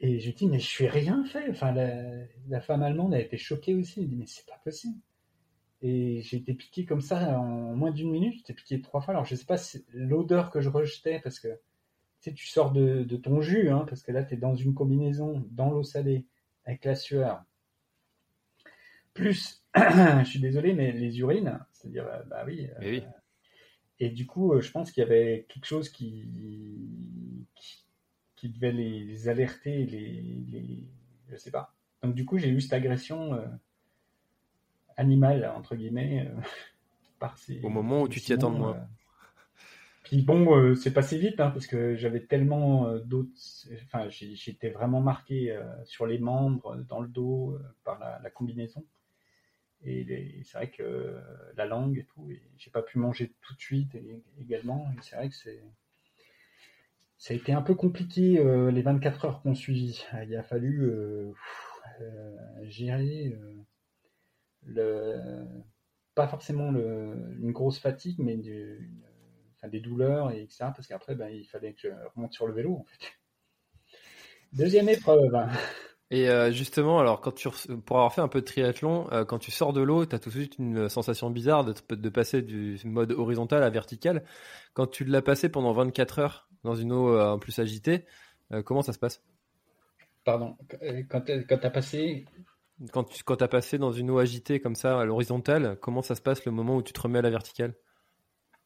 Et 0.01 0.21
je 0.21 0.31
dis 0.31 0.47
mais 0.47 0.59
je 0.59 0.67
suis 0.67 0.89
rien 0.89 1.25
fait. 1.25 1.51
Enfin 1.51 1.73
la, 1.73 2.61
femme 2.61 2.83
allemande 2.83 3.13
a 3.15 3.21
été 3.21 3.37
choquée 3.37 3.75
aussi. 3.75 4.01
Elle 4.01 4.09
dit 4.09 4.17
mais 4.17 4.27
c'est 4.27 4.47
pas 4.47 4.59
possible. 4.65 4.99
Et 5.83 6.23
j'ai 6.23 6.39
été 6.39 6.55
piqué 6.55 6.85
comme 6.85 7.03
ça 7.03 7.39
en 7.39 7.75
moins 7.77 7.91
d'une 7.91 8.11
minute. 8.11 8.35
J'étais 8.39 8.55
piqué 8.55 8.81
trois 8.81 9.03
fois. 9.03 9.13
Alors 9.13 9.27
je 9.27 9.35
sais 9.35 9.45
pas 9.45 9.59
si 9.59 9.85
l'odeur 9.93 10.51
que 10.51 10.61
je 10.61 10.71
rejetais 10.71 11.21
parce 11.21 11.39
que 11.39 11.49
tu 12.23 12.35
tu 12.35 12.47
sors 12.49 12.73
de, 12.73 13.05
ton 13.17 13.41
jus 13.41 13.71
hein, 13.71 13.85
parce 13.89 14.03
que 14.03 14.13
là 14.13 14.25
tu 14.25 14.35
es 14.35 14.37
dans 14.37 14.55
une 14.55 14.75
combinaison 14.75 15.47
dans 15.51 15.71
l'eau 15.71 15.83
salée 15.83 16.27
avec 16.71 16.85
la 16.85 16.95
sueur. 16.95 17.45
Plus 19.15 19.63
je 19.77 20.25
suis 20.25 20.41
désolé 20.41 20.73
mais 20.73 20.93
les 20.93 21.19
urines 21.21 21.61
c'est-à-dire, 21.81 22.07
euh, 22.07 22.23
bah 22.25 22.45
oui. 22.47 22.69
oui. 22.81 22.99
Euh, 22.99 23.11
et 23.99 24.11
du 24.11 24.27
coup, 24.27 24.53
euh, 24.53 24.61
je 24.61 24.71
pense 24.71 24.91
qu'il 24.91 25.03
y 25.03 25.07
avait 25.07 25.47
quelque 25.49 25.67
chose 25.67 25.89
qui, 25.89 26.27
qui, 28.37 28.49
devait 28.49 28.73
les, 28.73 29.29
alerter, 29.29 29.87
les, 29.87 30.45
les, 30.49 30.89
je 31.29 31.37
sais 31.37 31.51
pas. 31.51 31.75
Donc 32.03 32.15
du 32.15 32.25
coup, 32.25 32.39
j'ai 32.39 32.49
eu 32.49 32.61
cette 32.61 32.73
agression 32.73 33.39
animale 34.97 35.53
entre 35.55 35.77
guillemets 35.77 36.31
par 37.19 37.37
ces. 37.37 37.61
Au 37.63 37.69
moment 37.69 38.03
où 38.03 38.09
tu 38.09 38.21
t'y 38.21 38.33
attends 38.33 38.51
moins. 38.51 38.89
Bon, 40.13 40.75
c'est 40.75 40.93
passé 40.93 41.19
vite 41.19 41.41
hein, 41.41 41.51
parce 41.51 41.67
que 41.67 41.97
j'avais 41.97 42.21
tellement 42.21 42.97
d'autres. 42.99 43.31
Enfin, 43.85 44.09
j'étais 44.09 44.71
vraiment 44.71 45.01
marqué 45.01 45.57
sur 45.85 46.07
les 46.07 46.19
membres, 46.19 46.77
dans 46.89 47.01
le 47.01 47.09
dos, 47.09 47.59
par 47.85 47.99
la 47.99 48.31
combinaison. 48.31 48.85
Et 49.85 50.43
c'est 50.45 50.59
vrai 50.59 50.71
que 50.71 51.17
la 51.57 51.67
langue 51.67 51.99
et 51.99 52.05
tout, 52.05 52.31
et 52.31 52.43
j'ai 52.59 52.71
pas 52.71 52.83
pu 52.83 52.99
manger 52.99 53.33
tout 53.41 53.55
de 53.55 53.61
suite 53.61 53.97
également. 54.41 54.93
Et 54.97 55.03
c'est 55.03 55.17
vrai 55.17 55.29
que 55.29 55.37
c'est 55.37 55.63
ça 57.21 57.35
a 57.35 57.37
été 57.37 57.53
un 57.53 57.61
peu 57.61 57.75
compliqué 57.75 58.39
euh, 58.39 58.71
les 58.71 58.81
24 58.81 59.27
heures 59.27 59.43
qu'on 59.43 59.55
suivit. 59.55 60.07
Il 60.27 60.35
a 60.35 60.43
fallu 60.43 60.85
euh, 60.85 61.33
euh, 62.01 62.37
gérer 62.63 63.37
le 64.67 65.21
pas 66.15 66.27
forcément 66.29 66.71
une 66.71 67.53
grosse 67.53 67.79
fatigue, 67.79 68.17
mais 68.19 68.39
enfin, 69.61 69.69
des 69.69 69.81
douleurs 69.81 70.31
et 70.33 70.43
etc. 70.43 70.67
Parce 70.75 70.87
qu'après, 70.87 71.15
ben, 71.15 71.29
il 71.29 71.45
fallait 71.45 71.73
que 71.73 71.81
je 71.83 71.89
remonte 72.15 72.33
sur 72.33 72.47
le 72.47 72.53
vélo 72.53 72.77
en 72.77 72.85
fait. 72.85 73.13
Deuxième 74.53 74.89
épreuve. 74.89 75.33
Et 76.11 76.29
euh, 76.29 76.51
justement, 76.51 76.99
alors 76.99 77.21
quand 77.21 77.33
tu 77.33 77.49
pour 77.87 77.97
avoir 77.97 78.13
fait 78.13 78.21
un 78.21 78.29
peu 78.29 78.41
de 78.41 78.47
triathlon, 78.47 79.07
euh, 79.13 79.25
quand 79.25 79.39
tu 79.39 79.53
sors 79.53 79.73
de 79.73 79.81
l'eau, 79.81 80.07
tu 80.07 80.17
as 80.17 80.19
tout 80.19 80.29
de 80.31 80.35
suite 80.35 80.59
une 80.59 80.89
sensation 80.89 81.31
bizarre 81.31 81.65
de, 81.65 81.73
de 81.89 82.09
passer 82.09 82.43
du 82.43 82.77
mode 82.85 83.13
horizontal 83.13 83.63
à 83.63 83.71
vertical. 83.71 84.25
Quand 84.75 84.89
tu 84.89 85.05
l'as 85.05 85.23
passé 85.23 85.49
pendant 85.49 85.73
24 85.73 86.19
heures 86.19 86.49
dans 86.65 86.75
une 86.75 86.93
eau 86.93 87.15
euh, 87.15 87.31
en 87.31 87.39
plus 87.39 87.59
agitée, 87.61 88.07
comment 88.65 88.83
ça 88.83 88.93
se 88.93 88.99
passe? 88.99 89.23
Pardon, 90.25 90.57
quand 91.09 91.21
tu 91.21 91.33
as 91.33 91.71
passé? 91.71 92.27
Quand 92.93 93.05
tu 93.05 93.23
quand 93.23 93.41
as 93.41 93.49
passé 93.49 93.79
dans 93.79 93.93
une 93.93 94.11
eau 94.11 94.19
agitée 94.19 94.59
comme 94.59 94.75
ça 94.75 95.01
à 95.01 95.05
l'horizontale, 95.05 95.79
comment 95.81 96.03
ça 96.03 96.17
se 96.17 96.23
passe 96.23 96.45
le 96.45 96.51
moment 96.51 96.77
où 96.77 96.83
tu 96.83 96.93
te 96.93 97.01
remets 97.01 97.21
à 97.21 97.23
la 97.23 97.31
verticale? 97.31 97.75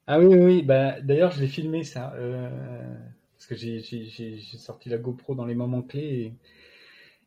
Ah 0.07 0.19
oui, 0.19 0.27
oui, 0.37 0.63
bah 0.63 1.01
d'ailleurs 1.01 1.31
je 1.33 1.41
l'ai 1.41 1.49
filmé 1.49 1.83
ça 1.83 2.13
parce 3.33 3.47
que 3.47 3.55
j'ai 3.55 4.39
sorti 4.59 4.89
la 4.89 4.99
GoPro 4.99 5.35
dans 5.35 5.47
les 5.47 5.55
moments 5.55 5.83
clés. 5.83 6.35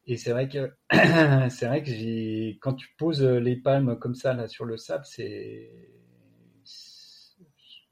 Et 0.08 0.18
c'est 0.18 0.32
vrai 0.32 0.48
que 0.49 0.74
c'est 1.49 1.68
vrai 1.68 1.84
que 1.84 1.91
j'ai 1.91 2.58
quand 2.62 2.74
tu 2.76 2.90
poses 2.98 3.24
les 3.24 3.56
palmes 3.58 3.98
comme 3.99 4.16
ça 4.16 4.34
là 4.34 4.48
sur 4.48 4.66
le 4.66 4.78
sable, 4.78 5.06
c'est 5.06 5.72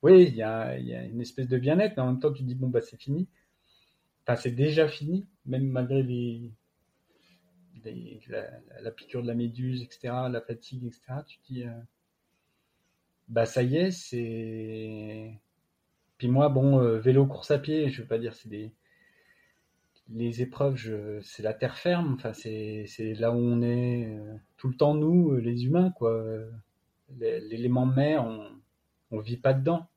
oui, 0.01 0.25
il 0.27 0.35
y 0.35 0.43
a, 0.43 0.77
une 0.77 1.21
espèce 1.21 1.47
de 1.47 1.57
bien-être, 1.57 1.95
mais 1.97 2.03
en 2.03 2.07
même 2.11 2.19
temps 2.19 2.31
tu 2.31 2.43
dis 2.43 2.55
bon 2.55 2.69
bah 2.69 2.81
c'est 2.81 2.99
fini. 3.01 3.27
Enfin 4.23 4.35
c'est 4.35 4.51
déjà 4.51 4.87
fini, 4.87 5.27
même 5.45 5.65
malgré 5.67 6.03
les, 6.03 6.51
la, 8.29 8.91
piqûre 8.91 9.21
de 9.23 9.27
la 9.27 9.35
méduse, 9.35 9.81
etc., 9.83 10.13
la 10.31 10.41
fatigue, 10.41 10.85
etc. 10.85 11.23
Tu 11.27 11.37
dis 11.49 11.63
euh, 11.63 11.71
bah 13.27 13.45
ça 13.45 13.63
y 13.63 13.77
est, 13.77 13.91
c'est. 13.91 15.39
Puis 16.17 16.27
moi 16.27 16.49
bon 16.49 16.79
euh, 16.79 16.99
vélo 16.99 17.25
course 17.25 17.51
à 17.51 17.59
pied, 17.59 17.89
je 17.89 18.01
veux 18.01 18.07
pas 18.07 18.19
dire 18.19 18.33
c'est 18.35 18.49
des 18.49 18.73
les 20.09 20.41
épreuves, 20.41 21.21
c'est 21.23 21.43
la 21.43 21.53
terre 21.53 21.77
ferme. 21.77 22.13
Enfin, 22.15 22.33
c'est 22.33 22.87
là 23.17 23.31
où 23.31 23.37
on 23.37 23.61
est 23.61 24.05
euh, 24.05 24.35
tout 24.57 24.67
le 24.67 24.75
temps 24.75 24.93
nous, 24.93 25.31
euh, 25.31 25.39
les 25.39 25.65
humains, 25.65 25.91
quoi. 25.91 26.23
L'élément 27.19 27.85
mer, 27.85 28.23
on 28.25 28.47
on 29.11 29.19
vit 29.19 29.37
pas 29.37 29.53
dedans. 29.53 29.87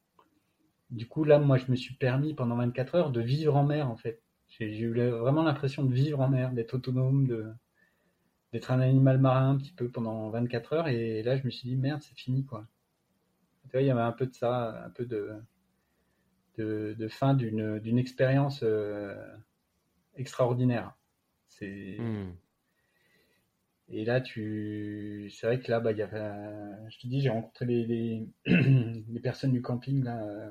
Du 0.91 1.07
coup, 1.09 1.25
là, 1.25 1.39
moi, 1.39 1.59
je 1.59 1.71
me 1.71 1.77
suis 1.77 1.95
permis 1.95 2.35
pendant 2.35 2.57
24 2.57 2.95
heures 2.95 3.11
de 3.11 3.21
vivre 3.21 3.57
en 3.57 3.65
mer, 3.65 3.91
en 3.91 3.97
fait. 3.97 4.23
J'ai 4.49 4.79
eu 4.81 4.93
vraiment 4.93 5.43
l'impression 5.43 5.85
de 5.85 5.93
vivre 5.93 6.21
en 6.21 6.29
mer, 6.29 6.53
d'être 6.53 6.75
autonome, 6.75 7.27
d'être 8.53 8.71
un 8.71 8.81
animal 8.81 9.19
marin 9.19 9.51
un 9.51 9.57
petit 9.59 9.73
peu 9.73 9.89
pendant 9.91 10.31
24 10.31 10.73
heures. 10.75 10.89
Et 10.89 11.23
là, 11.23 11.37
je 11.37 11.45
me 11.45 11.51
suis 11.51 11.69
dit, 11.69 11.77
merde, 11.77 12.01
c'est 12.03 12.17
fini, 12.17 12.45
quoi. 12.45 12.67
Tu 13.69 13.73
vois, 13.73 13.83
il 13.83 13.87
y 13.87 13.91
avait 13.91 14.01
un 14.01 14.13
peu 14.13 14.27
de 14.27 14.35
ça, 14.35 14.85
un 14.85 14.91
peu 14.91 15.05
de, 15.05 15.33
de, 16.57 17.09
fin 17.09 17.35
d'une, 17.35 17.99
expérience 17.99 18.61
euh, 18.63 19.15
extraordinaire. 20.17 20.95
C'est... 21.47 21.97
Hmm. 21.99 22.33
Et 23.91 24.05
là, 24.05 24.21
tu, 24.21 25.31
c'est 25.31 25.47
vrai 25.47 25.61
que 25.61 25.71
là, 25.71 25.81
bah, 25.81 25.93
y 25.93 26.03
avait, 26.03 26.19
je 26.91 26.99
te 26.99 27.07
dis, 27.07 27.23
j'ai 27.23 27.31
rencontré 27.31 27.65
les, 27.65 28.27
les, 28.47 29.21
personnes 29.23 29.53
du 29.53 29.63
camping 29.63 30.05
là, 30.05 30.51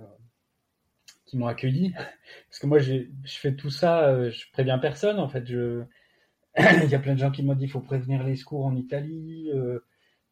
qui 1.27 1.37
m'ont 1.37 1.45
accueilli, 1.45 1.93
parce 2.49 2.59
que 2.59 2.65
moi, 2.65 2.79
je 2.79 3.05
fais 3.25 3.55
tout 3.55 3.69
ça, 3.69 4.07
euh, 4.07 4.31
je 4.31 4.49
préviens 4.51 4.79
personne 4.79 5.19
en 5.19 5.27
fait. 5.27 5.45
Je, 5.45 5.83
il 6.57 6.89
y 6.89 6.95
a 6.95 6.99
plein 6.99 7.13
de 7.13 7.19
gens 7.19 7.31
qui 7.31 7.43
m'ont 7.43 7.53
dit, 7.53 7.65
il 7.65 7.71
faut 7.71 7.81
prévenir 7.81 8.23
les 8.23 8.35
secours 8.35 8.65
en 8.65 8.75
Italie, 8.75 9.51
euh, 9.53 9.79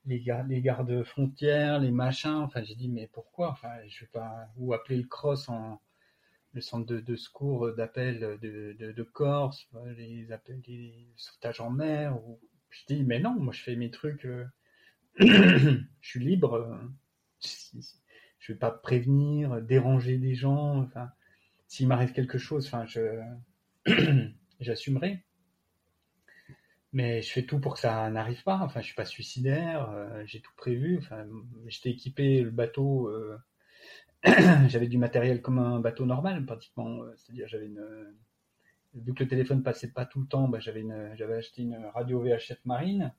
les, 0.06 0.20
gardes, 0.62 1.04
frontières, 1.04 1.80
les 1.80 1.92
machins. 1.92 2.42
Enfin, 2.44 2.64
j'ai 2.64 2.76
dit, 2.76 2.90
mais 2.90 3.10
pourquoi? 3.12 3.50
Enfin, 3.50 3.70
je 3.88 4.02
vais 4.02 4.10
pas 4.12 4.48
ou 4.58 4.74
appeler 4.74 4.98
le 4.98 5.08
cross 5.08 5.50
en 5.50 5.82
le 6.54 6.62
centre 6.62 6.96
de, 6.96 7.16
secours 7.18 7.74
d'appel 7.74 8.40
de, 8.42 9.04
Corse, 9.04 9.70
les 9.98 10.32
appels, 10.32 10.62
les 10.68 11.10
sautages 11.18 11.60
en 11.60 11.70
mer. 11.70 12.18
Ou... 12.26 12.40
Je 12.70 12.86
dis, 12.88 13.04
mais 13.04 13.20
non, 13.20 13.36
moi 13.38 13.54
je 13.54 13.62
fais 13.62 13.76
mes 13.76 13.92
trucs, 13.92 14.26
euh, 14.26 14.46
je 15.20 15.78
suis 16.02 16.24
libre. 16.24 16.54
Euh, 16.54 17.82
je 18.40 18.54
vais 18.54 18.60
pas 18.60 18.72
prévenir, 18.72 19.62
déranger 19.62 20.18
des 20.18 20.34
gens. 20.34 20.90
S'il 21.68 21.88
m'arrive 21.88 22.14
quelque 22.14 22.38
chose, 22.38 22.72
je 22.88 23.22
j'assumerai 24.62 25.26
mais 26.96 27.22
je 27.22 27.30
fais 27.30 27.44
tout 27.44 27.60
pour 27.60 27.74
que 27.74 27.82
ça 27.82 28.10
n'arrive 28.10 28.42
pas. 28.44 28.58
Enfin, 28.64 28.80
je 28.80 28.86
suis 28.86 28.96
pas 28.96 29.04
suicidaire, 29.04 29.90
euh, 29.92 30.24
j'ai 30.26 30.40
tout 30.40 30.54
prévu. 30.56 30.98
Enfin, 30.98 31.28
j'étais 31.68 31.90
équipé 31.90 32.42
le 32.42 32.52
bateau. 32.52 33.10
Euh, 33.10 33.38
j'avais 34.70 34.88
du 34.88 34.98
matériel 34.98 35.42
comme 35.42 35.60
un 35.60 35.82
bateau 35.82 36.06
normal, 36.06 36.46
pratiquement. 36.46 37.04
Euh, 37.04 37.14
c'est-à-dire, 37.18 37.50
j'avais 37.50 37.66
une. 37.66 37.86
Vu 38.94 39.14
que 39.14 39.24
le 39.24 39.30
téléphone 39.30 39.62
passait 39.62 39.92
pas 39.92 40.06
tout 40.06 40.22
le 40.22 40.26
temps, 40.26 40.48
bah, 40.48 40.60
j'avais 40.60 40.80
une, 40.80 40.94
acheté 40.94 41.64
une 41.64 41.76
radio 41.94 42.22
VHF 42.22 42.64
marine, 42.64 43.14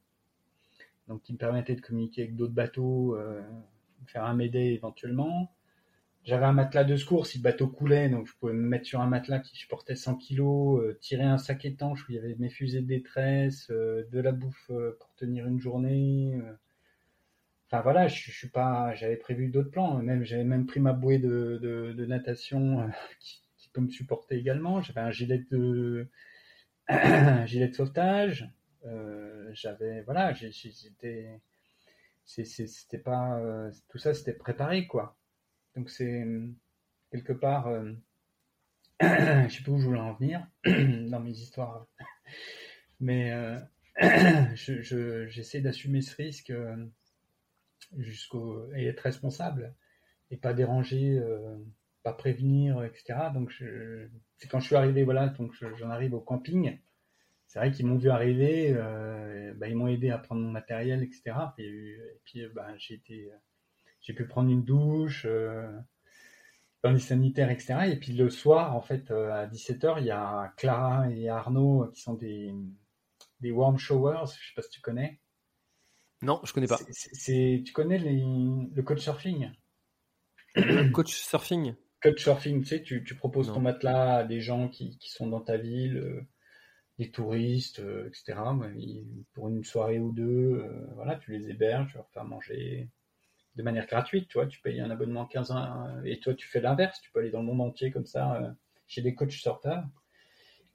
donc 1.07 1.23
qui 1.23 1.35
me 1.35 1.39
permettait 1.39 1.74
de 1.74 1.82
communiquer 1.82 2.23
avec 2.23 2.35
d'autres 2.35 2.55
bateaux, 2.55 3.15
faire 4.07 4.24
un 4.24 4.32
Médé 4.32 4.59
éventuellement. 4.59 5.55
J'avais 6.27 6.44
un 6.44 6.53
matelas 6.53 6.82
de 6.82 6.97
secours 6.97 7.24
si 7.24 7.39
le 7.39 7.44
bateau 7.44 7.69
coulait, 7.69 8.09
donc 8.09 8.27
je 8.27 8.35
pouvais 8.35 8.53
me 8.53 8.66
mettre 8.69 8.85
sur 8.85 9.01
un 9.01 9.07
matelas 9.07 9.39
qui 9.39 9.55
supportait 9.57 9.94
100 9.94 10.16
kg, 10.16 10.40
euh, 10.40 10.98
tirer 11.01 11.23
un 11.23 11.39
sac 11.39 11.65
étanche 11.65 12.03
où 12.03 12.12
il 12.12 12.16
y 12.16 12.19
avait 12.19 12.35
mes 12.35 12.51
fusées 12.51 12.81
de 12.81 12.86
détresse, 12.89 13.70
euh, 13.70 14.05
de 14.11 14.19
la 14.19 14.32
bouffe 14.32 14.69
euh, 14.70 14.97
pour 14.98 15.15
tenir 15.15 15.47
une 15.47 15.61
journée. 15.61 16.36
Enfin 17.66 17.81
voilà, 17.81 18.09
je, 18.09 18.31
suis 18.32 18.48
pas, 18.48 18.93
j'avais 18.94 19.16
prévu 19.16 19.48
d'autres 19.51 19.70
plans. 19.70 20.03
Même 20.03 20.24
j'avais 20.24 20.43
même 20.43 20.66
pris 20.66 20.81
ma 20.81 20.93
bouée 20.93 21.19
de, 21.20 22.05
natation 22.09 22.90
qui, 23.20 23.43
peut 23.73 23.81
me 23.82 23.90
supporter 23.90 24.36
également. 24.36 24.81
J'avais 24.82 25.01
un 25.03 25.11
gilet 25.12 25.44
de 25.51 26.09
gilet 27.47 27.69
de 27.69 27.74
sauvetage. 27.74 28.51
j'avais 29.53 30.03
voilà, 30.03 30.32
j'étais, 30.35 31.40
c'était 32.24 32.98
pas 32.98 33.70
tout 33.89 33.98
ça, 33.98 34.12
c'était 34.15 34.32
préparé 34.32 34.89
quoi. 34.89 35.16
Donc 35.77 35.90
c'est 35.90 36.23
euh, 36.23 36.48
quelque 37.11 37.35
part, 37.35 37.69
euh, 37.69 37.93
je 39.01 39.48
sais 39.48 39.62
pas 39.62 39.70
où 39.70 39.78
je 39.78 39.86
voulais 39.86 40.01
en 40.01 40.15
venir 40.15 40.47
dans 40.65 41.20
mes 41.20 41.32
histoires, 41.32 41.86
mais 43.01 43.31
euh, 43.32 43.61
j'essaie 44.55 45.61
d'assumer 45.61 46.01
ce 46.01 46.16
risque 46.16 46.53
jusqu'au 47.98 48.73
et 48.74 48.86
être 48.86 49.01
responsable 49.01 49.74
et 50.31 50.39
pas 50.39 50.55
déranger, 50.55 51.23
pas 52.03 52.12
prévenir, 52.12 52.82
etc. 52.82 53.31
Donc 53.32 53.53
c'est 54.39 54.48
quand 54.48 54.61
je 54.61 54.66
suis 54.66 54.77
arrivé, 54.77 55.05
voilà, 55.05 55.28
donc 55.28 55.55
j'en 55.77 55.90
arrive 55.90 56.15
au 56.15 56.20
camping. 56.20 56.78
C'est 57.47 57.61
vrai 57.61 57.70
qu'ils 57.70 57.86
m'ont 57.86 57.97
vu 57.97 58.11
arriver, 58.11 58.73
bah, 59.57 59.69
ils 59.69 59.77
m'ont 59.77 59.86
aidé 59.86 60.11
à 60.11 60.19
prendre 60.19 60.40
mon 60.40 60.51
matériel, 60.51 61.03
etc. 61.03 61.36
Et, 61.59 61.97
puis 62.24 62.44
bah, 62.55 62.74
j'ai 62.77 62.94
été 62.94 63.31
j'ai 64.07 64.12
pu 64.12 64.24
prendre 64.24 64.51
une 64.51 64.62
douche 64.62 65.27
euh, 65.28 65.69
dans 66.85 66.93
les 66.93 67.01
sanitaires, 67.01 67.51
etc. 67.51 67.91
Et 67.91 67.97
puis 67.97 68.12
le 68.12 68.31
soir, 68.31 68.77
en 68.77 68.81
fait, 68.81 69.11
euh, 69.11 69.33
à 69.33 69.47
17h, 69.49 69.97
il 69.99 70.07
y 70.07 70.11
a 70.12 70.55
Clara 70.57 71.11
et 71.11 71.28
Arnaud 71.28 71.91
qui 71.93 72.03
sont 72.03 72.15
des, 72.15 72.55
des 73.41 73.51
warm 73.51 73.78
showers. 73.78 74.27
Je 74.41 74.49
sais 74.49 74.55
pas 74.55 74.62
si 74.62 74.70
tu 74.70 74.81
connais. 74.81 75.20
Non, 76.23 76.41
je 76.45 76.53
connais 76.53 76.69
pas. 76.69 76.78
C'est, 76.91 77.65
tu 77.66 77.73
connais 77.73 77.99
le 77.99 78.83
coach 78.83 79.01
surfing? 79.01 79.51
Coach 80.93 81.12
surfing 81.12 81.74
Coach 82.01 82.23
surfing, 82.23 82.62
tu 82.62 82.69
sais, 82.69 82.83
tu, 82.83 83.03
tu 83.03 83.16
proposes 83.16 83.49
ton 83.49 83.61
matelas 83.61 84.19
à 84.19 84.24
des 84.24 84.41
gens 84.41 84.69
qui, 84.69 84.97
qui 84.99 85.11
sont 85.11 85.27
dans 85.27 85.41
ta 85.41 85.57
ville, 85.57 85.97
euh, 85.97 86.23
des 86.99 87.11
touristes, 87.11 87.83
etc. 88.07 88.39
Pour 89.35 89.49
une 89.49 89.65
soirée 89.65 89.99
ou 89.99 90.12
deux, 90.12 90.65
voilà, 90.95 91.16
tu 91.16 91.33
les 91.33 91.51
héberges, 91.51 91.91
tu 91.91 91.97
leur 91.97 92.09
fais 92.11 92.23
manger 92.23 92.89
de 93.57 93.62
manière 93.62 93.87
gratuite, 93.87 94.28
tu 94.28 94.39
tu 94.49 94.61
payes 94.61 94.81
un 94.81 94.91
abonnement 94.91 95.24
15 95.24 95.51
ans 95.51 95.87
et 96.05 96.20
toi 96.20 96.35
tu 96.35 96.47
fais 96.47 96.61
l'inverse, 96.61 97.01
tu 97.01 97.11
peux 97.11 97.20
aller 97.20 97.31
dans 97.31 97.41
le 97.41 97.47
monde 97.47 97.62
entier 97.62 97.91
comme 97.91 98.07
ça 98.07 98.35
euh, 98.35 98.51
chez 98.87 99.03
des 99.03 99.15
coachs 99.15 99.33
surfeurs. 99.33 99.85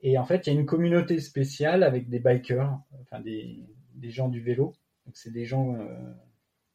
Et 0.02 0.18
en 0.18 0.26
fait, 0.26 0.48
il 0.48 0.54
y 0.54 0.58
a 0.58 0.60
une 0.60 0.66
communauté 0.66 1.20
spéciale 1.20 1.84
avec 1.84 2.10
des 2.10 2.20
bikers, 2.20 2.76
enfin 3.02 3.20
des, 3.20 3.68
gens 4.10 4.30
du 4.30 4.42
vélo. 4.42 4.74
Donc 5.06 5.16
c'est 5.16 5.32
des 5.32 5.46
gens, 5.46 5.76
euh, 5.76 6.12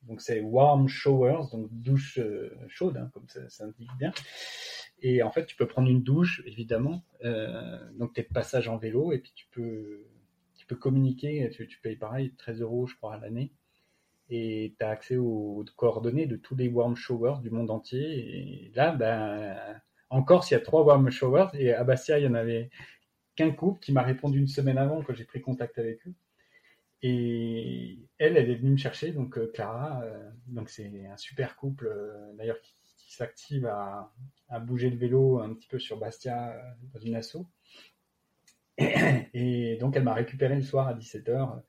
donc 0.03 0.21
c'est 0.21 0.41
warm 0.41 0.87
showers, 0.87 1.51
donc 1.51 1.69
douche 1.73 2.19
euh, 2.19 2.57
chaude, 2.69 2.97
hein, 2.97 3.11
comme 3.13 3.27
ça, 3.29 3.67
bien. 3.99 4.13
Et 5.01 5.25
en 5.25 5.33
fait, 5.33 5.45
tu 5.47 5.57
peux 5.57 5.67
prendre 5.67 5.91
une 5.91 6.05
douche, 6.05 6.41
évidemment. 6.47 7.05
donc 7.99 8.15
tu 8.15 8.21
es 8.21 8.25
de 8.25 8.33
passage 8.33 8.69
en 8.69 8.79
vélo 8.79 9.13
et 9.13 9.19
puis 9.19 9.33
tu 9.35 9.47
peux, 9.51 10.07
tu 10.57 10.67
peux 10.67 10.77
communiquer. 10.77 11.51
Tu, 11.51 11.67
tu 11.67 11.81
payes 11.81 11.97
pareil 11.97 12.33
13 12.39 12.61
euros, 12.61 12.87
je 12.87 12.95
crois, 12.95 13.15
à 13.15 13.19
l'année 13.19 13.53
et 14.29 14.75
tu 14.79 14.85
as 14.85 14.91
accès 14.91 15.17
aux 15.17 15.65
coordonnées 15.77 16.27
de 16.27 16.37
tous 16.37 16.57
les 16.57 16.69
warm 16.69 16.97
showers 16.97 17.41
du 17.43 17.51
monde 17.51 17.71
entier. 17.71 18.69
Et 18.69 18.73
là, 18.75 18.93
ben, 18.93 19.57
encore 20.11 20.45
s'il 20.45 20.57
y 20.57 20.61
a 20.61 20.65
trois 20.65 20.83
warm 20.83 21.11
showers, 21.11 21.49
et 21.55 21.73
à 21.73 21.85
Bastia, 21.85 22.19
il 22.19 22.25
y 22.25 22.29
en 22.29 22.35
avait 22.35 22.71
qu'un 23.37 23.51
couple 23.53 23.81
qui 23.81 23.93
m'a 23.93 24.03
répondu 24.03 24.39
une 24.39 24.49
semaine 24.49 24.79
avant 24.79 25.03
quand 25.03 25.15
j'ai 25.15 25.25
pris 25.25 25.41
contact 25.41 25.79
avec 25.79 26.07
eux. 26.07 26.15
Et 27.03 27.99
elle, 28.19 28.37
elle 28.37 28.51
est 28.51 28.55
venue 28.57 28.73
me 28.73 28.77
chercher, 28.77 29.13
donc 29.13 29.39
euh, 29.39 29.51
Clara, 29.55 30.03
euh, 30.03 30.31
donc 30.47 30.71
c'est 30.71 31.07
un 31.07 31.17
super 31.17 31.57
couple, 31.57 31.87
euh, 31.89 32.33
d'ailleurs, 32.35 32.61
qui, 32.63 32.75
s'active 33.09 33.67
à, 33.67 34.13
à, 34.49 34.59
bouger 34.59 34.91
le 34.91 34.97
vélo 34.97 35.39
un 35.39 35.55
petit 35.55 35.69
peu 35.69 35.79
sur 35.79 35.97
Bastia 35.97 36.61
dans 36.93 36.99
une 36.99 37.15
asso. 37.15 37.47
Et 38.79 39.79
donc 39.81 39.97
elle 39.97 40.03
m'a 40.03 40.13
récupéré 40.13 40.57
le 40.57 40.63
soir 40.63 40.89
à 40.89 40.95
17h 40.95 41.63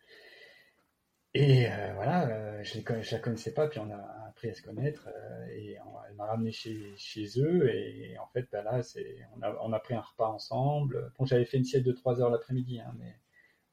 et 1.38 1.72
euh, 1.72 1.94
voilà, 1.94 2.28
euh, 2.28 2.64
je 2.64 2.80
ne 2.80 3.12
la 3.12 3.20
connaissais 3.20 3.54
pas, 3.54 3.68
puis 3.68 3.80
on 3.80 3.92
a 3.92 4.28
appris 4.28 4.50
à 4.50 4.56
se 4.56 4.64
connaître, 4.64 5.08
euh, 5.08 5.48
et 5.52 5.78
elle 6.10 6.16
m'a 6.16 6.26
ramené 6.26 6.52
chez, 6.52 6.96
chez 6.98 7.28
eux, 7.40 7.70
et, 7.70 8.18
en 8.18 8.26
fait, 8.26 8.48
bah 8.52 8.64
là, 8.64 8.82
c'est, 8.82 9.20
on 9.36 9.44
a, 9.44 9.56
on 9.62 9.72
a 9.72 9.80
pris 9.80 9.94
un 9.94 10.02
repas 10.02 10.30
ensemble. 10.30 11.12
Bon, 11.20 11.26
j'avais 11.26 11.46
fait 11.46 11.58
une 11.58 11.64
sieste 11.64 11.86
de 11.86 11.92
3 11.92 12.22
heures 12.22 12.32
l'après-midi, 12.32 12.80
hein, 12.80 12.92
mais 12.98 13.20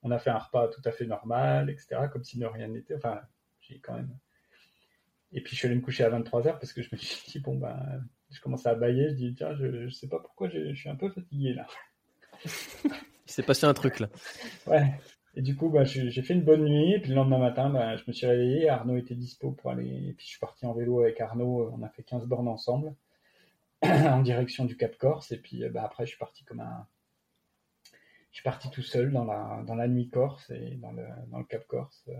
on 0.02 0.10
a 0.10 0.18
fait 0.18 0.28
un 0.28 0.38
repas 0.38 0.68
tout 0.68 0.82
à 0.84 0.92
fait 0.92 1.06
normal, 1.06 1.70
etc., 1.70 2.02
comme 2.12 2.22
si 2.22 2.38
de 2.38 2.44
rien 2.44 2.68
n'était. 2.68 2.96
Enfin, 2.96 3.22
j'ai 3.60 3.78
quand 3.78 3.94
même. 3.94 4.14
Et 5.32 5.40
puis 5.40 5.54
je 5.54 5.60
suis 5.60 5.66
allé 5.66 5.76
me 5.76 5.80
coucher 5.80 6.04
à 6.04 6.10
23 6.10 6.46
heures 6.46 6.58
parce 6.58 6.74
que 6.74 6.82
je 6.82 6.90
me 6.92 6.98
suis 6.98 7.32
dit, 7.32 7.38
bon, 7.38 7.56
ben, 7.56 8.04
je 8.30 8.42
commençais 8.42 8.68
à 8.68 8.74
bailler, 8.74 9.08
je 9.08 9.14
dis, 9.14 9.34
tiens, 9.34 9.54
je, 9.54 9.88
je 9.88 9.88
sais 9.88 10.08
pas 10.08 10.18
pourquoi 10.18 10.50
je 10.50 10.74
suis 10.74 10.90
un 10.90 10.96
peu 10.96 11.08
fatigué 11.08 11.54
là. 11.54 11.66
Il 12.44 13.32
s'est 13.32 13.42
passé 13.42 13.64
un 13.64 13.72
truc 13.72 14.00
là. 14.00 14.10
Ouais. 14.66 14.92
Et 15.36 15.42
du 15.42 15.56
coup, 15.56 15.68
bah, 15.68 15.84
j'ai 15.84 16.22
fait 16.22 16.34
une 16.34 16.44
bonne 16.44 16.64
nuit. 16.64 16.94
Et 16.94 17.00
puis 17.00 17.10
le 17.10 17.16
lendemain 17.16 17.38
matin, 17.38 17.70
bah, 17.70 17.96
je 17.96 18.04
me 18.06 18.12
suis 18.12 18.26
réveillé. 18.26 18.68
Arnaud 18.68 18.96
était 18.96 19.14
dispo 19.14 19.50
pour 19.52 19.70
aller. 19.70 20.08
Et 20.08 20.12
puis 20.12 20.26
je 20.26 20.30
suis 20.30 20.40
parti 20.40 20.64
en 20.66 20.72
vélo 20.74 21.00
avec 21.02 21.20
Arnaud. 21.20 21.70
On 21.76 21.82
a 21.82 21.88
fait 21.88 22.04
15 22.04 22.26
bornes 22.26 22.48
ensemble 22.48 22.94
en 23.82 24.22
direction 24.22 24.64
du 24.64 24.76
Cap 24.76 24.96
Corse. 24.96 25.32
Et 25.32 25.38
puis 25.38 25.68
bah, 25.70 25.82
après, 25.84 26.04
je 26.04 26.10
suis 26.10 26.18
parti 26.18 26.44
comme 26.44 26.60
un. 26.60 26.86
Je 28.30 28.38
suis 28.38 28.44
parti 28.44 28.68
tout 28.70 28.82
seul 28.82 29.12
dans 29.12 29.24
la, 29.24 29.62
dans 29.64 29.76
la 29.76 29.86
nuit 29.86 30.10
corse 30.10 30.50
et 30.50 30.74
dans 30.82 30.90
le, 30.90 31.06
dans 31.28 31.38
le 31.38 31.44
Cap 31.44 31.64
Corse 31.68 32.04
euh, 32.08 32.14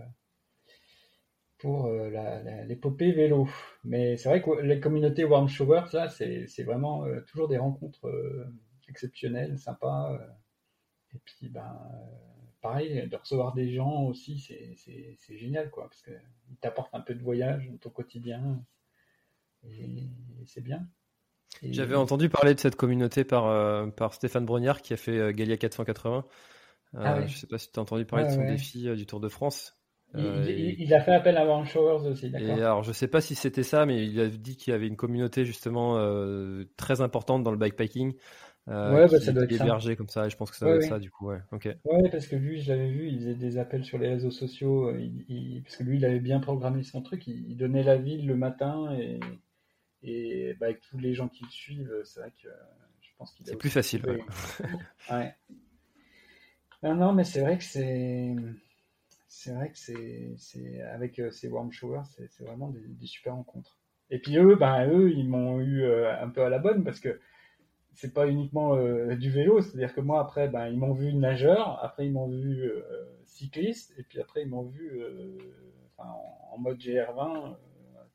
pour 1.57 1.87
euh, 1.87 2.63
l'épopée 2.65 3.11
vélo. 3.11 3.49
Mais 3.83 4.15
c'est 4.15 4.29
vrai 4.29 4.41
que 4.41 4.61
les 4.61 4.79
communautés 4.79 5.25
Warm 5.25 5.49
Showers, 5.49 5.89
là, 5.91 6.07
c'est 6.09 6.63
vraiment 6.63 7.05
euh, 7.05 7.19
toujours 7.21 7.49
des 7.49 7.57
rencontres 7.57 8.09
exceptionnelles, 8.87 9.59
sympas. 9.59 10.17
et 11.13 11.19
puis, 11.25 11.49
ben 11.49 11.77
pareil, 12.65 13.07
de 13.07 13.15
recevoir 13.15 13.53
des 13.53 13.71
gens 13.71 14.05
aussi, 14.05 14.39
c'est 14.39 15.37
génial, 15.37 15.69
quoi, 15.69 15.83
parce 15.83 16.01
qu'ils 16.01 16.57
t'apportent 16.61 16.95
un 16.95 17.01
peu 17.01 17.13
de 17.13 17.21
voyage 17.21 17.69
dans 17.69 17.77
ton 17.77 17.89
quotidien, 17.91 18.59
et, 19.63 20.07
c'est 20.45 20.61
bien. 20.61 20.87
J'avais 21.61 21.95
entendu 21.95 22.27
parler 22.27 22.55
de 22.55 22.59
cette 22.59 22.75
communauté 22.75 23.23
par, 23.23 23.91
par 23.93 24.13
Stéphane 24.13 24.45
Brognard 24.45 24.81
qui 24.81 24.93
a 24.93 24.97
fait 24.97 25.33
Galia 25.33 25.57
480. 25.57 26.25
Ah 26.97 27.19
ouais. 27.19 27.27
Je 27.27 27.37
sais 27.37 27.47
pas 27.47 27.57
si 27.57 27.71
tu 27.71 27.79
as 27.79 27.81
entendu 27.81 28.05
parler 28.05 28.25
de 28.25 28.31
son 28.31 28.45
défi 28.45 28.93
du 28.95 29.05
Tour 29.05 29.19
de 29.19 29.29
France. 29.29 29.77
Il, 30.15 30.93
a 30.93 31.01
fait 31.01 31.13
appel 31.13 31.37
à 31.37 31.45
Warren 31.45 31.65
Showers 31.65 32.07
aussi, 32.07 32.29
d'accord. 32.29 32.57
Et 32.57 32.61
alors, 32.61 32.83
je 32.83 32.93
sais 32.93 33.07
pas 33.07 33.21
si 33.21 33.35
c'était 33.35 33.63
ça, 33.63 33.85
mais 33.85 34.05
il 34.05 34.19
a 34.19 34.27
dit 34.27 34.57
qu'il 34.57 34.71
y 34.71 34.73
avait 34.73 34.87
une 34.87 34.95
communauté 34.95 35.45
justement 35.45 35.97
très 36.77 37.01
importante 37.01 37.43
dans 37.43 37.51
le 37.51 37.57
bikepacking 37.57 38.15
euh, 38.67 38.95
ouais, 38.95 39.07
bah, 39.07 39.19
ça 39.19 39.31
doit 39.31 39.43
être 39.43 39.51
hébergé 39.51 39.95
comme 39.95 40.09
ça. 40.09 40.25
Et 40.25 40.29
je 40.29 40.37
pense 40.37 40.49
que 40.49 40.57
ça 40.57 40.65
doit 40.65 40.75
être 40.77 40.89
ça, 40.89 40.99
du 40.99 41.11
coup, 41.11 41.27
ouais. 41.27 41.39
Ouais, 41.51 42.09
parce 42.09 42.27
que 42.27 42.35
lui, 42.35 42.61
je 42.61 42.71
l'avais 42.71 42.89
vu, 42.89 43.07
il 43.09 43.19
faisait 43.19 43.35
des 43.35 43.57
appels 43.57 43.85
sur 43.85 43.99
les 43.99 44.09
réseaux 44.09 44.31
sociaux. 44.31 44.89
Euh, 44.89 44.99
il, 45.29 45.61
parce 45.63 45.77
que 45.77 45.83
lui, 45.83 45.97
il 45.97 46.05
avait 46.05 46.19
bien 46.19 46.39
programmé 46.39 46.83
son 46.83 47.01
truc. 47.01 47.27
Il, 47.27 47.55
donnait 47.57 47.83
la 47.83 47.97
ville 47.97 48.25
le 48.25 48.35
matin 48.35 48.95
et, 48.97 49.19
et 50.01 50.55
bah, 50.59 50.67
avec 50.67 50.81
tous 50.81 50.97
les 50.97 51.13
gens 51.13 51.27
qui 51.27 51.43
le 51.43 51.49
suivent, 51.49 52.01
c'est 52.03 52.19
vrai 52.21 52.31
que 52.31 52.49
je 53.01 53.09
pense 53.17 53.33
qu'il. 53.33 53.45
C'est 53.45 53.55
plus 53.55 53.69
facile. 53.69 54.03
Ouais. 54.05 54.23
ouais. 55.11 55.35
Non, 56.81 56.95
non, 56.95 57.13
mais 57.13 57.23
c'est 57.23 57.41
vrai 57.41 57.57
que 57.57 57.63
c'est. 57.63 58.35
C'est 59.27 59.53
vrai 59.53 59.69
que 59.69 59.77
c'est, 59.77 60.81
avec 60.81 61.19
euh, 61.19 61.29
ces 61.29 61.49
warm 61.49 61.71
showers, 61.71 62.05
c'est, 62.29 62.43
vraiment 62.43 62.69
des, 62.69 62.79
des, 62.79 63.05
super 63.05 63.35
rencontres. 63.35 63.77
Et 64.09 64.17
puis 64.17 64.37
eux, 64.37 64.55
ben 64.55 64.89
eux, 64.89 65.11
ils 65.11 65.27
m'ont 65.27 65.59
eu 65.59 65.85
un 65.85 66.29
peu 66.29 66.41
à 66.41 66.49
la 66.49 66.57
bonne 66.57 66.83
parce 66.83 66.99
que 66.99 67.19
c'est 67.95 68.13
pas 68.13 68.27
uniquement 68.27 68.75
euh, 68.75 69.15
du 69.15 69.31
vélo, 69.31 69.61
c'est-à-dire 69.61 69.93
que 69.93 70.01
moi 70.01 70.19
après, 70.19 70.49
ben 70.49 70.67
ils 70.67 70.77
m'ont 70.77 70.93
vu 70.93 71.13
nageur, 71.13 71.83
après 71.83 72.05
ils 72.05 72.11
m'ont 72.11 72.27
vu 72.27 72.63
euh, 72.63 72.81
cycliste, 73.23 73.93
et 73.97 74.03
puis 74.03 74.19
après 74.19 74.41
ils 74.41 74.49
m'ont 74.49 74.63
vu 74.63 75.01
euh, 75.01 75.37
en, 75.97 76.57
mode 76.57 76.77
GR20 76.77 77.55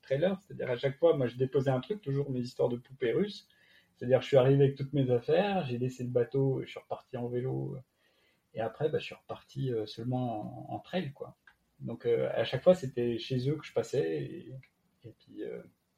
trailer, 0.03 0.39
c'est-à-dire 0.41 0.71
à 0.71 0.77
chaque 0.77 0.99
fois, 0.99 1.17
moi 1.17 1.27
je 1.27 1.37
déposais 1.37 1.71
un 1.71 1.81
truc, 1.81 2.01
toujours 2.03 2.31
mes 2.31 2.41
histoires 2.41 2.69
de 2.69 2.77
poupées 2.77 3.13
russes, 3.13 3.49
c'est-à-dire 3.95 4.21
je 4.21 4.27
suis 4.27 4.37
arrivé 4.37 4.65
avec 4.65 4.77
toutes 4.77 4.93
mes 4.93 5.11
affaires, 5.11 5.65
j'ai 5.65 5.79
laissé 5.79 6.05
le 6.05 6.11
bateau, 6.11 6.61
je 6.63 6.71
suis 6.71 6.81
reparti 6.81 7.17
en 7.17 7.29
vélo, 7.29 7.77
et 8.55 8.61
après 8.61 8.91
ben, 8.91 8.99
je 8.99 9.07
suis 9.07 9.15
reparti 9.15 9.73
seulement 9.87 10.71
en, 10.73 10.79
trail 10.79 11.13
quoi. 11.13 11.37
Donc 11.81 12.07
à 12.07 12.45
chaque 12.45 12.63
fois 12.63 12.75
c'était 12.75 13.19
chez 13.19 13.49
eux 13.49 13.57
que 13.57 13.67
je 13.67 13.73
passais, 13.73 14.23
et, 14.25 14.55
et 15.05 15.15
puis 15.19 15.43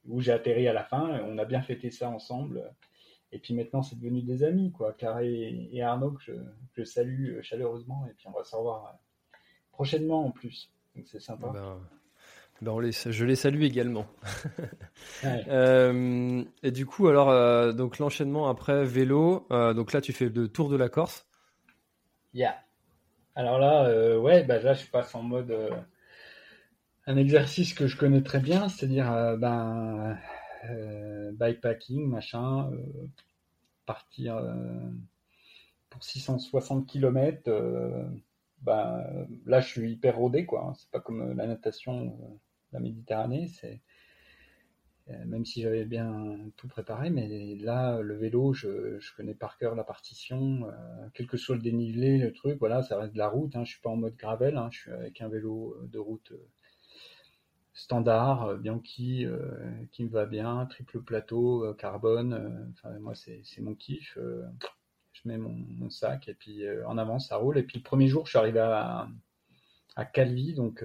où 0.04 0.20
j'ai 0.20 0.32
atterri 0.32 0.68
à 0.68 0.72
la 0.72 0.84
fin, 0.84 1.20
on 1.24 1.38
a 1.38 1.44
bien 1.44 1.62
fêté 1.62 1.90
ça 1.90 2.10
ensemble. 2.10 2.72
Et 3.32 3.38
puis 3.38 3.54
maintenant, 3.54 3.82
c'est 3.82 3.98
devenu 3.98 4.20
des 4.20 4.44
amis, 4.44 4.70
quoi. 4.72 4.92
Carré 4.92 5.68
et 5.72 5.82
Arnaud, 5.82 6.10
que 6.12 6.34
je, 6.76 6.84
salue 6.84 7.38
euh, 7.38 7.42
chaleureusement. 7.42 8.06
Et 8.08 8.12
puis 8.12 8.28
on 8.28 8.32
va 8.32 8.44
se 8.44 8.54
revoir 8.54 8.84
euh, 8.84 9.36
prochainement 9.72 10.26
en 10.26 10.30
plus. 10.30 10.70
Donc 10.94 11.06
c'est 11.10 11.20
sympa. 11.20 11.48
Ben, 11.48 11.78
ben 12.60 12.80
les, 12.80 12.92
je 12.92 13.24
les 13.24 13.36
salue 13.36 13.62
également. 13.62 14.06
Euh, 15.24 16.44
et 16.62 16.70
du 16.70 16.86
coup, 16.86 17.08
alors, 17.08 17.74
donc 17.74 17.98
l'enchaînement 17.98 18.48
après 18.48 18.84
vélo. 18.84 19.46
donc 19.50 19.92
là, 19.92 20.00
tu 20.00 20.12
fais 20.12 20.28
le 20.28 20.48
tour 20.48 20.68
de 20.68 20.76
la 20.76 20.88
Corse. 20.88 21.26
Yeah. 22.34 22.56
Alors 23.34 23.58
là, 23.58 24.18
ouais, 24.18 24.44
bah 24.44 24.60
là, 24.60 24.74
je 24.74 24.86
passe 24.86 25.14
en 25.14 25.22
mode 25.22 25.52
un 27.06 27.16
exercice 27.16 27.74
que 27.74 27.88
je 27.88 27.96
connais 27.96 28.22
très 28.22 28.38
bien, 28.38 28.68
c'est-à-dire 28.68 29.36
ben 29.38 30.16
bikepacking, 31.32 32.06
machin, 32.06 32.70
euh, 32.72 33.06
partir 33.86 34.36
euh, 34.36 34.90
pour 35.90 36.04
660 36.04 36.86
km, 36.86 37.50
bah, 38.62 39.04
là 39.46 39.60
je 39.60 39.68
suis 39.68 39.92
hyper 39.92 40.16
rodé 40.16 40.46
quoi. 40.46 40.66
Hein. 40.66 40.74
C'est 40.76 40.90
pas 40.90 41.00
comme 41.00 41.34
la 41.34 41.46
natation, 41.46 42.40
la 42.72 42.80
Méditerranée, 42.80 43.48
c'est 43.48 43.80
même 45.26 45.44
si 45.44 45.60
j'avais 45.60 45.84
bien 45.84 46.38
tout 46.56 46.68
préparé, 46.68 47.10
mais 47.10 47.56
là, 47.56 48.00
le 48.00 48.14
vélo, 48.14 48.54
je, 48.54 48.98
connais 49.16 49.34
par 49.34 49.58
cœur 49.58 49.74
la 49.74 49.84
partition, 49.84 50.66
quel 51.12 51.26
que 51.26 51.36
soit 51.36 51.56
le 51.56 51.60
dénivelé, 51.60 52.18
le 52.18 52.32
truc, 52.32 52.58
voilà, 52.60 52.82
ça 52.82 52.96
reste 52.96 53.12
de 53.12 53.18
la 53.18 53.28
route, 53.28 53.54
hein, 53.56 53.64
je 53.64 53.72
suis 53.72 53.80
pas 53.82 53.90
en 53.90 53.96
mode 53.96 54.16
gravel, 54.16 54.56
hein, 54.56 54.68
je 54.70 54.78
suis 54.78 54.92
avec 54.92 55.20
un 55.20 55.28
vélo 55.28 55.76
de 55.82 55.98
route 55.98 56.32
standard, 57.74 58.44
euh, 58.44 58.56
Bianchi, 58.56 59.24
euh, 59.24 59.38
qui 59.92 60.04
me 60.04 60.10
va 60.10 60.26
bien, 60.26 60.66
triple 60.66 61.02
plateau, 61.02 61.64
euh, 61.64 61.74
carbone. 61.74 62.74
Moi, 63.00 63.14
c'est 63.14 63.60
mon 63.60 63.74
kiff. 63.74 64.18
je 65.12 65.28
mets 65.28 65.38
mon, 65.38 65.90
sac 65.90 66.28
et 66.28 66.34
puis 66.34 66.64
en 66.86 66.98
avant, 66.98 67.18
ça 67.18 67.36
roule. 67.36 67.58
Et 67.58 67.62
puis 67.62 67.78
le 67.78 67.82
premier 67.82 68.08
jour, 68.08 68.26
je 68.26 68.30
suis 68.30 68.38
arrivé 68.38 68.60
à, 68.60 69.08
Calvi, 70.12 70.54
donc 70.54 70.84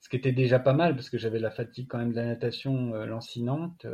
ce 0.00 0.08
qui 0.08 0.16
était 0.16 0.32
déjà 0.32 0.58
pas 0.60 0.72
mal 0.72 0.94
parce 0.94 1.10
que 1.10 1.18
j'avais 1.18 1.40
la 1.40 1.50
fatigue 1.50 1.88
quand 1.88 1.98
même 1.98 2.12
de 2.12 2.16
la 2.16 2.26
natation 2.26 2.92
lancinante 3.06 3.86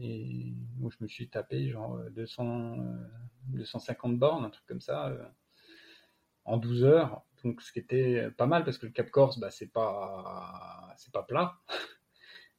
et 0.00 0.54
moi 0.76 0.90
je 0.96 1.02
me 1.02 1.08
suis 1.08 1.28
tapé 1.28 1.68
genre 1.70 1.98
200 2.10 2.76
250 3.48 4.18
bornes 4.18 4.44
un 4.44 4.50
truc 4.50 4.64
comme 4.66 4.80
ça 4.80 5.12
en 6.44 6.58
12 6.58 6.84
heures 6.84 7.24
donc 7.44 7.62
ce 7.62 7.72
qui 7.72 7.78
était 7.78 8.30
pas 8.32 8.46
mal 8.46 8.64
parce 8.64 8.78
que 8.78 8.86
le 8.86 8.92
Cap 8.92 9.10
Corse, 9.10 9.38
bah, 9.38 9.50
c'est 9.50 9.72
pas 9.72 10.94
c'est 10.96 11.12
pas 11.12 11.22
plat. 11.22 11.56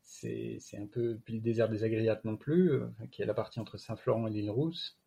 c'est 0.03 0.77
un 0.77 0.87
peu 0.87 1.19
puis 1.23 1.35
le 1.35 1.41
désert 1.41 1.69
des 1.69 1.83
Agriates 1.83 2.25
non 2.25 2.37
plus, 2.37 2.71
euh, 2.71 2.87
qui 3.11 3.21
est 3.21 3.25
la 3.25 3.33
partie 3.33 3.59
entre 3.59 3.77
Saint-Florent 3.77 4.27
et 4.27 4.31
l'île 4.31 4.49
Rousse. 4.49 4.97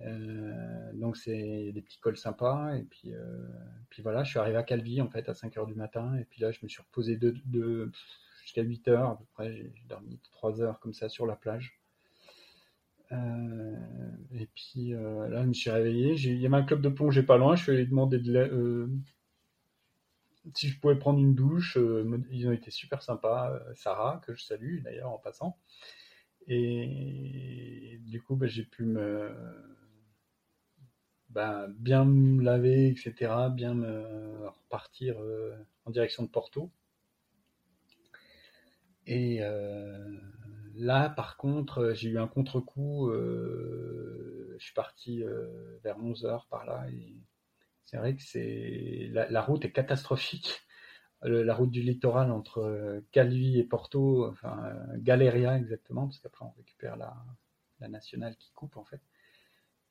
Euh, 0.00 0.92
donc 0.94 1.16
c'est 1.16 1.70
des 1.72 1.82
petits 1.82 2.00
cols 2.00 2.16
sympas 2.16 2.74
et 2.74 2.82
puis 2.84 3.14
euh, 3.14 3.46
puis 3.90 4.02
voilà, 4.02 4.24
je 4.24 4.30
suis 4.30 4.38
arrivé 4.38 4.56
à 4.56 4.62
Calvi 4.62 5.00
en 5.00 5.08
fait 5.08 5.28
à 5.28 5.34
5 5.34 5.56
heures 5.58 5.66
du 5.66 5.74
matin 5.74 6.16
et 6.16 6.24
puis 6.24 6.40
là 6.40 6.50
je 6.50 6.58
me 6.62 6.68
suis 6.68 6.82
reposé 6.82 7.20
jusqu'à 8.42 8.62
8 8.62 8.88
heures 8.88 9.10
à 9.10 9.18
peu 9.18 9.24
près, 9.34 9.70
j'ai 9.74 9.84
dormi 9.88 10.18
3 10.32 10.62
heures 10.62 10.80
comme 10.80 10.94
ça 10.94 11.08
sur 11.08 11.26
la 11.26 11.36
plage. 11.36 11.81
Euh, 13.12 13.76
et 14.32 14.46
puis 14.46 14.94
euh, 14.94 15.28
là, 15.28 15.42
je 15.42 15.48
me 15.48 15.52
suis 15.52 15.70
réveillé. 15.70 16.14
Il 16.14 16.40
y 16.40 16.46
avait 16.46 16.56
un 16.56 16.62
club 16.62 16.80
de 16.80 16.88
plongée 16.88 17.22
pas 17.22 17.36
loin. 17.36 17.56
Je 17.56 17.62
suis 17.62 17.72
allé 17.72 17.86
demander 17.86 18.18
euh, 18.26 18.88
si 20.54 20.68
je 20.68 20.80
pouvais 20.80 20.96
prendre 20.96 21.18
une 21.18 21.34
douche. 21.34 21.78
ils 22.30 22.48
ont 22.48 22.52
été 22.52 22.70
super 22.70 23.02
sympas. 23.02 23.60
Sarah, 23.74 24.20
que 24.26 24.34
je 24.34 24.42
salue 24.42 24.82
d'ailleurs 24.82 25.10
en 25.10 25.18
passant. 25.18 25.58
Et 26.48 28.00
du 28.06 28.20
coup, 28.22 28.36
bah, 28.36 28.46
j'ai 28.46 28.64
pu 28.64 28.84
me 28.84 29.30
bah, 31.30 31.66
bien 31.68 32.04
me 32.04 32.42
laver, 32.42 32.88
etc. 32.88 33.48
Bien 33.54 33.74
me 33.74 34.48
repartir 34.48 35.16
en 35.84 35.90
direction 35.90 36.22
de 36.22 36.28
Porto. 36.28 36.70
Et 39.06 39.40
Là, 40.76 41.10
par 41.10 41.36
contre, 41.36 41.78
euh, 41.78 41.94
j'ai 41.94 42.10
eu 42.10 42.18
un 42.18 42.26
contre-coup. 42.26 43.08
Euh, 43.10 44.54
je 44.58 44.64
suis 44.64 44.74
parti 44.74 45.22
euh, 45.22 45.78
vers 45.84 45.98
11 45.98 46.24
heures 46.24 46.46
par 46.46 46.64
là. 46.64 46.86
C'est 47.84 47.96
vrai 47.98 48.14
que 48.16 49.12
la, 49.12 49.42
route 49.42 49.64
est 49.64 49.72
catastrophique. 49.72 50.62
la 51.22 51.54
route 51.54 51.70
du 51.70 51.82
littoral 51.82 52.30
entre 52.30 53.02
Calvi 53.12 53.58
et 53.58 53.64
Porto, 53.64 54.26
enfin 54.28 54.72
Galeria 54.96 55.58
exactement, 55.58 56.06
parce 56.06 56.18
qu'après 56.20 56.44
on 56.44 56.52
récupère 56.56 56.96
la, 56.96 57.14
nationale 57.88 58.36
qui 58.36 58.52
coupe 58.52 58.76
en 58.76 58.84
fait. 58.84 59.00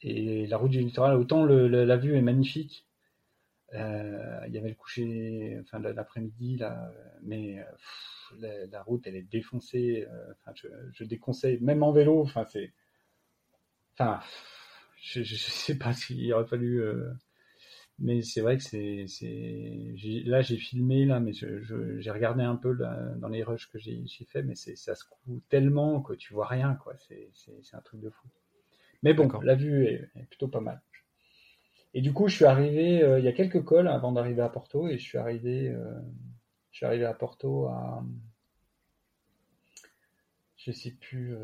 Et 0.02 0.48
la 0.48 0.58
route 0.58 0.72
du 0.72 0.80
littoral, 0.80 1.16
autant 1.16 1.46
la 1.46 1.98
vue 1.98 2.16
est 2.16 2.22
magnifique, 2.22 2.88
euh, 3.74 4.44
il 4.48 4.54
y 4.54 4.58
avait 4.58 4.70
le 4.70 4.76
coucher, 4.76 5.58
enfin 5.62 5.80
l'après-midi 5.80 6.58
là, 6.58 6.92
mais 7.24 7.64
la, 8.40 8.84
route 8.84 9.06
elle 9.08 9.16
est 9.16 9.30
défoncée. 9.30 10.08
Euh, 10.10 10.34
enfin, 10.34 10.52
je, 10.56 10.68
je, 10.94 11.04
déconseille, 11.04 11.60
même 11.62 11.84
en 11.84 11.92
vélo. 11.92 12.22
Enfin, 12.22 12.46
c'est, 12.46 12.74
enfin, 13.94 14.20
je, 15.02 15.24
je, 15.24 15.36
sais 15.36 15.78
pas 15.78 15.94
s'il 15.94 16.34
aurait 16.34 16.46
fallu. 16.46 16.82
Euh, 16.82 17.12
mais 18.00 18.24
c'est 18.24 18.42
vrai 18.42 18.58
que 18.58 18.64
c'est, 18.64 19.06
c'est, 19.08 19.94
là 20.26 20.42
j'ai 20.42 20.58
filmé 20.58 21.06
là, 21.06 21.20
mais 21.20 21.34
j'ai 21.34 22.12
regardé 22.12 22.44
un 22.44 22.56
peu 22.56 22.74
là, 22.74 22.98
dans 23.18 23.28
les 23.28 23.44
rushs 23.44 23.70
que 23.72 23.78
j'ai 23.78 24.06
fait, 24.28 24.42
mais 24.42 24.56
c'est, 24.56 24.76
ça 24.76 24.96
se 24.96 25.06
coule 25.06 25.40
tellement 25.50 26.02
que 26.02 26.14
tu 26.14 26.34
vois 26.34 26.48
rien 26.48 26.76
quoi. 26.76 26.96
C'est, 26.98 27.30
c'est, 27.34 27.76
un 27.76 27.82
truc 27.82 28.02
de 28.02 28.10
fou. 28.10 28.28
Mais 29.04 29.14
bon, 29.14 29.30
la 29.42 29.56
vue 29.56 29.86
est, 29.86 30.10
est 30.16 30.26
plutôt 30.30 30.48
pas 30.48 30.62
mal. 30.62 30.82
Et 31.94 32.02
du 32.02 32.14
coup, 32.14 32.28
je 32.28 32.36
suis 32.36 32.46
arrivé, 32.46 33.04
euh, 33.04 33.20
il 33.20 33.26
y 33.26 33.28
a 33.28 33.34
quelques 33.34 33.64
cols 33.64 33.88
avant 33.88 34.12
d'arriver 34.14 34.42
à 34.42 34.50
Porto, 34.50 34.88
et 34.88 34.98
je 34.98 35.04
suis 35.04 35.18
arrivé, 35.18 35.68
euh, 35.70 36.00
je 36.72 36.78
suis 36.78 36.86
arrivé 36.86 37.06
à 37.06 37.14
Porto 37.14 37.66
à, 37.66 38.06
je 40.56 40.72
sais 40.72 40.92
plus, 40.92 41.36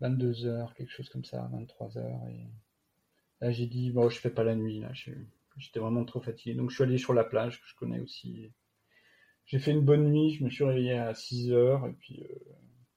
22 0.00 0.46
euh, 0.46 0.48
heures, 0.48 0.74
quelque 0.74 0.90
chose 0.90 1.08
comme 1.08 1.24
ça, 1.24 1.48
23 1.52 1.98
heures, 1.98 2.26
et 2.28 2.48
là 3.40 3.52
j'ai 3.52 3.66
dit, 3.66 3.92
bon, 3.92 4.08
je 4.08 4.18
fais 4.18 4.30
pas 4.30 4.42
la 4.42 4.56
nuit, 4.56 4.80
là, 4.80 4.90
j'étais 4.92 5.78
vraiment 5.78 6.04
trop 6.04 6.20
fatigué, 6.20 6.54
donc 6.56 6.70
je 6.70 6.74
suis 6.74 6.84
allé 6.84 6.98
sur 6.98 7.14
la 7.14 7.24
plage, 7.24 7.60
que 7.60 7.68
je 7.68 7.76
connais 7.76 8.00
aussi. 8.00 8.50
J'ai 9.46 9.58
fait 9.60 9.72
une 9.72 9.84
bonne 9.84 10.10
nuit, 10.10 10.34
je 10.34 10.42
me 10.42 10.50
suis 10.50 10.64
réveillé 10.64 10.94
à 10.94 11.14
6 11.14 11.52
heures, 11.52 11.86
et 11.86 11.92
puis 11.92 12.26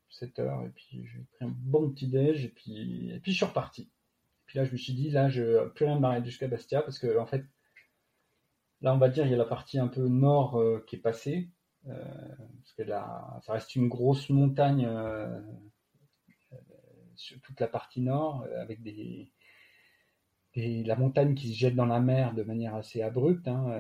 7 0.10 0.40
heures, 0.40 0.64
et 0.66 0.70
puis 0.70 1.06
j'ai 1.06 1.20
pris 1.34 1.46
un 1.46 1.54
bon 1.56 1.92
petit 1.92 2.08
déj, 2.08 2.46
et 2.46 2.50
puis, 2.50 3.12
et 3.12 3.20
puis 3.20 3.34
je 3.34 3.38
suis 3.38 3.46
reparti. 3.46 3.92
Puis 4.48 4.58
là, 4.58 4.66
je 4.66 4.72
me 4.72 4.78
suis 4.78 4.94
dit, 4.94 5.10
là, 5.10 5.30
je 5.30 5.68
plus 5.70 5.86
rien 5.86 5.98
de 5.98 6.02
m'arrêter 6.02 6.26
jusqu'à 6.26 6.48
Bastia 6.48 6.82
parce 6.82 7.00
que, 7.00 7.20
en 7.20 7.26
fait, 7.26 7.46
là, 8.82 8.94
on 8.94 8.98
va 8.98 9.10
dire, 9.10 9.26
il 9.26 9.32
y 9.32 9.34
a 9.34 9.38
la 9.38 9.46
partie 9.46 9.78
un 9.78 9.90
peu 9.90 10.08
nord 10.08 10.58
euh, 10.58 10.84
qui 10.88 10.96
est 10.96 11.00
passée. 11.00 11.50
Euh, 11.88 11.94
parce 12.62 12.74
que 12.74 12.84
là, 12.84 13.40
ça 13.46 13.54
reste 13.54 13.76
une 13.76 13.90
grosse 13.90 14.30
montagne 14.30 14.86
euh, 14.86 15.42
sur 17.16 17.40
toute 17.42 17.60
la 17.60 17.68
partie 17.68 18.02
nord, 18.02 18.46
avec 18.58 18.82
des, 18.82 19.32
la 20.56 20.96
montagne 20.96 21.36
qui 21.36 21.50
se 21.50 21.58
jette 21.58 21.76
dans 21.76 21.86
la 21.86 22.00
mer 22.00 22.34
de 22.34 22.44
manière 22.44 22.76
assez 22.76 23.02
abrupte, 23.02 23.48
hein, 23.48 23.80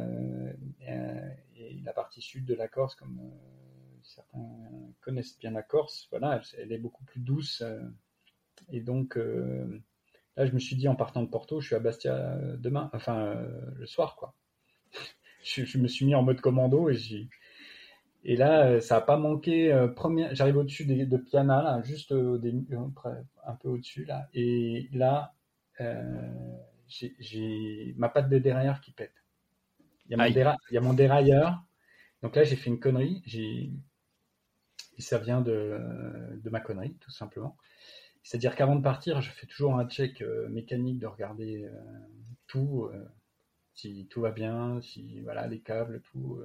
et 1.55 1.79
la 1.83 1.93
partie 1.93 2.21
sud 2.21 2.45
de 2.45 2.53
la 2.53 2.67
Corse, 2.67 2.95
comme 2.95 3.19
certains 4.03 4.47
connaissent 5.01 5.37
bien 5.37 5.51
la 5.51 5.63
Corse, 5.63 6.07
voilà, 6.11 6.41
elle, 6.57 6.71
est 6.71 6.77
beaucoup 6.77 7.03
plus 7.03 7.19
douce. 7.19 7.63
et 8.69 8.81
donc, 8.81 9.17
là, 10.37 10.45
je 10.45 10.53
me 10.53 10.59
suis 10.59 10.75
dit, 10.75 10.87
en 10.87 10.95
partant 10.95 11.21
de 11.21 11.27
Porto, 11.27 11.59
je 11.59 11.67
suis 11.67 11.75
à 11.75 11.79
Bastia 11.79 12.37
demain, 12.57 12.89
enfin, 12.93 13.35
le 13.75 13.85
soir, 13.85 14.15
quoi. 14.15 14.33
je, 15.43 15.77
me 15.77 15.87
suis 15.87 16.05
mis 16.05 16.15
en 16.15 16.23
mode 16.23 16.41
commando 16.41 16.89
et 16.89 16.93
j'ai. 16.93 17.29
Et 18.23 18.35
là, 18.35 18.81
ça 18.81 18.95
n'a 18.95 19.01
pas 19.01 19.17
manqué. 19.17 19.69
J'arrive 20.31 20.57
au-dessus 20.57 20.85
de, 20.85 21.05
de 21.05 21.17
Piana, 21.17 21.61
là, 21.61 21.81
juste 21.83 22.11
au 22.11 22.35
un 22.35 23.55
peu 23.55 23.69
au-dessus, 23.69 24.05
là. 24.05 24.27
Et 24.33 24.89
là, 24.93 25.33
j'ai 26.87 27.93
ma 27.97 28.09
patte 28.09 28.29
de 28.29 28.39
dérailleur 28.39 28.81
qui 28.81 28.91
pète. 28.91 29.13
Il 30.07 30.11
y 30.11 30.13
a 30.15 30.17
mon, 30.17 30.55
il 30.71 30.73
y 30.73 30.77
a 30.77 30.81
mon 30.81 30.93
dérailleur 30.93 31.67
donc 32.21 32.35
là, 32.35 32.43
j'ai 32.43 32.55
fait 32.55 32.69
une 32.69 32.79
connerie. 32.79 33.21
J'ai... 33.25 33.71
Et 34.97 35.01
ça 35.01 35.19
vient 35.19 35.41
de, 35.41 35.79
de, 36.43 36.49
ma 36.49 36.59
connerie, 36.59 36.95
tout 36.99 37.11
simplement. 37.11 37.55
C'est-à-dire 38.27 38.57
qu'avant 38.57 38.75
de 38.75 38.81
partir, 38.81 39.21
je 39.21 39.31
fais 39.31 39.47
toujours 39.47 39.79
un 39.79 39.87
check 39.87 40.21
euh, 40.21 40.49
mécanique 40.49 40.99
de 40.99 41.07
regarder 41.07 41.63
euh, 41.63 41.71
tout, 42.45 42.89
euh, 42.91 43.05
si 43.73 44.05
tout 44.09 44.19
va 44.19 44.31
bien, 44.31 44.81
si 44.81 45.21
voilà 45.21 45.47
les 45.47 45.61
câbles, 45.61 46.01
tout. 46.01 46.41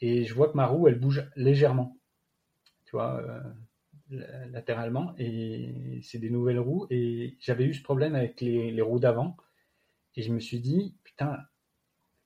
et 0.00 0.24
je 0.24 0.32
vois 0.32 0.48
que 0.48 0.56
ma 0.56 0.66
roue, 0.66 0.86
elle 0.86 1.00
bouge 1.00 1.28
légèrement, 1.34 1.98
tu 2.84 2.92
vois, 2.92 3.42
latéralement. 4.52 5.16
Et 5.18 5.98
c'est 6.04 6.20
des 6.20 6.30
nouvelles 6.30 6.60
roues. 6.60 6.86
Et 6.90 7.36
j'avais 7.40 7.64
eu 7.64 7.74
ce 7.74 7.82
problème 7.82 8.14
avec 8.14 8.40
les, 8.40 8.82
roues 8.82 9.00
d'avant. 9.00 9.36
Et 10.14 10.22
je 10.22 10.32
me 10.32 10.38
suis 10.38 10.60
dit, 10.60 10.94
putain, 11.02 11.38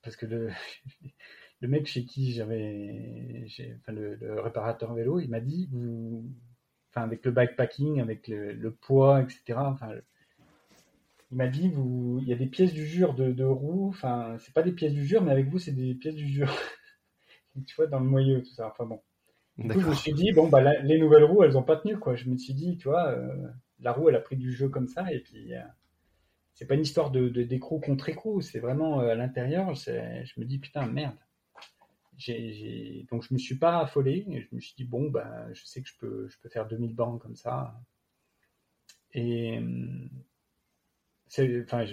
parce 0.02 0.16
que 0.16 0.26
le, 0.26 0.50
le 1.62 1.68
mec 1.68 1.86
chez 1.86 2.04
qui 2.04 2.32
j'avais, 2.32 3.46
enfin 3.80 3.92
le, 3.92 4.40
réparateur 4.42 4.92
vélo, 4.92 5.20
il 5.20 5.30
m'a 5.30 5.40
dit, 5.40 5.68
vous, 5.70 6.30
enfin 6.96 7.06
avec 7.06 7.24
le 7.24 7.30
bikepacking, 7.30 8.00
avec 8.00 8.28
le, 8.28 8.70
poids, 8.70 9.22
etc. 9.22 9.58
Enfin, 9.58 9.90
il 11.30 11.36
m'a 11.36 11.48
dit, 11.48 11.68
vous, 11.68 12.18
il 12.22 12.28
y 12.28 12.32
a 12.32 12.36
des 12.36 12.46
pièces 12.46 12.72
du 12.72 12.86
jure 12.86 13.14
de, 13.14 13.32
de 13.32 13.44
roue. 13.44 13.88
Enfin, 13.88 14.36
c'est 14.38 14.54
pas 14.54 14.62
des 14.62 14.72
pièces 14.72 14.94
du 14.94 15.04
jure, 15.04 15.22
mais 15.22 15.32
avec 15.32 15.48
vous, 15.48 15.58
c'est 15.58 15.72
des 15.72 15.94
pièces 15.94 16.14
du 16.14 16.26
jure. 16.26 16.50
tu 17.66 17.74
vois, 17.76 17.86
dans 17.86 18.00
le 18.00 18.06
moyeu, 18.06 18.42
tout 18.42 18.52
ça. 18.54 18.68
Enfin 18.68 18.86
bon. 18.86 19.00
Du 19.58 19.68
coup, 19.68 19.80
je 19.80 19.88
me 19.88 19.94
suis 19.94 20.12
dit, 20.12 20.32
bon, 20.32 20.48
bah, 20.48 20.60
les 20.82 20.98
nouvelles 20.98 21.24
roues, 21.24 21.42
elles 21.42 21.56
ont 21.56 21.62
pas 21.62 21.76
tenu, 21.76 21.98
quoi. 21.98 22.14
Je 22.14 22.28
me 22.28 22.36
suis 22.36 22.54
dit, 22.54 22.76
tu 22.76 22.88
vois, 22.88 23.08
euh, 23.08 23.48
la 23.80 23.92
roue, 23.92 24.08
elle 24.08 24.16
a 24.16 24.20
pris 24.20 24.36
du 24.36 24.52
jeu 24.52 24.68
comme 24.68 24.86
ça, 24.86 25.10
et 25.12 25.20
puis, 25.20 25.54
euh, 25.54 25.60
c'est 26.52 26.66
pas 26.66 26.74
une 26.74 26.82
histoire 26.82 27.10
de, 27.10 27.28
d'écrou 27.28 27.80
contre 27.80 28.10
écrou, 28.10 28.42
c'est 28.42 28.58
vraiment 28.58 29.00
euh, 29.00 29.12
à 29.12 29.14
l'intérieur, 29.14 29.74
je 29.74 30.40
me 30.40 30.44
dis, 30.44 30.58
putain, 30.58 30.86
merde 30.86 31.16
donc 33.10 33.22
je 33.22 33.34
me 33.34 33.38
suis 33.38 33.56
pas 33.56 33.80
affolé. 33.80 34.26
Je 34.28 34.54
me 34.54 34.60
suis 34.60 34.74
dit 34.76 34.84
bon 34.84 35.10
ben 35.10 35.48
je 35.52 35.64
sais 35.64 35.82
que 35.82 35.88
je 35.88 35.96
peux 35.98 36.28
je 36.28 36.38
peux 36.40 36.48
faire 36.48 36.66
2000 36.66 36.94
bancs 36.94 37.20
comme 37.20 37.36
ça. 37.36 37.80
Et 39.12 39.58
enfin 41.64 41.84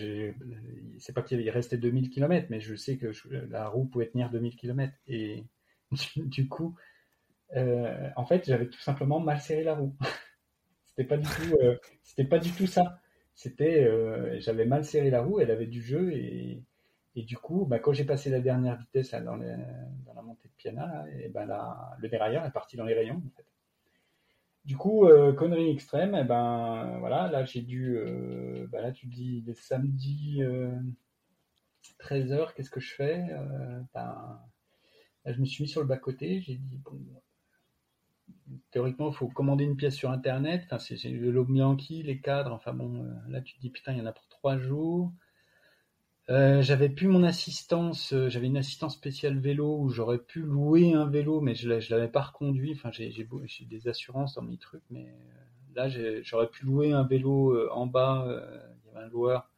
c'est 0.99 1.13
pas 1.13 1.21
qu'il 1.21 1.49
restait 1.49 1.77
2000 1.77 2.09
km, 2.09 2.47
mais 2.49 2.59
je 2.61 2.75
sais 2.75 2.97
que 2.97 3.11
la 3.49 3.67
roue 3.67 3.85
pouvait 3.85 4.07
tenir 4.07 4.29
2000 4.29 4.55
km. 4.55 4.93
Et 5.07 5.43
du, 6.17 6.47
coup, 6.47 6.75
euh, 7.55 8.09
en 8.15 8.25
fait, 8.25 8.45
j'avais 8.45 8.67
tout 8.67 8.79
simplement 8.79 9.19
mal 9.19 9.39
serré 9.39 9.63
la 9.63 9.75
roue. 9.75 9.95
c'était 10.85 11.07
pas 11.07 11.17
euh, 11.17 11.77
pas 12.29 12.39
du 12.39 12.51
tout 12.51 12.67
ça. 12.67 12.99
C'était 13.35 13.83
euh, 13.83 14.39
j'avais 14.39 14.65
mal 14.65 14.85
serré 14.85 15.09
la 15.09 15.21
roue, 15.21 15.39
elle 15.39 15.51
avait 15.51 15.67
du 15.67 15.81
jeu 15.81 16.13
et 16.13 16.63
et 17.15 17.23
du 17.23 17.37
coup, 17.37 17.65
bah, 17.65 17.79
quand 17.79 17.93
j'ai 17.93 18.05
passé 18.05 18.29
la 18.29 18.39
dernière 18.39 18.77
vitesse 18.77 19.11
dans, 19.11 19.35
la 19.35 20.21
montée 20.21 20.47
de 20.47 20.53
Piana, 20.57 21.05
et 21.19 21.29
ben 21.29 21.45
le 21.99 22.09
dérailleur 22.09 22.45
est 22.45 22.51
parti 22.51 22.75
dans 22.75 22.85
les 22.85 22.95
rayons. 22.95 23.21
Du 24.65 24.77
coup, 24.77 25.05
euh, 25.05 25.33
connerie 25.33 25.69
extrême, 25.69 26.15
et 26.15 26.23
ben 26.23 26.97
voilà, 26.99 27.29
là 27.29 27.43
j'ai 27.43 27.61
dû, 27.61 27.97
euh, 27.97 28.65
bah, 28.71 28.81
là 28.81 28.91
tu 28.91 29.07
dis 29.07 29.43
les 29.45 29.53
samedis 29.53 30.41
13h, 31.99 32.31
euh, 32.31 32.45
qu'est-ce 32.55 32.71
que 32.71 32.79
je 32.79 32.93
fais 32.95 33.27
ben, 33.93 34.39
Là 35.25 35.33
je 35.33 35.39
me 35.39 35.45
suis 35.45 35.63
mis 35.63 35.69
sur 35.69 35.81
le 35.81 35.87
bas-côté, 35.87 36.41
j'ai 36.41 36.55
dit 36.55 36.77
bon, 36.77 36.99
théoriquement 38.71 39.09
il 39.09 39.15
faut 39.15 39.27
commander 39.27 39.65
une 39.65 39.75
pièce 39.75 39.95
sur 39.95 40.11
internet, 40.11 40.63
enfin, 40.65 40.79
c'est 40.79 41.09
le 41.09 41.43
Bianchi, 41.43 42.01
les 42.01 42.19
cadres, 42.21 42.53
enfin 42.53 42.73
bon, 42.73 43.05
là 43.27 43.41
tu 43.41 43.55
te 43.55 43.59
dis 43.59 43.69
putain 43.69 43.91
il 43.91 43.99
y 43.99 44.01
en 44.01 44.05
a 44.05 44.13
pour 44.13 44.27
trois 44.29 44.57
jours. 44.57 45.13
Euh, 46.29 46.61
j'avais 46.61 46.87
plus 46.87 47.07
mon 47.07 47.23
assistance, 47.23 48.13
euh, 48.13 48.29
j'avais 48.29 48.47
une 48.47 48.55
assistance 48.55 48.93
spéciale 48.93 49.37
vélo 49.39 49.77
où 49.77 49.89
j'aurais 49.89 50.19
pu 50.19 50.39
louer 50.39 50.93
un 50.93 51.05
vélo, 51.05 51.41
mais 51.41 51.53
je, 51.53 51.81
je 51.81 51.93
l'avais 51.93 52.07
pas 52.07 52.21
reconduit. 52.21 52.71
Enfin, 52.73 52.91
j'ai, 52.91 53.11
j'ai, 53.11 53.27
des 53.65 53.87
assurances 53.89 54.35
dans 54.35 54.41
mes 54.41 54.57
trucs, 54.57 54.83
mais 54.89 55.09
euh, 55.09 55.75
là, 55.75 55.89
j'aurais 56.21 56.49
pu 56.49 56.65
louer 56.65 56.93
un 56.93 57.03
vélo 57.03 57.69
en 57.71 57.87
bas. 57.87 58.25
Il 58.27 58.87
y 58.87 58.95
avait 58.95 59.05
un 59.05 59.09
loueur 59.09 59.49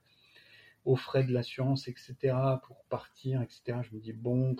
aux 0.85 0.95
frais 0.95 1.23
de 1.23 1.31
l'assurance, 1.31 1.87
etc., 1.87 2.15
pour 2.63 2.83
partir, 2.89 3.41
etc. 3.41 3.79
Je 3.83 3.95
me 3.95 4.01
dis 4.01 4.13
bon, 4.13 4.55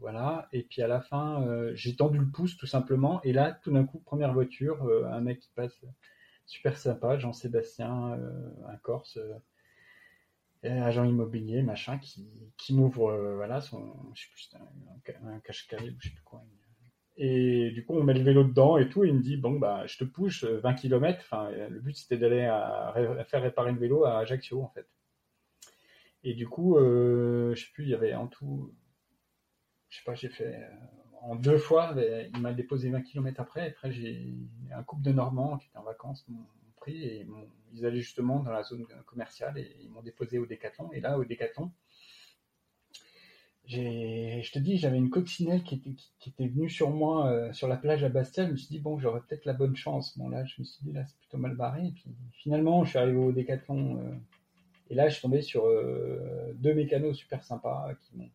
voilà. 0.00 0.48
Et 0.52 0.62
puis 0.62 0.82
à 0.82 0.88
la 0.88 1.00
fin, 1.00 1.46
j'ai 1.74 1.96
tendu 1.96 2.18
le 2.18 2.28
pouce 2.28 2.56
tout 2.56 2.66
simplement. 2.66 3.20
Et 3.22 3.32
là, 3.32 3.52
tout 3.52 3.72
d'un 3.72 3.84
coup, 3.84 3.98
première 4.00 4.32
voiture, 4.32 4.82
un 5.10 5.20
mec 5.20 5.40
qui 5.40 5.50
passe 5.54 5.84
super 6.46 6.78
sympa, 6.78 7.18
Jean-Sébastien, 7.18 8.18
un 8.68 8.76
Corse 8.82 9.18
agent 10.68 11.04
immobilier, 11.04 11.62
machin, 11.62 11.98
qui, 11.98 12.28
qui 12.56 12.74
m'ouvre, 12.74 13.10
euh, 13.10 13.36
voilà, 13.36 13.60
son, 13.60 13.94
je 14.14 14.22
sais 14.22 14.28
plus, 14.32 14.50
un, 14.54 15.28
un 15.28 15.40
cache-cahier 15.40 15.90
ou 15.90 15.96
je 15.98 16.08
sais 16.08 16.14
plus 16.14 16.24
quoi. 16.24 16.44
Et 17.16 17.70
du 17.70 17.84
coup, 17.84 17.94
on 17.94 18.02
met 18.02 18.14
le 18.14 18.22
vélo 18.22 18.42
dedans 18.42 18.76
et 18.76 18.88
tout, 18.88 19.04
et 19.04 19.08
il 19.08 19.14
me 19.14 19.20
dit, 19.20 19.36
bon, 19.36 19.58
bah, 19.58 19.86
je 19.86 19.98
te 19.98 20.04
pousse 20.04 20.44
20 20.44 20.74
km. 20.74 21.18
Enfin, 21.20 21.50
le 21.50 21.80
but, 21.80 21.96
c'était 21.96 22.16
d'aller 22.18 22.44
à, 22.44 22.92
faire 23.28 23.42
réparer 23.42 23.72
le 23.72 23.78
vélo 23.78 24.04
à 24.04 24.18
Ajaccio, 24.18 24.62
en 24.62 24.68
fait. 24.68 24.88
Et 26.24 26.34
du 26.34 26.48
coup, 26.48 26.76
euh, 26.76 27.54
je 27.54 27.64
sais 27.64 27.70
plus, 27.72 27.84
il 27.84 27.90
y 27.90 27.94
avait 27.94 28.14
en 28.14 28.26
tout, 28.26 28.74
je 29.90 29.98
sais 29.98 30.04
pas, 30.04 30.14
j'ai 30.14 30.28
fait, 30.28 30.56
euh, 30.56 30.68
en 31.22 31.36
deux 31.36 31.58
fois, 31.58 31.94
il 32.34 32.40
m'a 32.40 32.52
déposé 32.52 32.90
20 32.90 33.02
km 33.02 33.40
après. 33.40 33.68
Après, 33.68 33.92
j'ai 33.92 34.34
un 34.72 34.82
couple 34.82 35.02
de 35.02 35.12
Normands 35.12 35.58
qui 35.58 35.68
était 35.68 35.78
en 35.78 35.84
vacances, 35.84 36.26
et 36.88 37.26
ils 37.72 37.86
allaient 37.86 38.00
justement 38.00 38.40
dans 38.40 38.52
la 38.52 38.62
zone 38.62 38.86
commerciale 39.06 39.58
et 39.58 39.76
ils 39.82 39.90
m'ont 39.90 40.02
déposé 40.02 40.38
au 40.38 40.46
Décathlon. 40.46 40.90
Et 40.92 41.00
là, 41.00 41.18
au 41.18 41.24
Décathlon, 41.24 41.70
je 43.66 44.52
te 44.52 44.58
dis, 44.58 44.76
j'avais 44.76 44.98
une 44.98 45.10
coccinelle 45.10 45.62
qui 45.62 45.76
était, 45.76 45.94
qui, 46.18 46.30
était 46.30 46.46
venue 46.46 46.68
sur 46.68 46.90
moi 46.90 47.28
euh, 47.28 47.52
sur 47.52 47.66
la 47.66 47.76
plage 47.76 48.04
à 48.04 48.08
Bastia. 48.08 48.46
Je 48.46 48.52
me 48.52 48.56
suis 48.56 48.68
dit, 48.68 48.78
bon, 48.78 48.98
j'aurais 48.98 49.20
peut-être 49.20 49.46
la 49.46 49.54
bonne 49.54 49.74
chance. 49.74 50.18
Bon, 50.18 50.28
là, 50.28 50.44
je 50.44 50.54
me 50.58 50.64
suis 50.64 50.84
dit, 50.84 50.92
là, 50.92 51.04
c'est 51.06 51.16
plutôt 51.16 51.38
mal 51.38 51.56
barré. 51.56 51.86
Et 51.86 51.92
puis 51.92 52.14
finalement, 52.32 52.84
je 52.84 52.90
suis 52.90 52.98
arrivé 52.98 53.16
au 53.16 53.32
Décathlon. 53.32 53.98
Euh, 53.98 54.14
et 54.90 54.94
là, 54.94 55.08
je 55.08 55.14
suis 55.14 55.22
tombé 55.22 55.40
sur 55.40 55.64
euh, 55.66 56.52
deux 56.56 56.74
mécanos 56.74 57.16
super 57.16 57.42
sympas 57.42 57.94
qui 58.02 58.16
m'ont 58.16 58.30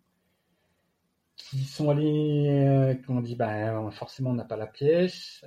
qui 1.35 1.63
sont 1.63 1.89
allés, 1.89 2.99
qui 3.03 3.11
m'ont 3.11 3.21
dit, 3.21 3.35
bah, 3.35 3.89
forcément, 3.91 4.31
on 4.31 4.33
n'a 4.33 4.43
pas 4.43 4.57
la 4.57 4.67
pièce 4.67 5.45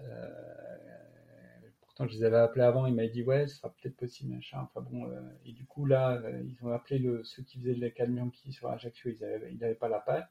je 2.00 2.06
les 2.06 2.24
avais 2.24 2.38
appelés 2.38 2.64
avant, 2.64 2.86
ils 2.86 2.94
m'avaient 2.94 3.08
dit 3.08 3.22
ouais, 3.22 3.46
ce 3.46 3.56
sera 3.56 3.70
peut-être 3.70 3.96
possible, 3.96 4.34
machin. 4.34 4.60
Enfin 4.62 4.80
bon, 4.90 5.10
euh, 5.10 5.20
et 5.44 5.52
du 5.52 5.66
coup 5.66 5.84
là, 5.86 6.12
euh, 6.24 6.42
ils 6.46 6.56
ont 6.64 6.72
appelé 6.72 7.02
ceux 7.24 7.42
qui 7.42 7.58
faisaient 7.58 7.74
les 7.74 7.92
camions 7.92 8.30
qui 8.30 8.52
sur 8.52 8.68
Ajaccio, 8.68 9.10
ils 9.10 9.58
n'avaient 9.58 9.74
pas 9.74 9.88
la 9.88 10.00
patte. 10.00 10.30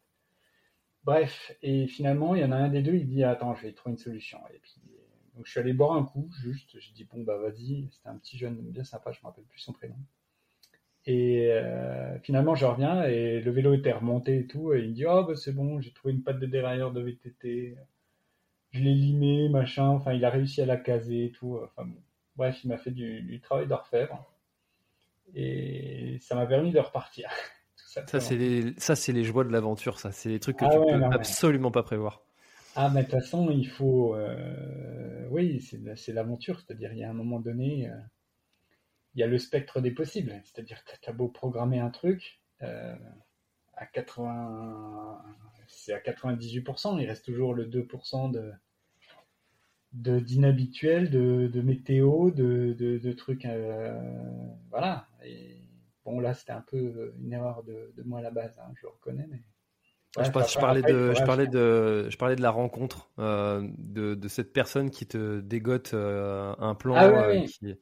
Bref, 1.03 1.51
et 1.63 1.87
finalement, 1.87 2.35
il 2.35 2.41
y 2.41 2.45
en 2.45 2.51
a 2.51 2.55
un 2.57 2.69
des 2.69 2.81
deux, 2.81 2.93
il 2.95 3.07
dit 3.07 3.23
attends, 3.23 3.55
je 3.55 3.63
vais 3.63 3.73
trouver 3.73 3.93
une 3.93 3.97
solution. 3.97 4.39
Et 4.53 4.59
puis 4.59 4.75
donc 5.35 5.45
je 5.45 5.51
suis 5.51 5.59
allé 5.59 5.73
boire 5.73 5.93
un 5.93 6.03
coup, 6.03 6.29
juste, 6.41 6.79
j'ai 6.79 6.91
dit 6.93 7.05
bon 7.05 7.23
bah 7.23 7.37
vas-y, 7.37 7.89
c'était 7.91 8.09
un 8.09 8.17
petit 8.17 8.37
jeune 8.37 8.57
bien 8.61 8.83
sympa, 8.83 9.11
je 9.11 9.19
me 9.19 9.25
rappelle 9.27 9.45
plus 9.45 9.59
son 9.59 9.73
prénom. 9.73 9.95
Et 11.05 11.51
euh, 11.51 12.19
finalement, 12.19 12.53
je 12.55 12.65
reviens 12.65 13.03
et 13.03 13.41
le 13.41 13.51
vélo 13.51 13.73
était 13.73 13.91
remonté 13.91 14.39
et 14.39 14.47
tout, 14.47 14.73
et 14.73 14.81
il 14.81 14.89
me 14.89 14.93
dit 14.93 15.05
oh 15.07 15.23
bah 15.23 15.35
c'est 15.35 15.53
bon, 15.53 15.79
j'ai 15.81 15.93
trouvé 15.93 16.13
une 16.13 16.23
patte 16.23 16.39
de 16.39 16.45
dérailleur 16.45 16.91
de 16.91 17.01
VTT 17.01 17.77
je 18.71 18.79
l'ai 18.79 18.93
limé, 18.93 19.49
machin. 19.49 19.87
Enfin, 19.87 20.13
il 20.13 20.23
a 20.25 20.29
réussi 20.29 20.61
à 20.61 20.65
la 20.65 20.77
caser 20.77 21.25
et 21.25 21.31
tout. 21.31 21.59
Enfin, 21.63 21.87
bref, 22.35 22.63
il 22.63 22.69
m'a 22.69 22.77
fait 22.77 22.91
du, 22.91 23.39
travail 23.41 23.67
d'orfèvre. 23.67 24.25
Et 25.35 26.17
ça 26.21 26.35
m'a 26.35 26.45
permis 26.45 26.71
de 26.71 26.79
repartir. 26.79 27.29
ça, 27.75 28.19
c'est 28.19 28.35
les, 28.35 28.73
ça, 28.77 28.95
c'est 28.95 29.11
les 29.11 29.23
joies 29.23 29.43
de 29.43 29.51
l'aventure, 29.51 29.99
ça. 29.99 30.11
C'est 30.11 30.29
les 30.29 30.39
trucs 30.39 30.57
que 30.57 30.65
ah 30.65 30.69
tu 30.69 30.77
peux 30.77 31.03
absolument 31.13 31.71
pas 31.71 31.83
prévoir. 31.83 32.21
Ah, 32.75 32.89
mais 32.89 33.03
de 33.03 33.09
toute 33.09 33.19
façon, 33.19 33.49
il 33.51 33.67
faut. 33.67 34.15
Euh, 34.15 35.27
oui, 35.29 35.61
c'est 35.61 36.13
l'aventure. 36.13 36.61
C'est-à-dire, 36.61 36.93
il 36.93 36.99
y 36.99 37.03
a 37.03 37.09
un 37.09 37.13
moment 37.13 37.39
donné, 37.39 37.89
euh, 37.89 37.95
il 39.15 39.19
y 39.19 39.23
a 39.23 39.27
le 39.27 39.37
spectre 39.37 39.81
des 39.81 39.91
possibles. 39.91 40.41
C'est-à-dire 40.45 40.81
tu 41.01 41.09
as 41.09 41.13
beau 41.13 41.27
programmer 41.27 41.79
un 41.79 41.89
truc, 41.89 42.41
euh, 42.61 42.95
à 43.75 43.85
80 43.85 45.21
c'est 45.71 45.93
à 45.93 45.99
98%, 45.99 46.99
il 46.99 47.07
reste 47.07 47.25
toujours 47.25 47.53
le 47.53 47.65
2% 47.65 48.31
de, 48.31 48.51
de 49.93 50.19
d'inhabituel, 50.19 51.09
de, 51.09 51.47
de 51.47 51.61
météo, 51.61 52.31
de, 52.31 52.73
de, 52.73 53.11
trucs, 53.13 53.45
euh, 53.45 53.99
voilà. 54.69 55.07
Et 55.23 55.57
bon, 56.05 56.19
là, 56.19 56.33
c'était 56.33 56.51
un 56.51 56.63
peu 56.65 57.13
une 57.19 57.33
erreur 57.33 57.63
de, 57.63 57.93
de 57.95 58.03
moi 58.03 58.19
à 58.19 58.21
la 58.21 58.31
base, 58.31 58.57
hein, 58.59 58.71
je 58.75 58.83
le 58.83 58.89
reconnais, 58.89 59.27
mais. 59.29 59.41
Ouais, 60.17 60.25
je, 60.25 60.29
je, 60.29 60.59
parlais 60.59 60.81
de, 60.81 61.13
je 61.13 61.23
parlais 61.23 61.47
de, 61.47 62.09
je 62.09 62.17
parlais 62.17 62.35
de 62.35 62.41
la 62.41 62.51
rencontre, 62.51 63.09
euh, 63.17 63.65
de, 63.77 64.13
de 64.13 64.27
cette 64.27 64.51
personne 64.51 64.91
qui 64.91 65.07
te 65.07 65.39
dégote 65.39 65.93
euh, 65.93 66.53
un 66.59 66.75
plan. 66.75 66.95
Ah, 66.97 67.33
qui, 67.47 67.77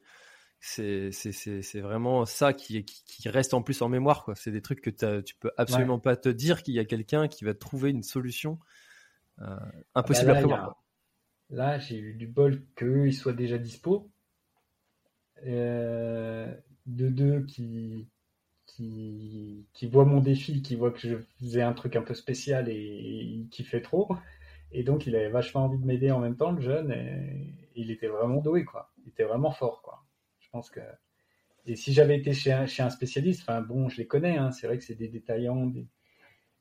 c'est, 0.60 1.80
vraiment 1.80 2.26
ça 2.26 2.52
qui, 2.52 2.84
qui, 2.84 3.02
qui, 3.04 3.28
reste 3.28 3.54
en 3.54 3.62
plus 3.62 3.80
en 3.82 3.88
mémoire. 3.88 4.24
Quoi. 4.24 4.34
C'est 4.34 4.50
des 4.50 4.60
trucs 4.62 4.82
que 4.82 5.20
tu 5.20 5.34
peux 5.34 5.50
absolument 5.56 5.98
pas 5.98 6.16
te 6.16 6.28
dire 6.28 6.62
qu'il 6.62 6.74
y 6.74 6.78
a 6.78 6.84
quelqu'un 6.84 7.28
qui 7.28 7.44
va 7.44 7.54
trouver 7.54 7.90
une 7.90 8.02
solution 8.02 8.58
euh, 9.40 9.56
impossible 9.94 10.30
ah 10.30 10.34
bah 10.34 10.38
à 10.38 10.42
prévoir. 10.42 10.84
Là, 11.50 11.78
j'ai 11.78 11.98
eu 11.98 12.14
du 12.14 12.26
bol 12.26 12.62
qu'eux, 12.76 13.08
ils 13.08 13.14
soient 13.14 13.32
déjà 13.32 13.58
dispo. 13.58 14.10
Euh, 15.46 16.52
de 16.86 17.08
deux 17.08 17.44
qui, 17.44 18.08
qui, 18.66 19.66
qui 19.72 19.86
voient 19.86 20.04
mon 20.04 20.20
défi, 20.20 20.60
qui 20.62 20.76
voient 20.76 20.90
que 20.90 21.00
je 21.00 21.16
faisais 21.38 21.62
un 21.62 21.72
truc 21.72 21.96
un 21.96 22.02
peu 22.02 22.14
spécial 22.14 22.68
et, 22.68 23.46
qui 23.50 23.64
fait 23.64 23.80
trop. 23.80 24.14
Et 24.72 24.84
donc, 24.84 25.06
il 25.06 25.16
avait 25.16 25.30
vachement 25.30 25.64
envie 25.64 25.78
de 25.78 25.86
m'aider 25.86 26.10
en 26.10 26.20
même 26.20 26.36
temps, 26.36 26.52
le 26.52 26.60
jeune. 26.60 26.92
Et, 26.92 27.54
il 27.76 27.90
était 27.90 28.08
vraiment 28.08 28.42
doué, 28.42 28.64
quoi. 28.64 28.92
Il 29.02 29.08
était 29.08 29.24
vraiment 29.24 29.52
fort, 29.52 29.80
quoi. 29.82 30.04
Pense 30.52 30.70
que. 30.70 30.80
Et 31.66 31.76
si 31.76 31.92
j'avais 31.92 32.16
été 32.18 32.32
chez 32.32 32.52
un, 32.52 32.90
spécialiste, 32.90 33.42
enfin 33.42 33.60
bon, 33.60 33.88
je 33.88 33.98
les 33.98 34.06
connais, 34.06 34.36
hein, 34.38 34.50
c'est 34.50 34.66
vrai 34.66 34.78
que 34.78 34.84
c'est 34.84 34.94
des 34.94 35.08
détaillants, 35.08 35.66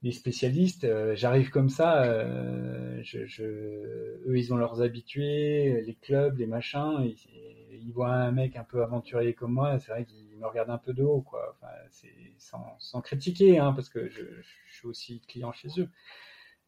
des, 0.01 0.11
spécialistes. 0.11 0.83
Euh, 0.83 1.15
J'arrive 1.15 1.49
comme 1.49 1.69
ça, 1.69 2.03
euh, 2.03 3.01
eux 3.39 4.37
ils 4.37 4.53
ont 4.53 4.57
leurs 4.57 4.81
habitués, 4.81 5.81
les 5.81 5.95
clubs, 5.95 6.37
les 6.37 6.47
machins. 6.47 7.13
Ils, 7.71 7.91
voient 7.93 8.13
un 8.13 8.31
mec 8.31 8.55
un 8.55 8.63
peu 8.63 8.83
aventurier 8.83 9.33
comme 9.33 9.53
moi, 9.53 9.79
c'est 9.79 9.91
vrai 9.91 10.05
qu'ils 10.05 10.37
me 10.37 10.45
regardent 10.45 10.69
un 10.69 10.77
peu 10.77 10.93
de 10.93 11.03
haut, 11.03 11.21
quoi. 11.21 11.57
Enfin, 11.59 11.73
sans, 12.77 13.01
critiquer, 13.01 13.57
hein, 13.57 13.73
parce 13.73 13.89
que 13.89 14.09
je, 14.09 14.21
suis 14.67 14.87
aussi 14.87 15.21
client 15.21 15.51
chez 15.51 15.69
eux. 15.79 15.89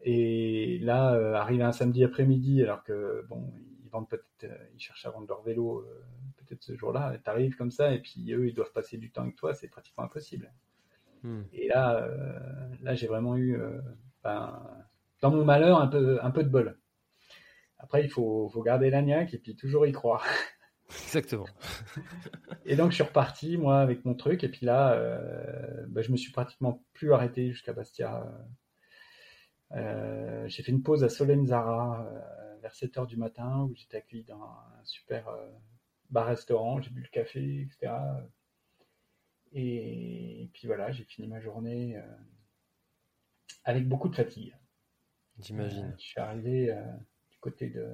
Et 0.01 0.79
là, 0.79 1.13
euh, 1.13 1.33
arriver 1.35 1.63
un 1.63 1.71
samedi 1.71 2.03
après-midi, 2.03 2.63
alors 2.63 2.83
que 2.83 3.25
bon, 3.29 3.53
ils 3.83 3.89
vendent 3.89 4.09
peut-être, 4.09 4.51
euh, 4.51 4.67
ils 4.73 4.79
cherchent 4.79 5.05
à 5.05 5.11
vendre 5.11 5.27
leur 5.27 5.43
vélo 5.43 5.85
peut-être 6.51 6.63
ce 6.63 6.75
jour-là. 6.75 7.17
T'arrives 7.23 7.55
comme 7.55 7.71
ça, 7.71 7.93
et 7.93 7.99
puis 7.99 8.33
eux, 8.33 8.47
ils 8.47 8.53
doivent 8.53 8.71
passer 8.73 8.97
du 8.97 9.11
temps 9.11 9.23
avec 9.23 9.35
toi, 9.35 9.53
c'est 9.53 9.67
pratiquement 9.67 10.03
impossible. 10.03 10.51
Hmm. 11.23 11.43
Et 11.53 11.67
là, 11.67 12.03
euh, 12.03 12.39
là, 12.81 12.95
j'ai 12.95 13.07
vraiment 13.07 13.37
eu, 13.37 13.55
euh, 13.55 13.79
ben, 14.23 14.61
dans 15.21 15.31
mon 15.31 15.45
malheur, 15.45 15.79
un 15.79 15.87
peu, 15.87 16.19
un 16.21 16.31
peu 16.31 16.43
de 16.43 16.49
bol. 16.49 16.77
Après, 17.77 18.03
il 18.03 18.09
faut, 18.09 18.49
faut 18.49 18.61
garder 18.61 18.89
la 18.89 19.01
niaque 19.01 19.33
et 19.33 19.37
puis 19.37 19.55
toujours 19.55 19.85
y 19.85 19.91
croire. 19.91 20.25
Exactement. 21.05 21.45
et 22.65 22.75
donc, 22.75 22.91
je 22.91 22.95
suis 22.95 23.03
reparti, 23.03 23.57
moi, 23.57 23.79
avec 23.79 24.03
mon 24.03 24.13
truc. 24.13 24.43
Et 24.43 24.49
puis 24.49 24.65
là, 24.65 24.93
euh, 24.93 25.85
ben, 25.87 26.03
je 26.03 26.11
me 26.11 26.17
suis 26.17 26.31
pratiquement 26.31 26.83
plus 26.93 27.13
arrêté 27.13 27.51
jusqu'à 27.51 27.73
Bastia. 27.73 28.25
Euh, 29.73 30.47
j'ai 30.47 30.63
fait 30.63 30.71
une 30.71 30.83
pause 30.83 31.03
à 31.03 31.09
Solenzara 31.09 32.05
euh, 32.05 32.59
vers 32.61 32.73
7 32.73 32.97
heures 32.97 33.07
du 33.07 33.17
matin 33.17 33.67
où 33.69 33.75
j'étais 33.75 33.97
accueilli 33.97 34.25
dans 34.25 34.41
un 34.41 34.83
super 34.83 35.33
bar-restaurant. 36.11 36.81
J'ai 36.81 36.89
bu 36.91 37.01
le 37.01 37.09
café, 37.09 37.61
etc. 37.61 37.93
Et, 39.53 40.49
puis 40.53 40.67
voilà, 40.67 40.91
j'ai 40.91 41.03
fini 41.03 41.27
ma 41.27 41.39
journée 41.39 41.97
euh, 41.97 42.01
avec 43.63 43.87
beaucoup 43.87 44.09
de 44.09 44.15
fatigue. 44.15 44.55
J'imagine. 45.39 45.85
Euh, 45.85 45.97
je 45.97 46.03
suis 46.03 46.19
arrivé 46.19 46.71
euh, 46.71 46.81
du 47.31 47.39
côté 47.39 47.69
de, 47.69 47.87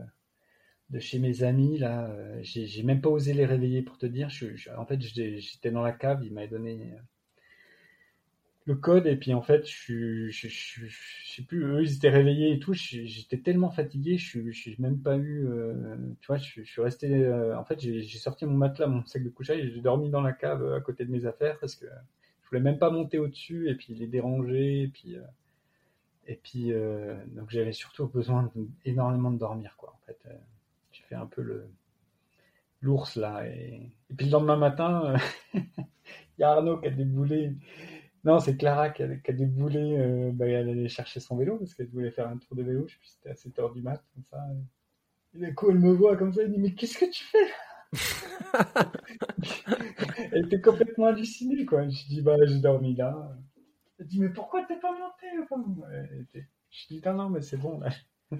de 0.89 0.99
chez 0.99 1.19
mes 1.19 1.43
amis 1.43 1.77
là. 1.77 2.13
j'ai 2.41 2.83
même 2.83 3.01
pas 3.01 3.09
osé 3.09 3.33
les 3.33 3.45
réveiller 3.45 3.81
pour 3.81 3.97
te 3.97 4.05
dire. 4.05 4.29
Je, 4.29 4.69
en 4.77 4.85
fait, 4.85 5.01
j'étais 5.01 5.71
dans 5.71 5.81
la 5.81 5.93
cave. 5.93 6.23
Il 6.23 6.33
m'avait 6.33 6.47
donné 6.47 6.95
le 8.67 8.75
code 8.75 9.07
et 9.07 9.15
puis 9.15 9.33
en 9.33 9.41
fait 9.41 9.65
je, 9.65 10.27
je, 10.27 10.49
je, 10.49 10.85
je, 10.87 11.31
sais 11.35 11.41
plus 11.41 11.63
eux 11.63 11.83
ils 11.83 11.95
étaient 11.95 12.09
réveillés 12.09 12.51
et 12.51 12.59
tout 12.59 12.73
j'étais 12.73 13.37
tellement 13.37 13.71
fatigué 13.71 14.17
je 14.17 14.51
suis 14.51 14.75
même 14.77 14.99
pas 14.99 15.15
eu 15.15 15.47
euh, 15.47 15.95
tu 16.19 16.27
vois 16.27 16.35
je, 16.35 16.61
suis 16.61 16.81
resté 16.81 17.15
euh, 17.15 17.57
en 17.57 17.63
fait 17.63 17.79
j'ai 17.79 18.17
sorti 18.17 18.45
mon 18.45 18.57
matelas 18.57 18.87
mon 18.87 19.05
sac 19.05 19.23
de 19.23 19.29
couchage 19.29 19.71
j'ai 19.73 19.81
dormi 19.81 20.09
dans 20.09 20.19
la 20.19 20.33
cave 20.33 20.73
à 20.73 20.81
côté 20.81 21.05
de 21.05 21.11
mes 21.11 21.25
affaires 21.25 21.57
parce 21.59 21.75
que 21.75 21.85
je 22.43 22.49
voulais 22.49 22.61
même 22.61 22.77
pas 22.77 22.89
monter 22.89 23.19
au 23.19 23.27
dessus 23.29 23.69
et 23.69 23.75
puis 23.75 23.95
les 23.95 24.07
déranger 24.07 24.83
et 24.83 24.87
puis 24.89 25.15
euh, 25.15 25.21
et 26.27 26.35
puis 26.35 26.73
donc 27.27 27.49
j'avais 27.49 27.71
surtout 27.71 28.07
besoin 28.07 28.51
énormément 28.83 29.31
de 29.31 29.39
dormir 29.39 29.75
quoi 29.77 29.95
en 29.95 30.05
fait 30.05 30.19
j'ai 30.91 31.03
fait 31.03 31.15
un 31.15 31.25
peu 31.25 31.41
le 31.41 31.69
l'ours 32.81 33.15
là 33.15 33.47
et, 33.47 33.93
et 34.09 34.13
puis 34.13 34.25
le 34.25 34.33
lendemain 34.33 34.57
matin 34.57 35.15
il 35.53 35.61
y 36.39 36.43
a 36.43 36.51
Arnaud 36.51 36.79
qui 36.79 36.87
a 36.87 36.91
déboulé 36.91 37.53
non, 38.23 38.39
c'est 38.39 38.57
Clara 38.57 38.89
qui 38.89 39.03
a, 39.03 39.15
qui 39.15 39.31
a 39.31 39.33
déboulé, 39.33 39.97
euh, 39.97 40.31
bah, 40.33 40.47
elle 40.47 40.69
allait 40.69 40.89
chercher 40.89 41.19
son 41.19 41.37
vélo 41.37 41.57
parce 41.57 41.73
qu'elle 41.73 41.87
voulait 41.87 42.11
faire 42.11 42.27
un 42.27 42.37
tour 42.37 42.55
de 42.55 42.63
vélo, 42.63 42.87
je 42.87 42.93
sais 42.93 42.99
plus, 42.99 43.09
c'était 43.09 43.29
à 43.29 43.35
7 43.35 43.59
heures 43.59 43.73
du 43.73 43.81
mat, 43.81 44.03
comme 44.13 44.23
ça. 44.25 44.37
Et, 45.33 45.39
du 45.39 45.55
coup, 45.55 45.69
elle 45.69 45.79
me 45.79 45.91
voit 45.91 46.17
comme 46.17 46.33
ça, 46.33 46.43
elle 46.43 46.51
dit, 46.51 46.59
mais 46.59 46.73
qu'est-ce 46.73 46.97
que 46.97 47.09
tu 47.09 47.23
fais? 47.23 47.47
Elle 50.33 50.45
était 50.45 50.59
complètement 50.59 51.05
hallucinée, 51.05 51.65
quoi. 51.65 51.87
Je 51.87 52.05
dis, 52.07 52.21
bah, 52.21 52.35
j'ai 52.43 52.59
dormi 52.59 52.95
là. 52.95 53.37
Elle 53.99 54.07
dit, 54.07 54.19
mais 54.19 54.29
pourquoi 54.29 54.65
t'es 54.65 54.77
pas 54.77 54.91
monté? 54.91 55.27
Je 56.69 56.87
dis, 56.87 57.01
non, 57.05 57.13
non, 57.13 57.29
mais 57.29 57.41
c'est 57.41 57.57
bon, 57.57 57.79
là. 57.79 57.89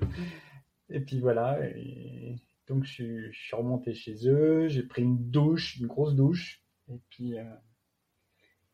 et 0.89 0.99
puis 0.99 1.19
voilà, 1.19 1.59
et 1.65 2.35
donc 2.67 2.83
je, 2.83 3.31
je, 3.31 3.39
suis 3.39 3.55
remonté 3.55 3.93
chez 3.93 4.27
eux, 4.27 4.67
j'ai 4.67 4.83
pris 4.83 5.03
une 5.03 5.29
douche, 5.29 5.77
une 5.77 5.87
grosse 5.87 6.15
douche, 6.15 6.61
et 6.89 6.99
puis... 7.09 7.37
Euh, 7.37 7.43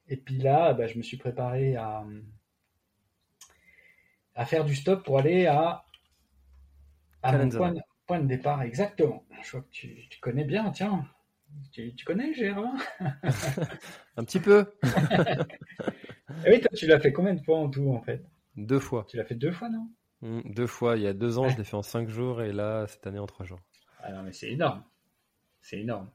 et 0.08 0.18
puis 0.18 0.38
là, 0.38 0.74
bah, 0.74 0.88
je 0.88 0.98
me 0.98 1.04
suis 1.04 1.18
préparé 1.18 1.76
à, 1.76 2.06
à 4.36 4.46
faire 4.46 4.64
du 4.64 4.76
stop 4.76 5.04
pour 5.04 5.18
aller 5.18 5.48
à, 5.48 5.86
à 7.24 7.32
mon 7.38 7.50
point, 7.50 7.74
point, 8.06 8.20
de 8.20 8.28
départ. 8.28 8.62
Exactement. 8.62 9.24
Je 9.42 9.52
vois 9.52 9.62
que 9.62 9.70
tu, 9.72 10.08
tu 10.10 10.20
connais 10.20 10.44
bien, 10.46 10.70
tiens. 10.72 11.06
Tu, 11.72 11.94
tu 11.96 12.06
connais 12.06 12.34
Gérard? 12.34 12.76
Un 14.18 14.24
petit 14.24 14.40
peu. 14.40 14.66
Et 16.46 16.50
oui, 16.50 16.60
toi, 16.62 16.70
tu 16.74 16.88
l'as 16.88 17.00
fait 17.00 17.12
combien 17.14 17.34
de 17.34 17.42
fois 17.42 17.58
en 17.58 17.70
tout, 17.70 17.90
en 17.90 18.02
fait? 18.02 18.24
Deux 18.56 18.80
fois. 18.80 19.06
Tu 19.08 19.16
l'as 19.16 19.24
fait 19.24 19.36
deux 19.36 19.52
fois, 19.54 19.70
non? 19.70 19.90
Mmh, 20.22 20.42
Deux 20.54 20.66
fois. 20.66 20.98
Il 20.98 21.04
y 21.04 21.08
a 21.08 21.14
deux 21.14 21.38
ans, 21.38 21.50
je 21.50 21.58
l'ai 21.58 21.64
fait 21.64 21.76
en 21.76 21.84
cinq 21.84 22.10
jours 22.10 22.42
et 22.42 22.52
là, 22.52 22.88
cette 22.88 23.06
année, 23.06 23.20
en 23.20 23.28
trois 23.28 23.46
jours. 23.46 23.60
Ah 24.00 24.12
non, 24.12 24.22
mais 24.24 24.34
c'est 24.34 24.52
énorme. 24.52 24.84
C'est 25.62 25.80
énorme. 25.80 26.12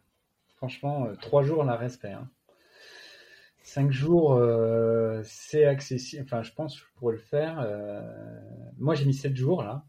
Franchement, 0.56 1.06
euh, 1.06 1.16
trois 1.16 1.42
jours, 1.44 1.60
on 1.60 1.68
a 1.68 1.76
respect. 1.76 2.12
Hein. 2.12 2.30
Cinq 3.68 3.92
jours, 3.92 4.32
euh, 4.32 5.20
c'est 5.24 5.66
accessible. 5.66 6.22
Enfin, 6.22 6.42
je 6.42 6.52
pense 6.54 6.74
que 6.74 6.86
je 6.86 6.92
pourrais 6.94 7.16
le 7.16 7.20
faire. 7.20 7.60
Euh, 7.60 8.00
moi, 8.78 8.94
j'ai 8.94 9.04
mis 9.04 9.12
sept 9.12 9.36
jours 9.36 9.62
là, 9.62 9.84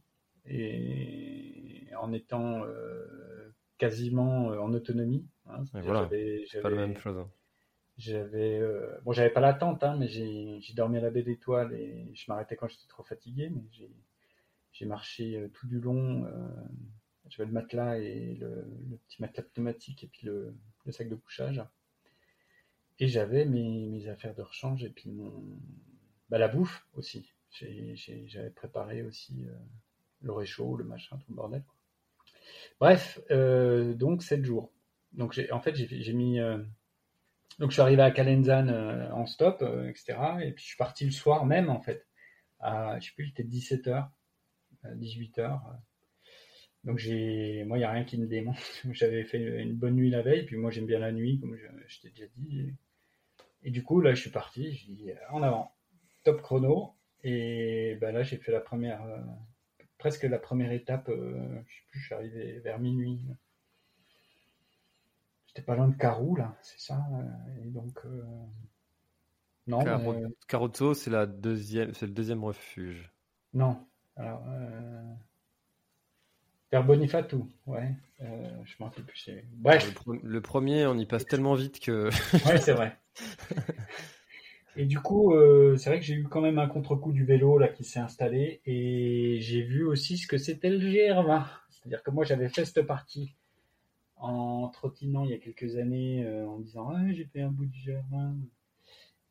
et 0.46 1.88
en 1.98 2.12
étant 2.12 2.66
euh, 2.66 3.56
quasiment 3.78 4.48
en 4.48 4.74
autonomie. 4.74 5.26
Hein, 5.46 5.64
voilà, 5.72 6.10
c'est 6.10 6.62
pas 6.62 6.70
la 6.70 6.76
même 6.88 6.98
chose. 6.98 7.20
Hein. 7.20 7.32
J'avais, 7.98 8.62
bon, 9.06 9.14
j'avais 9.14 9.30
pas 9.30 9.40
l'attente, 9.40 9.82
hein, 9.86 9.96
mais 9.98 10.10
j'ai 10.10 10.74
dormi 10.76 10.98
à 10.98 11.02
la 11.02 11.10
baie 11.10 11.24
d'étoiles 11.24 11.74
et 11.74 12.12
je 12.16 12.26
m'arrêtais 12.28 12.58
quand 12.58 12.68
j'étais 12.68 12.88
trop 12.90 13.04
fatigué, 13.04 13.50
mais 13.50 13.64
j'ai 14.74 14.86
marché 14.86 15.50
tout 15.54 15.68
du 15.68 15.80
long. 15.80 16.30
j'avais 17.30 17.48
le 17.48 17.54
matelas 17.54 17.98
et 17.98 18.36
le, 18.42 18.66
le, 18.90 18.98
petit 18.98 19.22
matelas 19.22 19.44
pneumatique 19.54 20.04
et 20.04 20.08
puis 20.08 20.28
le, 20.28 20.54
le 20.84 20.92
sac 20.92 21.08
de 21.08 21.16
couchage. 21.16 21.64
Et 23.00 23.08
j'avais 23.08 23.46
mes, 23.46 23.88
mes, 23.88 24.08
affaires 24.08 24.36
de 24.36 24.42
rechange 24.42 24.84
et 24.84 24.90
puis 24.90 25.10
mon, 25.10 25.32
bah, 26.30 26.38
la 26.38 26.48
bouffe 26.48 26.86
aussi. 26.94 27.34
J'avais 27.52 28.50
préparé 28.50 29.02
aussi 29.04 29.46
euh, 29.48 29.54
le 30.22 30.34
réchaud, 30.34 30.76
le 30.76 30.84
machin, 30.84 31.18
tout 31.18 31.26
le 31.30 31.36
bordel. 31.36 31.64
Bref, 32.80 33.20
euh, 33.32 33.94
donc 33.94 34.24
7 34.24 34.44
jours. 34.46 34.72
Donc 35.14 35.40
en 35.52 35.60
fait, 35.60 35.76
j'ai 35.76 36.14
mis. 36.14 36.40
Euh, 36.40 36.58
donc 37.60 37.72
je 37.72 37.74
suis 37.74 37.82
arrivé 37.82 38.02
à 38.02 38.12
Calenzane 38.12 38.70
euh, 38.70 39.12
en 39.12 39.26
stop, 39.26 39.64
etc. 39.88 40.18
Et 40.42 40.52
puis 40.52 40.64
je 40.64 40.68
suis 40.70 40.78
parti 40.78 41.06
le 41.06 41.12
soir 41.12 41.46
même 41.46 41.70
en 41.70 41.82
fait. 41.82 42.08
À, 42.60 43.00
je 43.00 43.08
sais 43.08 43.14
plus, 43.16 43.26
j'étais 43.26 43.44
17h, 43.44 44.10
18h. 44.86 45.60
Donc 46.86 46.98
j'ai, 46.98 47.64
moi 47.66 47.78
il 47.78 47.82
y 47.82 47.84
a 47.84 47.92
rien 47.92 48.06
qui 48.06 48.18
me 48.18 48.28
démonte. 48.28 48.58
J'avais 48.92 49.24
fait 49.24 49.40
une 49.40 49.76
bonne 49.76 49.96
nuit 49.96 50.10
la 50.10 50.22
veille, 50.22 50.46
puis 50.46 50.58
moi 50.58 50.72
j'aime 50.72 50.86
bien 50.86 51.00
la 51.00 51.12
nuit, 51.12 51.40
comme 51.40 51.58
je 51.88 52.02
t'ai 52.02 52.10
déjà 52.10 52.28
dit. 52.36 52.74
Et 53.64 53.72
du 53.72 53.84
coup, 53.84 54.02
là, 54.02 54.14
je 54.14 54.22
suis 54.22 54.32
parti, 54.32 54.74
j'ai 54.74 54.94
dit 54.94 55.12
en 55.32 55.44
avant, 55.44 55.74
top 56.24 56.42
chrono. 56.42 56.96
Et 57.24 57.98
ben 58.00 58.14
là, 58.14 58.24
j'ai 58.24 58.38
fait 58.38 58.52
la 58.52 58.62
première, 58.62 59.04
euh, 59.04 59.22
presque 59.98 60.24
la 60.24 60.40
première 60.40 60.72
étape. 60.72 61.10
Euh, 61.10 61.62
je 61.68 61.76
sais 61.76 61.84
plus, 61.90 62.00
je 62.00 62.06
suis 62.06 62.16
arrivé 62.16 62.60
vers 62.60 62.80
minuit. 62.80 63.28
J'étais 65.48 65.62
pas 65.64 65.76
loin 65.76 65.88
de 65.88 65.96
Carou, 65.96 66.36
là, 66.36 66.58
c'est 66.62 66.80
ça. 66.80 67.04
Euh, 67.14 67.66
et 67.66 67.70
donc, 67.70 68.06
euh, 68.06 68.24
non. 69.68 69.84
Car 70.48 70.70
c'est 70.96 71.10
la 71.10 71.26
deuxième, 71.26 71.94
c'est 71.94 72.06
le 72.06 72.14
deuxième 72.14 72.44
refuge. 72.44 73.12
Non. 73.54 73.86
Alors, 74.16 74.44
euh, 74.48 75.14
Père 76.70 76.84
Bonifatou, 76.84 77.50
ouais. 77.66 77.92
Euh, 78.22 78.50
je 78.66 78.76
m'en 78.80 78.88
rappelle 78.88 79.06
plus. 79.06 79.30
Bref. 79.54 79.94
Le, 80.24 80.42
premier, 80.42 80.86
on 80.86 80.98
y 80.98 81.06
passe 81.06 81.26
tellement 81.26 81.56
vite 81.56 81.80
que. 81.80 82.10
ouais, 82.48 82.58
c'est 82.60 82.74
vrai. 82.74 82.98
Et 84.76 84.86
du 84.86 85.00
coup, 85.00 85.34
euh, 85.34 85.76
c'est 85.78 85.90
vrai 85.90 86.00
que 86.00 86.06
j'ai 86.06 86.14
eu 86.14 86.24
quand 86.24 86.42
même 86.42 86.60
un 86.60 86.68
contre-coup 86.68 87.12
du 87.12 87.26
vélo 87.26 87.58
là 87.58 87.68
qui 87.68 87.84
s'est 87.84 88.00
installé 88.00 88.62
et 88.66 89.40
j'ai 89.42 89.62
vu 89.62 89.84
aussi 89.84 90.18
ce 90.18 90.28
que 90.28 90.38
c'était 90.38 90.70
le 90.70 90.80
GR20. 90.80 91.46
C'est-à-dire 91.70 92.04
que 92.04 92.12
moi 92.12 92.24
j'avais 92.24 92.50
fait 92.50 92.66
cette 92.66 92.86
partie 92.86 93.36
en 94.16 94.70
trottinant 94.70 95.26
il 95.26 95.32
y 95.32 95.34
a 95.34 95.38
quelques 95.38 95.76
années 95.78 96.24
euh, 96.26 96.48
en 96.48 96.60
disant 96.60 96.92
j'ai 97.12 97.26
fait 97.26 97.42
un 97.42 97.50
bout 97.50 97.66
du 97.66 97.80
GR20. 97.80 98.36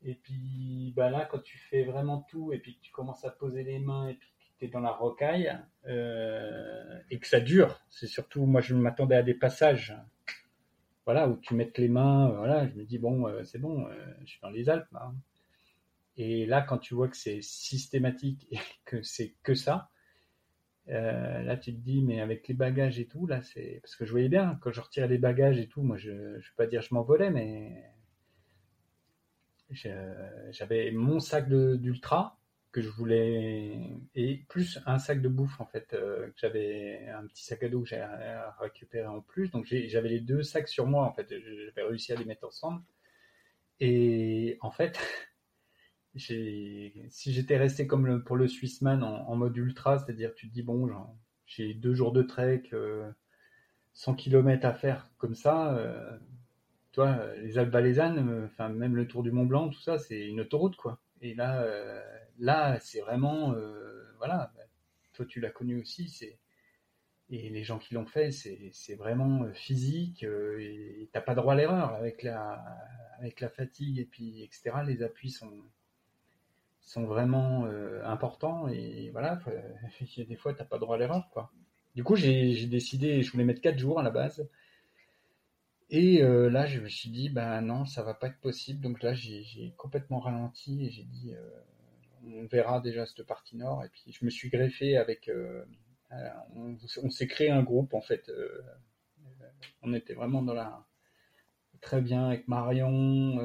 Et 0.02 0.16
puis 0.16 0.92
bah 0.96 1.08
là 1.08 1.24
quand 1.24 1.42
tu 1.42 1.56
fais 1.56 1.84
vraiment 1.84 2.26
tout 2.28 2.52
et 2.52 2.58
puis 2.58 2.76
que 2.76 2.80
tu 2.82 2.90
commences 2.90 3.24
à 3.24 3.30
poser 3.30 3.62
les 3.62 3.78
mains 3.78 4.08
et 4.08 4.14
puis 4.14 4.30
tu 4.58 4.68
dans 4.68 4.80
la 4.80 4.90
rocaille 4.90 5.56
euh, 5.86 6.98
et 7.10 7.18
que 7.18 7.26
ça 7.26 7.40
dure, 7.40 7.80
c'est 7.90 8.06
surtout 8.06 8.46
moi 8.46 8.60
je 8.60 8.74
m'attendais 8.74 9.16
à 9.16 9.22
des 9.22 9.34
passages 9.34 9.96
voilà, 11.06 11.26
où 11.26 11.38
tu 11.38 11.54
mets 11.54 11.72
les 11.78 11.88
mains, 11.88 12.28
voilà, 12.36 12.68
je 12.68 12.74
me 12.74 12.84
dis 12.84 12.98
bon, 12.98 13.26
c'est 13.42 13.58
bon, 13.58 13.88
je 14.20 14.26
suis 14.26 14.40
dans 14.42 14.50
les 14.50 14.68
Alpes. 14.68 14.94
Hein. 14.94 15.14
Et 16.18 16.46
là, 16.46 16.62
quand 16.62 16.78
tu 16.78 16.94
vois 16.94 17.08
que 17.08 17.16
c'est 17.16 17.40
systématique 17.40 18.46
et 18.50 18.58
que 18.84 19.02
c'est 19.02 19.34
que 19.42 19.54
ça, 19.54 19.88
euh, 20.88 21.42
là 21.42 21.56
tu 21.56 21.72
te 21.72 21.78
dis, 21.78 22.02
mais 22.02 22.20
avec 22.20 22.48
les 22.48 22.54
bagages 22.54 22.98
et 22.98 23.06
tout, 23.06 23.26
là 23.26 23.40
c'est. 23.40 23.78
Parce 23.82 23.94
que 23.96 24.04
je 24.04 24.10
voyais 24.10 24.28
bien, 24.28 24.58
quand 24.62 24.72
je 24.72 24.80
retirais 24.80 25.08
les 25.08 25.18
bagages 25.18 25.58
et 25.58 25.68
tout, 25.68 25.82
moi 25.82 25.96
je 25.96 26.10
ne 26.10 26.36
vais 26.36 26.42
pas 26.56 26.66
dire 26.66 26.82
je 26.82 26.92
m'envolais, 26.92 27.30
mais 27.30 27.84
j'avais 30.50 30.90
mon 30.90 31.20
sac 31.20 31.48
d'ultra 31.48 32.37
que 32.72 32.82
je 32.82 32.88
voulais 32.88 33.80
et 34.14 34.44
plus 34.48 34.78
un 34.86 34.98
sac 34.98 35.22
de 35.22 35.28
bouffe 35.28 35.60
en 35.60 35.66
fait 35.66 35.94
euh, 35.94 36.28
j'avais 36.36 37.08
un 37.08 37.26
petit 37.26 37.44
sac 37.44 37.62
à 37.62 37.68
dos 37.68 37.80
que 37.82 37.88
j'ai 37.88 38.06
récupéré 38.60 39.06
en 39.06 39.20
plus. 39.20 39.50
Donc 39.50 39.66
j'avais 39.66 40.08
les 40.08 40.20
deux 40.20 40.42
sacs 40.42 40.68
sur 40.68 40.86
moi 40.86 41.04
en 41.04 41.12
fait. 41.12 41.28
J'avais 41.28 41.88
réussi 41.88 42.12
à 42.12 42.16
les 42.16 42.24
mettre 42.24 42.46
ensemble. 42.46 42.82
Et 43.80 44.58
en 44.60 44.70
fait 44.70 44.98
si 46.16 47.32
j'étais 47.32 47.56
resté 47.56 47.86
comme 47.86 48.22
pour 48.24 48.36
le 48.36 48.48
Swissman 48.48 49.02
en, 49.02 49.36
mode 49.36 49.56
ultra, 49.56 49.98
c'est-à-dire 49.98 50.34
tu 50.34 50.48
te 50.48 50.52
dis 50.52 50.62
bon, 50.62 50.88
j'ai 51.46 51.74
deux 51.74 51.94
jours 51.94 52.12
de 52.12 52.22
trek, 52.22 52.64
100 53.94 54.12
euh, 54.12 54.14
km 54.14 54.66
à 54.66 54.74
faire 54.74 55.10
comme 55.18 55.34
ça, 55.34 55.74
euh, 55.74 56.18
toi, 56.92 57.18
les 57.42 57.58
Alpes 57.58 57.72
valaisannes, 57.72 58.28
euh, 58.28 58.46
enfin 58.46 58.68
même 58.68 58.96
le 58.96 59.06
Tour 59.06 59.22
du 59.22 59.30
Mont 59.30 59.46
Blanc, 59.46 59.68
tout 59.68 59.80
ça, 59.80 59.98
c'est 59.98 60.26
une 60.26 60.40
autoroute 60.40 60.76
quoi. 60.76 60.98
Et 61.20 61.34
là, 61.34 61.64
là, 62.38 62.78
c'est 62.80 63.00
vraiment, 63.00 63.54
voilà, 64.18 64.52
toi 65.12 65.26
tu 65.26 65.40
l'as 65.40 65.50
connu 65.50 65.80
aussi, 65.80 66.08
c'est 66.08 66.38
et 67.30 67.50
les 67.50 67.62
gens 67.62 67.78
qui 67.78 67.92
l'ont 67.92 68.06
fait, 68.06 68.30
c'est 68.32 68.94
vraiment 68.94 69.44
physique 69.52 70.22
et 70.22 71.10
t'as 71.12 71.20
pas 71.20 71.34
droit 71.34 71.52
à 71.52 71.56
l'erreur 71.56 71.92
avec 71.92 72.22
la 72.22 73.48
fatigue 73.50 73.98
et 73.98 74.06
puis 74.06 74.42
etc. 74.42 74.70
Les 74.86 75.02
appuis 75.02 75.30
sont 76.88 77.04
vraiment 77.04 77.66
euh, 77.66 78.02
importants 78.04 78.68
et 78.68 79.10
voilà, 79.10 79.40
il 80.00 80.22
y 80.22 80.26
des 80.26 80.36
fois 80.36 80.54
tu 80.54 80.60
n'as 80.60 80.64
pas 80.64 80.78
droit 80.78 80.96
à 80.96 80.98
l'erreur 80.98 81.28
quoi. 81.30 81.52
Du 81.94 82.02
coup 82.04 82.16
j'ai 82.16 82.66
décidé, 82.66 83.22
je 83.22 83.30
voulais 83.30 83.44
mettre 83.44 83.60
4 83.60 83.78
jours 83.78 84.00
à 84.00 84.02
la 84.02 84.10
base. 84.10 84.48
Et 85.90 86.22
euh, 86.22 86.48
là 86.50 86.66
je 86.66 86.80
me 86.80 86.88
suis 86.88 87.10
dit 87.10 87.28
bah 87.28 87.60
non 87.60 87.84
ça 87.84 88.02
va 88.02 88.14
pas 88.14 88.28
être 88.28 88.40
possible 88.40 88.80
donc 88.80 89.02
là 89.02 89.14
j'ai 89.14 89.74
complètement 89.76 90.20
ralenti 90.20 90.86
et 90.86 90.90
j'ai 90.90 91.04
dit 91.04 91.32
euh, 91.34 91.50
on 92.34 92.46
verra 92.46 92.80
déjà 92.80 93.06
cette 93.06 93.24
partie 93.24 93.56
nord. 93.56 93.84
Et 93.84 93.88
puis 93.88 94.12
je 94.12 94.24
me 94.24 94.30
suis 94.30 94.48
greffé 94.48 94.96
avec 94.96 95.30
on, 96.54 96.76
on 97.02 97.10
s'est 97.10 97.26
créé 97.26 97.50
un 97.50 97.62
groupe 97.62 97.94
en 97.94 98.00
fait 98.00 98.30
on 99.82 99.92
était 99.94 100.14
vraiment 100.14 100.42
dans 100.42 100.54
la 100.54 100.86
très 101.80 102.00
bien 102.00 102.26
avec 102.26 102.48
Marion 102.48 103.38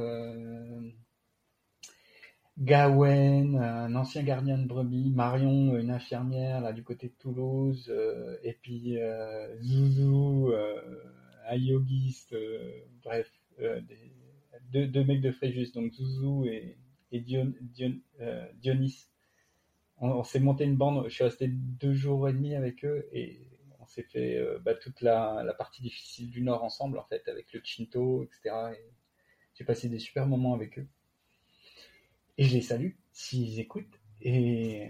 Gawen, 2.59 3.57
un 3.57 3.95
ancien 3.95 4.21
gardien 4.21 4.59
de 4.59 4.67
brebis, 4.67 5.09
Marion, 5.09 5.75
une 5.75 5.89
infirmière 5.89 6.61
là 6.61 6.71
du 6.71 6.83
côté 6.83 7.07
de 7.07 7.13
Toulouse, 7.13 7.87
euh, 7.89 8.37
et 8.43 8.53
puis 8.53 9.01
euh, 9.01 9.59
Zouzou, 9.61 10.51
euh, 10.51 11.01
un 11.49 11.55
yogiste, 11.55 12.35
bref, 13.03 13.31
deux, 14.71 15.03
mecs 15.03 15.21
de 15.21 15.31
Fréjus, 15.31 15.71
donc 15.73 15.93
Zouzou 15.93 16.45
et, 16.45 16.77
Dionis. 17.19 19.09
On, 19.97 20.23
s'est 20.23 20.39
monté 20.39 20.65
une 20.65 20.75
bande, 20.75 21.05
je 21.07 21.13
suis 21.13 21.23
resté 21.23 21.47
deux 21.47 21.93
jours 21.93 22.27
et 22.27 22.33
demi 22.33 22.55
avec 22.55 22.83
eux 22.83 23.07
et 23.13 23.47
on 23.79 23.85
s'est 23.85 24.03
fait 24.03 24.43
bah, 24.61 24.73
toute 24.73 25.01
la, 25.01 25.43
la, 25.45 25.53
partie 25.53 25.81
difficile 25.81 26.29
du 26.29 26.41
Nord 26.41 26.63
ensemble 26.63 26.97
en 26.97 27.03
fait, 27.03 27.27
avec 27.27 27.53
le 27.53 27.61
Chinto, 27.63 28.23
etc. 28.23 28.73
j'ai 29.53 29.63
passé 29.63 29.87
des 29.89 29.99
super 29.99 30.25
moments 30.25 30.53
avec 30.53 30.79
eux. 30.79 30.87
Et 32.37 32.45
je 32.45 32.55
les 32.55 32.61
salue 32.61 32.91
s'ils 33.11 33.59
écoutent. 33.59 33.99
Et 34.21 34.89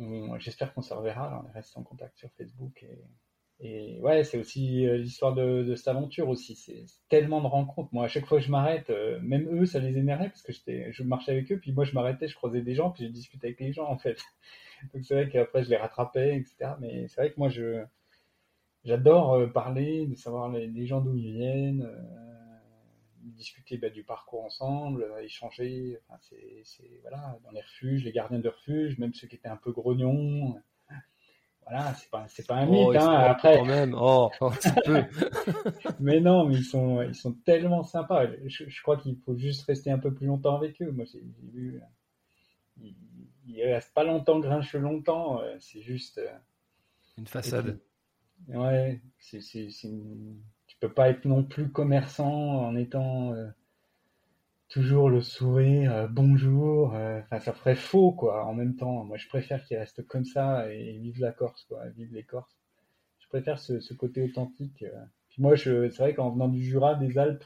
euh, 0.00 0.38
j'espère 0.38 0.74
qu'on 0.74 0.82
se 0.82 0.92
reverra. 0.92 1.44
On 1.48 1.52
reste 1.52 1.76
en 1.76 1.82
contact 1.82 2.18
sur 2.18 2.30
Facebook. 2.32 2.82
Et, 2.82 3.04
et 3.60 4.00
ouais, 4.00 4.24
c'est 4.24 4.38
aussi 4.38 4.86
euh, 4.86 4.96
l'histoire 4.98 5.34
de, 5.34 5.74
cette 5.76 5.88
aventure 5.88 6.28
aussi. 6.28 6.56
C'est 6.56 6.84
tellement 7.08 7.40
de 7.40 7.46
rencontres. 7.46 7.88
Moi, 7.92 8.04
à 8.04 8.08
chaque 8.08 8.26
fois 8.26 8.38
que 8.38 8.44
je 8.44 8.50
m'arrête, 8.50 8.90
euh, 8.90 9.18
même 9.20 9.48
eux, 9.50 9.66
ça 9.66 9.78
les 9.78 9.96
énervait 9.96 10.28
parce 10.28 10.42
que 10.42 10.52
je 10.52 11.02
marchais 11.02 11.32
avec 11.32 11.50
eux. 11.52 11.58
Puis 11.58 11.72
moi, 11.72 11.84
je 11.84 11.94
m'arrêtais, 11.94 12.28
je 12.28 12.34
croisais 12.34 12.62
des 12.62 12.74
gens, 12.74 12.90
puis 12.90 13.04
je 13.04 13.10
discutais 13.10 13.48
avec 13.48 13.60
les 13.60 13.72
gens 13.72 13.88
en 13.88 13.98
fait. 13.98 14.18
Donc 14.94 15.04
c'est 15.04 15.14
vrai 15.14 15.28
qu'après, 15.28 15.64
je 15.64 15.70
les 15.70 15.76
rattrapais, 15.76 16.36
etc. 16.36 16.72
Mais 16.80 17.08
c'est 17.08 17.20
vrai 17.20 17.30
que 17.30 17.38
moi, 17.38 17.48
je 17.48 17.84
j'adore 18.84 19.50
parler, 19.52 20.06
de 20.06 20.14
savoir 20.14 20.50
les, 20.50 20.86
gens 20.86 21.00
d'où 21.00 21.16
ils 21.16 21.32
viennent 21.32 21.88
discuter 23.24 23.78
bah, 23.78 23.90
du 23.90 24.04
parcours 24.04 24.44
ensemble, 24.44 25.02
euh, 25.02 25.22
échanger. 25.22 25.98
Enfin, 26.08 26.18
c'est 26.62 27.00
voilà, 27.02 27.38
dans 27.44 27.50
les 27.50 27.60
refuges, 27.60 28.04
les 28.04 28.12
gardiens 28.12 28.38
de 28.38 28.48
refuge, 28.48 28.98
même 28.98 29.14
ceux 29.14 29.26
qui 29.26 29.36
étaient 29.36 29.48
un 29.48 29.56
peu 29.56 29.72
grognons. 29.72 30.56
Voilà, 31.66 31.94
c'est 31.94 32.10
pas 32.10 32.26
c'est 32.28 32.46
pas 32.46 32.56
un 32.56 32.66
mythe. 32.66 32.88
Oh, 32.90 32.96
hein, 32.96 33.14
après, 33.28 33.58
quand 33.58 33.64
même, 33.64 33.96
oh, 33.98 34.30
peu. 34.84 35.02
mais 36.00 36.20
non, 36.20 36.44
mais 36.44 36.56
ils 36.56 36.64
sont 36.64 37.02
ils 37.02 37.14
sont 37.14 37.32
tellement 37.32 37.82
sympas. 37.82 38.26
Je, 38.46 38.82
crois 38.82 38.96
qu'il 38.98 39.16
faut 39.16 39.36
juste 39.36 39.64
rester 39.64 39.90
un 39.90 39.98
peu 39.98 40.12
plus 40.12 40.26
longtemps 40.26 40.56
avec 40.56 40.80
eux. 40.82 40.90
Moi, 40.90 41.06
j'ai 41.10 41.22
vu, 41.52 41.80
ils, 42.80 42.94
ils, 43.46 43.62
restent 43.62 43.94
pas 43.94 44.04
longtemps, 44.04 44.40
grinchent 44.40 44.74
longtemps. 44.74 45.40
Euh, 45.40 45.56
c'est 45.58 45.80
juste 45.80 46.18
euh, 46.18 46.28
une 47.16 47.26
façade. 47.26 47.78
ouais, 48.48 49.00
c'est 49.18 49.40
une 49.84 50.42
tu 50.66 50.76
peux 50.80 50.92
pas 50.92 51.08
être 51.08 51.24
non 51.24 51.44
plus 51.44 51.70
commerçant 51.70 52.66
en 52.66 52.76
étant 52.76 53.32
euh, 53.32 53.46
toujours 54.68 55.10
le 55.10 55.20
sourire, 55.20 55.92
euh, 55.94 56.06
bonjour. 56.08 56.94
Euh, 56.94 57.20
enfin, 57.20 57.40
ça 57.40 57.52
ferait 57.52 57.76
faux, 57.76 58.12
quoi. 58.12 58.44
En 58.44 58.54
même 58.54 58.76
temps, 58.76 59.04
moi, 59.04 59.16
je 59.16 59.28
préfère 59.28 59.64
qu'ils 59.64 59.78
restent 59.78 60.06
comme 60.06 60.24
ça 60.24 60.72
et 60.72 60.98
vivent 60.98 61.20
la 61.20 61.32
Corse, 61.32 61.64
quoi. 61.64 61.88
Vive 61.90 62.12
les 62.12 62.24
Corses. 62.24 62.56
Je 63.18 63.28
préfère 63.28 63.58
ce, 63.58 63.94
côté 63.94 64.22
authentique. 64.22 64.84
Puis 65.28 65.42
moi, 65.42 65.56
c'est 65.56 65.88
vrai 65.98 66.14
qu'en 66.14 66.30
venant 66.30 66.48
du 66.48 66.62
Jura, 66.62 66.94
des 66.94 67.18
Alpes, 67.18 67.44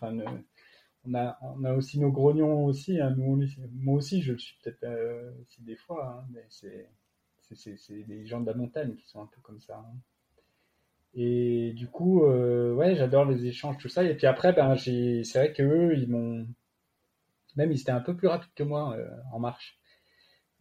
on 1.04 1.14
a, 1.14 1.38
on 1.42 1.64
a 1.64 1.72
aussi 1.72 1.98
nos 1.98 2.10
grognons 2.10 2.66
aussi. 2.66 3.00
Hein. 3.00 3.14
Moi 3.16 3.96
aussi, 3.96 4.20
je 4.22 4.32
le 4.32 4.38
suis 4.38 4.56
peut-être 4.62 4.86
aussi 5.42 5.62
des 5.62 5.76
fois, 5.76 6.18
hein, 6.20 6.26
mais 6.30 6.44
c'est, 6.50 6.88
c'est, 7.54 8.06
des 8.06 8.26
gens 8.26 8.40
de 8.40 8.46
la 8.46 8.54
montagne 8.54 8.94
qui 8.96 9.08
sont 9.08 9.22
un 9.22 9.26
peu 9.26 9.40
comme 9.40 9.60
ça. 9.60 9.76
Hein. 9.78 9.96
Et 11.14 11.72
du 11.72 11.88
coup, 11.88 12.24
euh, 12.24 12.74
ouais, 12.74 12.94
j'adore 12.94 13.24
les 13.24 13.46
échanges, 13.46 13.78
tout 13.78 13.88
ça. 13.88 14.04
Et 14.04 14.14
puis 14.14 14.26
après, 14.26 14.52
ben, 14.52 14.76
c'est 14.76 15.22
vrai 15.34 15.52
que 15.52 15.62
eux, 15.62 15.96
ils 15.96 16.08
m'ont, 16.08 16.46
même 17.58 17.72
ils 17.72 17.80
étaient 17.80 17.90
un 17.92 18.00
peu 18.00 18.16
plus 18.16 18.28
rapides 18.28 18.54
que 18.54 18.62
moi 18.62 18.96
euh, 18.96 19.10
en 19.32 19.38
marche. 19.38 19.78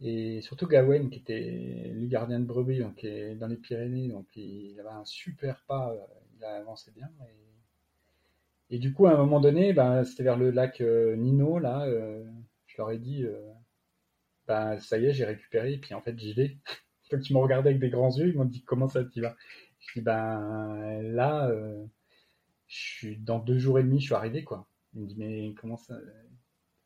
Et 0.00 0.40
surtout 0.42 0.66
Gawain, 0.68 1.08
qui 1.08 1.18
était 1.18 1.90
le 1.94 2.06
gardien 2.06 2.38
de 2.40 2.44
brebis, 2.44 2.78
donc 2.80 3.02
est 3.04 3.34
dans 3.34 3.48
les 3.48 3.56
Pyrénées, 3.56 4.08
donc 4.08 4.26
il 4.36 4.78
avait 4.78 4.90
un 4.90 5.04
super 5.04 5.64
pas, 5.66 5.92
euh, 5.92 5.98
il 6.36 6.44
a 6.44 6.56
avancé 6.56 6.92
bien. 6.92 7.08
Et, 8.70 8.78
du 8.78 8.92
coup, 8.92 9.06
à 9.06 9.12
un 9.14 9.16
moment 9.16 9.40
donné, 9.40 9.72
ben, 9.72 10.04
c'était 10.04 10.24
vers 10.24 10.36
le 10.36 10.50
lac 10.50 10.80
Nino, 10.80 11.58
là, 11.58 11.86
je 12.66 12.76
leur 12.76 12.90
ai 12.90 12.98
dit, 12.98 13.24
ben, 14.46 14.78
ça 14.78 14.98
y 14.98 15.06
est, 15.06 15.12
j'ai 15.12 15.24
récupéré, 15.24 15.74
et 15.74 15.78
puis 15.78 15.94
en 15.94 16.00
fait, 16.00 16.18
j'y 16.18 16.32
vais. 16.32 16.58
Donc 17.10 17.20
ils 17.30 17.32
m'ont 17.32 17.42
regardé 17.42 17.70
avec 17.70 17.80
des 17.80 17.90
grands 17.90 18.14
yeux, 18.16 18.28
ils 18.28 18.36
m'ont 18.36 18.44
dit 18.44 18.62
comment 18.62 18.88
ça 18.88 19.04
tu 19.04 19.20
vas? 19.20 19.36
Je 19.78 19.92
dis 19.94 20.00
ben 20.00 21.02
là, 21.02 21.48
euh, 21.48 21.84
je 22.66 22.76
suis 22.76 23.16
dans 23.18 23.38
deux 23.38 23.58
jours 23.58 23.78
et 23.78 23.82
demi, 23.82 24.00
je 24.00 24.06
suis 24.06 24.14
arrivé 24.14 24.44
quoi. 24.44 24.66
Il 24.94 25.02
me 25.02 25.06
dit 25.06 25.16
mais 25.18 25.54
comment 25.60 25.76
ça 25.76 25.98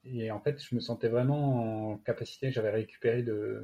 Et 0.05 0.31
en 0.31 0.41
fait, 0.41 0.63
je 0.63 0.75
me 0.75 0.81
sentais 0.81 1.09
vraiment 1.09 1.93
en 1.93 1.99
capacité. 1.99 2.51
J'avais 2.51 2.71
récupéré 2.71 3.23
de 3.23 3.63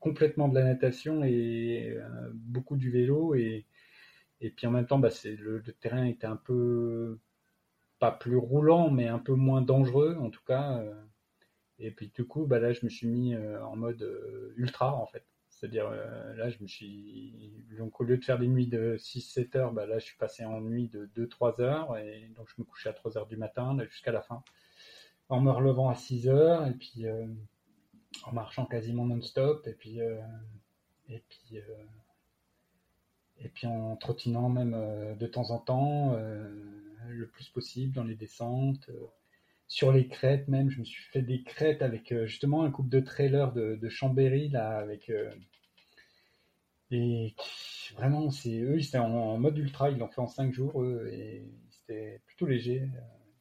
complètement 0.00 0.48
de 0.48 0.54
la 0.54 0.64
natation 0.64 1.24
et 1.24 1.96
euh, 1.96 2.30
beaucoup 2.34 2.76
du 2.76 2.90
vélo 2.90 3.34
et 3.34 3.66
et 4.40 4.50
puis 4.50 4.66
en 4.66 4.70
même 4.72 4.86
temps, 4.86 4.98
bah, 4.98 5.08
le, 5.24 5.62
terrain 5.80 6.04
était 6.04 6.26
un 6.26 6.36
peu 6.36 7.18
pas 7.98 8.12
plus 8.12 8.36
roulant, 8.36 8.90
mais 8.90 9.08
un 9.08 9.18
peu 9.18 9.34
moins 9.34 9.62
dangereux 9.62 10.16
en 10.20 10.30
tout 10.30 10.42
cas. 10.46 10.78
Euh. 10.78 10.94
et 11.78 11.90
puis 11.90 12.08
du 12.14 12.26
coup, 12.26 12.46
bah 12.46 12.58
là, 12.58 12.72
je 12.72 12.84
me 12.84 12.90
suis 12.90 13.06
mis 13.08 13.36
en 13.36 13.76
mode 13.76 14.06
ultra 14.56 14.94
en 14.94 15.06
fait. 15.06 15.24
C'est-à-dire, 15.54 15.88
euh, 15.90 16.34
là, 16.34 16.50
je 16.50 16.58
me 16.60 16.66
suis. 16.66 17.52
Donc, 17.78 18.00
au 18.00 18.04
lieu 18.04 18.18
de 18.18 18.24
faire 18.24 18.38
des 18.38 18.48
nuits 18.48 18.66
de 18.66 18.96
6-7 18.98 19.56
heures, 19.56 19.72
bah, 19.72 19.86
là, 19.86 19.98
je 19.98 20.04
suis 20.04 20.16
passé 20.16 20.44
en 20.44 20.60
nuit 20.60 20.88
de 20.88 21.06
2-3 21.14 21.60
heures. 21.62 21.96
Et 21.96 22.30
donc, 22.36 22.48
je 22.48 22.54
me 22.58 22.64
couchais 22.64 22.90
à 22.90 22.92
3 22.92 23.16
heures 23.16 23.26
du 23.26 23.36
matin 23.36 23.76
jusqu'à 23.88 24.12
la 24.12 24.20
fin. 24.20 24.42
En 25.28 25.40
me 25.40 25.50
relevant 25.50 25.88
à 25.88 25.94
6 25.94 26.28
heures, 26.28 26.66
et 26.66 26.72
puis 26.72 27.06
euh, 27.06 27.26
en 28.24 28.32
marchant 28.32 28.66
quasiment 28.66 29.06
non-stop, 29.06 29.66
et 29.66 29.72
puis. 29.72 30.00
euh, 30.00 30.20
et 31.08 31.22
puis. 31.28 31.58
euh, 31.58 31.84
et 33.38 33.48
puis 33.48 33.66
en 33.66 33.96
trottinant 33.96 34.48
même 34.48 35.16
de 35.18 35.26
temps 35.26 35.50
en 35.50 35.58
temps, 35.58 36.12
le 37.08 37.26
plus 37.26 37.48
possible 37.48 37.92
dans 37.92 38.04
les 38.04 38.14
descentes. 38.14 38.88
sur 39.66 39.92
les 39.92 40.06
crêtes 40.08 40.46
même, 40.46 40.70
je 40.70 40.78
me 40.78 40.84
suis 40.84 41.02
fait 41.10 41.20
des 41.20 41.42
crêtes 41.42 41.82
avec 41.82 42.14
justement 42.26 42.62
un 42.62 42.70
couple 42.70 42.90
de 42.90 43.00
trailers 43.00 43.52
de, 43.52 43.88
Chambéry 43.88 44.48
là, 44.50 44.78
avec 44.78 45.10
et 46.92 47.34
vraiment 47.96 48.30
c'est 48.30 48.60
eux, 48.60 48.78
ils 48.78 48.86
étaient 48.86 48.98
en, 48.98 49.36
mode 49.36 49.58
ultra, 49.58 49.90
ils 49.90 49.98
l'ont 49.98 50.08
fait 50.08 50.20
en 50.20 50.28
5 50.28 50.52
jours 50.52 50.80
eux, 50.82 51.08
et 51.12 51.44
c'était 51.70 52.22
plutôt 52.26 52.46
léger. 52.46 52.88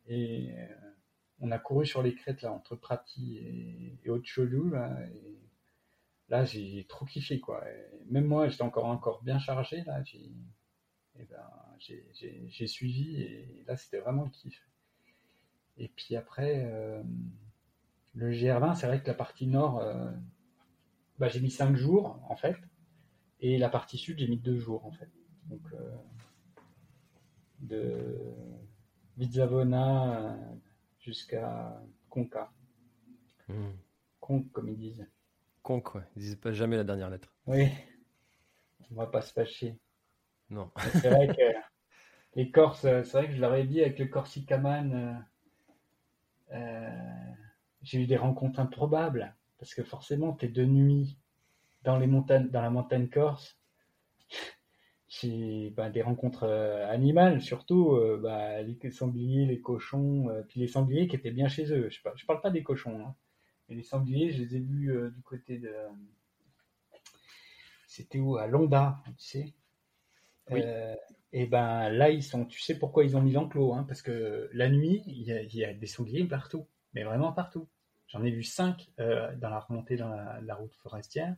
et 0.08 0.50
on 1.44 1.52
a 1.52 1.60
couru 1.60 1.86
sur 1.86 2.04
les 2.04 2.16
crêtes 2.16 2.42
là 2.44 2.54
entre 2.54 2.76
Prati 2.78 3.38
et, 3.38 4.00
et 4.06 4.12
là, 4.72 5.00
là 6.30 6.44
j'ai 6.46 6.86
trop 6.90 7.06
kiffé 7.06 7.40
quoi. 7.40 7.64
Même 8.10 8.26
moi 8.26 8.48
j'étais 8.50 8.64
encore 8.64 8.86
encore 8.86 9.24
bien 9.24 9.40
chargé 9.40 9.84
là, 9.86 10.04
j'ai 10.04 10.32
et 11.20 11.26
ben, 11.26 11.50
j'ai- 11.80 12.68
suivi 12.68 13.22
et 13.22 13.64
là 13.68 13.78
c'était 13.78 14.00
vraiment 14.00 14.24
le 14.26 14.30
kiff. 14.32 14.68
Et 15.78 15.88
puis 15.88 16.16
après, 16.16 16.64
euh, 16.66 17.04
le 18.16 18.32
GR20, 18.32 18.76
c'est 18.76 18.88
vrai 18.88 19.02
que 19.02 19.08
la 19.08 19.14
partie 19.14 19.46
nord, 19.48 19.80
euh, 19.80 20.10
bah, 21.20 21.28
j'ai 21.28 21.40
mis 21.40 21.50
5 21.52 21.76
jours 21.76 22.20
en 22.30 22.36
fait, 22.36 22.56
et 23.42 23.58
la 23.58 23.70
partie 23.70 23.98
sud, 23.98 24.20
j'ai 24.20 24.28
mis 24.28 24.38
2 24.40 24.58
jours 24.60 24.86
en 24.86 24.92
fait. 24.92 25.10
Donc 25.50 25.62
euh, 25.74 25.92
de 27.60 28.16
Vizzavona 29.18 30.20
euh, 30.20 30.56
jusqu'à 31.04 31.80
Conca. 32.10 32.52
Conc, 34.20 34.52
comme 34.52 34.70
ils 34.70 34.78
disent. 34.78 35.08
Con, 35.62 35.82
quoi. 35.82 36.04
Ils 36.16 36.22
disent 36.22 36.36
pas 36.36 36.54
jamais 36.54 36.78
la 36.78 36.84
dernière 36.84 37.10
lettre. 37.10 37.34
Oui, 37.46 37.70
on 38.92 38.96
va 38.96 39.08
pas 39.08 39.22
se 39.22 39.34
fâcher. 39.34 39.78
Non. 40.50 40.72
C'est 40.94 41.10
vrai 41.10 41.28
que 41.28 41.42
les 42.36 42.52
Corses, 42.52 42.86
euh, 42.86 43.04
c'est 43.04 43.18
vrai 43.18 43.28
que 43.28 43.34
je 43.34 43.42
leur 43.42 43.54
ai 43.56 43.66
dit 43.66 43.82
avec 43.82 44.00
le 44.00 44.06
Corsicaman, 44.06 44.92
euh, 44.94 45.14
euh, 46.54 47.34
j'ai 47.82 48.02
eu 48.02 48.08
des 48.08 48.18
rencontres 48.18 48.60
improbables 48.60 49.36
parce 49.60 49.74
que 49.74 49.84
forcément, 49.84 50.34
t'es 50.34 50.48
de 50.48 50.66
nuit 50.66 51.18
dans 51.84 51.98
les 51.98 52.08
montagnes, 52.08 52.50
dans 52.50 52.62
la 52.62 52.70
montagne 52.70 53.10
corse. 53.10 53.58
Bah, 55.76 55.90
des 55.90 56.02
rencontres 56.02 56.44
euh, 56.44 56.90
animales, 56.90 57.42
surtout 57.42 57.94
euh, 57.94 58.20
bah, 58.22 58.62
les 58.62 58.92
sangliers, 58.92 59.46
les 59.46 59.62
cochons, 59.62 60.30
euh, 60.30 60.42
puis 60.42 60.60
les 60.60 60.68
sangliers 60.68 61.08
qui 61.08 61.16
étaient 61.16 61.32
bien 61.32 61.48
chez 61.48 61.72
eux. 61.72 61.90
Je, 61.90 62.00
je 62.16 62.26
parle 62.26 62.42
pas 62.42 62.50
des 62.50 62.64
cochons, 62.64 63.00
hein, 63.06 63.16
mais 63.70 63.76
les 63.76 63.84
sangliers, 63.84 64.32
je 64.32 64.42
les 64.42 64.56
ai 64.56 64.60
vus 64.60 64.92
du 65.16 65.22
côté 65.22 65.60
de. 65.60 65.72
C'était 67.88 68.20
où? 68.20 68.38
À 68.38 68.48
Londa, 68.48 69.02
tu 69.18 69.26
sais? 69.26 69.54
Oui. 70.50 70.62
Et 71.32 71.46
ben 71.46 71.90
là, 71.90 72.10
ils 72.10 72.24
sont. 72.24 72.46
Tu 72.46 72.60
sais 72.60 72.78
pourquoi 72.78 73.06
ils 73.06 73.16
ont 73.16 73.22
mis 73.22 73.32
l'enclos 73.32 73.74
hein, 73.74 73.86
Parce 73.88 74.02
que 74.02 74.50
la 74.52 74.70
nuit, 74.70 75.04
il 75.08 75.24
y, 75.24 75.32
a, 75.32 75.42
il 75.42 75.56
y 75.56 75.64
a 75.64 75.74
des 75.74 75.88
sangliers 75.88 76.26
partout, 76.26 76.68
mais 76.94 77.04
vraiment 77.04 77.32
partout. 77.32 77.68
J'en 78.08 78.24
ai 78.24 78.32
vu 78.32 78.44
cinq 78.44 78.90
dans 78.98 79.50
la 79.50 79.60
remontée 79.60 79.96
dans 79.96 80.10
la, 80.10 80.42
la 80.42 80.56
route 80.56 80.76
forestière. 80.76 81.36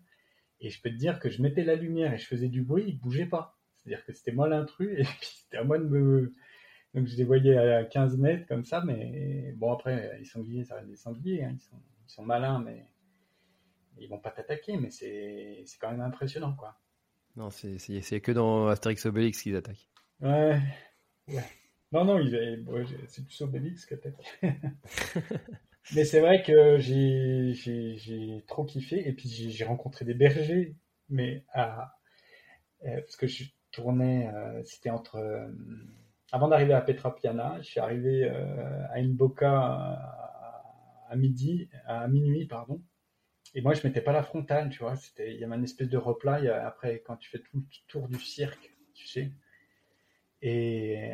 Et 0.61 0.69
je 0.69 0.81
peux 0.81 0.89
te 0.89 0.95
dire 0.95 1.19
que 1.19 1.29
je 1.29 1.41
mettais 1.41 1.63
la 1.63 1.75
lumière 1.75 2.13
et 2.13 2.17
je 2.17 2.25
faisais 2.25 2.47
du 2.47 2.63
bruit, 2.63 2.85
ils 2.87 2.99
bougeaient 2.99 3.25
pas. 3.25 3.54
C'est-à-dire 3.85 4.05
que 4.05 4.13
c'était 4.13 4.31
moi 4.31 4.47
l'intrus 4.49 4.91
et 4.99 5.03
puis 5.03 5.27
c'était 5.43 5.57
à 5.57 5.63
moi 5.63 5.77
de 5.77 5.85
me. 5.85 6.33
Donc 6.93 7.07
je 7.07 7.15
les 7.17 7.23
voyais 7.25 7.57
à 7.57 7.83
15 7.85 8.17
mètres 8.17 8.47
comme 8.47 8.65
ça, 8.65 8.81
mais 8.85 9.53
bon 9.57 9.73
après, 9.73 10.17
les 10.17 10.25
sangliers, 10.25 10.63
ça 10.63 10.75
reste 10.75 10.87
des 10.89 10.95
sangliers, 10.95 11.43
hein, 11.43 11.51
ils, 11.53 11.59
sont, 11.59 11.75
ils 12.07 12.11
sont 12.11 12.23
malins, 12.23 12.59
mais 12.65 12.85
ils 13.97 14.07
vont 14.09 14.19
pas 14.19 14.31
t'attaquer, 14.31 14.77
mais 14.77 14.89
c'est 14.91 15.63
quand 15.79 15.91
même 15.91 16.01
impressionnant 16.01 16.53
quoi. 16.55 16.79
Non, 17.35 17.49
c'est 17.49 17.77
que 18.21 18.31
dans 18.31 18.67
Astérix 18.67 19.05
Obélix 19.05 19.41
qu'ils 19.41 19.55
attaquent. 19.57 19.89
Ouais. 20.21 20.57
ouais. 21.27 21.43
Non, 21.91 22.05
non, 22.05 22.19
il 22.19 22.33
est- 22.33 22.59
ouais, 22.61 22.85
j'ai- 22.85 23.05
c'est 23.07 23.25
plus 23.25 23.41
Obélix 23.41 23.85
qu'attaque. 23.85 24.39
Mais 25.93 26.03
c'est 26.03 26.19
vrai 26.19 26.41
que 26.43 26.77
j'ai 26.79 28.43
trop 28.47 28.65
kiffé. 28.65 29.07
Et 29.07 29.13
puis 29.13 29.29
j'ai 29.29 29.65
rencontré 29.65 30.05
des 30.05 30.13
bergers. 30.13 30.75
Mais 31.09 31.43
à, 31.53 31.95
euh, 32.85 33.01
parce 33.01 33.15
que 33.15 33.27
je 33.27 33.45
tournais, 33.75 34.29
euh, 34.33 34.61
c'était 34.63 34.89
entre. 34.89 35.15
euh, 35.17 35.47
avant 36.31 36.47
d'arriver 36.47 36.73
à 36.73 36.81
Petra 36.81 37.15
Piana, 37.15 37.57
je 37.61 37.67
suis 37.67 37.79
arrivé 37.79 38.23
euh, 38.25 38.87
à 38.89 38.95
Inboca 38.99 39.51
à, 39.51 40.63
à 41.09 41.15
midi, 41.15 41.69
à 41.85 42.07
minuit, 42.07 42.45
pardon. 42.47 42.81
Et 43.53 43.61
moi, 43.61 43.73
je 43.73 43.85
mettais 43.87 44.01
pas 44.01 44.11
la 44.13 44.23
frontale, 44.23 44.69
tu 44.69 44.79
vois. 44.79 44.95
C'était, 44.95 45.33
il 45.33 45.39
y 45.39 45.43
avait 45.45 45.55
une 45.55 45.63
espèce 45.63 45.89
de 45.89 45.97
replat. 45.97 46.35
a- 46.51 46.67
après, 46.67 47.01
quand 47.05 47.15
tu 47.17 47.29
fais 47.29 47.39
tout 47.39 47.57
le 47.57 47.63
tour 47.87 48.07
du 48.07 48.19
cirque, 48.19 48.73
tu 48.93 49.07
sais. 49.07 49.31
Et, 50.41 51.11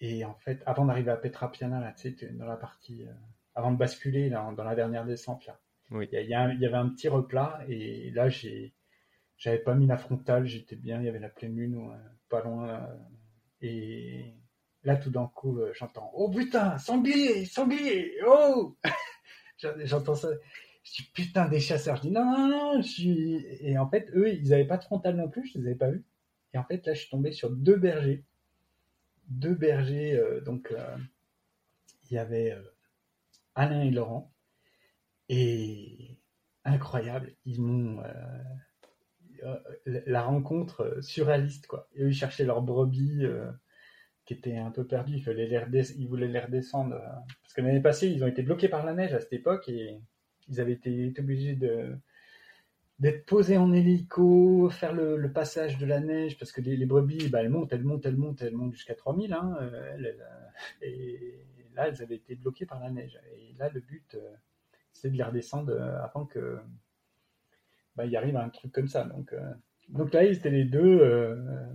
et 0.00 0.24
en 0.24 0.34
fait, 0.34 0.62
avant 0.66 0.84
d'arriver 0.86 1.10
à 1.10 1.16
Petra 1.16 1.50
Piana, 1.50 1.80
là, 1.80 1.92
tu 1.92 2.16
sais, 2.16 2.26
dans 2.32 2.46
la 2.46 2.56
partie, 2.56 3.04
euh, 3.06 3.12
avant 3.54 3.72
de 3.72 3.76
basculer 3.76 4.28
là, 4.28 4.52
dans 4.56 4.64
la 4.64 4.74
dernière 4.74 5.04
descente, 5.06 5.46
là, 5.46 5.58
Oui. 5.90 6.08
il 6.12 6.28
y, 6.28 6.34
a- 6.34 6.52
il 6.52 6.60
y 6.60 6.66
avait 6.66 6.76
un 6.76 6.88
petit 6.88 7.08
replat 7.08 7.60
et 7.68 8.10
là, 8.10 8.28
j'ai, 8.28 8.72
j'avais 9.42 9.58
pas 9.58 9.74
mis 9.74 9.88
la 9.88 9.98
frontale, 9.98 10.46
j'étais 10.46 10.76
bien, 10.76 11.00
il 11.00 11.06
y 11.06 11.08
avait 11.08 11.18
la 11.18 11.28
pleine 11.28 11.56
lune, 11.56 11.90
pas 12.28 12.44
loin. 12.44 12.68
euh, 12.70 12.96
et 13.60 14.34
là, 14.84 14.96
tout 14.96 15.10
d'un 15.10 15.26
coup, 15.26 15.58
euh, 15.58 15.72
j'entends 15.74 16.12
Oh 16.14 16.30
putain, 16.30 16.78
sanglier, 16.78 17.44
sanglier, 17.44 18.18
oh 18.24 18.76
J'entends 19.58 20.14
ça. 20.14 20.28
Je 20.84 21.02
dis 21.02 21.10
putain 21.12 21.48
des 21.48 21.58
chasseurs. 21.58 21.96
Je 21.96 22.02
dis 22.02 22.10
non, 22.12 22.24
non, 22.24 22.48
non. 22.48 22.82
Je 22.82 22.88
suis... 22.88 23.46
Et 23.60 23.78
en 23.78 23.88
fait, 23.88 24.10
eux, 24.14 24.32
ils 24.32 24.54
avaient 24.54 24.66
pas 24.66 24.76
de 24.78 24.84
frontale 24.84 25.16
non 25.16 25.28
plus, 25.28 25.48
je 25.48 25.58
les 25.58 25.66
avais 25.66 25.76
pas 25.76 25.90
vus. 25.90 26.04
Et 26.54 26.58
en 26.58 26.64
fait, 26.64 26.86
là, 26.86 26.94
je 26.94 27.00
suis 27.00 27.10
tombé 27.10 27.32
sur 27.32 27.50
deux 27.50 27.76
bergers. 27.76 28.24
Deux 29.28 29.54
bergers, 29.54 30.14
euh, 30.14 30.40
donc 30.40 30.72
il 32.10 32.14
y 32.14 32.18
avait 32.18 32.56
Alain 33.56 33.82
et 33.82 33.90
Laurent. 33.90 34.32
Et 35.28 36.16
incroyable, 36.64 37.34
ils 37.44 37.60
m'ont. 37.60 38.00
Euh, 39.44 39.56
la 39.84 40.22
rencontre 40.22 40.82
euh, 40.82 41.02
surréaliste, 41.02 41.66
quoi. 41.66 41.88
Et 41.94 42.04
ils 42.04 42.14
cherchaient 42.14 42.44
leur 42.44 42.62
brebis 42.62 43.24
euh, 43.24 43.50
qui 44.24 44.34
était 44.34 44.56
un 44.56 44.70
peu 44.70 44.86
perdu. 44.86 45.14
Il 45.16 45.22
fallait 45.22 45.48
ils 45.96 46.08
voulaient 46.08 46.28
les 46.28 46.40
redescendre. 46.40 46.96
parce 47.42 47.54
que 47.54 47.60
l'année 47.60 47.80
passée, 47.80 48.08
ils 48.08 48.22
ont 48.24 48.28
été 48.28 48.42
bloqués 48.42 48.68
par 48.68 48.84
la 48.84 48.94
neige 48.94 49.14
à 49.14 49.20
cette 49.20 49.32
époque 49.32 49.68
et 49.68 50.00
ils 50.48 50.60
avaient 50.60 50.72
été, 50.72 51.12
obligés 51.18 51.54
de 51.54 51.96
d'être 52.98 53.26
posés 53.26 53.56
en 53.56 53.72
hélico, 53.72 54.70
faire 54.70 54.92
le, 54.92 55.32
passage 55.32 55.76
de 55.78 55.86
la 55.86 55.98
neige, 55.98 56.38
parce 56.38 56.52
que 56.52 56.60
les, 56.60 56.86
brebis, 56.86 57.28
bah, 57.30 57.40
elles 57.42 57.48
montent, 57.48 57.72
elles 57.72 57.82
montent, 57.82 58.06
elles 58.06 58.16
montent, 58.16 58.42
elles 58.42 58.54
montent 58.54 58.74
jusqu'à 58.74 58.94
3000. 58.94 59.32
Hein, 59.32 59.58
et 60.82 61.44
là, 61.74 61.88
elles 61.88 62.00
avaient 62.00 62.14
été 62.16 62.36
bloquées 62.36 62.66
par 62.66 62.78
la 62.78 62.90
neige. 62.90 63.18
Et 63.34 63.54
là, 63.58 63.70
le 63.70 63.80
but, 63.80 64.16
c'est 64.92 65.10
de 65.10 65.16
les 65.16 65.24
redescendre 65.24 65.72
avant 66.00 66.26
que 66.26 66.60
bah, 67.96 68.06
il 68.06 68.16
arrive 68.16 68.36
un 68.36 68.48
truc 68.48 68.72
comme 68.72 68.88
ça. 68.88 69.04
Donc, 69.04 69.32
euh, 69.32 69.52
donc 69.88 70.12
là, 70.12 70.24
ils 70.24 70.36
étaient 70.36 70.50
les 70.50 70.64
deux 70.64 71.00
euh, 71.00 71.66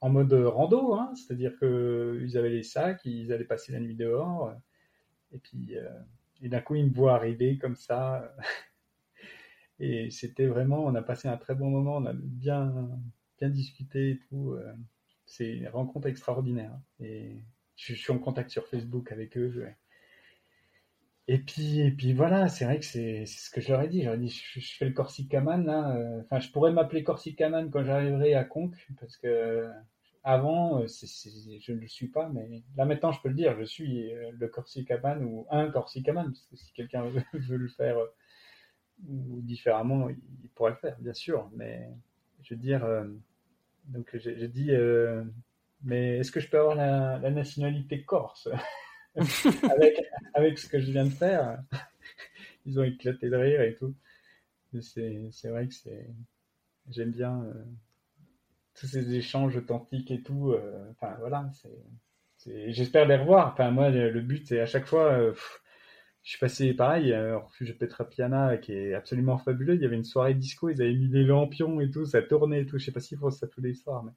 en 0.00 0.10
mode 0.10 0.32
rando, 0.32 0.94
hein, 0.94 1.12
c'est-à-dire 1.14 1.56
que 1.58 2.20
ils 2.22 2.36
avaient 2.38 2.50
les 2.50 2.62
sacs, 2.62 3.04
ils 3.04 3.32
allaient 3.32 3.44
passer 3.44 3.72
la 3.72 3.80
nuit 3.80 3.96
dehors, 3.96 4.48
euh, 4.48 4.54
et 5.32 5.38
puis 5.38 5.74
et 6.42 6.48
d'un 6.48 6.60
coup 6.60 6.74
ils 6.76 6.86
me 6.86 6.94
voient 6.94 7.14
arriver 7.14 7.58
comme 7.58 7.76
ça, 7.76 8.34
et 9.80 10.10
c'était 10.10 10.46
vraiment, 10.46 10.84
on 10.84 10.94
a 10.94 11.02
passé 11.02 11.28
un 11.28 11.36
très 11.36 11.54
bon 11.54 11.70
moment, 11.70 11.96
on 11.96 12.06
a 12.06 12.12
bien 12.14 12.90
bien 13.38 13.50
discuté 13.50 14.10
et 14.12 14.18
tout. 14.28 14.56
c'est 15.26 15.56
une 15.56 15.68
rencontre 15.68 16.08
extraordinaire, 16.08 16.72
hein. 16.72 16.82
et 17.00 17.42
je, 17.76 17.94
suis 17.94 18.12
en 18.12 18.18
contact 18.18 18.50
sur 18.50 18.66
Facebook 18.66 19.12
avec 19.12 19.36
eux. 19.36 19.66
Et 21.28 21.38
puis, 21.38 21.80
et 21.80 21.90
puis 21.90 22.12
voilà, 22.12 22.48
c'est 22.48 22.64
vrai 22.64 22.78
que 22.78 22.84
c'est 22.84 23.26
ce 23.26 23.50
que 23.50 23.60
je 23.60 23.72
leur 23.72 23.82
ai 23.82 23.88
dit. 23.88 24.02
J'aurais 24.02 24.18
dit, 24.18 24.28
je, 24.28 24.60
fais 24.78 24.84
le 24.84 24.92
Corsicaman 24.92 25.64
là. 25.64 25.96
euh, 25.96 26.20
Enfin, 26.22 26.38
je 26.38 26.50
pourrais 26.50 26.72
m'appeler 26.72 27.02
Corsicaman 27.02 27.68
quand 27.70 27.84
j'arriverai 27.84 28.34
à 28.34 28.44
Conques, 28.44 28.86
parce 29.00 29.16
que 29.16 29.68
avant, 30.22 30.82
euh, 30.82 30.86
je 30.86 31.72
ne 31.72 31.80
le 31.80 31.88
suis 31.88 32.08
pas, 32.08 32.28
mais 32.28 32.62
là 32.76 32.84
maintenant, 32.84 33.10
je 33.12 33.20
peux 33.22 33.28
le 33.28 33.34
dire. 33.34 33.56
Je 33.58 33.64
suis 33.64 34.12
euh, 34.14 34.30
le 34.38 34.48
Corsicaman 34.48 35.24
ou 35.24 35.46
un 35.50 35.68
Corsicaman, 35.70 36.26
parce 36.26 36.46
que 36.46 36.56
si 36.56 36.72
quelqu'un 36.72 37.04
veut, 37.32 37.56
le 37.56 37.68
faire 37.68 37.96
différemment, 38.98 40.08
il, 40.08 40.48
pourrait 40.54 40.72
le 40.72 40.76
faire, 40.76 40.96
bien 41.00 41.12
sûr. 41.12 41.50
Mais 41.56 41.90
je 42.42 42.54
veux 42.54 42.60
dire, 42.60 42.86
donc 43.86 44.16
j'ai 44.16 44.48
dit, 44.48 44.70
mais 45.82 46.18
est-ce 46.18 46.30
que 46.30 46.40
je 46.40 46.48
peux 46.48 46.58
avoir 46.58 46.76
la 46.76 47.30
nationalité 47.30 48.04
corse? 48.04 48.48
avec, 49.70 50.02
avec 50.34 50.58
ce 50.58 50.68
que 50.68 50.80
je 50.80 50.90
viens 50.90 51.04
de 51.04 51.10
faire, 51.10 51.58
ils 52.66 52.78
ont 52.78 52.84
éclaté 52.84 53.28
de 53.28 53.36
rire 53.36 53.62
et 53.62 53.74
tout. 53.74 53.94
C'est 54.80 55.48
vrai 55.48 55.68
que 55.68 55.74
j'aime 56.90 57.10
bien 57.10 57.46
tous 58.78 58.86
ces 58.86 59.14
échanges 59.14 59.56
authentiques 59.56 60.10
et 60.10 60.20
tout. 60.20 60.54
Enfin 60.90 61.16
voilà, 61.18 61.50
j'espère 62.46 63.06
les 63.06 63.16
revoir. 63.16 63.52
Enfin 63.52 63.70
moi, 63.70 63.88
le, 63.88 64.20
but 64.20 64.46
c'est 64.46 64.60
à 64.60 64.66
chaque 64.66 64.86
fois. 64.86 65.32
je 66.22 66.30
suis 66.30 66.38
passé 66.38 66.74
pareil, 66.74 67.14
au 67.14 67.40
refuge 67.40 67.78
Petra 67.78 68.06
Piana 68.06 68.58
qui 68.58 68.72
est 68.72 68.92
absolument 68.92 69.38
fabuleux. 69.38 69.76
Il 69.76 69.80
y 69.80 69.86
avait 69.86 69.96
une 69.96 70.04
soirée 70.04 70.34
disco, 70.34 70.68
ils 70.68 70.82
avaient 70.82 70.94
mis 70.94 71.08
des 71.08 71.24
lampions 71.24 71.80
et 71.80 71.90
tout, 71.90 72.04
ça 72.04 72.20
tournait 72.20 72.62
et 72.62 72.66
tout. 72.66 72.76
Je 72.78 72.84
sais 72.84 72.92
pas 72.92 73.00
s'ils 73.00 73.18
font 73.18 73.30
ça 73.30 73.46
tous 73.46 73.62
les 73.62 73.74
soirs, 73.74 74.04
mais 74.04 74.12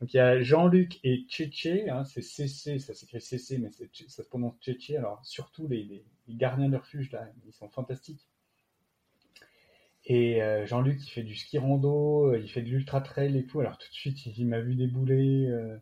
donc 0.00 0.12
il 0.12 0.18
y 0.18 0.20
a 0.20 0.42
Jean-Luc 0.42 0.98
et 1.04 1.24
Tchétché, 1.26 1.88
hein, 1.88 2.04
c'est 2.04 2.20
CC, 2.20 2.78
ça 2.78 2.92
s'écrit 2.92 3.20
CC, 3.20 3.58
mais 3.58 3.70
ça 3.70 4.22
se 4.22 4.28
prononce 4.28 4.54
Tchétché. 4.60 4.98
Alors 4.98 5.24
surtout 5.24 5.66
les, 5.68 6.04
gardiens 6.28 6.68
de 6.68 6.76
refuge, 6.76 7.10
là, 7.12 7.28
ils 7.46 7.52
sont 7.52 7.68
fantastiques. 7.70 8.28
Et 10.04 10.42
euh, 10.42 10.66
Jean-Luc, 10.66 11.02
il 11.02 11.10
fait 11.10 11.22
du 11.22 11.34
ski 11.34 11.58
rando, 11.58 12.30
euh, 12.32 12.38
il 12.38 12.48
fait 12.48 12.62
de 12.62 12.68
l'ultra 12.68 13.00
trail 13.00 13.36
et 13.38 13.46
tout. 13.46 13.60
Alors 13.60 13.78
tout 13.78 13.88
de 13.88 13.94
suite, 13.94 14.26
il, 14.26 14.46
m'a 14.46 14.60
vu 14.60 14.74
débouler, 14.76 15.46
euh, 15.48 15.78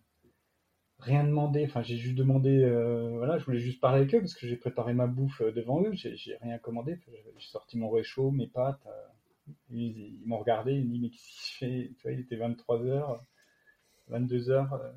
rien 1.00 1.24
demandé. 1.24 1.64
Enfin, 1.64 1.82
j'ai 1.82 1.96
juste 1.96 2.16
demandé, 2.16 2.60
voilà, 3.16 3.38
je 3.38 3.44
voulais 3.44 3.58
juste 3.58 3.80
parler 3.80 4.02
avec 4.02 4.14
eux 4.14 4.20
parce 4.20 4.34
que 4.34 4.46
j'ai 4.46 4.56
préparé 4.56 4.94
ma 4.94 5.08
bouffe 5.08 5.42
devant 5.42 5.82
eux. 5.82 5.92
J'ai 5.92 6.36
rien 6.40 6.58
commandé. 6.58 7.00
J'ai 7.38 7.48
sorti 7.48 7.78
mon 7.78 7.90
réchaud, 7.90 8.30
mes 8.30 8.46
pâtes. 8.46 8.86
ils, 9.70 10.22
m'ont 10.24 10.38
regardé, 10.38 10.72
ils 10.72 10.84
m'ont 10.84 10.92
dit 10.92 11.00
mais 11.00 11.10
qu'est-ce 11.10 11.58
qu'il 11.58 11.68
fait? 11.68 11.92
Tu 11.96 12.02
vois, 12.02 12.12
il 12.12 12.20
était 12.20 12.36
23 12.36 12.82
h 12.84 13.20
22 14.08 14.50
heures. 14.50 14.72
Euh. 14.74 14.92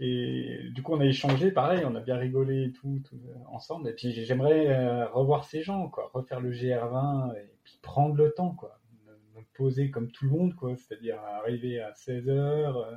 Et 0.00 0.70
du 0.74 0.82
coup, 0.82 0.94
on 0.94 1.00
a 1.00 1.06
échangé, 1.06 1.52
pareil, 1.52 1.84
on 1.84 1.94
a 1.94 2.00
bien 2.00 2.16
rigolé 2.16 2.64
et 2.64 2.72
tout, 2.72 3.00
euh, 3.12 3.34
ensemble. 3.48 3.88
Et 3.88 3.92
puis, 3.92 4.12
j'aimerais 4.12 4.68
euh, 4.68 5.06
revoir 5.08 5.44
ces 5.44 5.62
gens, 5.62 5.88
quoi, 5.88 6.10
refaire 6.12 6.40
le 6.40 6.50
GR20 6.50 7.36
et 7.36 7.50
puis 7.62 7.78
prendre 7.80 8.16
le 8.16 8.32
temps, 8.32 8.54
quoi, 8.54 8.80
me, 9.06 9.42
poser 9.54 9.90
comme 9.90 10.10
tout 10.10 10.24
le 10.24 10.32
monde, 10.32 10.54
quoi, 10.54 10.74
c'est-à-dire 10.76 11.20
arriver 11.20 11.80
à 11.80 11.94
16 11.94 12.28
heures, 12.28 12.90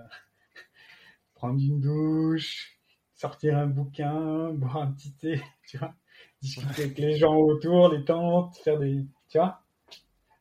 prendre 1.35 1.61
une 1.61 1.79
douche, 1.79 2.79
sortir 3.13 3.57
un 3.57 3.67
bouquin, 3.67 4.51
boire 4.53 4.77
un 4.77 4.91
petit 4.91 5.13
thé, 5.13 5.39
tu 5.67 5.77
vois, 5.77 5.93
discuter 6.41 6.83
avec 6.83 6.97
les 6.97 7.15
gens 7.17 7.35
autour, 7.35 7.89
les 7.89 8.03
tantes, 8.05 8.57
faire 8.57 8.79
des, 8.79 9.05
tu 9.29 9.37
vois, 9.37 9.61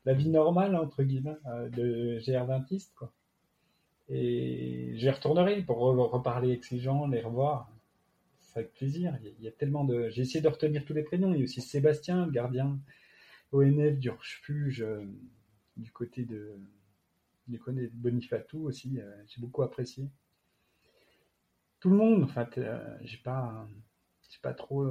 la 0.07 0.15
vie 0.15 0.31
normale 0.31 0.75
entre 0.75 1.03
guillemets 1.03 1.37
de 1.73 2.19
GR20iste, 2.21 2.95
quoi. 2.95 3.13
Et 4.09 4.93
j'y 4.95 5.11
retournerai 5.11 5.63
pour 5.63 5.79
reparler 5.79 6.51
avec 6.51 6.65
ces 6.65 6.79
gens, 6.79 7.07
les 7.07 7.21
revoir. 7.21 7.71
C'est 8.41 8.61
avec 8.61 8.73
plaisir. 8.75 9.19
Il 9.23 9.45
y 9.45 9.49
a 9.49 9.53
tellement 9.53 9.85
de. 9.85 10.09
J'ai 10.11 10.23
essayé 10.23 10.41
de 10.41 10.49
retenir 10.49 10.85
tous 10.85 10.95
les 10.95 11.03
prénoms. 11.03 11.33
Il 11.35 11.39
y 11.39 11.41
a 11.43 11.45
aussi 11.45 11.61
Sébastien, 11.61 12.27
le 12.27 12.33
gardien 12.33 12.79
ONF 13.53 13.99
du 13.99 14.11
refuge 14.11 14.83
euh, 14.83 15.05
du 15.77 15.91
côté 15.93 16.25
de 16.25 16.57
du 17.49 17.59
côté 17.61 17.89
de 17.89 17.95
Bonifatou 17.95 18.67
aussi. 18.67 19.01
Euh, 19.01 19.23
j'ai 19.27 19.41
beaucoup 19.41 19.63
apprécié. 19.63 20.09
Tout 21.81 21.91
le 21.91 21.97
monde, 21.97 22.25
en 22.25 22.29
fait, 22.29 22.59
euh, 22.59 22.97
j'ai 23.03 23.19
pas, 23.19 23.69
j'ai 24.31 24.39
pas 24.43 24.55
trop. 24.55 24.87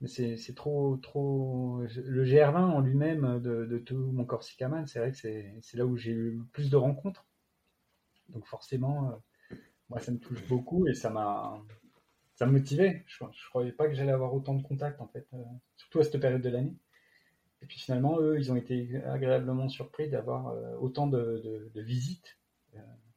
mais 0.00 0.08
c'est 0.08 0.54
trop, 0.54 0.96
trop. 0.98 1.82
Le 1.82 2.24
GR20 2.24 2.56
en 2.56 2.80
lui-même 2.80 3.40
de, 3.40 3.66
de, 3.66 3.78
tout 3.78 3.96
mon 3.96 4.24
Corsicaman, 4.24 4.86
c'est 4.86 4.98
vrai 4.98 5.12
que 5.12 5.16
c'est 5.16 5.76
là 5.76 5.86
où 5.86 5.96
j'ai 5.96 6.12
eu 6.12 6.30
le 6.32 6.44
plus 6.52 6.70
de 6.70 6.76
rencontres. 6.76 7.26
Donc 8.32 8.46
forcément, 8.46 9.10
euh, 9.10 9.56
moi, 9.88 10.00
ça 10.00 10.12
me 10.12 10.18
touche 10.18 10.46
beaucoup 10.48 10.86
et 10.86 10.94
ça 10.94 11.10
m'a 11.10 11.60
ça 12.34 12.46
me 12.46 12.52
motivait. 12.52 13.04
Je, 13.06 13.22
ne 13.22 13.28
croyais 13.50 13.72
pas 13.72 13.86
que 13.86 13.94
j'allais 13.94 14.12
avoir 14.12 14.32
autant 14.32 14.54
de 14.54 14.62
contacts 14.62 15.00
en 15.00 15.08
fait, 15.08 15.26
euh, 15.34 15.42
surtout 15.76 16.00
à 16.00 16.04
cette 16.04 16.20
période 16.20 16.40
de 16.40 16.48
l'année. 16.48 16.74
Et 17.62 17.66
puis 17.66 17.78
finalement, 17.78 18.18
eux, 18.18 18.38
ils 18.38 18.50
ont 18.50 18.56
été 18.56 18.96
agréablement 19.04 19.68
surpris 19.68 20.08
d'avoir 20.08 20.48
euh, 20.48 20.76
autant 20.78 21.06
de, 21.06 21.70
visites 21.74 22.38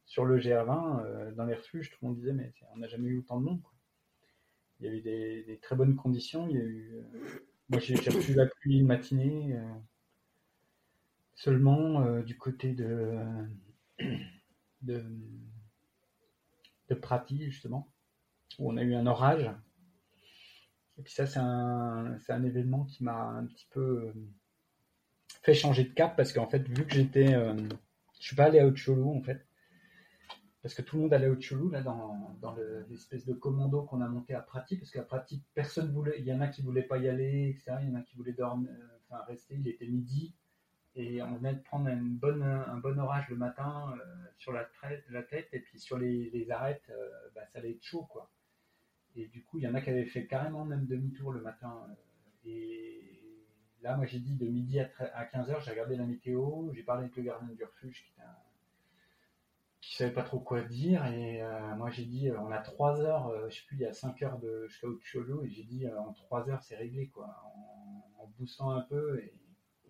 sur 0.04 0.26
le 0.26 0.38
GR20 0.38 1.34
dans 1.34 1.46
les 1.46 1.54
refuges. 1.54 1.90
Tout 1.90 1.96
le 2.02 2.08
monde 2.08 2.16
disait 2.16 2.34
mais 2.34 2.52
on 2.74 2.78
n'a 2.78 2.88
jamais 2.88 3.08
eu 3.08 3.18
autant 3.20 3.40
de 3.40 3.46
monde. 3.46 3.60
Il 4.80 4.86
y 4.86 4.88
a 4.90 4.92
eu 4.92 5.00
des, 5.00 5.58
très 5.62 5.76
bonnes 5.76 5.96
conditions. 5.96 6.46
Moi, 7.70 7.80
j'ai 7.80 7.94
reçu 7.94 8.34
la 8.34 8.46
pluie 8.46 8.80
une 8.80 8.86
matinée 8.86 9.58
seulement 11.34 12.20
du 12.20 12.36
côté 12.36 12.74
de 12.74 13.18
de, 14.84 15.04
de 16.88 16.94
Prati, 16.94 17.44
justement, 17.44 17.92
où 18.58 18.70
on 18.70 18.76
a 18.76 18.82
eu 18.82 18.94
un 18.94 19.06
orage. 19.06 19.50
Et 20.98 21.02
puis 21.02 21.12
ça, 21.12 21.26
c'est 21.26 21.40
un, 21.40 22.18
un 22.28 22.44
événement 22.44 22.84
qui 22.84 23.02
m'a 23.02 23.16
un 23.16 23.46
petit 23.46 23.66
peu 23.70 23.80
euh, 23.80 24.12
fait 25.42 25.54
changer 25.54 25.84
de 25.84 25.92
cap 25.92 26.16
parce 26.16 26.32
qu'en 26.32 26.46
fait, 26.46 26.66
vu 26.68 26.86
que 26.86 26.94
j'étais, 26.94 27.34
euh, 27.34 27.56
je 28.20 28.26
suis 28.26 28.36
pas 28.36 28.44
allé 28.44 28.60
à 28.60 28.66
Ocholo 28.66 29.10
en 29.10 29.22
fait, 29.22 29.44
parce 30.62 30.74
que 30.74 30.82
tout 30.82 30.96
le 30.96 31.02
monde 31.02 31.12
allait 31.12 31.26
à 31.26 31.30
Ocholo 31.30 31.68
là 31.68 31.82
dans, 31.82 32.36
dans 32.40 32.54
l'espèce 32.88 33.26
de 33.26 33.34
commando 33.34 33.82
qu'on 33.82 34.00
a 34.00 34.08
monté 34.08 34.34
à 34.34 34.40
Prati, 34.40 34.76
parce 34.76 34.90
qu'à 34.90 35.02
Prati, 35.02 35.42
personne 35.52 35.92
voulait, 35.92 36.14
il 36.18 36.24
y 36.24 36.32
en 36.32 36.40
a 36.40 36.46
qui 36.46 36.62
voulaient 36.62 36.82
pas 36.82 36.98
y 36.98 37.08
aller, 37.08 37.50
etc. 37.50 37.78
Il 37.82 37.88
y 37.88 37.92
en 37.92 37.96
a 37.96 38.02
qui 38.02 38.16
voulaient 38.16 38.32
dormir, 38.32 38.70
euh, 38.70 38.98
enfin 39.02 39.22
rester. 39.24 39.56
Il 39.56 39.66
était 39.68 39.86
midi, 39.86 40.32
et 40.96 41.22
on 41.22 41.34
venait 41.36 41.54
de 41.54 41.62
prendre 41.62 41.88
une 41.88 42.16
bonne, 42.16 42.42
un 42.42 42.76
bon 42.76 42.98
orage 42.98 43.28
le 43.28 43.36
matin 43.36 43.92
euh, 43.96 44.04
sur 44.38 44.52
la, 44.52 44.64
tête 45.22 45.48
et 45.52 45.60
puis 45.60 45.80
sur 45.80 45.98
les, 45.98 46.30
les 46.30 46.50
arêtes, 46.50 46.84
euh, 46.90 47.08
bah, 47.34 47.42
ça 47.52 47.58
allait 47.58 47.72
être 47.72 47.82
chaud 47.82 48.06
quoi. 48.10 48.30
Et 49.16 49.26
du 49.26 49.42
coup, 49.42 49.58
il 49.58 49.64
y 49.64 49.68
en 49.68 49.74
a 49.74 49.80
qui 49.80 49.90
avaient 49.90 50.04
fait 50.06 50.26
carrément 50.26 50.64
même 50.64 50.86
demi-tour 50.86 51.32
le 51.32 51.40
matin. 51.40 51.86
Euh, 51.88 51.94
et 52.48 53.20
là, 53.82 53.96
moi 53.96 54.06
j'ai 54.06 54.20
dit 54.20 54.36
de 54.36 54.46
midi 54.46 54.78
à, 54.78 54.88
à 55.14 55.24
15h, 55.24 55.64
j'ai 55.64 55.70
regardé 55.72 55.96
la 55.96 56.04
météo, 56.04 56.72
j'ai 56.72 56.82
parlé 56.84 57.04
avec 57.04 57.16
le 57.16 57.22
gardien 57.24 57.52
du 57.52 57.64
refuge 57.64 58.04
qui, 58.04 58.12
qui 59.80 59.96
savait 59.96 60.12
pas 60.12 60.22
trop 60.22 60.38
quoi 60.38 60.62
dire. 60.62 61.04
Et 61.06 61.42
moi 61.76 61.90
j'ai 61.90 62.04
dit, 62.04 62.30
on 62.30 62.50
a 62.52 62.58
3 62.58 63.00
heures, 63.00 63.50
je 63.50 63.56
sais 63.56 63.62
plus, 63.66 63.76
il 63.76 63.82
y 63.82 63.86
a 63.86 63.92
5 63.92 64.22
heures 64.22 64.38
de 64.38 64.68
Cholo, 65.02 65.44
et 65.44 65.50
j'ai 65.50 65.64
dit, 65.64 65.88
en 65.88 66.12
3 66.12 66.50
heures 66.50 66.62
c'est 66.62 66.76
réglé 66.76 67.08
quoi, 67.08 67.26
en, 67.44 68.22
en 68.22 68.26
boostant 68.38 68.70
un 68.70 68.82
peu. 68.82 69.20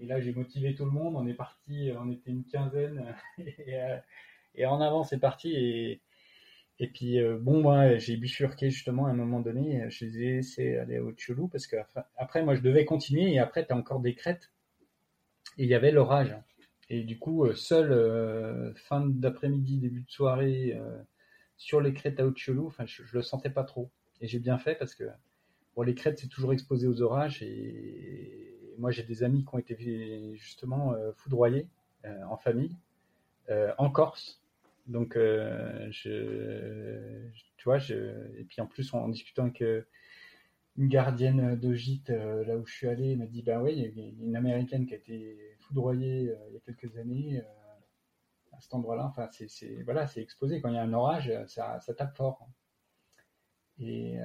Et 0.01 0.07
là, 0.07 0.21
j'ai 0.21 0.33
motivé 0.33 0.75
tout 0.75 0.85
le 0.85 0.91
monde. 0.91 1.15
On 1.16 1.27
est 1.27 1.35
parti, 1.35 1.91
on 1.99 2.11
était 2.11 2.31
une 2.31 2.45
quinzaine. 2.45 3.15
Euh, 3.69 3.99
et, 4.55 4.66
en 4.66 4.81
avant, 4.81 5.03
c'est 5.03 5.19
parti. 5.19 5.53
Et, 5.53 6.01
et 6.79 6.89
puis, 6.89 7.19
euh, 7.19 7.39
bon, 7.41 7.61
moi, 7.61 7.97
j'ai 7.97 8.16
bifurqué 8.16 8.71
justement 8.71 9.07
à 9.07 9.11
un 9.11 9.15
moment 9.15 9.41
donné. 9.41 9.85
Je 9.91 10.05
disais, 10.05 10.43
c'est 10.43 10.79
aller 10.79 10.99
au 10.99 11.12
Cholou 11.12 11.49
parce 11.49 11.66
que 11.66 11.77
après, 12.16 12.45
moi, 12.45 12.55
je 12.55 12.61
devais 12.61 12.85
continuer. 12.85 13.33
Et 13.33 13.39
après, 13.39 13.66
tu 13.66 13.73
as 13.73 13.77
encore 13.77 14.01
des 14.01 14.15
crêtes. 14.15 14.53
Et 15.59 15.65
il 15.65 15.69
y 15.69 15.75
avait 15.75 15.91
l'orage. 15.91 16.37
Et 16.91 17.03
du 17.03 17.19
coup, 17.19 17.45
euh, 17.45 17.55
seul 17.55 18.75
fin 18.77 19.05
d'après-midi, 19.07 19.79
début 19.79 20.03
de 20.03 20.11
soirée, 20.11 20.79
sur 21.57 21.81
les 21.81 21.93
crêtes 21.93 22.21
à 22.21 22.27
Haute-Chelou, 22.27 22.73
je, 22.87 23.03
je, 23.05 23.16
le 23.16 23.23
sentais 23.23 23.51
pas 23.51 23.65
trop. 23.65 23.91
Et 24.21 24.29
j'ai 24.29 24.39
bien 24.39 24.59
fait 24.59 24.77
parce 24.77 24.95
que 24.95 25.05
bon, 25.75 25.83
les 25.83 25.95
crêtes, 25.95 26.19
c'est 26.19 26.29
toujours 26.29 26.53
exposé 26.53 26.87
aux 26.87 27.03
orages. 27.03 27.43
Et, 27.43 28.54
moi, 28.79 28.91
j'ai 28.91 29.03
des 29.03 29.23
amis 29.23 29.45
qui 29.45 29.55
ont 29.55 29.59
été 29.59 30.35
justement 30.37 30.93
euh, 30.95 31.13
foudroyés 31.13 31.69
euh, 32.05 32.23
en 32.25 32.37
famille, 32.37 32.77
euh, 33.51 33.73
en 33.79 33.91
Corse. 33.91 34.41
Donc, 34.87 35.15
je, 35.17 36.11
tu 37.57 37.65
vois, 37.65 37.79
je, 37.79 37.95
et 38.39 38.45
puis 38.45 38.61
en 38.61 38.67
plus, 38.67 38.93
en, 38.93 39.09
discutant 39.09 39.45
avec 39.45 39.63
une 40.77 40.89
gardienne 40.89 41.59
de 41.59 41.73
gîte 41.73 42.11
là 42.11 42.59
où 42.59 42.67
je 42.67 42.75
suis 42.75 42.89
allé 42.89 43.17
m'a 43.17 43.27
dit 43.27 43.43
bah 43.43 43.63
oui 43.63 43.73
il 43.77 43.99
y 43.99 44.03
a 44.03 44.13
une 44.27 44.37
américaine 44.37 44.87
qui 44.87 44.93
a 44.93 44.97
été 44.97 45.57
foudroyée 45.61 46.35
il 46.49 46.53
y 46.53 46.57
a 46.57 46.61
quelques 46.61 46.99
années 46.99 47.41
à 48.53 48.61
cet 48.61 48.75
endroit-là. 48.75 49.07
Enfin 49.07 49.31
c'est 49.31 49.83
voilà 49.85 50.07
c'est 50.07 50.21
exposé. 50.21 50.61
Quand 50.61 50.69
il 50.69 50.75
y 50.75 50.79
a 50.79 50.83
un 50.83 50.93
orage 50.93 51.33
ça 51.47 51.81
tape 51.97 52.15
fort. 52.15 52.47
Et 53.79 54.19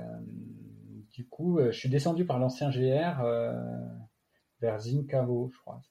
du 1.14 1.26
coup 1.26 1.62
je 1.64 1.72
suis 1.72 1.88
descendu 1.88 2.26
par 2.26 2.38
l'ancien 2.38 2.70
GR 2.70 3.24
vers 4.62 4.80
Zincavo, 4.80 5.50
je 5.54 5.60
crois. 5.60 5.82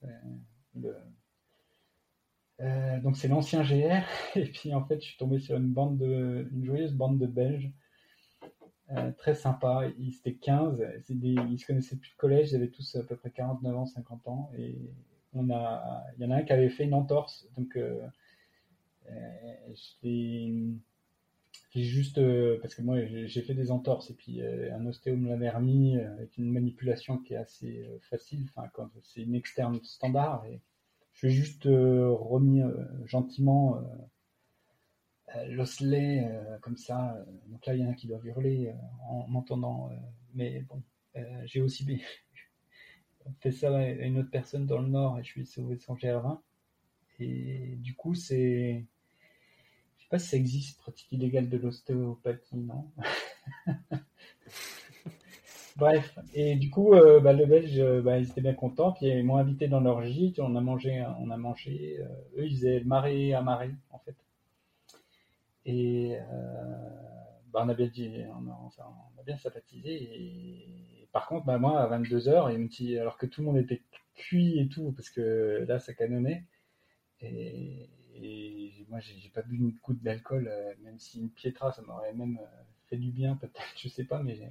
Euh, 2.61 3.01
donc 3.01 3.17
c'est 3.17 3.29
l'ancien 3.29 3.63
GR 3.63 4.03
et 4.37 4.45
puis 4.47 4.75
en 4.75 4.85
fait 4.85 5.01
je 5.01 5.07
suis 5.07 5.17
tombé 5.17 5.39
sur 5.39 5.57
une 5.57 5.73
bande 5.73 5.97
de 5.97 6.49
une 6.51 6.65
joyeuse 6.65 6.93
bande 6.93 7.17
de 7.19 7.27
Belges 7.27 7.71
euh, 8.91 9.13
très 9.13 9.35
sympa. 9.35 9.85
Ils 9.99 10.17
étaient 10.17 10.35
15 10.35 10.79
des, 11.09 11.37
ils 11.51 11.59
se 11.59 11.67
connaissaient 11.67 11.97
depuis 11.97 12.13
le 12.17 12.21
collège. 12.21 12.53
Ils 12.53 12.57
avaient 12.57 12.69
tous 12.69 12.97
à 12.97 13.03
peu 13.05 13.17
près 13.17 13.31
49 13.31 13.77
ans 13.77 13.87
50 13.87 14.29
ans. 14.29 14.51
Et 14.57 14.77
on 15.35 15.51
a 15.51 16.05
il 16.17 16.25
y 16.25 16.27
en 16.27 16.31
a 16.31 16.37
un 16.37 16.43
qui 16.43 16.53
avait 16.53 16.71
fait 16.71 16.85
une 16.85 16.95
entorse 16.95 17.47
donc 17.57 17.77
euh, 17.77 18.01
juste 21.85 22.19
euh, 22.19 22.59
parce 22.61 22.75
que 22.75 22.83
moi 22.83 23.05
j'ai 23.05 23.43
fait 23.43 23.55
des 23.55 23.71
entorses 23.71 24.11
et 24.11 24.15
puis 24.15 24.43
euh, 24.43 24.75
un 24.75 24.87
ostéo 24.87 25.17
me 25.17 25.29
l'avait 25.29 25.51
remis 25.51 25.97
euh, 25.97 26.13
avec 26.13 26.37
une 26.37 26.51
manipulation 26.51 27.19
qui 27.19 27.35
est 27.35 27.39
assez 27.39 27.89
facile, 28.03 28.45
enfin 28.49 28.69
quand 28.73 28.91
c'est 29.03 29.23
une 29.23 29.35
externe 29.35 29.79
standard 29.83 30.45
et 30.47 30.61
je 31.15 31.27
vais 31.27 31.33
juste 31.33 31.65
remis 31.65 32.63
gentiment 33.05 33.83
l'osselet 35.49 36.31
comme 36.63 36.77
ça. 36.77 37.25
donc 37.49 37.67
là 37.67 37.75
il 37.75 37.81
y 37.81 37.85
en 37.85 37.91
a 37.91 37.95
qui 37.95 38.07
doivent 38.07 38.25
hurler 38.25 38.73
en 39.09 39.27
m'entendant, 39.27 39.91
mais 40.35 40.61
bon 40.63 40.81
j'ai 41.45 41.61
aussi 41.61 42.01
fait 43.41 43.51
ça 43.51 43.77
à 43.77 43.85
une 43.85 44.19
autre 44.19 44.31
personne 44.31 44.67
dans 44.67 44.79
le 44.79 44.89
nord 44.89 45.19
et 45.19 45.25
je 45.25 45.29
suis 45.29 45.47
sauvé 45.47 45.77
son 45.77 45.95
GR20 45.95 46.41
Et 47.21 47.77
du 47.79 47.95
coup, 47.95 48.15
c'est. 48.15 48.87
Sais 50.09 50.17
pas 50.17 50.19
si 50.21 50.29
ça 50.29 50.37
existe, 50.39 50.79
pratique 50.79 51.13
illégale 51.13 51.51
de 51.51 51.59
l'ostéopathie, 51.59 52.57
non 52.57 52.91
Bref, 55.77 56.19
et 56.33 56.57
du 56.57 56.71
coup, 56.71 56.95
euh, 56.95 57.21
bah, 57.21 57.35
le 57.35 57.45
Belge, 57.45 57.79
euh, 57.79 58.01
bah, 58.01 58.17
ils 58.19 58.31
étaient 58.31 58.41
bien 58.41 58.55
contents, 58.55 58.93
puis 58.93 59.09
ils 59.09 59.23
m'ont 59.23 59.37
invité 59.37 59.69
dans 59.69 59.81
leur 59.81 60.03
gîte, 60.05 60.39
on 60.39 60.57
a 60.57 60.63
mangé, 60.63 61.05
on 61.21 61.31
a 61.31 61.37
mangé. 61.37 61.99
Euh, 62.01 62.39
eux, 62.39 62.47
ils 62.47 62.57
faisaient 62.57 62.81
marée 62.85 63.35
à 63.35 63.43
marée, 63.43 63.75
en 63.91 63.99
fait. 63.99 64.17
Et 65.67 66.17
bah, 67.53 67.65
on 67.67 67.69
a 67.69 67.75
bien 67.75 67.91
on 68.35 68.49
a, 68.51 69.23
bien 69.27 69.37
sympathisé. 69.37 69.93
Et, 69.93 71.09
par 71.13 71.27
contre, 71.27 71.45
bah, 71.45 71.59
moi, 71.59 71.83
à 71.83 71.99
22h, 71.99 72.51
il 72.51 72.61
me 72.61 72.69
dit, 72.69 72.99
alors 72.99 73.19
que 73.19 73.27
tout 73.27 73.43
le 73.43 73.49
monde 73.49 73.59
était 73.59 73.83
cuit 74.15 74.59
et 74.59 74.69
tout, 74.69 74.93
parce 74.93 75.11
que 75.11 75.67
là, 75.69 75.79
ça 75.81 75.93
canonnait. 75.93 76.47
Et 78.23 78.87
moi, 78.89 79.01
j'ai 79.01 79.29
pas 79.31 79.43
bu 79.43 79.57
une 79.57 79.73
goutte 79.83 80.03
d'alcool, 80.03 80.51
même 80.83 80.99
si 80.99 81.21
une 81.21 81.31
piétra, 81.31 81.73
ça 81.73 81.83
m'aurait 81.83 82.15
même 82.15 82.39
fait 82.87 82.97
du 82.97 83.11
bien, 83.11 83.37
peut-être, 83.41 83.75
je 83.77 83.89
sais 83.89 84.05
pas, 84.05 84.23
mais 84.23 84.51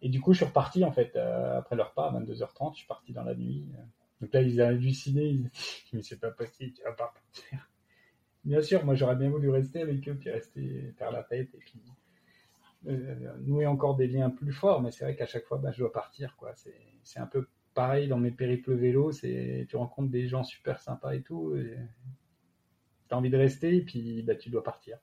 et 0.00 0.08
du 0.08 0.20
coup, 0.20 0.32
je 0.32 0.38
suis 0.38 0.46
reparti, 0.46 0.84
en 0.84 0.92
fait, 0.92 1.16
euh, 1.16 1.58
après 1.58 1.76
leur 1.76 1.90
repas, 1.90 2.08
à 2.08 2.20
22h30, 2.20 2.72
je 2.74 2.78
suis 2.78 2.86
parti 2.86 3.12
dans 3.12 3.24
la 3.24 3.34
nuit. 3.34 3.66
Donc 4.20 4.32
là, 4.32 4.42
ils 4.42 4.60
ont 4.62 4.66
halluciné, 4.66 5.24
ils 5.24 5.40
ont 5.40 5.50
dit, 5.52 5.90
mais 5.92 6.02
c'est 6.02 6.20
pas 6.20 6.30
possible, 6.30 6.72
tu 6.72 6.82
vas 6.82 6.92
partir. 6.92 7.70
Bien 8.44 8.62
sûr, 8.62 8.84
moi, 8.84 8.94
j'aurais 8.94 9.16
bien 9.16 9.30
voulu 9.30 9.50
rester 9.50 9.82
avec 9.82 10.08
eux, 10.08 10.14
puis 10.14 10.30
rester 10.30 10.94
faire 10.96 11.10
la 11.10 11.24
fête, 11.24 11.52
et 11.54 11.58
puis 11.58 11.82
euh, 12.86 13.36
nouer 13.40 13.66
encore 13.66 13.96
des 13.96 14.06
liens 14.06 14.30
plus 14.30 14.52
forts, 14.52 14.80
mais 14.80 14.92
c'est 14.92 15.04
vrai 15.04 15.16
qu'à 15.16 15.26
chaque 15.26 15.44
fois, 15.44 15.58
bah, 15.58 15.72
je 15.72 15.78
dois 15.78 15.92
partir, 15.92 16.36
quoi. 16.36 16.54
C'est 17.02 17.18
un 17.18 17.26
peu 17.26 17.48
pareil 17.74 18.08
dans 18.08 18.18
mes 18.18 18.30
périples 18.30 18.74
vélo, 18.74 19.12
c'est 19.12 19.66
tu 19.68 19.76
rencontres 19.76 20.10
des 20.10 20.28
gens 20.28 20.44
super 20.44 20.80
sympas 20.80 21.14
et 21.14 21.22
tout, 21.22 21.54
t'as 23.08 23.16
envie 23.16 23.30
de 23.30 23.36
rester, 23.36 23.76
et 23.76 23.82
puis 23.82 24.22
bah, 24.22 24.34
tu 24.34 24.50
dois 24.50 24.62
partir 24.62 24.98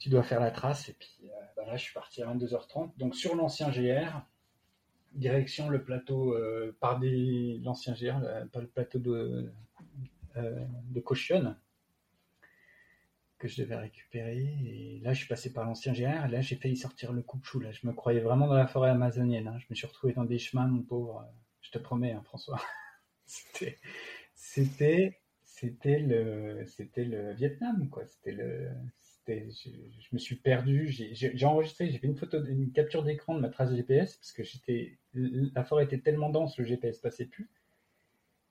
tu 0.00 0.08
dois 0.08 0.24
faire 0.24 0.40
la 0.40 0.50
trace. 0.50 0.88
Et 0.88 0.94
puis 0.94 1.20
euh, 1.24 1.28
bah 1.56 1.64
là, 1.66 1.76
je 1.76 1.82
suis 1.84 1.94
parti 1.94 2.22
à 2.22 2.34
22h30. 2.34 2.96
Donc 2.98 3.14
sur 3.14 3.36
l'ancien 3.36 3.70
GR, 3.70 4.22
direction 5.12 5.68
le 5.68 5.84
plateau 5.84 6.34
euh, 6.34 6.76
par 6.80 6.98
des 6.98 7.60
l'ancien 7.62 7.92
GR, 7.92 8.18
pas 8.50 8.60
le 8.60 8.66
plateau 8.66 8.98
de 8.98 9.52
euh, 10.36 10.66
de 10.90 11.00
que 13.38 13.48
je 13.48 13.62
devais 13.62 13.76
récupérer. 13.76 14.38
Et 14.64 15.00
là, 15.02 15.12
je 15.12 15.18
suis 15.18 15.28
passé 15.28 15.52
par 15.52 15.64
l'ancien 15.64 15.92
GR. 15.92 16.26
Et 16.26 16.28
là, 16.28 16.40
j'ai 16.40 16.56
failli 16.56 16.76
sortir 16.76 17.12
le 17.12 17.22
coupe 17.22 17.44
chou. 17.44 17.60
Là, 17.60 17.70
je 17.72 17.86
me 17.86 17.92
croyais 17.92 18.20
vraiment 18.20 18.46
dans 18.46 18.54
la 18.54 18.66
forêt 18.66 18.90
amazonienne. 18.90 19.48
Hein. 19.48 19.58
Je 19.58 19.66
me 19.70 19.74
suis 19.74 19.86
retrouvé 19.86 20.12
dans 20.12 20.24
des 20.24 20.38
chemins, 20.38 20.66
mon 20.66 20.82
pauvre. 20.82 21.26
Je 21.62 21.70
te 21.70 21.78
promets, 21.78 22.12
hein, 22.12 22.22
François. 22.24 22.60
c'était, 24.34 25.19
c'était, 25.60 25.98
le, 25.98 26.64
le 26.96 27.32
Vietnam, 27.34 27.90
le, 28.24 28.70
je, 29.28 30.08
me 30.12 30.18
suis 30.18 30.36
perdu. 30.36 30.88
J'ai 30.88 31.44
enregistré, 31.44 31.90
j'ai 31.90 31.98
fait 31.98 32.06
une 32.06 32.16
photo, 32.16 32.42
une 32.44 32.72
capture 32.72 33.02
d'écran 33.02 33.34
de 33.34 33.40
ma 33.40 33.48
trace 33.48 33.74
GPS 33.74 34.16
parce 34.16 34.32
que 34.32 34.42
j'étais, 34.42 34.98
la 35.14 35.64
forêt 35.64 35.84
était 35.84 35.98
tellement 35.98 36.30
dense, 36.30 36.58
le 36.58 36.64
GPS 36.64 36.98
passait 36.98 37.26
plus. 37.26 37.48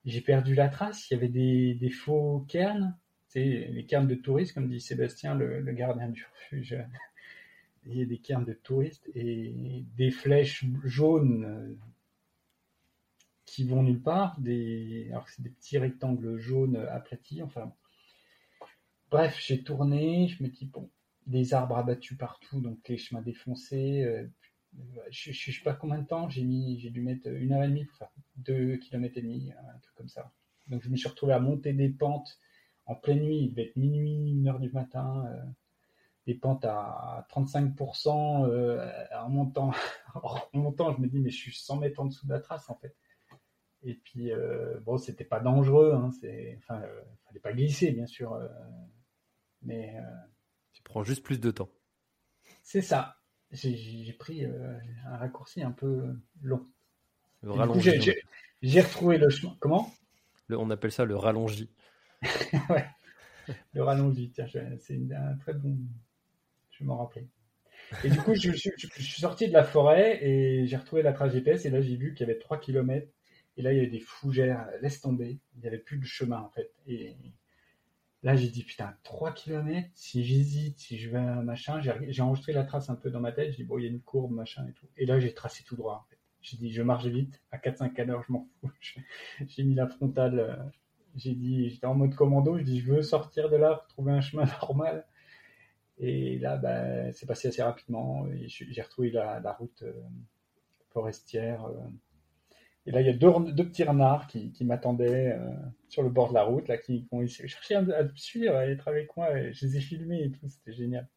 J'ai 0.05 0.21
perdu 0.21 0.55
la 0.55 0.69
trace. 0.69 1.09
Il 1.09 1.15
y 1.15 1.17
avait 1.17 1.27
des, 1.75 1.89
faux 1.89 2.45
cairns, 2.47 2.95
les 3.35 3.85
cairns 3.87 4.07
de 4.07 4.15
touristes, 4.15 4.53
comme 4.53 4.69
dit 4.69 4.79
Sébastien, 4.79 5.35
le, 5.35 5.61
gardien 5.71 6.09
du 6.09 6.25
refuge. 6.33 6.77
Il 7.85 7.97
y 7.97 8.01
a 8.01 8.05
des 8.05 8.17
cairns 8.17 8.45
de 8.45 8.53
touristes 8.53 9.09
et 9.15 9.83
des 9.97 10.11
flèches 10.11 10.65
jaunes 10.83 11.77
qui 13.49 13.63
vont 13.63 13.83
nulle 13.83 14.01
part. 14.01 14.39
Des, 14.39 15.07
alors 15.11 15.25
que 15.25 15.31
c'est 15.31 15.41
des 15.41 15.49
petits 15.49 15.77
rectangles 15.77 16.37
jaunes 16.37 16.77
aplatis. 16.77 17.43
Enfin, 17.43 17.73
Bref, 19.11 19.39
j'ai 19.43 19.63
tourné, 19.63 20.27
je 20.27 20.43
me 20.43 20.49
dis, 20.49 20.65
bon, 20.65 20.89
des 21.25 21.53
arbres 21.55 21.77
abattus 21.77 22.17
partout, 22.17 22.61
donc 22.61 22.87
les 22.87 22.97
chemins 22.97 23.23
défoncés. 23.23 24.03
Euh, 24.03 24.27
je, 25.09 25.31
ne 25.31 25.35
sais 25.35 25.63
pas 25.63 25.73
combien 25.73 25.97
de 25.97 26.05
temps, 26.05 26.29
j'ai 26.29 26.43
mis, 26.43 26.79
j'ai 26.79 26.91
dû 26.91 27.01
mettre 27.01 27.27
une 27.27 27.53
heure 27.53 27.63
et 27.63 27.67
demie 27.67 27.85
pour 27.85 27.97
faire 27.97 28.11
deux 28.35 28.77
kilomètres 28.77 29.17
et 29.17 29.23
demi, 29.23 29.51
un 29.51 29.79
truc 29.79 29.95
comme 29.95 30.09
ça. 30.09 30.31
Donc 30.67 30.83
je 30.83 30.89
me 30.89 30.95
suis 30.95 31.09
retrouvé 31.09 31.33
à 31.33 31.39
monter 31.39 31.73
des 31.73 31.89
pentes 31.89 32.39
en 32.85 32.93
pleine 32.93 33.21
nuit, 33.21 33.39
il 33.39 33.49
devait 33.51 33.69
être 33.69 33.75
minuit, 33.77 34.31
une 34.31 34.47
heure 34.47 34.59
du 34.59 34.69
matin, 34.71 35.25
euh, 35.27 35.43
des 36.27 36.35
pentes 36.35 36.65
à 36.65 37.25
35% 37.31 38.45
euh, 38.45 38.91
en 39.15 39.29
montant. 39.29 39.71
en 40.13 40.37
montant, 40.53 40.93
je 40.93 41.01
me 41.01 41.07
dis, 41.07 41.19
mais 41.19 41.31
je 41.31 41.37
suis 41.37 41.53
100 41.53 41.77
mètres 41.77 41.99
en 41.99 42.05
dessous 42.05 42.27
de 42.27 42.33
la 42.33 42.39
trace 42.39 42.69
en 42.69 42.75
fait. 42.75 42.95
Et 43.83 43.95
puis, 43.95 44.31
bon, 44.83 44.97
c'était 44.97 45.23
pas 45.23 45.39
dangereux, 45.39 45.93
hein, 45.93 46.11
c'est, 46.19 46.57
enfin, 46.57 46.81
fallait 47.25 47.39
pas 47.39 47.53
glisser, 47.53 47.91
bien 47.91 48.07
sûr. 48.07 48.37
Mais 49.61 49.95
euh, 49.97 50.01
tu 50.73 50.81
prends 50.83 51.03
juste 51.03 51.23
plus 51.23 51.39
de 51.39 51.51
temps. 51.51 51.69
C'est 52.63 52.81
ça. 52.81 53.17
J'ai 53.51 54.13
pris 54.13 54.45
euh, 54.45 54.77
un 55.07 55.17
raccourci 55.17 55.63
un 55.63 55.71
peu 55.71 56.15
long. 56.41 56.67
J'ai 58.61 58.81
retrouvé 58.81 59.17
le 59.17 59.29
chemin. 59.29 59.57
Comment? 59.59 59.91
On 60.49 60.69
appelle 60.69 60.91
ça 60.91 61.05
le 61.05 61.15
rallongi. 61.15 61.69
ouais. 62.69 62.85
Le 63.73 63.83
rallongi. 63.83 64.31
Tiens, 64.31 64.47
c'est 64.79 64.99
un 65.13 65.35
très 65.37 65.53
bon. 65.53 65.77
Je 66.71 66.83
m'en 66.83 66.97
rappelais. 66.97 67.27
Et 68.03 68.09
du 68.09 68.17
coup, 68.19 68.35
je, 68.35 68.51
suis 68.51 69.21
sorti 69.21 69.47
de 69.47 69.53
la 69.53 69.63
forêt 69.63 70.23
et 70.23 70.67
j'ai 70.67 70.77
retrouvé 70.77 71.01
la 71.01 71.11
trace 71.11 71.33
GPS 71.33 71.65
et 71.65 71.71
là 71.71 71.81
j'ai 71.81 71.95
vu 71.95 72.13
qu'il 72.13 72.27
y 72.27 72.29
avait 72.29 72.39
3 72.39 72.59
km 72.59 73.07
et 73.59 73.61
là 73.61 73.73
il 73.73 73.75
y 73.75 73.79
avait 73.79 73.89
des 73.89 73.99
fougères, 73.99 74.67
laisse 74.81 75.01
tomber, 75.01 75.39
il 75.55 75.61
n'y 75.61 75.67
avait 75.67 75.77
plus 75.77 75.97
de 75.99 76.05
chemin 76.05 76.39
en 76.39 76.49
fait. 76.49 76.71
Et 76.87 77.15
Là, 78.21 78.35
j'ai 78.35 78.49
dit, 78.49 78.63
putain, 78.63 78.97
3 79.03 79.31
km, 79.31 79.89
si 79.93 80.25
j'hésite, 80.25 80.77
si 80.77 80.97
je 80.97 81.09
vais 81.09 81.17
un 81.17 81.41
machin, 81.41 81.79
j'ai 81.81 82.21
enregistré 82.21 82.51
la 82.51 82.65
trace 82.65 82.89
un 82.89 82.95
peu 82.95 83.09
dans 83.09 83.21
ma 83.21 83.31
tête, 83.31 83.51
j'ai 83.51 83.57
dit, 83.57 83.63
bon, 83.63 83.77
il 83.77 83.83
y 83.83 83.87
a 83.87 83.89
une 83.89 84.01
courbe, 84.01 84.31
machin 84.31 84.67
et 84.67 84.73
tout. 84.73 84.87
Et 84.97 85.05
là, 85.05 85.19
j'ai 85.19 85.33
tracé 85.33 85.63
tout 85.63 85.77
droit, 85.77 86.03
en 86.05 86.09
fait. 86.09 86.17
J'ai 86.41 86.57
dit, 86.57 86.71
je 86.71 86.81
marche 86.81 87.05
vite, 87.05 87.41
à 87.51 87.57
4-5 87.57 87.99
à 87.99 88.03
l'heure, 88.03 88.23
je 88.27 88.33
m'en 88.33 88.45
fous. 88.59 88.71
j'ai 89.47 89.63
mis 89.63 89.73
la 89.73 89.87
frontale, 89.87 90.39
euh, 90.39 90.55
j'ai 91.15 91.33
dit, 91.33 91.69
j'étais 91.69 91.85
en 91.85 91.95
mode 91.95 92.13
commando, 92.13 92.57
je 92.57 92.63
dis, 92.63 92.81
je 92.81 92.91
veux 92.91 93.01
sortir 93.03 93.49
de 93.49 93.55
là, 93.55 93.85
trouver 93.87 94.11
un 94.11 94.21
chemin 94.21 94.43
normal. 94.61 95.05
Et 95.97 96.39
là, 96.39 96.57
bah, 96.57 97.13
c'est 97.13 97.25
passé 97.25 97.47
assez 97.47 97.63
rapidement. 97.63 98.25
J'ai 98.47 98.81
retrouvé 98.81 99.11
la, 99.11 99.53
route 99.53 99.83
euh, 99.83 99.93
forestière. 100.89 101.65
Euh, 101.65 101.77
et 102.85 102.91
là, 102.91 103.01
il 103.01 103.07
y 103.07 103.09
a 103.09 103.13
deux, 103.13 103.31
petits 103.65 103.83
renards 103.83 104.27
qui, 104.27 104.53
m'attendaient 104.61 105.33
euh, 105.33 105.51
sur 105.89 106.01
le 106.01 106.09
bord 106.09 106.29
de 106.29 106.33
la 106.33 106.43
route, 106.43 106.67
là, 106.67 106.77
qui, 106.77 107.07
ont 107.11 107.25
cherché 107.27 107.75
à, 107.75 107.81
me 107.81 108.15
suivre, 108.15 108.55
à 108.55 108.65
être 108.67 108.87
avec 108.87 109.15
moi. 109.15 109.37
Et 109.37 109.53
je 109.53 109.65
les 109.65 109.77
ai 109.77 109.81
filmés 109.81 110.23
et 110.23 110.31
tout, 110.31 110.47
c'était 110.47 110.73
génial. 110.73 111.07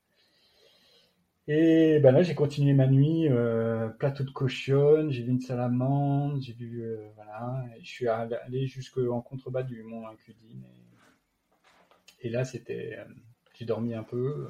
Et 1.48 1.98
ben 2.00 2.12
là, 2.12 2.22
j'ai 2.22 2.34
continué 2.34 2.72
ma 2.72 2.86
nuit, 2.86 3.28
euh, 3.28 3.88
plateau 3.88 4.22
de 4.22 4.30
caution, 4.30 5.10
j'ai 5.10 5.22
vu 5.24 5.30
une 5.30 5.40
salamandre, 5.40 6.40
j'ai 6.40 6.52
vu, 6.52 6.82
euh, 6.84 7.08
voilà, 7.16 7.64
et 7.76 7.82
je 7.82 7.88
suis 7.88 8.06
allé 8.06 8.66
jusqu'en 8.68 9.20
contrebas 9.20 9.64
du 9.64 9.82
mont 9.82 10.06
Incudine. 10.06 10.64
Et, 12.20 12.28
et 12.28 12.30
là, 12.30 12.44
c'était, 12.44 12.96
j'ai 13.54 13.64
dormi 13.64 13.94
un 13.94 14.04
peu, 14.04 14.48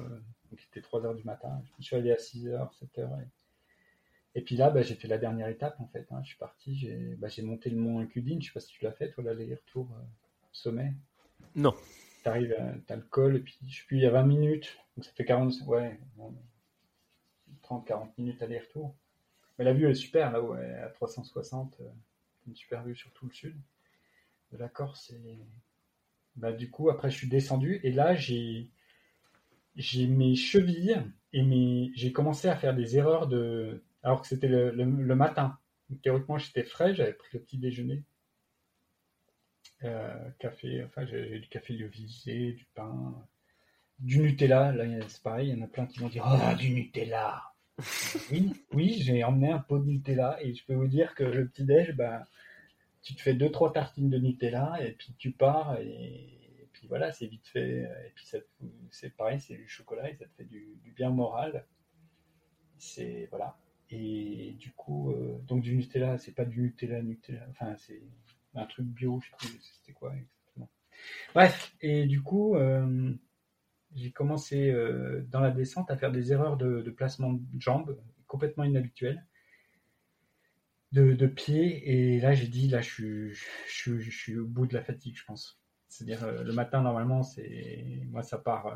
donc 0.51 0.59
c'était 0.59 0.81
3 0.81 1.05
heures 1.05 1.15
du 1.15 1.23
matin. 1.23 1.61
Je 1.65 1.71
me 1.79 1.83
suis 1.83 1.95
allé 1.95 2.11
à 2.11 2.17
6 2.17 2.47
h 2.47 2.73
7 2.77 2.89
h 2.97 3.09
et 4.35 4.41
puis 4.41 4.55
là, 4.55 4.69
bah, 4.69 4.81
j'ai 4.81 4.95
fait 4.95 5.07
la 5.07 5.17
dernière 5.17 5.47
étape 5.47 5.79
en 5.79 5.87
fait. 5.87 6.07
Hein. 6.11 6.21
Je 6.23 6.29
suis 6.29 6.37
parti, 6.37 6.75
j'ai 6.75 7.15
bah, 7.17 7.27
monté 7.43 7.69
le 7.69 7.77
mont 7.77 7.99
Incudine. 7.99 8.41
Je 8.41 8.47
sais 8.47 8.53
pas 8.53 8.59
si 8.59 8.71
tu 8.71 8.83
l'as 8.83 8.91
fait, 8.91 9.11
toi, 9.11 9.23
l'aller-retour 9.23 9.89
euh, 9.91 10.03
sommet. 10.51 10.93
Non. 11.55 11.73
Tu 12.23 12.29
arrives, 12.29 12.55
tu 12.87 12.93
as 12.93 12.95
le 12.95 13.03
col, 13.03 13.35
et 13.35 13.39
puis 13.39 13.57
je 13.67 13.73
suis 13.73 13.97
il 13.97 14.03
y 14.03 14.05
a 14.05 14.11
20 14.11 14.23
minutes. 14.23 14.77
Donc 14.95 15.05
ça 15.05 15.11
fait 15.11 15.25
40, 15.25 15.53
ouais, 15.67 15.99
30-40 17.63 18.09
minutes 18.17 18.41
aller-retour. 18.41 18.95
Mais 19.57 19.65
la 19.65 19.73
vue 19.73 19.89
est 19.89 19.93
super 19.93 20.31
là 20.31 20.41
haut 20.41 20.53
à 20.53 20.89
360. 20.89 21.77
Euh, 21.81 21.83
une 22.47 22.55
super 22.55 22.83
vue 22.83 22.95
sur 22.95 23.11
tout 23.13 23.25
le 23.25 23.31
sud 23.31 23.55
de 24.51 24.57
la 24.57 24.67
Corse. 24.67 25.11
Et 25.11 25.39
bah, 26.35 26.51
du 26.51 26.71
coup, 26.71 26.89
après, 26.89 27.09
je 27.09 27.17
suis 27.17 27.27
descendu 27.27 27.79
et 27.83 27.91
là, 27.91 28.15
j'ai 28.15 28.69
j'ai 29.75 30.05
mes 30.05 30.35
chevilles 30.35 31.01
et 31.31 31.41
mes... 31.41 31.91
j'ai 31.95 32.11
commencé 32.11 32.47
à 32.47 32.55
faire 32.55 32.75
des 32.75 32.95
erreurs 32.95 33.27
de 33.27 33.83
alors 34.03 34.21
que 34.21 34.27
c'était 34.27 34.47
le, 34.47 35.15
matin. 35.15 35.57
théoriquement, 36.01 36.37
j'étais 36.37 36.63
frais, 36.63 36.93
j'avais 36.93 37.13
pris 37.13 37.29
le 37.33 37.39
petit 37.39 37.57
déjeuner. 37.57 38.03
Euh, 39.83 40.29
café, 40.39 40.83
enfin, 40.83 41.05
j'ai 41.05 41.39
du 41.39 41.47
café 41.49 41.73
lyophilisé, 41.73 42.53
du 42.53 42.65
pain, 42.73 43.15
du 43.99 44.19
Nutella. 44.19 44.71
Là, 44.73 44.85
c'est 45.07 45.23
pareil, 45.23 45.49
il 45.49 45.57
y 45.57 45.61
en 45.61 45.63
a 45.63 45.67
plein 45.67 45.85
qui 45.85 45.99
vont 45.99 46.09
dire 46.09 46.25
Oh, 46.25 46.55
du 46.55 46.69
Nutella 46.69 47.43
Oui, 48.31 48.53
oui, 48.73 49.01
j'ai 49.01 49.23
emmené 49.23 49.51
un 49.51 49.59
pot 49.59 49.79
de 49.79 49.85
Nutella 49.85 50.37
et 50.41 50.53
je 50.53 50.65
peux 50.65 50.73
vous 50.73 50.87
dire 50.87 51.15
que 51.15 51.23
le 51.23 51.47
petit-déj, 51.47 51.93
ben, 51.93 52.25
tu 53.01 53.15
te 53.15 53.21
fais 53.21 53.33
deux, 53.33 53.51
trois 53.51 53.73
tartines 53.73 54.09
de 54.09 54.17
Nutella 54.17 54.77
et 54.81 54.91
puis 54.91 55.13
tu 55.17 55.31
pars 55.31 55.77
et, 55.79 56.69
puis 56.73 56.87
voilà, 56.87 57.11
c'est 57.11 57.27
vite 57.27 57.47
fait. 57.47 57.81
Et 57.81 58.11
puis 58.15 58.27
c'est 58.91 59.15
pareil, 59.15 59.39
c'est 59.39 59.55
du 59.55 59.67
chocolat 59.67 60.09
et 60.09 60.15
ça 60.15 60.25
te 60.25 60.33
fait 60.35 60.45
du, 60.45 60.77
du 60.83 60.91
bien 60.91 61.09
moral. 61.09 61.65
C'est 62.77 63.27
voilà. 63.29 63.57
Et 63.95 64.55
du 64.57 64.71
coup, 64.71 65.11
euh, 65.11 65.37
donc 65.47 65.61
du 65.61 65.75
Nutella, 65.75 66.17
c'est 66.17 66.31
pas 66.31 66.45
du 66.45 66.61
Nutella, 66.61 67.03
Nutella, 67.03 67.45
enfin 67.51 67.75
c'est 67.77 68.01
un 68.55 68.65
truc 68.65 68.87
bio, 68.87 69.21
je 69.21 69.47
sais 69.47 69.53
c'était 69.61 69.93
quoi 69.93 70.15
exactement? 70.15 70.67
Bref, 71.35 71.75
et 71.79 72.07
du 72.07 72.23
coup, 72.23 72.55
euh, 72.55 73.13
j'ai 73.93 74.11
commencé 74.11 74.71
euh, 74.71 75.21
dans 75.29 75.41
la 75.41 75.51
descente 75.51 75.91
à 75.91 75.97
faire 75.97 76.11
des 76.11 76.31
erreurs 76.31 76.57
de, 76.57 76.81
placement 76.89 77.33
de 77.33 77.61
jambes 77.61 78.01
complètement 78.25 78.63
inhabituelles, 78.63 79.23
de, 80.91 81.13
de 81.13 81.27
pied. 81.27 82.15
Et 82.15 82.19
là, 82.19 82.33
j'ai 82.33 82.47
dit, 82.47 82.69
là, 82.69 82.81
je 82.81 82.89
suis, 82.89 83.33
je, 83.33 83.45
suis, 83.67 84.01
je 84.01 84.09
suis 84.09 84.37
au 84.39 84.47
bout 84.47 84.65
de 84.65 84.73
la 84.73 84.81
fatigue, 84.81 85.15
je 85.15 85.25
pense. 85.25 85.61
C'est-à-dire, 85.87 86.43
le 86.43 86.51
matin, 86.51 86.81
normalement, 86.81 87.21
c'est 87.21 88.01
moi, 88.07 88.23
ça 88.23 88.39
part. 88.39 88.75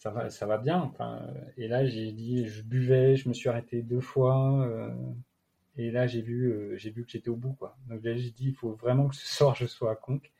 Ça 0.00 0.10
va, 0.10 0.30
ça 0.30 0.46
va 0.46 0.58
bien. 0.58 0.78
Enfin, 0.80 1.22
et 1.58 1.68
là, 1.68 1.86
j'ai 1.86 2.12
dit, 2.12 2.46
je 2.48 2.62
buvais, 2.62 3.16
je 3.16 3.28
me 3.28 3.34
suis 3.34 3.50
arrêté 3.50 3.82
deux 3.82 4.00
fois. 4.00 4.66
euh, 4.66 4.90
et 5.76 5.90
là, 5.90 6.06
j'ai 6.06 6.22
vu, 6.22 6.50
euh, 6.52 6.76
j'ai 6.78 6.90
vu 6.90 7.04
que 7.04 7.10
j'étais 7.10 7.28
au 7.28 7.36
bout, 7.36 7.52
quoi. 7.54 7.76
Donc 7.88 8.02
là, 8.04 8.16
j'ai 8.16 8.30
dit, 8.30 8.48
il 8.48 8.54
faut 8.54 8.72
vraiment 8.74 9.08
que 9.08 9.16
ce 9.16 9.26
soir, 9.26 9.54
je 9.54 9.66
sois 9.66 9.92
à 9.92 9.96
Conques. 9.96 10.32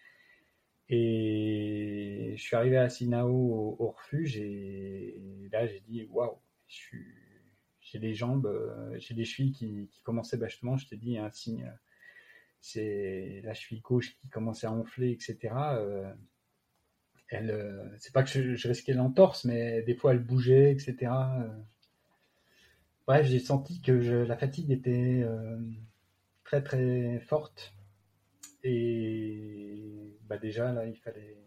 Et 0.88 2.34
je 2.36 2.42
suis 2.42 2.56
arrivé 2.56 2.78
à 2.78 2.88
Sinao 2.88 3.76
au, 3.78 3.90
refuge 3.90 4.38
et 4.38 5.48
là 5.52 5.64
j'ai 5.66 5.80
dit 5.80 6.08
waouh, 6.10 6.36
j'ai 6.66 7.98
les 8.00 8.12
jambes, 8.14 8.46
euh, 8.46 8.98
j'ai 8.98 9.14
les 9.14 9.24
chevilles 9.24 9.52
qui, 9.52 9.88
qui 9.88 10.02
commençaient 10.02 10.38
justement, 10.42 10.76
je 10.76 10.88
t'ai 10.88 10.96
dit 10.96 11.16
un 11.16 11.30
signe, 11.30 11.72
c'est 12.60 13.40
la 13.44 13.54
cheville 13.54 13.82
gauche 13.82 14.16
qui 14.16 14.28
commençait 14.30 14.66
à 14.66 14.72
enfler, 14.72 15.12
etc. 15.12 15.54
euh, 17.32 17.88
c'est 17.98 18.12
pas 18.12 18.22
que 18.22 18.30
je, 18.30 18.54
je 18.54 18.68
risquais 18.68 18.92
l'entorse, 18.92 19.44
mais 19.44 19.82
des 19.82 19.94
fois 19.94 20.12
elle 20.12 20.18
bougeait, 20.18 20.72
etc. 20.72 21.12
euh. 21.40 21.48
Bref, 23.06 23.26
j'ai 23.26 23.40
senti 23.40 23.80
que 23.80 23.92
la 23.92 24.36
fatigue 24.36 24.70
était 24.70 25.22
euh, 25.24 25.58
très 26.44 26.62
très 26.62 27.20
forte. 27.20 27.74
Et 28.62 30.18
bah 30.24 30.38
déjà 30.38 30.72
là, 30.72 30.86
il 30.86 30.96
fallait, 30.96 31.38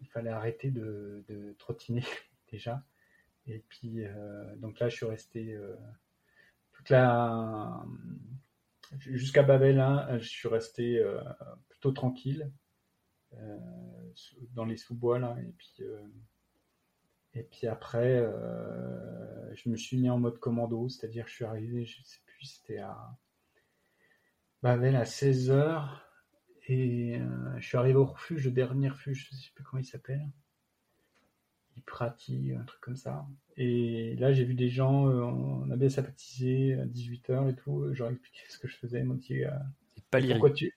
il 0.00 0.06
fallait 0.08 0.30
arrêter 0.30 0.70
de, 0.70 1.54
trottiner 1.58 2.04
déjà. 2.52 2.84
Et 3.46 3.60
puis 3.68 4.04
donc 4.58 4.78
là, 4.80 4.88
je 4.88 4.96
suis 4.96 5.06
resté 5.06 5.56
toute 6.72 6.90
la 6.90 7.84
jusqu'à 8.98 9.42
Babel, 9.42 9.80
hein, 9.80 10.18
je 10.18 10.28
suis 10.28 10.48
resté 10.48 11.02
plutôt 11.68 11.92
tranquille 11.92 12.50
dans 14.54 14.64
les 14.64 14.76
sous-bois 14.76 15.18
là. 15.18 15.36
Et 15.40 15.52
puis 15.58 15.74
euh, 15.80 16.06
et 17.34 17.42
puis 17.42 17.66
après, 17.66 18.16
euh, 18.18 19.54
je 19.54 19.68
me 19.68 19.76
suis 19.76 19.98
mis 19.98 20.08
en 20.08 20.18
mode 20.18 20.38
commando, 20.38 20.88
c'est-à-dire 20.88 21.26
je 21.28 21.34
suis 21.34 21.44
arrivé, 21.44 21.84
je 21.84 22.02
sais 22.02 22.20
plus, 22.24 22.46
c'était 22.46 22.78
à 22.78 22.96
Babel 24.62 24.96
à 24.96 25.04
16h 25.04 25.86
et 26.68 27.18
euh, 27.20 27.58
je 27.58 27.66
suis 27.66 27.76
arrivé 27.76 27.96
au 27.96 28.06
refuge, 28.06 28.44
le 28.46 28.52
dernier 28.52 28.88
refuge, 28.88 29.28
je 29.30 29.36
sais 29.36 29.50
plus 29.54 29.64
comment 29.64 29.82
il 29.82 29.86
s'appelle. 29.86 30.26
Iprati, 31.76 32.52
un 32.58 32.64
truc 32.64 32.80
comme 32.80 32.96
ça. 32.96 33.26
Et 33.58 34.16
là, 34.16 34.32
j'ai 34.32 34.44
vu 34.44 34.54
des 34.54 34.70
gens, 34.70 35.06
euh, 35.08 35.20
on 35.22 35.70
a 35.70 35.76
bien 35.76 35.90
sympathisé 35.90 36.72
à 36.74 36.86
18h 36.86 37.50
et 37.50 37.54
tout. 37.54 37.82
euh, 37.82 37.92
J'aurais 37.92 38.12
expliqué 38.12 38.40
ce 38.48 38.58
que 38.58 38.66
je 38.66 38.76
faisais. 38.76 39.00
Ils 39.00 39.04
m'ont 39.04 39.14
dit, 39.14 39.44
euh, 39.44 39.50
pourquoi 40.32 40.50
tu. 40.52 40.72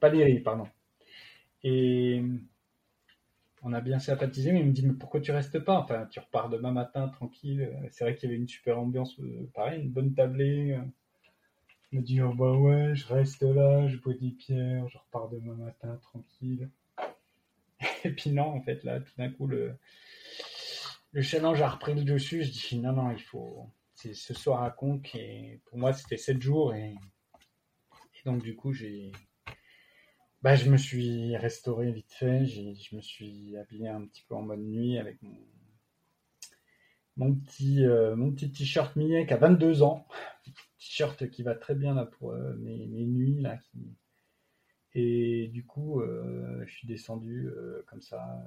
Paléry, 0.00 0.40
pardon. 0.40 0.66
Et 1.64 2.22
on 3.62 3.72
a 3.72 3.80
bien 3.80 3.98
sympathisé, 3.98 4.52
mais 4.52 4.60
il 4.60 4.66
me 4.66 4.72
dit, 4.72 4.86
mais 4.86 4.94
pourquoi 4.94 5.20
tu 5.20 5.30
restes 5.30 5.60
pas? 5.60 5.78
Enfin, 5.78 6.06
tu 6.10 6.18
repars 6.18 6.48
demain 6.48 6.72
matin 6.72 7.08
tranquille. 7.08 7.70
C'est 7.90 8.04
vrai 8.04 8.14
qu'il 8.14 8.28
y 8.28 8.32
avait 8.32 8.40
une 8.40 8.48
super 8.48 8.78
ambiance, 8.78 9.18
euh, 9.20 9.48
pareil, 9.54 9.82
une 9.82 9.90
bonne 9.90 10.14
tablée. 10.14 10.78
Je 11.92 11.98
me 11.98 12.02
dis, 12.02 12.20
oh 12.22 12.32
bah 12.32 12.52
ouais, 12.52 12.94
je 12.94 13.06
reste 13.06 13.42
là, 13.42 13.86
je 13.86 13.98
bois 13.98 14.14
des 14.14 14.30
pierres, 14.30 14.88
je 14.88 14.98
repars 14.98 15.28
demain 15.28 15.54
matin 15.54 15.96
tranquille. 16.02 16.70
Et 18.04 18.10
puis 18.10 18.30
non, 18.30 18.44
en 18.44 18.62
fait, 18.62 18.82
là, 18.82 19.00
tout 19.00 19.12
d'un 19.18 19.30
coup, 19.30 19.46
le, 19.46 19.74
le 21.12 21.22
challenge 21.22 21.60
a 21.60 21.68
repris 21.68 21.94
le 21.94 22.02
dessus. 22.02 22.42
Je 22.44 22.50
dis, 22.50 22.78
non, 22.78 22.92
non, 22.92 23.10
il 23.10 23.22
faut. 23.22 23.68
C'est 23.94 24.14
ce 24.14 24.34
soir 24.34 24.62
à 24.62 24.70
Conques, 24.70 25.14
et 25.14 25.60
pour 25.66 25.78
moi, 25.78 25.92
c'était 25.92 26.16
7 26.16 26.40
jours, 26.40 26.74
et, 26.74 26.94
et 26.94 28.22
donc, 28.24 28.42
du 28.42 28.56
coup, 28.56 28.72
j'ai. 28.72 29.12
Bah, 30.42 30.56
je 30.56 30.68
me 30.68 30.76
suis 30.76 31.36
restauré 31.36 31.92
vite 31.92 32.12
fait, 32.12 32.44
je 32.46 32.96
me 32.96 33.00
suis 33.00 33.56
habillé 33.56 33.88
un 33.88 34.04
petit 34.06 34.24
peu 34.28 34.34
en 34.34 34.42
mode 34.42 34.60
nuit 34.60 34.98
avec 34.98 35.22
mon, 35.22 35.38
mon 37.16 37.34
petit, 37.34 37.84
euh, 37.84 38.16
mon 38.16 38.32
petit 38.32 38.50
t-shirt 38.50 38.96
millet 38.96 39.26
qui 39.26 39.34
a 39.34 39.36
22 39.36 39.82
ans. 39.82 40.06
T-shirt 40.78 41.30
qui 41.30 41.42
va 41.42 41.54
très 41.54 41.74
bien 41.74 41.94
là 41.94 42.06
pour 42.06 42.32
euh, 42.32 42.54
mes, 42.56 42.86
mes 42.86 43.06
nuits 43.06 43.40
là. 43.40 43.58
Et 44.94 45.48
du 45.48 45.64
coup, 45.64 46.00
euh, 46.00 46.64
je 46.66 46.72
suis 46.72 46.88
descendu 46.88 47.48
comme 47.86 48.02
ça. 48.02 48.44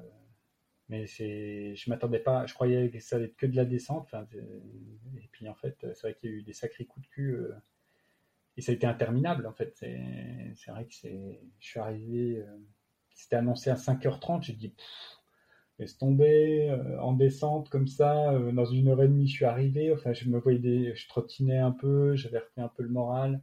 mais 0.90 1.08
c'est, 1.08 1.76
je 1.76 1.90
m'attendais 1.90 2.20
pas. 2.20 2.46
Je 2.46 2.54
croyais 2.54 2.90
que 2.90 3.00
ça 3.00 3.16
allait 3.16 3.26
être 3.26 3.38
que 3.38 3.48
de 3.48 3.56
la 3.56 3.66
descente. 3.66 4.14
et 4.14 5.28
puis 5.32 5.48
en 5.48 5.56
fait, 5.56 5.78
c'est 5.82 6.02
vrai 6.02 6.16
qu'il 6.16 6.30
y 6.30 6.34
a 6.34 6.36
eu 6.36 6.44
des 6.44 6.54
sacrés 6.54 6.86
coups 6.86 7.08
de 7.08 7.12
cul. 7.12 7.38
Et 8.58 8.62
ça 8.62 8.72
a 8.72 8.76
été 8.76 8.88
interminable 8.88 9.48
en 9.48 9.54
fait. 9.54 9.74
C'est, 9.76 10.72
vrai 10.72 10.86
que 10.86 10.94
c'est. 10.94 11.42
Je 11.60 11.68
suis 11.68 11.80
arrivé. 11.80 12.40
euh, 12.40 12.58
c'était 13.14 13.38
annoncé 13.38 13.70
à 13.70 13.76
5h30. 13.76 14.44
J'ai 14.44 14.54
dit. 14.54 14.74
Laisse 15.78 15.98
tomber, 15.98 16.70
euh, 16.70 17.02
en 17.02 17.14
descente 17.14 17.70
comme 17.70 17.88
ça, 17.88 18.32
euh, 18.32 18.54
dans 18.54 18.66
une 18.66 18.88
heure 18.88 19.04
et 19.04 19.08
demie, 19.10 19.28
je 19.28 19.36
suis 19.36 19.46
arrivé. 19.46 19.92
Enfin, 19.94 20.14
je 20.14 20.30
me 20.30 20.40
voyais 20.40 20.96
je 20.96 21.08
trottinais 21.10 21.58
un 21.60 21.72
peu, 21.72 22.16
j'avais 22.16 22.40
repris 22.40 22.62
un 22.62 22.70
peu 22.70 22.84
le 22.84 22.90
moral. 22.90 23.42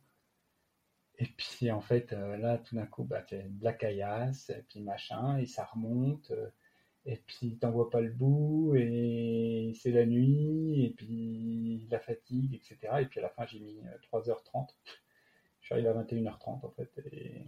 Et 1.19 1.27
puis, 1.27 1.71
en 1.71 1.81
fait, 1.81 2.13
là, 2.13 2.59
tout 2.59 2.75
d'un 2.75 2.87
coup, 2.87 3.05
bah, 3.05 3.23
c'est 3.29 3.45
de 3.59 3.65
la 3.65 3.73
caillasse, 3.73 4.51
et 4.51 4.65
puis 4.69 4.81
machin, 4.81 5.39
et 5.39 5.47
ça 5.47 5.65
remonte, 5.65 6.33
et 7.05 7.17
puis 7.27 7.59
t'en 7.59 7.71
vois 7.73 7.91
pas 7.91 8.01
le 8.01 8.11
bout, 8.11 8.75
et 8.77 9.73
c'est 9.75 9.91
la 9.91 10.07
nuit, 10.07 10.85
et 10.85 10.91
puis 10.91 11.87
la 11.91 11.99
fatigue, 11.99 12.55
etc. 12.55 12.79
Et 13.01 13.07
puis 13.07 13.19
à 13.21 13.23
la 13.23 13.29
fin, 13.29 13.47
j'ai 13.47 13.61
mis 13.61 13.81
euh, 13.81 13.99
3h30. 14.13 14.69
Je 15.63 15.67
suis 15.67 15.75
arrivé 15.75 15.89
à 15.89 15.95
21h30, 15.95 16.67
en 16.67 16.71
fait, 16.71 16.91
et 17.13 17.47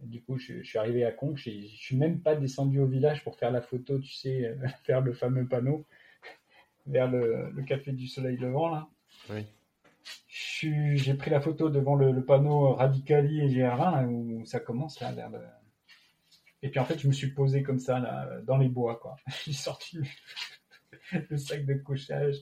du 0.00 0.22
coup, 0.22 0.36
je, 0.38 0.58
je 0.62 0.68
suis 0.68 0.78
arrivé 0.78 1.04
à 1.04 1.12
Conques, 1.12 1.38
j'ai- 1.38 1.66
je 1.66 1.82
suis 1.82 1.96
même 1.96 2.20
pas 2.20 2.36
descendu 2.36 2.78
au 2.80 2.86
village 2.86 3.24
pour 3.24 3.36
faire 3.36 3.50
la 3.50 3.62
photo, 3.62 3.98
tu 3.98 4.12
sais, 4.12 4.44
euh, 4.46 4.56
faire 4.84 5.00
le 5.00 5.12
fameux 5.12 5.46
panneau 5.48 5.86
vers 6.86 7.10
le, 7.10 7.50
le 7.50 7.62
café 7.62 7.92
du 7.92 8.06
soleil 8.06 8.36
levant, 8.36 8.68
là. 8.68 8.88
Oui. 9.30 9.46
Je 10.28 10.94
J'ai 10.96 11.14
pris 11.14 11.30
la 11.30 11.40
photo 11.40 11.70
devant 11.70 11.94
le, 11.94 12.12
le 12.12 12.24
panneau 12.24 12.74
Radicali 12.74 13.40
et 13.40 13.48
GR20, 13.48 13.78
là, 13.92 14.06
où 14.06 14.44
ça 14.44 14.60
commence, 14.60 15.00
là, 15.00 15.12
vers 15.12 15.30
le... 15.30 15.40
Et 16.62 16.68
puis 16.70 16.80
en 16.80 16.84
fait, 16.84 16.98
je 16.98 17.08
me 17.08 17.12
suis 17.12 17.32
posé 17.32 17.62
comme 17.62 17.78
ça, 17.78 17.98
là, 17.98 18.40
dans 18.42 18.56
les 18.58 18.68
bois, 18.68 18.96
quoi. 18.96 19.16
J'ai 19.44 19.52
sorti 19.52 19.96
le, 19.98 20.04
le 21.30 21.36
sac 21.38 21.64
de 21.64 21.74
couchage, 21.74 22.36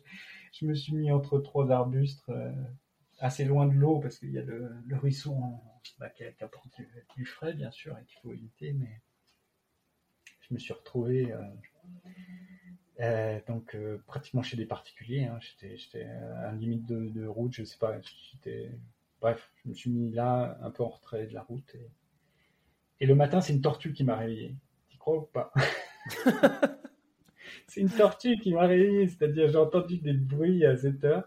je 0.53 0.67
me 0.67 0.75
suis 0.75 0.95
mis 0.95 1.11
entre 1.13 1.39
trois 1.39 1.71
arbustes, 1.71 2.29
euh, 2.31 2.53
assez 3.23 3.45
loin 3.45 3.67
de 3.67 3.73
l'eau, 3.75 4.01
parce 4.01 4.19
qu'il 4.19 4.33
y 4.33 4.39
a 4.39 4.43
le, 4.43 4.71
le 4.87 4.97
ruisseau 4.97 5.37
bah, 5.99 6.11
qui, 6.11 6.25
qui 6.37 6.45
apporte 6.45 6.69
du, 6.77 6.87
du 7.17 7.25
frais, 7.25 7.55
bien 7.55 7.71
sûr, 7.71 7.97
et 7.99 8.05
qu'il 8.05 8.19
faut 8.21 8.33
éviter, 8.33 8.73
mais 8.75 9.01
je 10.41 10.55
me 10.55 10.59
suis 10.59 10.75
retrouvé 10.75 11.33
euh, 11.33 11.41
euh, 13.01 13.41
donc 13.49 13.75
euh, 13.75 14.03
pratiquement 14.07 14.43
chez 14.43 14.57
des 14.57 14.67
particuliers. 14.67 15.25
hein. 15.25 15.39
J'étais, 15.41 16.05
à 16.05 16.51
un 16.51 16.57
limite 16.57 16.87
de, 16.87 17.09
de 17.09 17.27
route, 17.27 17.53
je 17.55 17.65
sais 17.65 17.79
pas. 17.79 17.99
J'étais, 18.33 18.71
bref, 19.21 19.51
je 19.65 19.69
me 19.69 19.75
suis 19.75 19.91
mis 19.91 20.11
là, 20.11 20.59
un 20.63 20.71
peu 20.71 20.83
en 20.83 20.89
retrait 20.89 21.27
de 21.27 21.35
la 21.35 21.43
route. 21.43 21.75
Et, 21.75 21.91
et 23.01 23.07
le 23.07 23.15
matin, 23.15 23.41
c'est 23.41 23.53
une 23.53 23.61
tortue 23.61 23.93
qui 23.93 24.05
m'a 24.05 24.17
réveillé. 24.17 24.55
Tu 24.89 24.97
crois 24.99 25.17
ou 25.19 25.23
pas? 25.23 25.53
C'est 27.67 27.81
une 27.81 27.91
tortue 27.91 28.39
qui 28.39 28.53
m'a 28.53 28.67
réveillé, 28.67 29.09
c'est-à-dire 29.09 29.49
j'ai 29.49 29.57
entendu 29.59 29.99
des 29.99 30.13
bruits 30.13 30.65
à 30.65 30.77
7h, 30.77 31.25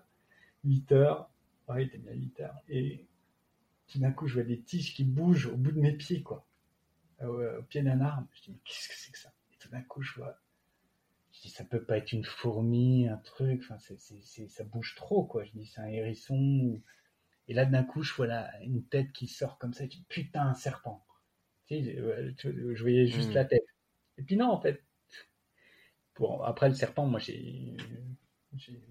8h, 0.64 1.28
ouais, 1.68 1.86
était 1.86 1.98
bien 1.98 2.14
8h, 2.14 2.62
et 2.70 3.06
tout 3.88 4.00
d'un 4.00 4.12
coup, 4.12 4.28
je 4.28 4.36
vois 4.36 4.44
des 4.44 4.62
tiges 4.62 4.94
qui 4.96 5.04
bougent 5.04 5.48
au 5.48 5.58
bout 5.58 5.72
de 5.72 5.80
mes 5.82 5.94
pieds, 5.94 6.24
quoi. 6.24 6.48
Euh, 7.22 7.60
au 7.60 7.64
pied 7.64 7.84
d'un 7.84 8.02
arbre. 8.02 8.28
Je 8.34 8.44
dis, 8.44 8.52
mais 8.52 8.60
qu'est-ce 8.66 8.90
que 8.90 8.96
c'est 8.96 9.12
que 9.12 9.20
ça? 9.20 9.34
Et 9.54 9.58
tout 9.60 9.70
d'un 9.70 9.82
coup, 9.84 10.02
je 10.04 10.14
vois. 10.16 10.40
Je 11.34 11.42
dis, 11.44 11.50
ça 11.50 11.64
peut 11.66 11.84
pas 11.84 11.98
être 11.98 12.14
une 12.14 12.24
fourmi, 12.26 13.08
un 13.08 13.18
truc. 13.18 13.62
Enfin, 13.64 13.78
c'est, 13.80 14.00
c'est, 14.00 14.48
ça 14.50 14.64
bouge 14.64 14.96
trop, 14.96 15.26
quoi. 15.26 15.44
Je 15.46 15.52
dis, 15.52 15.66
c'est 15.68 15.82
un 15.82 15.88
hérisson. 15.88 16.36
ou- 16.36 16.84
Et 17.50 17.54
là, 17.56 17.66
d'un 17.66 17.84
coup, 17.84 18.04
je 18.04 18.14
vois 18.16 18.28
là, 18.28 18.52
une 18.64 18.84
tête 18.86 19.12
qui 19.14 19.28
sort 19.28 19.58
comme 19.60 19.74
ça. 19.74 19.86
Je 19.86 19.92
dis, 19.92 20.06
putain, 20.10 20.48
un 20.50 20.56
serpent. 20.56 21.06
Tu 21.68 21.84
sais, 21.84 21.98
euh, 22.00 22.34
je 22.46 22.82
voyais 22.82 23.08
juste 23.08 23.32
Mm. 23.32 23.36
la 23.36 23.46
tête. 23.46 23.66
Et 24.20 24.24
puis 24.24 24.38
non, 24.38 24.48
en 24.52 24.62
fait. 24.62 24.84
Pour, 26.16 26.46
après, 26.48 26.70
le 26.70 26.76
serpent, 26.76 27.06
moi, 27.06 27.20
j'ai. 27.20 27.74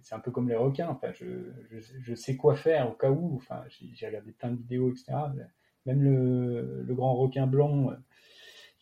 C'est 0.01 0.15
un 0.15 0.21
peu 0.21 0.31
comme 0.31 0.49
les 0.49 0.57
requins. 0.57 0.89
Enfin, 0.89 1.13
je, 1.13 2.15
sais 2.15 2.37
quoi 2.37 2.55
faire 2.55 2.91
au 2.91 2.93
cas 2.93 3.11
où. 3.11 3.37
Enfin, 3.37 3.65
j'ai, 3.69 4.07
regardé 4.07 4.33
plein 4.33 4.51
de 4.51 4.57
vidéos, 4.57 4.91
etc. 4.91 5.13
Même 5.87 6.03
le, 6.03 6.95
grand 6.95 7.15
requin 7.15 7.47
blanc, 7.47 7.91
euh, 7.91 7.97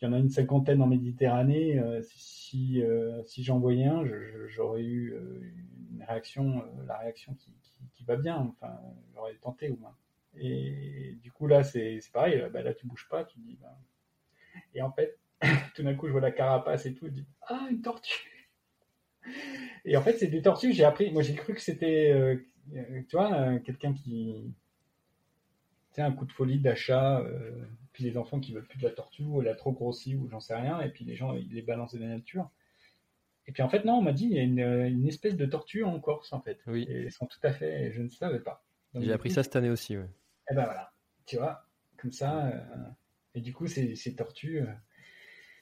il 0.01 0.05
y 0.05 0.07
en 0.07 0.13
a 0.13 0.19
une 0.19 0.29
cinquantaine 0.29 0.81
en 0.81 0.87
Méditerranée. 0.87 1.79
euh, 1.79 2.01
si 2.03 2.81
euh, 2.81 3.23
si 3.25 3.43
j'en 3.43 3.59
voyais 3.59 3.85
un, 3.85 4.03
j'aurais 4.47 4.83
eu 4.83 5.15
une 5.91 6.03
réaction, 6.03 6.63
la 6.87 6.97
réaction 6.97 7.35
qui, 7.35 7.53
va 8.05 8.17
bien. 8.17 8.37
Enfin, 8.37 8.77
j'aurais 9.13 9.35
tenté 9.35 9.69
au 9.69 9.77
moins. 9.77 9.95
Et 10.35 11.17
du 11.21 11.31
coup 11.31 11.47
là, 11.47 11.63
c'est 11.63 11.99
pareil. 12.11 12.37
Là, 12.37 12.49
bah, 12.49 12.61
là, 12.61 12.73
tu 12.73 12.85
bouges 12.85 13.07
pas. 13.09 13.23
Tu 13.23 13.39
dis, 13.39 13.57
bah, 13.61 13.77
Et 14.73 14.81
en 14.81 14.91
fait, 14.91 15.17
tout 15.75 15.83
d'un 15.83 15.95
coup, 15.95 16.07
je 16.07 16.11
vois 16.11 16.21
la 16.21 16.31
carapace 16.31 16.85
et 16.85 16.93
tout, 16.93 17.07
je 17.07 17.11
dis 17.11 17.25
Ah, 17.47 17.67
une 17.71 17.81
tortue 17.81 18.42
Et 19.85 19.97
en 19.97 20.01
fait, 20.01 20.17
c'est 20.17 20.27
des 20.27 20.41
tortues, 20.41 20.73
j'ai 20.73 20.85
appris, 20.85 21.11
moi 21.11 21.23
j'ai 21.23 21.35
cru 21.35 21.53
que 21.53 21.61
c'était, 21.61 22.11
euh, 22.11 22.37
tu 23.09 23.15
vois, 23.15 23.33
euh, 23.33 23.59
quelqu'un 23.59 23.93
qui. 23.93 24.53
Tu 25.91 25.97
sais, 25.97 26.01
un 26.01 26.11
coup 26.11 26.25
de 26.25 26.31
folie 26.31 26.59
d'achat, 26.59 27.19
euh, 27.19 27.65
puis 27.91 28.03
les 28.03 28.17
enfants 28.17 28.39
qui 28.39 28.53
veulent 28.53 28.65
plus 28.65 28.79
de 28.79 28.83
la 28.83 28.91
tortue, 28.91 29.23
ou 29.23 29.41
elle 29.41 29.47
a 29.49 29.55
trop 29.55 29.71
grossi, 29.71 30.15
ou 30.15 30.27
j'en 30.29 30.39
sais 30.39 30.55
rien, 30.55 30.81
et 30.81 30.89
puis 30.89 31.05
les 31.05 31.15
gens, 31.15 31.35
ils 31.35 31.53
les 31.53 31.61
balancent 31.61 31.93
de 31.93 31.99
la 31.99 32.07
nature. 32.07 32.49
Et 33.45 33.51
puis 33.51 33.61
en 33.61 33.69
fait, 33.69 33.83
non, 33.83 33.95
on 33.95 34.01
m'a 34.01 34.13
dit, 34.13 34.25
il 34.25 34.31
y 34.31 34.39
a 34.39 34.43
une, 34.43 34.59
une, 34.59 35.07
espèce 35.07 35.35
de 35.35 35.45
tortue 35.45 35.83
en 35.83 35.99
Corse, 35.99 36.31
en 36.33 36.41
fait. 36.41 36.59
Oui. 36.65 36.85
Et 36.89 37.03
elles 37.03 37.11
sont 37.11 37.27
tout 37.27 37.39
à 37.43 37.51
fait, 37.51 37.91
je 37.91 38.01
ne 38.01 38.07
savais 38.07 38.39
pas. 38.39 38.65
J'ai 38.95 39.11
appris 39.11 39.29
coup, 39.29 39.35
ça 39.35 39.43
cette 39.43 39.55
année 39.55 39.69
aussi, 39.69 39.97
ouais. 39.97 40.09
Et 40.49 40.55
ben 40.55 40.63
voilà, 40.63 40.93
tu 41.25 41.37
vois, 41.37 41.67
comme 41.97 42.11
ça. 42.11 42.51
Et 43.35 43.41
du 43.41 43.53
coup, 43.53 43.67
ces, 43.67 43.95
ces 43.95 44.15
tortues, 44.15 44.61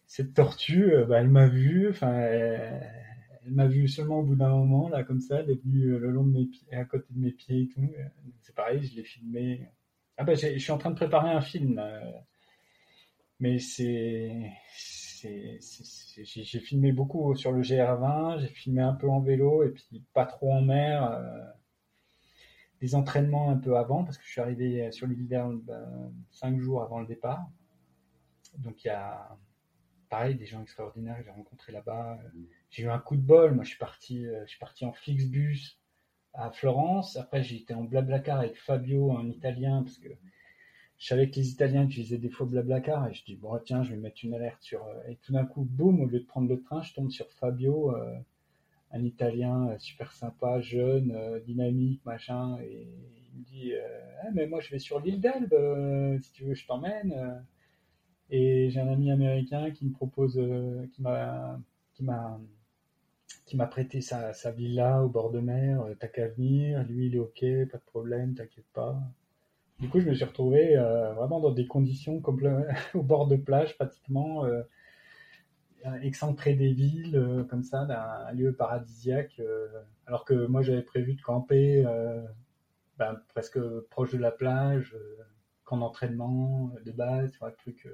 cette 0.05 0.33
tortue, 0.33 0.93
bah, 1.07 1.19
elle 1.19 1.29
m'a 1.29 1.47
vu, 1.47 1.89
enfin, 1.89 2.13
elle, 2.13 3.10
elle 3.45 3.53
m'a 3.53 3.67
vu 3.67 3.87
seulement 3.87 4.19
au 4.19 4.23
bout 4.23 4.35
d'un 4.35 4.49
moment, 4.49 4.89
là, 4.89 5.03
comme 5.03 5.19
ça, 5.19 5.39
elle 5.39 5.49
est 5.49 5.63
venue 5.63 5.97
le 5.97 6.11
long 6.11 6.25
de 6.25 6.31
mes 6.31 6.45
pieds, 6.45 6.73
à 6.73 6.85
côté 6.85 7.07
de 7.09 7.19
mes 7.19 7.31
pieds 7.31 7.61
et 7.63 7.67
tout. 7.67 7.89
C'est 8.41 8.55
pareil, 8.55 8.83
je 8.83 8.95
l'ai 8.95 9.03
filmé. 9.03 9.67
Ah 10.17 10.23
bah, 10.23 10.35
je 10.35 10.57
suis 10.57 10.71
en 10.71 10.77
train 10.77 10.91
de 10.91 10.95
préparer 10.95 11.31
un 11.31 11.41
film. 11.41 11.81
Mais 13.39 13.57
c'est 13.59 14.51
j'ai 15.23 16.59
filmé 16.59 16.91
beaucoup 16.91 17.35
sur 17.35 17.51
le 17.51 17.61
GR20, 17.61 18.39
j'ai 18.39 18.47
filmé 18.47 18.81
un 18.81 18.93
peu 18.93 19.09
en 19.09 19.19
vélo 19.19 19.63
et 19.63 19.69
puis 19.69 20.03
pas 20.13 20.25
trop 20.25 20.51
en 20.51 20.61
mer. 20.61 21.11
Euh, 21.11 21.45
des 22.81 22.95
entraînements 22.95 23.51
un 23.51 23.57
peu 23.57 23.77
avant 23.77 24.03
parce 24.03 24.17
que 24.17 24.23
je 24.25 24.31
suis 24.31 24.41
arrivé 24.41 24.91
sur 24.91 25.05
l'île 25.05 25.27
d'Erle 25.27 25.59
ben, 25.61 26.11
cinq 26.31 26.59
jours 26.59 26.81
avant 26.81 26.99
le 26.99 27.05
départ. 27.05 27.47
Donc 28.57 28.83
il 28.83 28.87
y 28.87 28.91
a 28.91 29.37
pareil 30.11 30.35
des 30.35 30.45
gens 30.45 30.61
extraordinaires 30.61 31.17
que 31.17 31.23
j'ai 31.23 31.31
rencontrés 31.31 31.71
là-bas. 31.71 32.19
J'ai 32.69 32.83
eu 32.83 32.89
un 32.89 32.99
coup 32.99 33.15
de 33.15 33.21
bol. 33.21 33.55
Moi 33.55 33.63
je 33.63 33.69
suis 33.69 33.79
parti, 33.79 34.25
je 34.25 34.47
suis 34.47 34.59
parti 34.59 34.85
en 34.85 34.93
Flixbus 34.93 35.79
à 36.33 36.51
Florence. 36.51 37.17
Après 37.17 37.41
j'ai 37.41 37.55
été 37.55 37.73
en 37.73 37.83
Blablacar 37.83 38.39
avec 38.39 38.55
Fabio, 38.55 39.17
un 39.17 39.27
Italien, 39.27 39.81
parce 39.83 39.97
que 39.97 40.09
je 41.01 41.07
savais 41.07 41.31
que 41.31 41.37
les 41.37 41.49
Italiens 41.49 41.85
utilisaient 41.85 42.19
des 42.19 42.29
fois 42.29 42.45
Blablacar 42.45 43.07
et 43.07 43.13
je 43.15 43.25
dis 43.25 43.35
bon 43.35 43.59
tiens 43.65 43.81
je 43.81 43.89
vais 43.89 43.97
mettre 43.97 44.23
une 44.23 44.35
alerte 44.35 44.61
sur 44.61 44.85
et 45.09 45.15
tout 45.15 45.33
d'un 45.33 45.45
coup 45.45 45.63
boum 45.63 45.99
au 45.99 46.05
lieu 46.05 46.19
de 46.19 46.25
prendre 46.25 46.47
le 46.47 46.61
train 46.61 46.83
je 46.83 46.93
tombe 46.93 47.09
sur 47.09 47.31
Fabio 47.31 47.95
euh, 47.95 48.19
un 48.91 49.03
Italien 49.03 49.75
super 49.79 50.11
sympa 50.11 50.61
jeune 50.61 51.11
euh, 51.11 51.39
dynamique 51.39 52.05
machin 52.05 52.59
et 52.61 52.87
il 53.33 53.39
me 53.39 53.43
dit 53.45 53.73
euh, 53.73 53.79
ah, 54.23 54.27
mais 54.33 54.45
moi 54.45 54.59
je 54.59 54.69
vais 54.69 54.77
sur 54.77 54.99
l'île 54.99 55.19
d'Elbe 55.19 55.53
euh, 55.53 56.19
si 56.19 56.33
tu 56.33 56.43
veux 56.43 56.53
je 56.53 56.67
t'emmène 56.67 57.43
et 58.31 58.69
j'ai 58.69 58.79
un 58.79 58.87
ami 58.87 59.11
américain 59.11 59.71
qui 59.71 59.85
me 59.85 59.91
propose 59.93 60.39
qui 60.93 61.01
m'a 61.01 61.59
qui 61.93 62.03
m'a 62.03 62.39
qui 63.45 63.57
m'a 63.57 63.67
prêté 63.67 64.01
sa, 64.01 64.33
villa 64.51 65.03
au 65.03 65.09
bord 65.09 65.31
de 65.31 65.39
mer 65.39 65.85
t'as 65.99 66.07
qu'à 66.07 66.27
venir 66.27 66.83
lui 66.85 67.07
il 67.07 67.15
est 67.15 67.19
ok 67.19 67.43
pas 67.71 67.77
de 67.77 67.83
problème 67.85 68.33
t'inquiète 68.35 68.65
pas 68.73 68.99
du 69.81 69.89
coup, 69.89 69.99
je 69.99 70.07
me 70.07 70.13
suis 70.13 70.23
retrouvé 70.23 70.77
euh, 70.77 71.11
vraiment 71.13 71.39
dans 71.39 71.49
des 71.49 71.65
conditions 71.65 72.21
au 72.93 73.01
bord 73.01 73.27
de 73.27 73.35
plage, 73.35 73.75
pratiquement 73.77 74.45
euh, 74.45 74.61
excentré 76.01 76.53
des 76.53 76.71
villes, 76.71 77.15
euh, 77.15 77.43
comme 77.43 77.63
ça, 77.63 77.85
d'un 77.85 78.31
lieu 78.33 78.53
paradisiaque. 78.53 79.39
Euh, 79.39 79.67
alors 80.05 80.23
que 80.23 80.45
moi, 80.45 80.61
j'avais 80.61 80.83
prévu 80.83 81.15
de 81.15 81.21
camper 81.21 81.83
euh, 81.85 82.21
ben, 82.99 83.19
presque 83.29 83.59
proche 83.89 84.11
de 84.11 84.19
la 84.19 84.31
plage, 84.31 84.95
qu'en 85.63 85.81
entraînement 85.81 86.71
de 86.85 86.91
base, 86.91 87.35
un 87.41 87.49
truc 87.51 87.87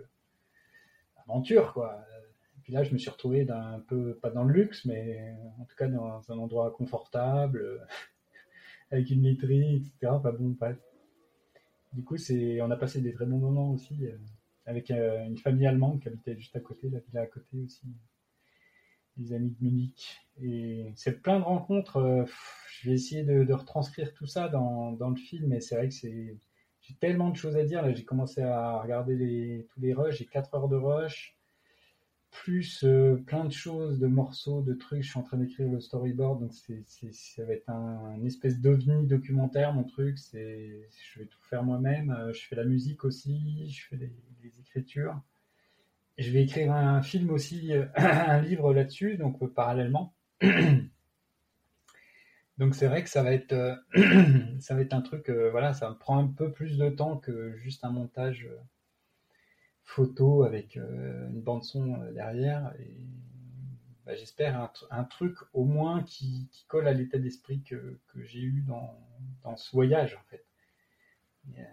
aventure, 1.30 1.74
quoi. 1.74 2.04
Et 2.58 2.62
puis 2.62 2.74
là, 2.74 2.84
je 2.84 2.94
me 2.94 2.98
suis 2.98 3.10
retrouvé 3.10 3.46
dans 3.46 3.56
un 3.56 3.80
peu, 3.80 4.16
pas 4.16 4.30
dans 4.30 4.44
le 4.44 4.54
luxe, 4.54 4.86
mais 4.86 5.36
en 5.60 5.66
tout 5.66 5.76
cas 5.78 5.88
dans 5.88 6.32
un 6.32 6.38
endroit 6.38 6.72
confortable, 6.72 7.86
avec 8.92 9.10
une 9.10 9.24
literie, 9.24 9.76
etc. 9.78 10.12
Enfin 10.12 10.32
bon, 10.32 10.56
bref 10.60 10.78
du 11.94 12.04
coup, 12.04 12.18
c'est, 12.18 12.62
on 12.62 12.70
a 12.72 12.76
passé 12.76 13.02
des 13.02 13.14
très 13.14 13.26
bons 13.26 13.40
moments 13.40 13.72
aussi 13.72 14.06
euh, 14.06 14.18
avec 14.66 14.92
euh, 14.92 15.26
une 15.26 15.38
famille 15.38 15.66
allemande 15.66 16.00
qui 16.00 16.08
habitait 16.08 16.36
juste 16.38 16.56
à 16.56 16.60
côté, 16.60 16.90
la 16.90 17.00
villa 17.00 17.22
à 17.22 17.26
côté 17.26 17.60
aussi, 17.60 17.88
des 19.16 19.34
amis 19.34 19.52
de 19.52 19.66
Munich. 19.66 20.20
Et 20.42 20.92
c'est 20.96 21.22
plein 21.22 21.40
de 21.40 21.44
rencontres. 21.44 21.98
Euh, 21.98 22.26
je 22.70 22.90
vais 22.90 22.96
essayer 22.96 23.24
de, 23.24 23.44
de, 23.44 23.54
retranscrire 23.54 24.14
tout 24.14 24.28
ça 24.28 24.48
dans, 24.50 24.92
dans 24.92 25.10
le 25.10 25.16
film, 25.16 25.48
mais 25.48 25.60
c'est 25.60 25.76
vrai 25.76 25.88
que 25.88 25.94
c'est, 25.96 26.38
j'ai 26.88 26.96
tellement 26.96 27.30
de 27.30 27.36
choses 27.36 27.58
à 27.58 27.64
dire. 27.64 27.82
Là, 27.82 27.94
j'ai 27.94 28.06
commencé 28.06 28.42
à 28.42 28.80
regarder 28.82 29.16
les, 29.16 29.68
tous 29.70 29.82
les 29.82 29.94
rushs. 29.94 30.18
J'ai 30.18 30.26
4 30.26 30.56
heures 30.56 30.70
de 30.70 30.78
rush 30.78 31.38
plus 32.30 32.84
euh, 32.84 33.16
plein 33.26 33.46
de 33.46 33.52
choses, 33.52 34.00
de 34.00 34.08
morceaux, 34.08 34.62
de 34.62 34.74
trucs. 34.74 35.02
Je 35.02 35.10
suis 35.10 35.20
en 35.20 35.24
train 35.24 35.38
d'écrire 35.38 35.68
le 35.68 35.80
storyboard, 35.80 36.40
donc 36.40 36.54
c'est, 36.54 36.84
ça 37.12 37.44
va 37.44 37.54
être 37.54 37.70
un, 37.70 38.16
une 38.16 38.26
espèce 38.26 38.60
d'ovni 38.60 39.08
documentaire, 39.08 39.74
mon 39.74 39.84
truc. 39.84 40.18
C'est, 40.18 40.88
je 41.14 41.20
vais 41.20 41.26
tout 41.26 41.42
faire 41.50 41.64
moi-même. 41.64 42.12
Euh, 42.12 42.34
je 42.34 42.46
fais 42.48 42.56
la 42.56 42.66
musique 42.66 43.04
aussi, 43.04 43.70
je 43.70 43.88
fais 43.88 43.98
les, 43.98 44.12
écritures. 44.60 45.20
Je 46.18 46.32
vais 46.32 46.44
écrire 46.44 46.72
un 46.74 47.02
film 47.02 47.32
aussi, 47.32 47.74
euh, 47.74 47.86
un 47.96 48.42
livre 48.42 48.74
là-dessus, 48.74 49.18
donc 49.18 49.46
parallèlement. 49.54 50.14
donc 52.58 52.76
c'est 52.76 52.88
vrai 52.88 53.04
que 53.04 53.10
ça 53.10 53.24
va 53.24 53.34
être, 53.34 53.54
euh, 53.54 53.76
un 54.92 55.02
truc, 55.02 55.30
voilà, 55.30 55.74
ça 55.74 55.90
me 55.90 55.96
prend 55.96 56.18
un 56.18 56.28
peu 56.28 56.52
plus 56.52 56.78
de 56.78 56.90
temps 56.90 57.18
que 57.18 57.56
juste 57.58 57.84
un 57.84 57.92
montage 57.92 58.48
photo 59.88 60.44
avec 60.44 60.76
euh, 60.76 61.30
une 61.30 61.42
bande 61.42 61.64
son 61.64 62.02
euh, 62.02 62.12
derrière 62.12 62.74
et 62.78 63.08
bah, 64.06 64.16
j'espère 64.16 64.70
un, 64.92 65.04
truc 65.06 65.36
au 65.54 65.64
moins 65.66 66.04
qui, 66.04 66.50
colle 66.68 66.88
à 66.88 66.94
l'état 66.94 67.18
d'esprit 67.18 67.62
que, 67.64 68.00
j'ai 68.16 68.40
eu 68.40 68.64
dans, 68.68 69.56
ce 69.56 69.72
voyage 69.72 70.16
en 70.16 70.24
fait. 70.30 70.46
Euh, 71.58 71.64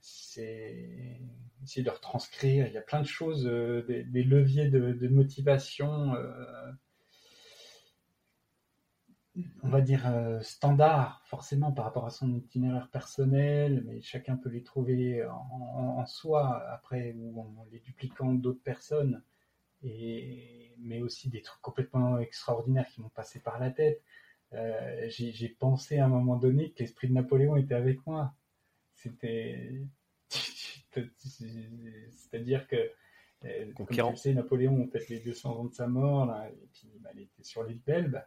c'est 0.00 1.20
essayer 1.62 1.84
de 1.84 1.90
retranscrire, 1.90 2.66
il 2.66 2.72
y 2.72 2.78
a 2.78 2.82
plein 2.82 3.00
de 3.02 3.06
choses, 3.06 3.46
euh, 3.46 3.84
des, 3.86 4.24
leviers 4.24 4.68
de, 4.68 5.08
motivation 5.08 6.14
euh, 6.14 6.72
on 9.62 9.68
va 9.68 9.80
dire, 9.80 10.06
euh, 10.06 10.40
standard, 10.40 11.22
forcément, 11.26 11.72
par 11.72 11.84
rapport 11.84 12.06
à 12.06 12.10
son 12.10 12.34
itinéraire 12.34 12.88
personnel, 12.90 13.82
mais 13.86 14.00
chacun 14.00 14.36
peut 14.36 14.48
les 14.48 14.62
trouver 14.62 15.24
en, 15.26 16.04
soi, 16.06 16.62
après, 16.70 17.14
ou 17.18 17.40
en 17.40 17.66
les 17.70 17.80
dupliquant 17.80 18.32
d'autres 18.32 18.62
personnes, 18.62 19.22
et, 19.82 20.74
mais 20.78 21.02
aussi 21.02 21.28
des 21.28 21.42
trucs 21.42 21.60
complètement 21.60 22.18
extraordinaires 22.18 22.88
qui 22.88 23.00
m'ont 23.00 23.10
passé 23.10 23.40
par 23.40 23.58
la 23.58 23.70
tête. 23.70 24.02
Euh, 24.52 25.06
J'ai 25.08 25.48
pensé 25.48 25.98
à 25.98 26.06
un 26.06 26.08
moment 26.08 26.36
donné 26.36 26.70
que 26.70 26.78
l'esprit 26.80 27.08
de 27.08 27.12
Napoléon 27.12 27.56
était 27.56 27.74
avec 27.74 28.06
moi. 28.06 28.34
C'était... 28.94 29.82
C'est-à-dire 30.90 32.66
que 32.68 32.90
euh, 33.44 33.72
comme 33.74 33.86
tu 33.86 34.00
le 34.00 34.16
sais, 34.16 34.34
Napoléon, 34.34 34.74
on 34.74 34.88
fête 34.88 35.08
les 35.08 35.20
200 35.20 35.50
ans 35.56 35.64
de 35.64 35.74
sa 35.74 35.86
mort, 35.86 36.26
là, 36.26 36.48
et 36.48 36.68
puis 36.72 36.90
bah, 37.00 37.10
il 37.14 37.22
était 37.22 37.42
sur 37.42 37.62
l'île 37.64 37.82
d'Elbe. 37.82 38.18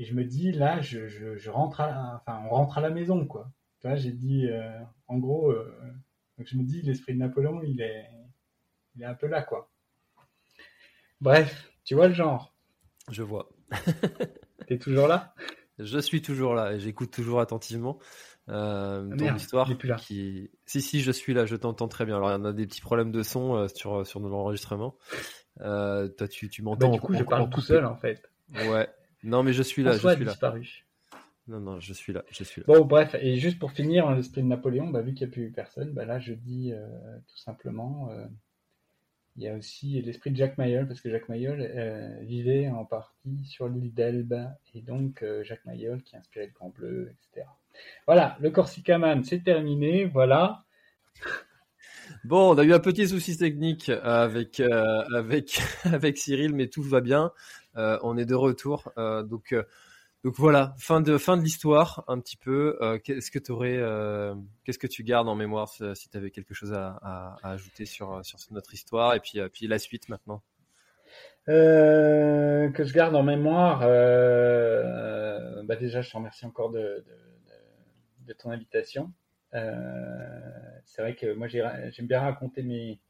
Et 0.00 0.04
je 0.04 0.14
me 0.14 0.24
dis, 0.24 0.50
là, 0.50 0.80
je, 0.80 1.08
je, 1.08 1.36
je, 1.36 1.50
rentre 1.50 1.82
à, 1.82 2.16
enfin, 2.16 2.42
on 2.46 2.54
rentre 2.54 2.78
à 2.78 2.80
la 2.80 2.88
maison, 2.88 3.26
quoi. 3.26 3.52
Tu 3.80 3.86
vois, 3.86 3.96
j'ai 3.96 4.12
dit, 4.12 4.46
euh, 4.46 4.80
en 5.08 5.18
gros, 5.18 5.50
euh, 5.50 5.70
donc 6.38 6.46
je 6.46 6.56
me 6.56 6.62
dis, 6.62 6.80
l'esprit 6.80 7.12
de 7.12 7.18
Napoléon, 7.18 7.60
il 7.62 7.82
est, 7.82 8.08
il 8.96 9.02
est 9.02 9.04
un 9.04 9.12
peu 9.12 9.26
là, 9.26 9.42
quoi. 9.42 9.70
Bref, 11.20 11.70
tu 11.84 11.94
vois 11.94 12.08
le 12.08 12.14
genre. 12.14 12.54
Je 13.10 13.22
vois. 13.22 13.50
T'es 14.66 14.78
toujours 14.78 15.06
là? 15.06 15.34
Je 15.78 15.98
suis 15.98 16.22
toujours 16.22 16.54
là 16.54 16.72
et 16.72 16.80
j'écoute 16.80 17.10
toujours 17.10 17.40
attentivement 17.40 17.98
euh, 18.48 19.06
ah, 19.12 19.16
ton 19.16 19.24
merde, 19.24 19.36
histoire. 19.36 19.76
plus 19.76 19.88
là. 19.88 19.96
Qui... 19.96 20.50
Si, 20.64 20.80
si, 20.80 21.00
je 21.00 21.12
suis 21.12 21.34
là, 21.34 21.44
je 21.44 21.56
t'entends 21.56 21.88
très 21.88 22.06
bien. 22.06 22.16
Alors, 22.16 22.30
il 22.30 22.32
y 22.32 22.36
en 22.36 22.44
a 22.46 22.54
des 22.54 22.66
petits 22.66 22.80
problèmes 22.80 23.12
de 23.12 23.22
son 23.22 23.54
euh, 23.54 23.68
sur, 23.68 24.06
sur 24.06 24.20
notre 24.20 24.34
enregistrement. 24.34 24.96
Euh, 25.60 26.08
toi, 26.08 26.26
tu, 26.26 26.48
tu 26.48 26.62
m'entends. 26.62 26.88
Bah, 26.88 26.94
du 26.94 27.00
coup, 27.00 27.12
je 27.12 27.22
parle 27.22 27.50
tout 27.50 27.60
seul, 27.60 27.84
en 27.84 27.96
fait. 27.96 28.22
Ouais. 28.54 28.88
Non, 29.22 29.42
mais 29.42 29.52
je 29.52 29.62
suis 29.62 29.82
là, 29.82 29.92
François 29.92 30.12
je 30.12 30.16
suis 30.16 30.26
a 30.26 30.30
disparu. 30.30 30.60
là. 30.60 31.18
Non, 31.48 31.60
non, 31.60 31.80
je 31.80 31.92
suis 31.92 32.12
là, 32.12 32.24
je 32.30 32.44
suis 32.44 32.60
là. 32.60 32.64
Bon, 32.68 32.84
bref, 32.84 33.16
et 33.20 33.36
juste 33.36 33.58
pour 33.58 33.72
finir, 33.72 34.06
en 34.06 34.12
l'esprit 34.12 34.42
de 34.42 34.46
Napoléon, 34.46 34.88
bah, 34.88 35.02
vu 35.02 35.14
qu'il 35.14 35.26
n'y 35.26 35.32
a 35.32 35.34
plus 35.34 35.50
personne, 35.50 35.92
bah, 35.92 36.04
là, 36.04 36.18
je 36.20 36.32
dis 36.32 36.72
euh, 36.72 36.86
tout 37.26 37.38
simplement, 37.38 38.08
euh, 38.10 38.24
il 39.36 39.42
y 39.42 39.48
a 39.48 39.54
aussi 39.54 40.00
l'esprit 40.02 40.30
de 40.30 40.36
Jacques 40.36 40.58
Mayol, 40.58 40.86
parce 40.86 41.00
que 41.00 41.10
Jacques 41.10 41.28
Mayol 41.28 41.60
euh, 41.60 42.16
vivait 42.22 42.68
en 42.68 42.84
partie 42.84 43.44
sur 43.44 43.68
l'île 43.68 43.92
d'Elbe, 43.92 44.48
et 44.74 44.82
donc 44.82 45.24
Jacques 45.42 45.64
Mayol 45.64 46.02
qui 46.02 46.14
a 46.14 46.20
inspiré 46.20 46.46
le 46.46 46.52
Grand 46.52 46.68
Bleu, 46.68 47.10
etc. 47.10 47.46
Voilà, 48.06 48.36
le 48.40 48.50
Corsica 48.50 48.98
Man, 48.98 49.24
c'est 49.24 49.42
terminé, 49.42 50.04
voilà. 50.04 50.64
Bon, 52.24 52.54
on 52.54 52.58
a 52.58 52.64
eu 52.64 52.72
un 52.72 52.80
petit 52.80 53.08
souci 53.08 53.36
technique 53.36 53.88
avec 53.88 54.60
euh, 54.60 55.02
avec 55.16 55.60
avec 55.84 56.18
Cyril, 56.18 56.54
mais 56.54 56.68
tout 56.68 56.82
va 56.82 57.00
bien. 57.00 57.32
Euh, 57.76 57.98
on 58.02 58.16
est 58.18 58.24
de 58.24 58.34
retour. 58.34 58.92
Euh, 58.98 59.22
donc 59.22 59.54
Donc 60.24 60.34
voilà, 60.36 60.74
fin 60.78 61.00
de 61.00 61.42
l'histoire 61.42 62.04
un 62.08 62.20
petit 62.20 62.36
peu. 62.36 62.76
Euh, 62.82 62.98
qu'est-ce 62.98 63.30
que 63.30 63.38
tu 63.38 63.52
aurais, 63.52 63.78
euh, 63.78 64.34
qu'est-ce 64.64 64.78
que 64.78 64.86
tu 64.86 65.02
gardes 65.02 65.28
en 65.28 65.34
mémoire 65.34 65.68
si 65.68 66.08
tu 66.08 66.16
avais 66.16 66.30
quelque 66.30 66.54
chose 66.54 66.72
à, 66.72 67.36
ajouter 67.42 67.86
sur 67.86 68.20
notre 68.50 68.74
histoire 68.74 69.14
et 69.14 69.20
puis 69.20 69.66
la 69.66 69.78
suite 69.78 70.08
maintenant? 70.08 70.42
Euh, 71.48 72.70
que 72.70 72.84
je 72.84 72.92
garde 72.92 73.16
en 73.16 73.22
mémoire. 73.22 73.80
Euh, 73.82 75.62
bah 75.64 75.76
déjà, 75.76 76.00
je 76.02 76.10
te 76.10 76.16
remercie 76.16 76.46
encore 76.46 76.70
de, 76.70 77.04
ton 78.38 78.50
invitation. 78.50 79.12
Euh, 79.54 79.70
c'est 80.84 81.02
vrai 81.02 81.16
que 81.16 81.32
moi 81.34 81.48
j'aime 81.48 82.06
bien 82.06 82.20
raconter 82.20 82.62
mes 82.62 83.00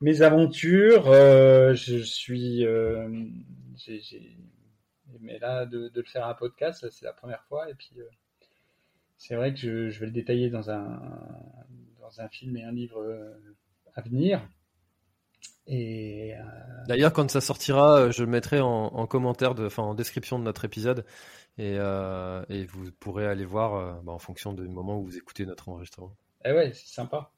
mes 0.00 0.22
aventures. 0.22 1.08
Euh, 1.08 1.74
je 1.74 1.98
suis, 1.98 2.64
euh, 2.64 3.08
j'ai 3.76 4.00
mais 5.20 5.38
là 5.38 5.66
de, 5.66 5.88
de, 5.88 6.00
le 6.00 6.06
faire 6.06 6.26
un 6.26 6.34
podcast, 6.34 6.86
c'est 6.90 7.04
la 7.04 7.12
première 7.12 7.44
fois 7.44 7.68
et 7.68 7.74
puis 7.74 7.90
c'est 9.18 9.34
vrai 9.34 9.52
que 9.52 9.60
je, 9.60 9.90
je, 9.90 10.00
vais 10.00 10.06
le 10.06 10.12
détailler 10.12 10.48
dans 10.48 10.70
un 10.70 11.00
dans 12.00 12.20
un 12.20 12.28
film 12.28 12.56
et 12.56 12.64
un 12.64 12.72
livre 12.72 13.04
à 13.94 14.00
venir. 14.00 14.40
Et 15.66 16.34
euh... 16.34 16.42
D'ailleurs, 16.88 17.12
quand 17.12 17.30
ça 17.30 17.40
sortira, 17.40 18.10
je 18.10 18.24
le 18.24 18.30
mettrai 18.30 18.60
en, 18.60 18.68
en 18.68 19.06
commentaire, 19.06 19.54
de, 19.54 19.66
enfin 19.66 19.82
en 19.82 19.94
description 19.94 20.38
de 20.38 20.44
notre 20.44 20.64
épisode, 20.64 21.04
et, 21.58 21.76
euh, 21.78 22.42
et 22.48 22.64
vous 22.64 22.90
pourrez 22.98 23.26
aller 23.26 23.44
voir 23.44 23.74
euh, 23.74 23.92
bah, 24.02 24.12
en 24.12 24.18
fonction 24.18 24.52
du 24.52 24.66
moment 24.68 24.98
où 24.98 25.04
vous 25.04 25.16
écoutez 25.16 25.46
notre 25.46 25.68
enregistrement. 25.68 26.16
Eh 26.44 26.52
ouais, 26.52 26.72
c'est 26.72 26.88
sympa. 26.88 27.30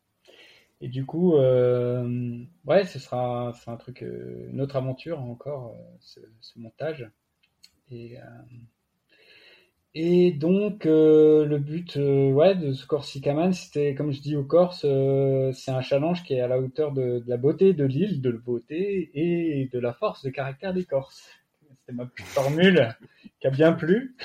Et 0.82 0.88
du 0.88 1.06
coup, 1.06 1.36
euh, 1.36 2.44
ouais, 2.66 2.84
ce 2.84 2.98
sera, 2.98 3.54
un 3.66 3.76
truc, 3.76 4.02
euh, 4.02 4.48
une 4.50 4.60
autre 4.60 4.76
aventure 4.76 5.20
encore, 5.20 5.74
ce, 6.00 6.20
ce, 6.40 6.58
montage. 6.58 7.08
Et 9.94 10.32
donc 10.32 10.86
euh, 10.86 11.44
le 11.44 11.58
but 11.58 11.98
euh, 11.98 12.32
ouais 12.32 12.54
de 12.54 12.72
ce 12.72 12.86
Corsicaman, 12.86 13.52
c'était 13.52 13.94
comme 13.94 14.10
je 14.10 14.22
dis 14.22 14.36
au 14.36 14.44
Corse, 14.44 14.86
euh, 14.86 15.52
c'est 15.52 15.70
un 15.70 15.82
challenge 15.82 16.22
qui 16.22 16.32
est 16.32 16.40
à 16.40 16.48
la 16.48 16.58
hauteur 16.58 16.92
de, 16.92 17.22
la 17.26 17.36
beauté 17.36 17.74
de 17.74 17.84
l'île, 17.84 18.22
de 18.22 18.30
la 18.30 18.38
beauté 18.38 19.10
et 19.14 19.68
de 19.70 19.78
la 19.78 19.92
force 19.92 20.22
de 20.24 20.30
caractère 20.30 20.72
des 20.72 20.84
Corses. 20.84 21.28
C'était 21.80 21.92
ma 21.92 22.06
petite 22.06 22.26
formule 22.26 22.96
qui 23.40 23.46
a 23.46 23.50
bien 23.50 23.74
plu 23.74 24.16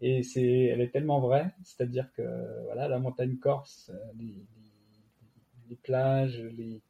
et 0.00 0.22
c'est 0.22 0.64
elle 0.64 0.80
est 0.80 0.92
tellement 0.92 1.20
vraie, 1.20 1.52
c'est-à-dire 1.62 2.08
que 2.16 2.22
voilà 2.64 2.88
la 2.88 2.98
montagne 2.98 3.36
corse, 3.36 3.92
les, 5.68 5.76
plages, 5.76 6.40
les 6.40 6.82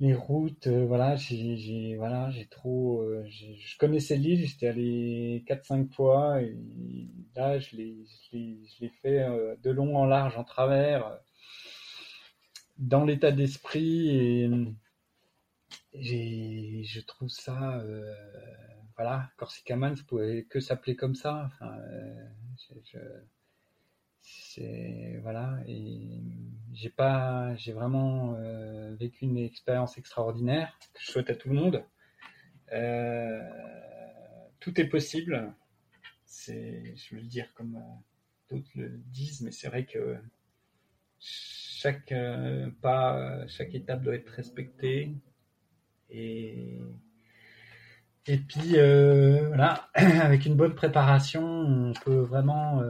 les 0.00 0.14
routes, 0.14 0.66
euh, 0.66 0.84
voilà, 0.86 1.16
j'ai, 1.16 1.96
voilà, 1.96 2.30
j'ai 2.30 2.46
trop, 2.46 3.02
euh, 3.02 3.24
je 3.28 3.78
connaissais 3.78 4.16
l'île, 4.16 4.46
j'étais 4.46 4.68
allé 4.68 5.44
4-5 5.46 5.90
fois 5.92 6.42
et 6.42 6.56
là, 7.36 7.58
je 7.58 7.76
l'ai, 7.76 8.04
je 8.32 8.86
fait 9.02 9.22
euh, 9.22 9.56
de 9.62 9.70
long 9.70 9.96
en 9.96 10.04
large, 10.04 10.36
en 10.36 10.44
travers, 10.44 11.18
dans 12.78 13.04
l'état 13.04 13.30
d'esprit 13.32 14.10
et 14.10 14.50
j'ai, 15.94 16.82
je 16.84 17.00
trouve 17.00 17.28
ça, 17.28 17.82
voilà, 18.96 19.30
Corsicaman, 19.36 19.96
ça 19.96 20.02
pouvait 20.06 20.44
que 20.44 20.60
s'appeler 20.60 20.96
comme 20.96 21.14
ça. 21.14 21.50
C'est 24.24 25.20
voilà 25.22 25.58
et 25.66 26.22
j'ai 26.72 26.88
pas 26.88 27.54
j'ai 27.56 27.72
vraiment 27.72 28.34
euh, 28.38 28.94
vécu 28.98 29.24
une 29.26 29.36
expérience 29.36 29.98
extraordinaire 29.98 30.72
que 30.94 31.00
je 31.00 31.10
souhaite 31.10 31.30
à 31.30 31.34
tout 31.34 31.50
le 31.50 31.56
monde. 31.56 31.84
Euh, 32.72 33.42
tout 34.60 34.80
est 34.80 34.88
possible. 34.88 35.52
C'est 36.24 36.96
je 36.96 37.14
veux 37.14 37.20
le 37.20 37.26
dire 37.26 37.52
comme 37.54 37.76
euh, 37.76 38.54
d'autres 38.54 38.70
le 38.76 38.88
disent 39.12 39.42
mais 39.42 39.50
c'est 39.52 39.68
vrai 39.68 39.84
que 39.84 40.16
chaque 41.20 42.14
pas 42.80 43.46
chaque 43.46 43.74
étape 43.74 44.02
doit 44.02 44.14
être 44.14 44.30
respectée. 44.30 45.14
Et 46.08 46.80
et 48.26 48.38
puis 48.38 48.76
voilà 49.48 49.90
avec 49.94 50.46
une 50.46 50.56
bonne 50.56 50.74
préparation 50.74 51.44
on 51.44 51.92
peut 51.92 52.20
vraiment 52.20 52.82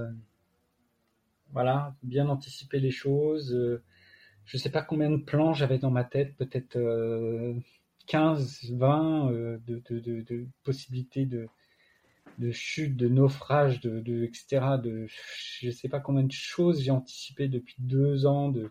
voilà, 1.54 1.96
bien 2.02 2.28
anticiper 2.28 2.80
les 2.80 2.90
choses. 2.90 3.54
Euh, 3.54 3.82
je 4.44 4.58
sais 4.58 4.70
pas 4.70 4.82
combien 4.82 5.10
de 5.10 5.16
plans 5.16 5.54
j'avais 5.54 5.78
dans 5.78 5.90
ma 5.90 6.04
tête, 6.04 6.36
peut-être 6.36 6.76
euh, 6.76 7.54
15, 8.06 8.72
20 8.72 9.30
euh, 9.32 9.58
de, 9.66 10.46
possibilités 10.64 11.26
de, 11.26 11.48
de 12.38 12.50
chute, 12.50 12.96
de 12.96 13.08
naufrage, 13.08 13.80
de, 13.80 14.24
etc. 14.24 14.78
De 14.82 15.06
je 15.60 15.70
sais 15.70 15.88
pas 15.88 16.00
combien 16.00 16.24
de 16.24 16.32
choses 16.32 16.82
j'ai 16.82 16.90
anticipé 16.90 17.48
depuis 17.48 17.76
deux 17.78 18.26
ans. 18.26 18.50
De, 18.50 18.70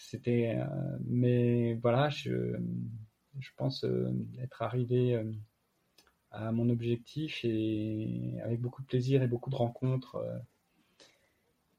c'était, 0.00 0.56
euh, 0.56 0.98
mais 1.04 1.74
voilà, 1.74 2.08
je, 2.08 2.56
pense 3.56 3.84
euh, 3.84 4.10
être 4.40 4.62
arrivé 4.62 5.22
à 6.30 6.50
mon 6.52 6.70
objectif 6.70 7.44
et 7.44 8.38
avec 8.42 8.60
beaucoup 8.60 8.80
de 8.80 8.86
plaisir 8.86 9.22
et 9.22 9.28
beaucoup 9.28 9.50
de 9.50 9.56
rencontres. 9.56 10.16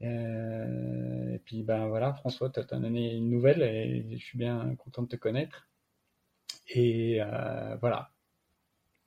Euh, 0.04 1.34
et 1.34 1.40
puis 1.40 1.64
ben 1.64 1.88
voilà, 1.88 2.14
François, 2.14 2.50
tu 2.50 2.60
as 2.60 2.64
donné 2.64 3.16
une 3.16 3.30
nouvelle 3.30 3.62
et 3.62 4.18
je 4.18 4.24
suis 4.24 4.38
bien 4.38 4.76
content 4.78 5.04
de 5.04 5.08
te 5.08 5.16
connaître. 5.16 5.68
Et 6.68 7.22
euh, 7.22 7.76
voilà. 7.80 8.14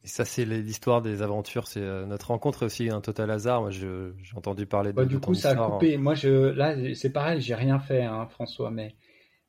Et 0.07 0.09
ça, 0.09 0.25
c'est 0.25 0.45
l'histoire 0.45 1.03
des 1.03 1.21
aventures. 1.21 1.67
C'est 1.67 1.81
euh, 1.81 2.07
notre 2.07 2.29
rencontre 2.29 2.63
est 2.63 2.67
aussi 2.67 2.91
un 2.91 3.01
total 3.01 3.29
hasard. 3.29 3.63
Moi, 3.63 3.71
j'ai 3.71 3.89
entendu 4.37 4.65
parler 4.65 4.93
de. 4.93 4.97
Bah, 4.97 5.05
du 5.05 5.19
coup, 5.19 5.35
ça 5.35 5.51
a 5.51 5.57
coupé. 5.57 5.97
Moi, 5.97 6.15
je 6.15 6.29
là, 6.29 6.77
c'est 6.95 7.13
pareil. 7.13 7.41
J'ai 7.41 7.57
rien 7.57 7.81
fait, 7.81 8.05
hein, 8.05 8.29
François, 8.29 8.71
mais 8.71 8.95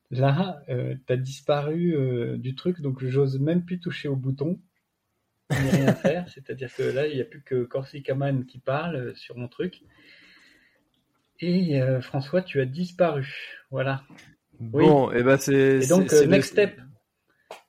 là, 0.10 0.64
euh, 0.70 0.96
tu 1.06 1.14
as 1.14 1.18
disparu 1.18 1.96
euh, 1.96 2.38
du 2.38 2.56
truc, 2.56 2.82
donc 2.82 3.06
j'ose 3.06 3.40
même 3.40 3.66
plus 3.66 3.80
toucher 3.80 4.08
au 4.08 4.16
bouton. 4.16 4.60
rien 5.52 5.94
faire. 5.94 6.28
C'est-à-dire 6.34 6.74
que 6.74 6.82
là, 6.82 7.06
il 7.06 7.16
n'y 7.16 7.22
a 7.22 7.26
plus 7.26 7.44
que 7.44 7.64
Corsicaman 7.64 8.46
qui 8.46 8.58
parle 8.58 9.16
sur 9.16 9.38
mon 9.38 9.48
truc. 9.48 9.84
Et 11.40 11.82
euh, 11.82 12.02
François, 12.02 12.42
tu 12.42 12.62
as 12.62 12.66
disparu. 12.66 13.28
Voilà. 13.70 14.04
Bon, 14.60 15.12
et 15.12 15.18
eh 15.20 15.24
ben 15.24 15.38
c'est. 15.38 15.84
Et 15.84 15.88
donc, 15.88 16.12
euh, 16.14 16.26
next 16.26 16.52
step. 16.54 16.80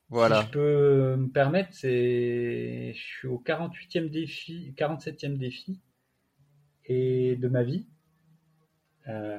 Voilà. 0.08 0.40
Si 0.40 0.46
je 0.46 0.52
peux 0.52 1.16
me 1.16 1.28
permettre, 1.28 1.70
c'est. 1.72 2.92
Je 2.94 2.98
suis 2.98 3.28
au 3.28 3.42
48e 3.44 4.08
défi, 4.08 4.74
47e 4.76 5.36
défi 5.36 5.80
et 6.86 7.36
de 7.36 7.48
ma 7.48 7.62
vie. 7.62 7.86
Euh... 9.08 9.38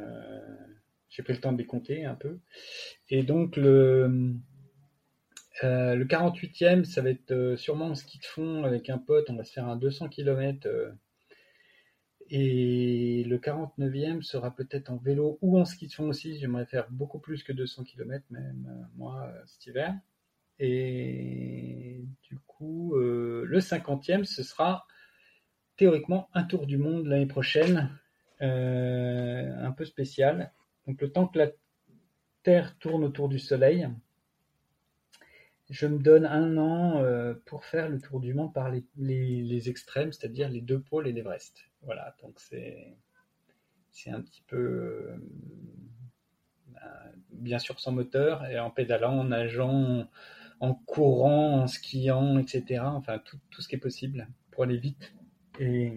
J'ai 1.10 1.24
pris 1.24 1.34
le 1.34 1.40
temps 1.40 1.52
de 1.52 1.58
les 1.58 1.66
compter 1.66 2.06
un 2.06 2.14
peu. 2.14 2.40
Et 3.10 3.24
donc, 3.24 3.58
le. 3.58 4.36
Euh, 5.64 5.96
le 5.96 6.06
48e, 6.06 6.86
ça 6.86 7.02
va 7.02 7.10
être 7.10 7.56
sûrement 7.58 7.88
en 7.88 7.96
ski 7.96 8.20
de 8.20 8.26
fond 8.26 8.64
avec 8.64 8.90
un 8.92 9.00
pote. 9.00 9.30
On 9.30 9.36
va 9.36 9.44
se 9.44 9.52
faire 9.52 9.68
un 9.68 9.76
200 9.76 10.08
km 10.10 10.70
et 12.32 13.24
le 13.24 13.38
49e 13.40 14.22
sera 14.22 14.56
peut-être 14.56 14.92
en 14.92 14.98
vélo 14.98 15.40
ou 15.42 15.60
en 15.60 15.66
ski 15.66 15.88
de 15.88 15.94
fond 15.94 16.10
aussi. 16.10 16.38
J'aimerais 16.38 16.66
faire 16.66 16.88
beaucoup 16.92 17.20
plus 17.20 17.44
que 17.44 17.52
200 17.52 17.84
km 17.86 18.24
même 18.30 18.68
euh, 18.70 18.84
moi 18.96 19.26
euh, 19.28 19.42
cet 19.48 19.66
hiver. 19.66 19.96
Et 20.60 22.04
du 22.24 22.38
coup, 22.46 22.96
euh, 22.96 23.46
le 23.46 23.60
50e, 23.60 24.26
ce 24.26 24.44
sera 24.44 24.86
théoriquement 25.78 26.30
un 26.34 26.44
tour 26.44 26.68
du 26.68 26.78
monde 26.78 27.08
l'année 27.08 27.26
prochaine, 27.26 27.90
un 28.42 29.72
peu 29.72 29.86
spécial. 29.86 30.52
Donc 30.86 31.02
le 31.02 31.12
temps 31.12 31.28
que 31.28 31.40
la 31.40 31.52
Terre 32.44 32.78
tourne 32.80 33.04
autour 33.06 33.30
du 33.30 33.40
Soleil, 33.40 33.90
je 35.70 35.88
me 35.88 36.00
donne 36.00 36.26
un 36.26 36.58
an 36.58 37.02
pour 37.46 37.64
faire 37.64 37.88
le 37.88 38.02
tour 38.02 38.20
du 38.20 38.34
monde 38.34 38.54
par 38.54 38.70
les, 38.70 38.84
les 38.98 39.70
extrêmes, 39.70 40.12
c'est-à-dire 40.12 40.50
les 40.50 40.62
deux 40.62 40.82
pôles 40.82 41.08
et 41.08 41.14
l'Everest. 41.14 41.69
Voilà, 41.82 42.16
donc 42.22 42.40
c'est 42.40 42.96
c'est 43.92 44.12
un 44.12 44.22
petit 44.22 44.44
peu 44.48 44.58
euh, 44.58 45.18
bien 47.32 47.60
sûr 47.60 47.80
sans 47.80 47.92
moteur 47.92 48.46
et 48.46 48.60
en 48.60 48.70
pédalant, 48.70 49.18
en 49.20 49.24
nageant, 49.26 50.08
en 50.60 50.74
courant, 50.74 51.62
en 51.62 51.68
skiant, 51.68 52.38
etc. 52.38 52.82
Enfin 52.86 53.20
tout, 53.20 53.40
tout 53.50 53.62
ce 53.62 53.68
qui 53.68 53.76
est 53.76 53.80
possible 53.80 54.28
pour 54.52 54.64
aller 54.64 54.78
vite 54.78 55.14
et 55.60 55.94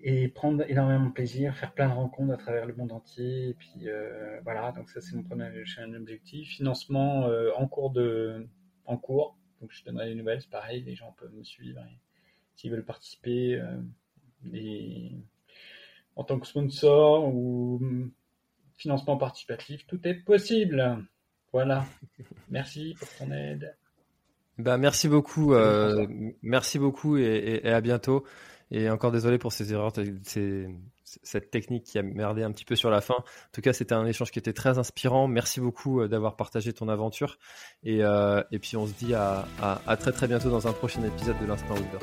et 0.00 0.28
prendre 0.28 0.64
énormément 0.68 1.06
de 1.06 1.12
plaisir, 1.12 1.56
faire 1.56 1.72
plein 1.74 1.88
de 1.88 1.94
rencontres 1.94 2.32
à 2.32 2.36
travers 2.36 2.66
le 2.66 2.74
monde 2.74 2.92
entier. 2.92 3.48
Et 3.48 3.54
puis 3.54 3.88
euh, 3.88 4.40
voilà, 4.44 4.72
donc 4.72 4.90
ça 4.90 5.00
c'est 5.00 5.16
mon 5.16 5.24
premier 5.24 5.50
objectif. 5.96 6.48
Financement 6.48 7.26
euh, 7.26 7.50
en 7.56 7.66
cours 7.66 7.90
de 7.90 8.46
en 8.84 8.96
cours, 8.96 9.36
donc 9.60 9.72
je 9.72 9.84
donnerai 9.84 10.08
les 10.08 10.14
nouvelles, 10.14 10.40
c'est 10.40 10.50
pareil, 10.50 10.82
les 10.82 10.94
gens 10.94 11.12
peuvent 11.18 11.34
me 11.34 11.42
suivre 11.42 11.80
s'ils 12.54 12.70
veulent 12.70 12.84
participer. 12.84 13.60
En 16.16 16.24
tant 16.24 16.38
que 16.38 16.46
sponsor 16.46 17.34
ou 17.34 17.80
financement 18.76 19.16
participatif, 19.16 19.86
tout 19.86 20.00
est 20.06 20.14
possible. 20.14 21.04
Voilà. 21.52 21.84
Merci 22.48 22.96
pour 22.98 23.08
ton 23.18 23.32
aide. 23.32 23.74
Bah, 24.58 24.76
merci 24.76 25.08
beaucoup, 25.08 25.54
euh, 25.54 26.06
merci 26.42 26.80
beaucoup 26.80 27.16
et, 27.16 27.64
à 27.64 27.80
bientôt. 27.80 28.24
Et 28.72 28.90
encore 28.90 29.12
désolé 29.12 29.38
pour 29.38 29.52
ces 29.52 29.72
erreurs, 29.72 29.92
cette 31.04 31.50
technique 31.50 31.84
qui 31.84 31.98
a 31.98 32.02
merdé 32.02 32.42
un 32.42 32.50
petit 32.50 32.64
peu 32.64 32.74
sur 32.74 32.90
la 32.90 33.00
fin. 33.00 33.14
En 33.14 33.50
tout 33.52 33.60
cas, 33.60 33.72
c'était 33.72 33.94
un 33.94 34.04
échange 34.04 34.30
qui 34.30 34.38
était 34.38 34.52
très 34.52 34.76
inspirant. 34.76 35.28
Merci 35.28 35.60
beaucoup 35.60 36.00
euh, 36.00 36.08
d'avoir 36.08 36.36
partagé 36.36 36.72
ton 36.72 36.88
aventure. 36.88 37.38
Et, 37.84 38.02
euh, 38.02 38.42
et, 38.50 38.58
puis, 38.58 38.76
on 38.76 38.86
se 38.86 38.92
dit 38.92 39.14
à, 39.14 39.46
à, 39.62 39.96
très 39.96 40.12
très 40.12 40.26
bientôt 40.26 40.50
dans 40.50 40.66
un 40.66 40.72
prochain 40.72 41.02
épisode 41.04 41.38
de 41.40 41.46
l'Instant 41.46 41.74
Outdoor. 41.76 42.02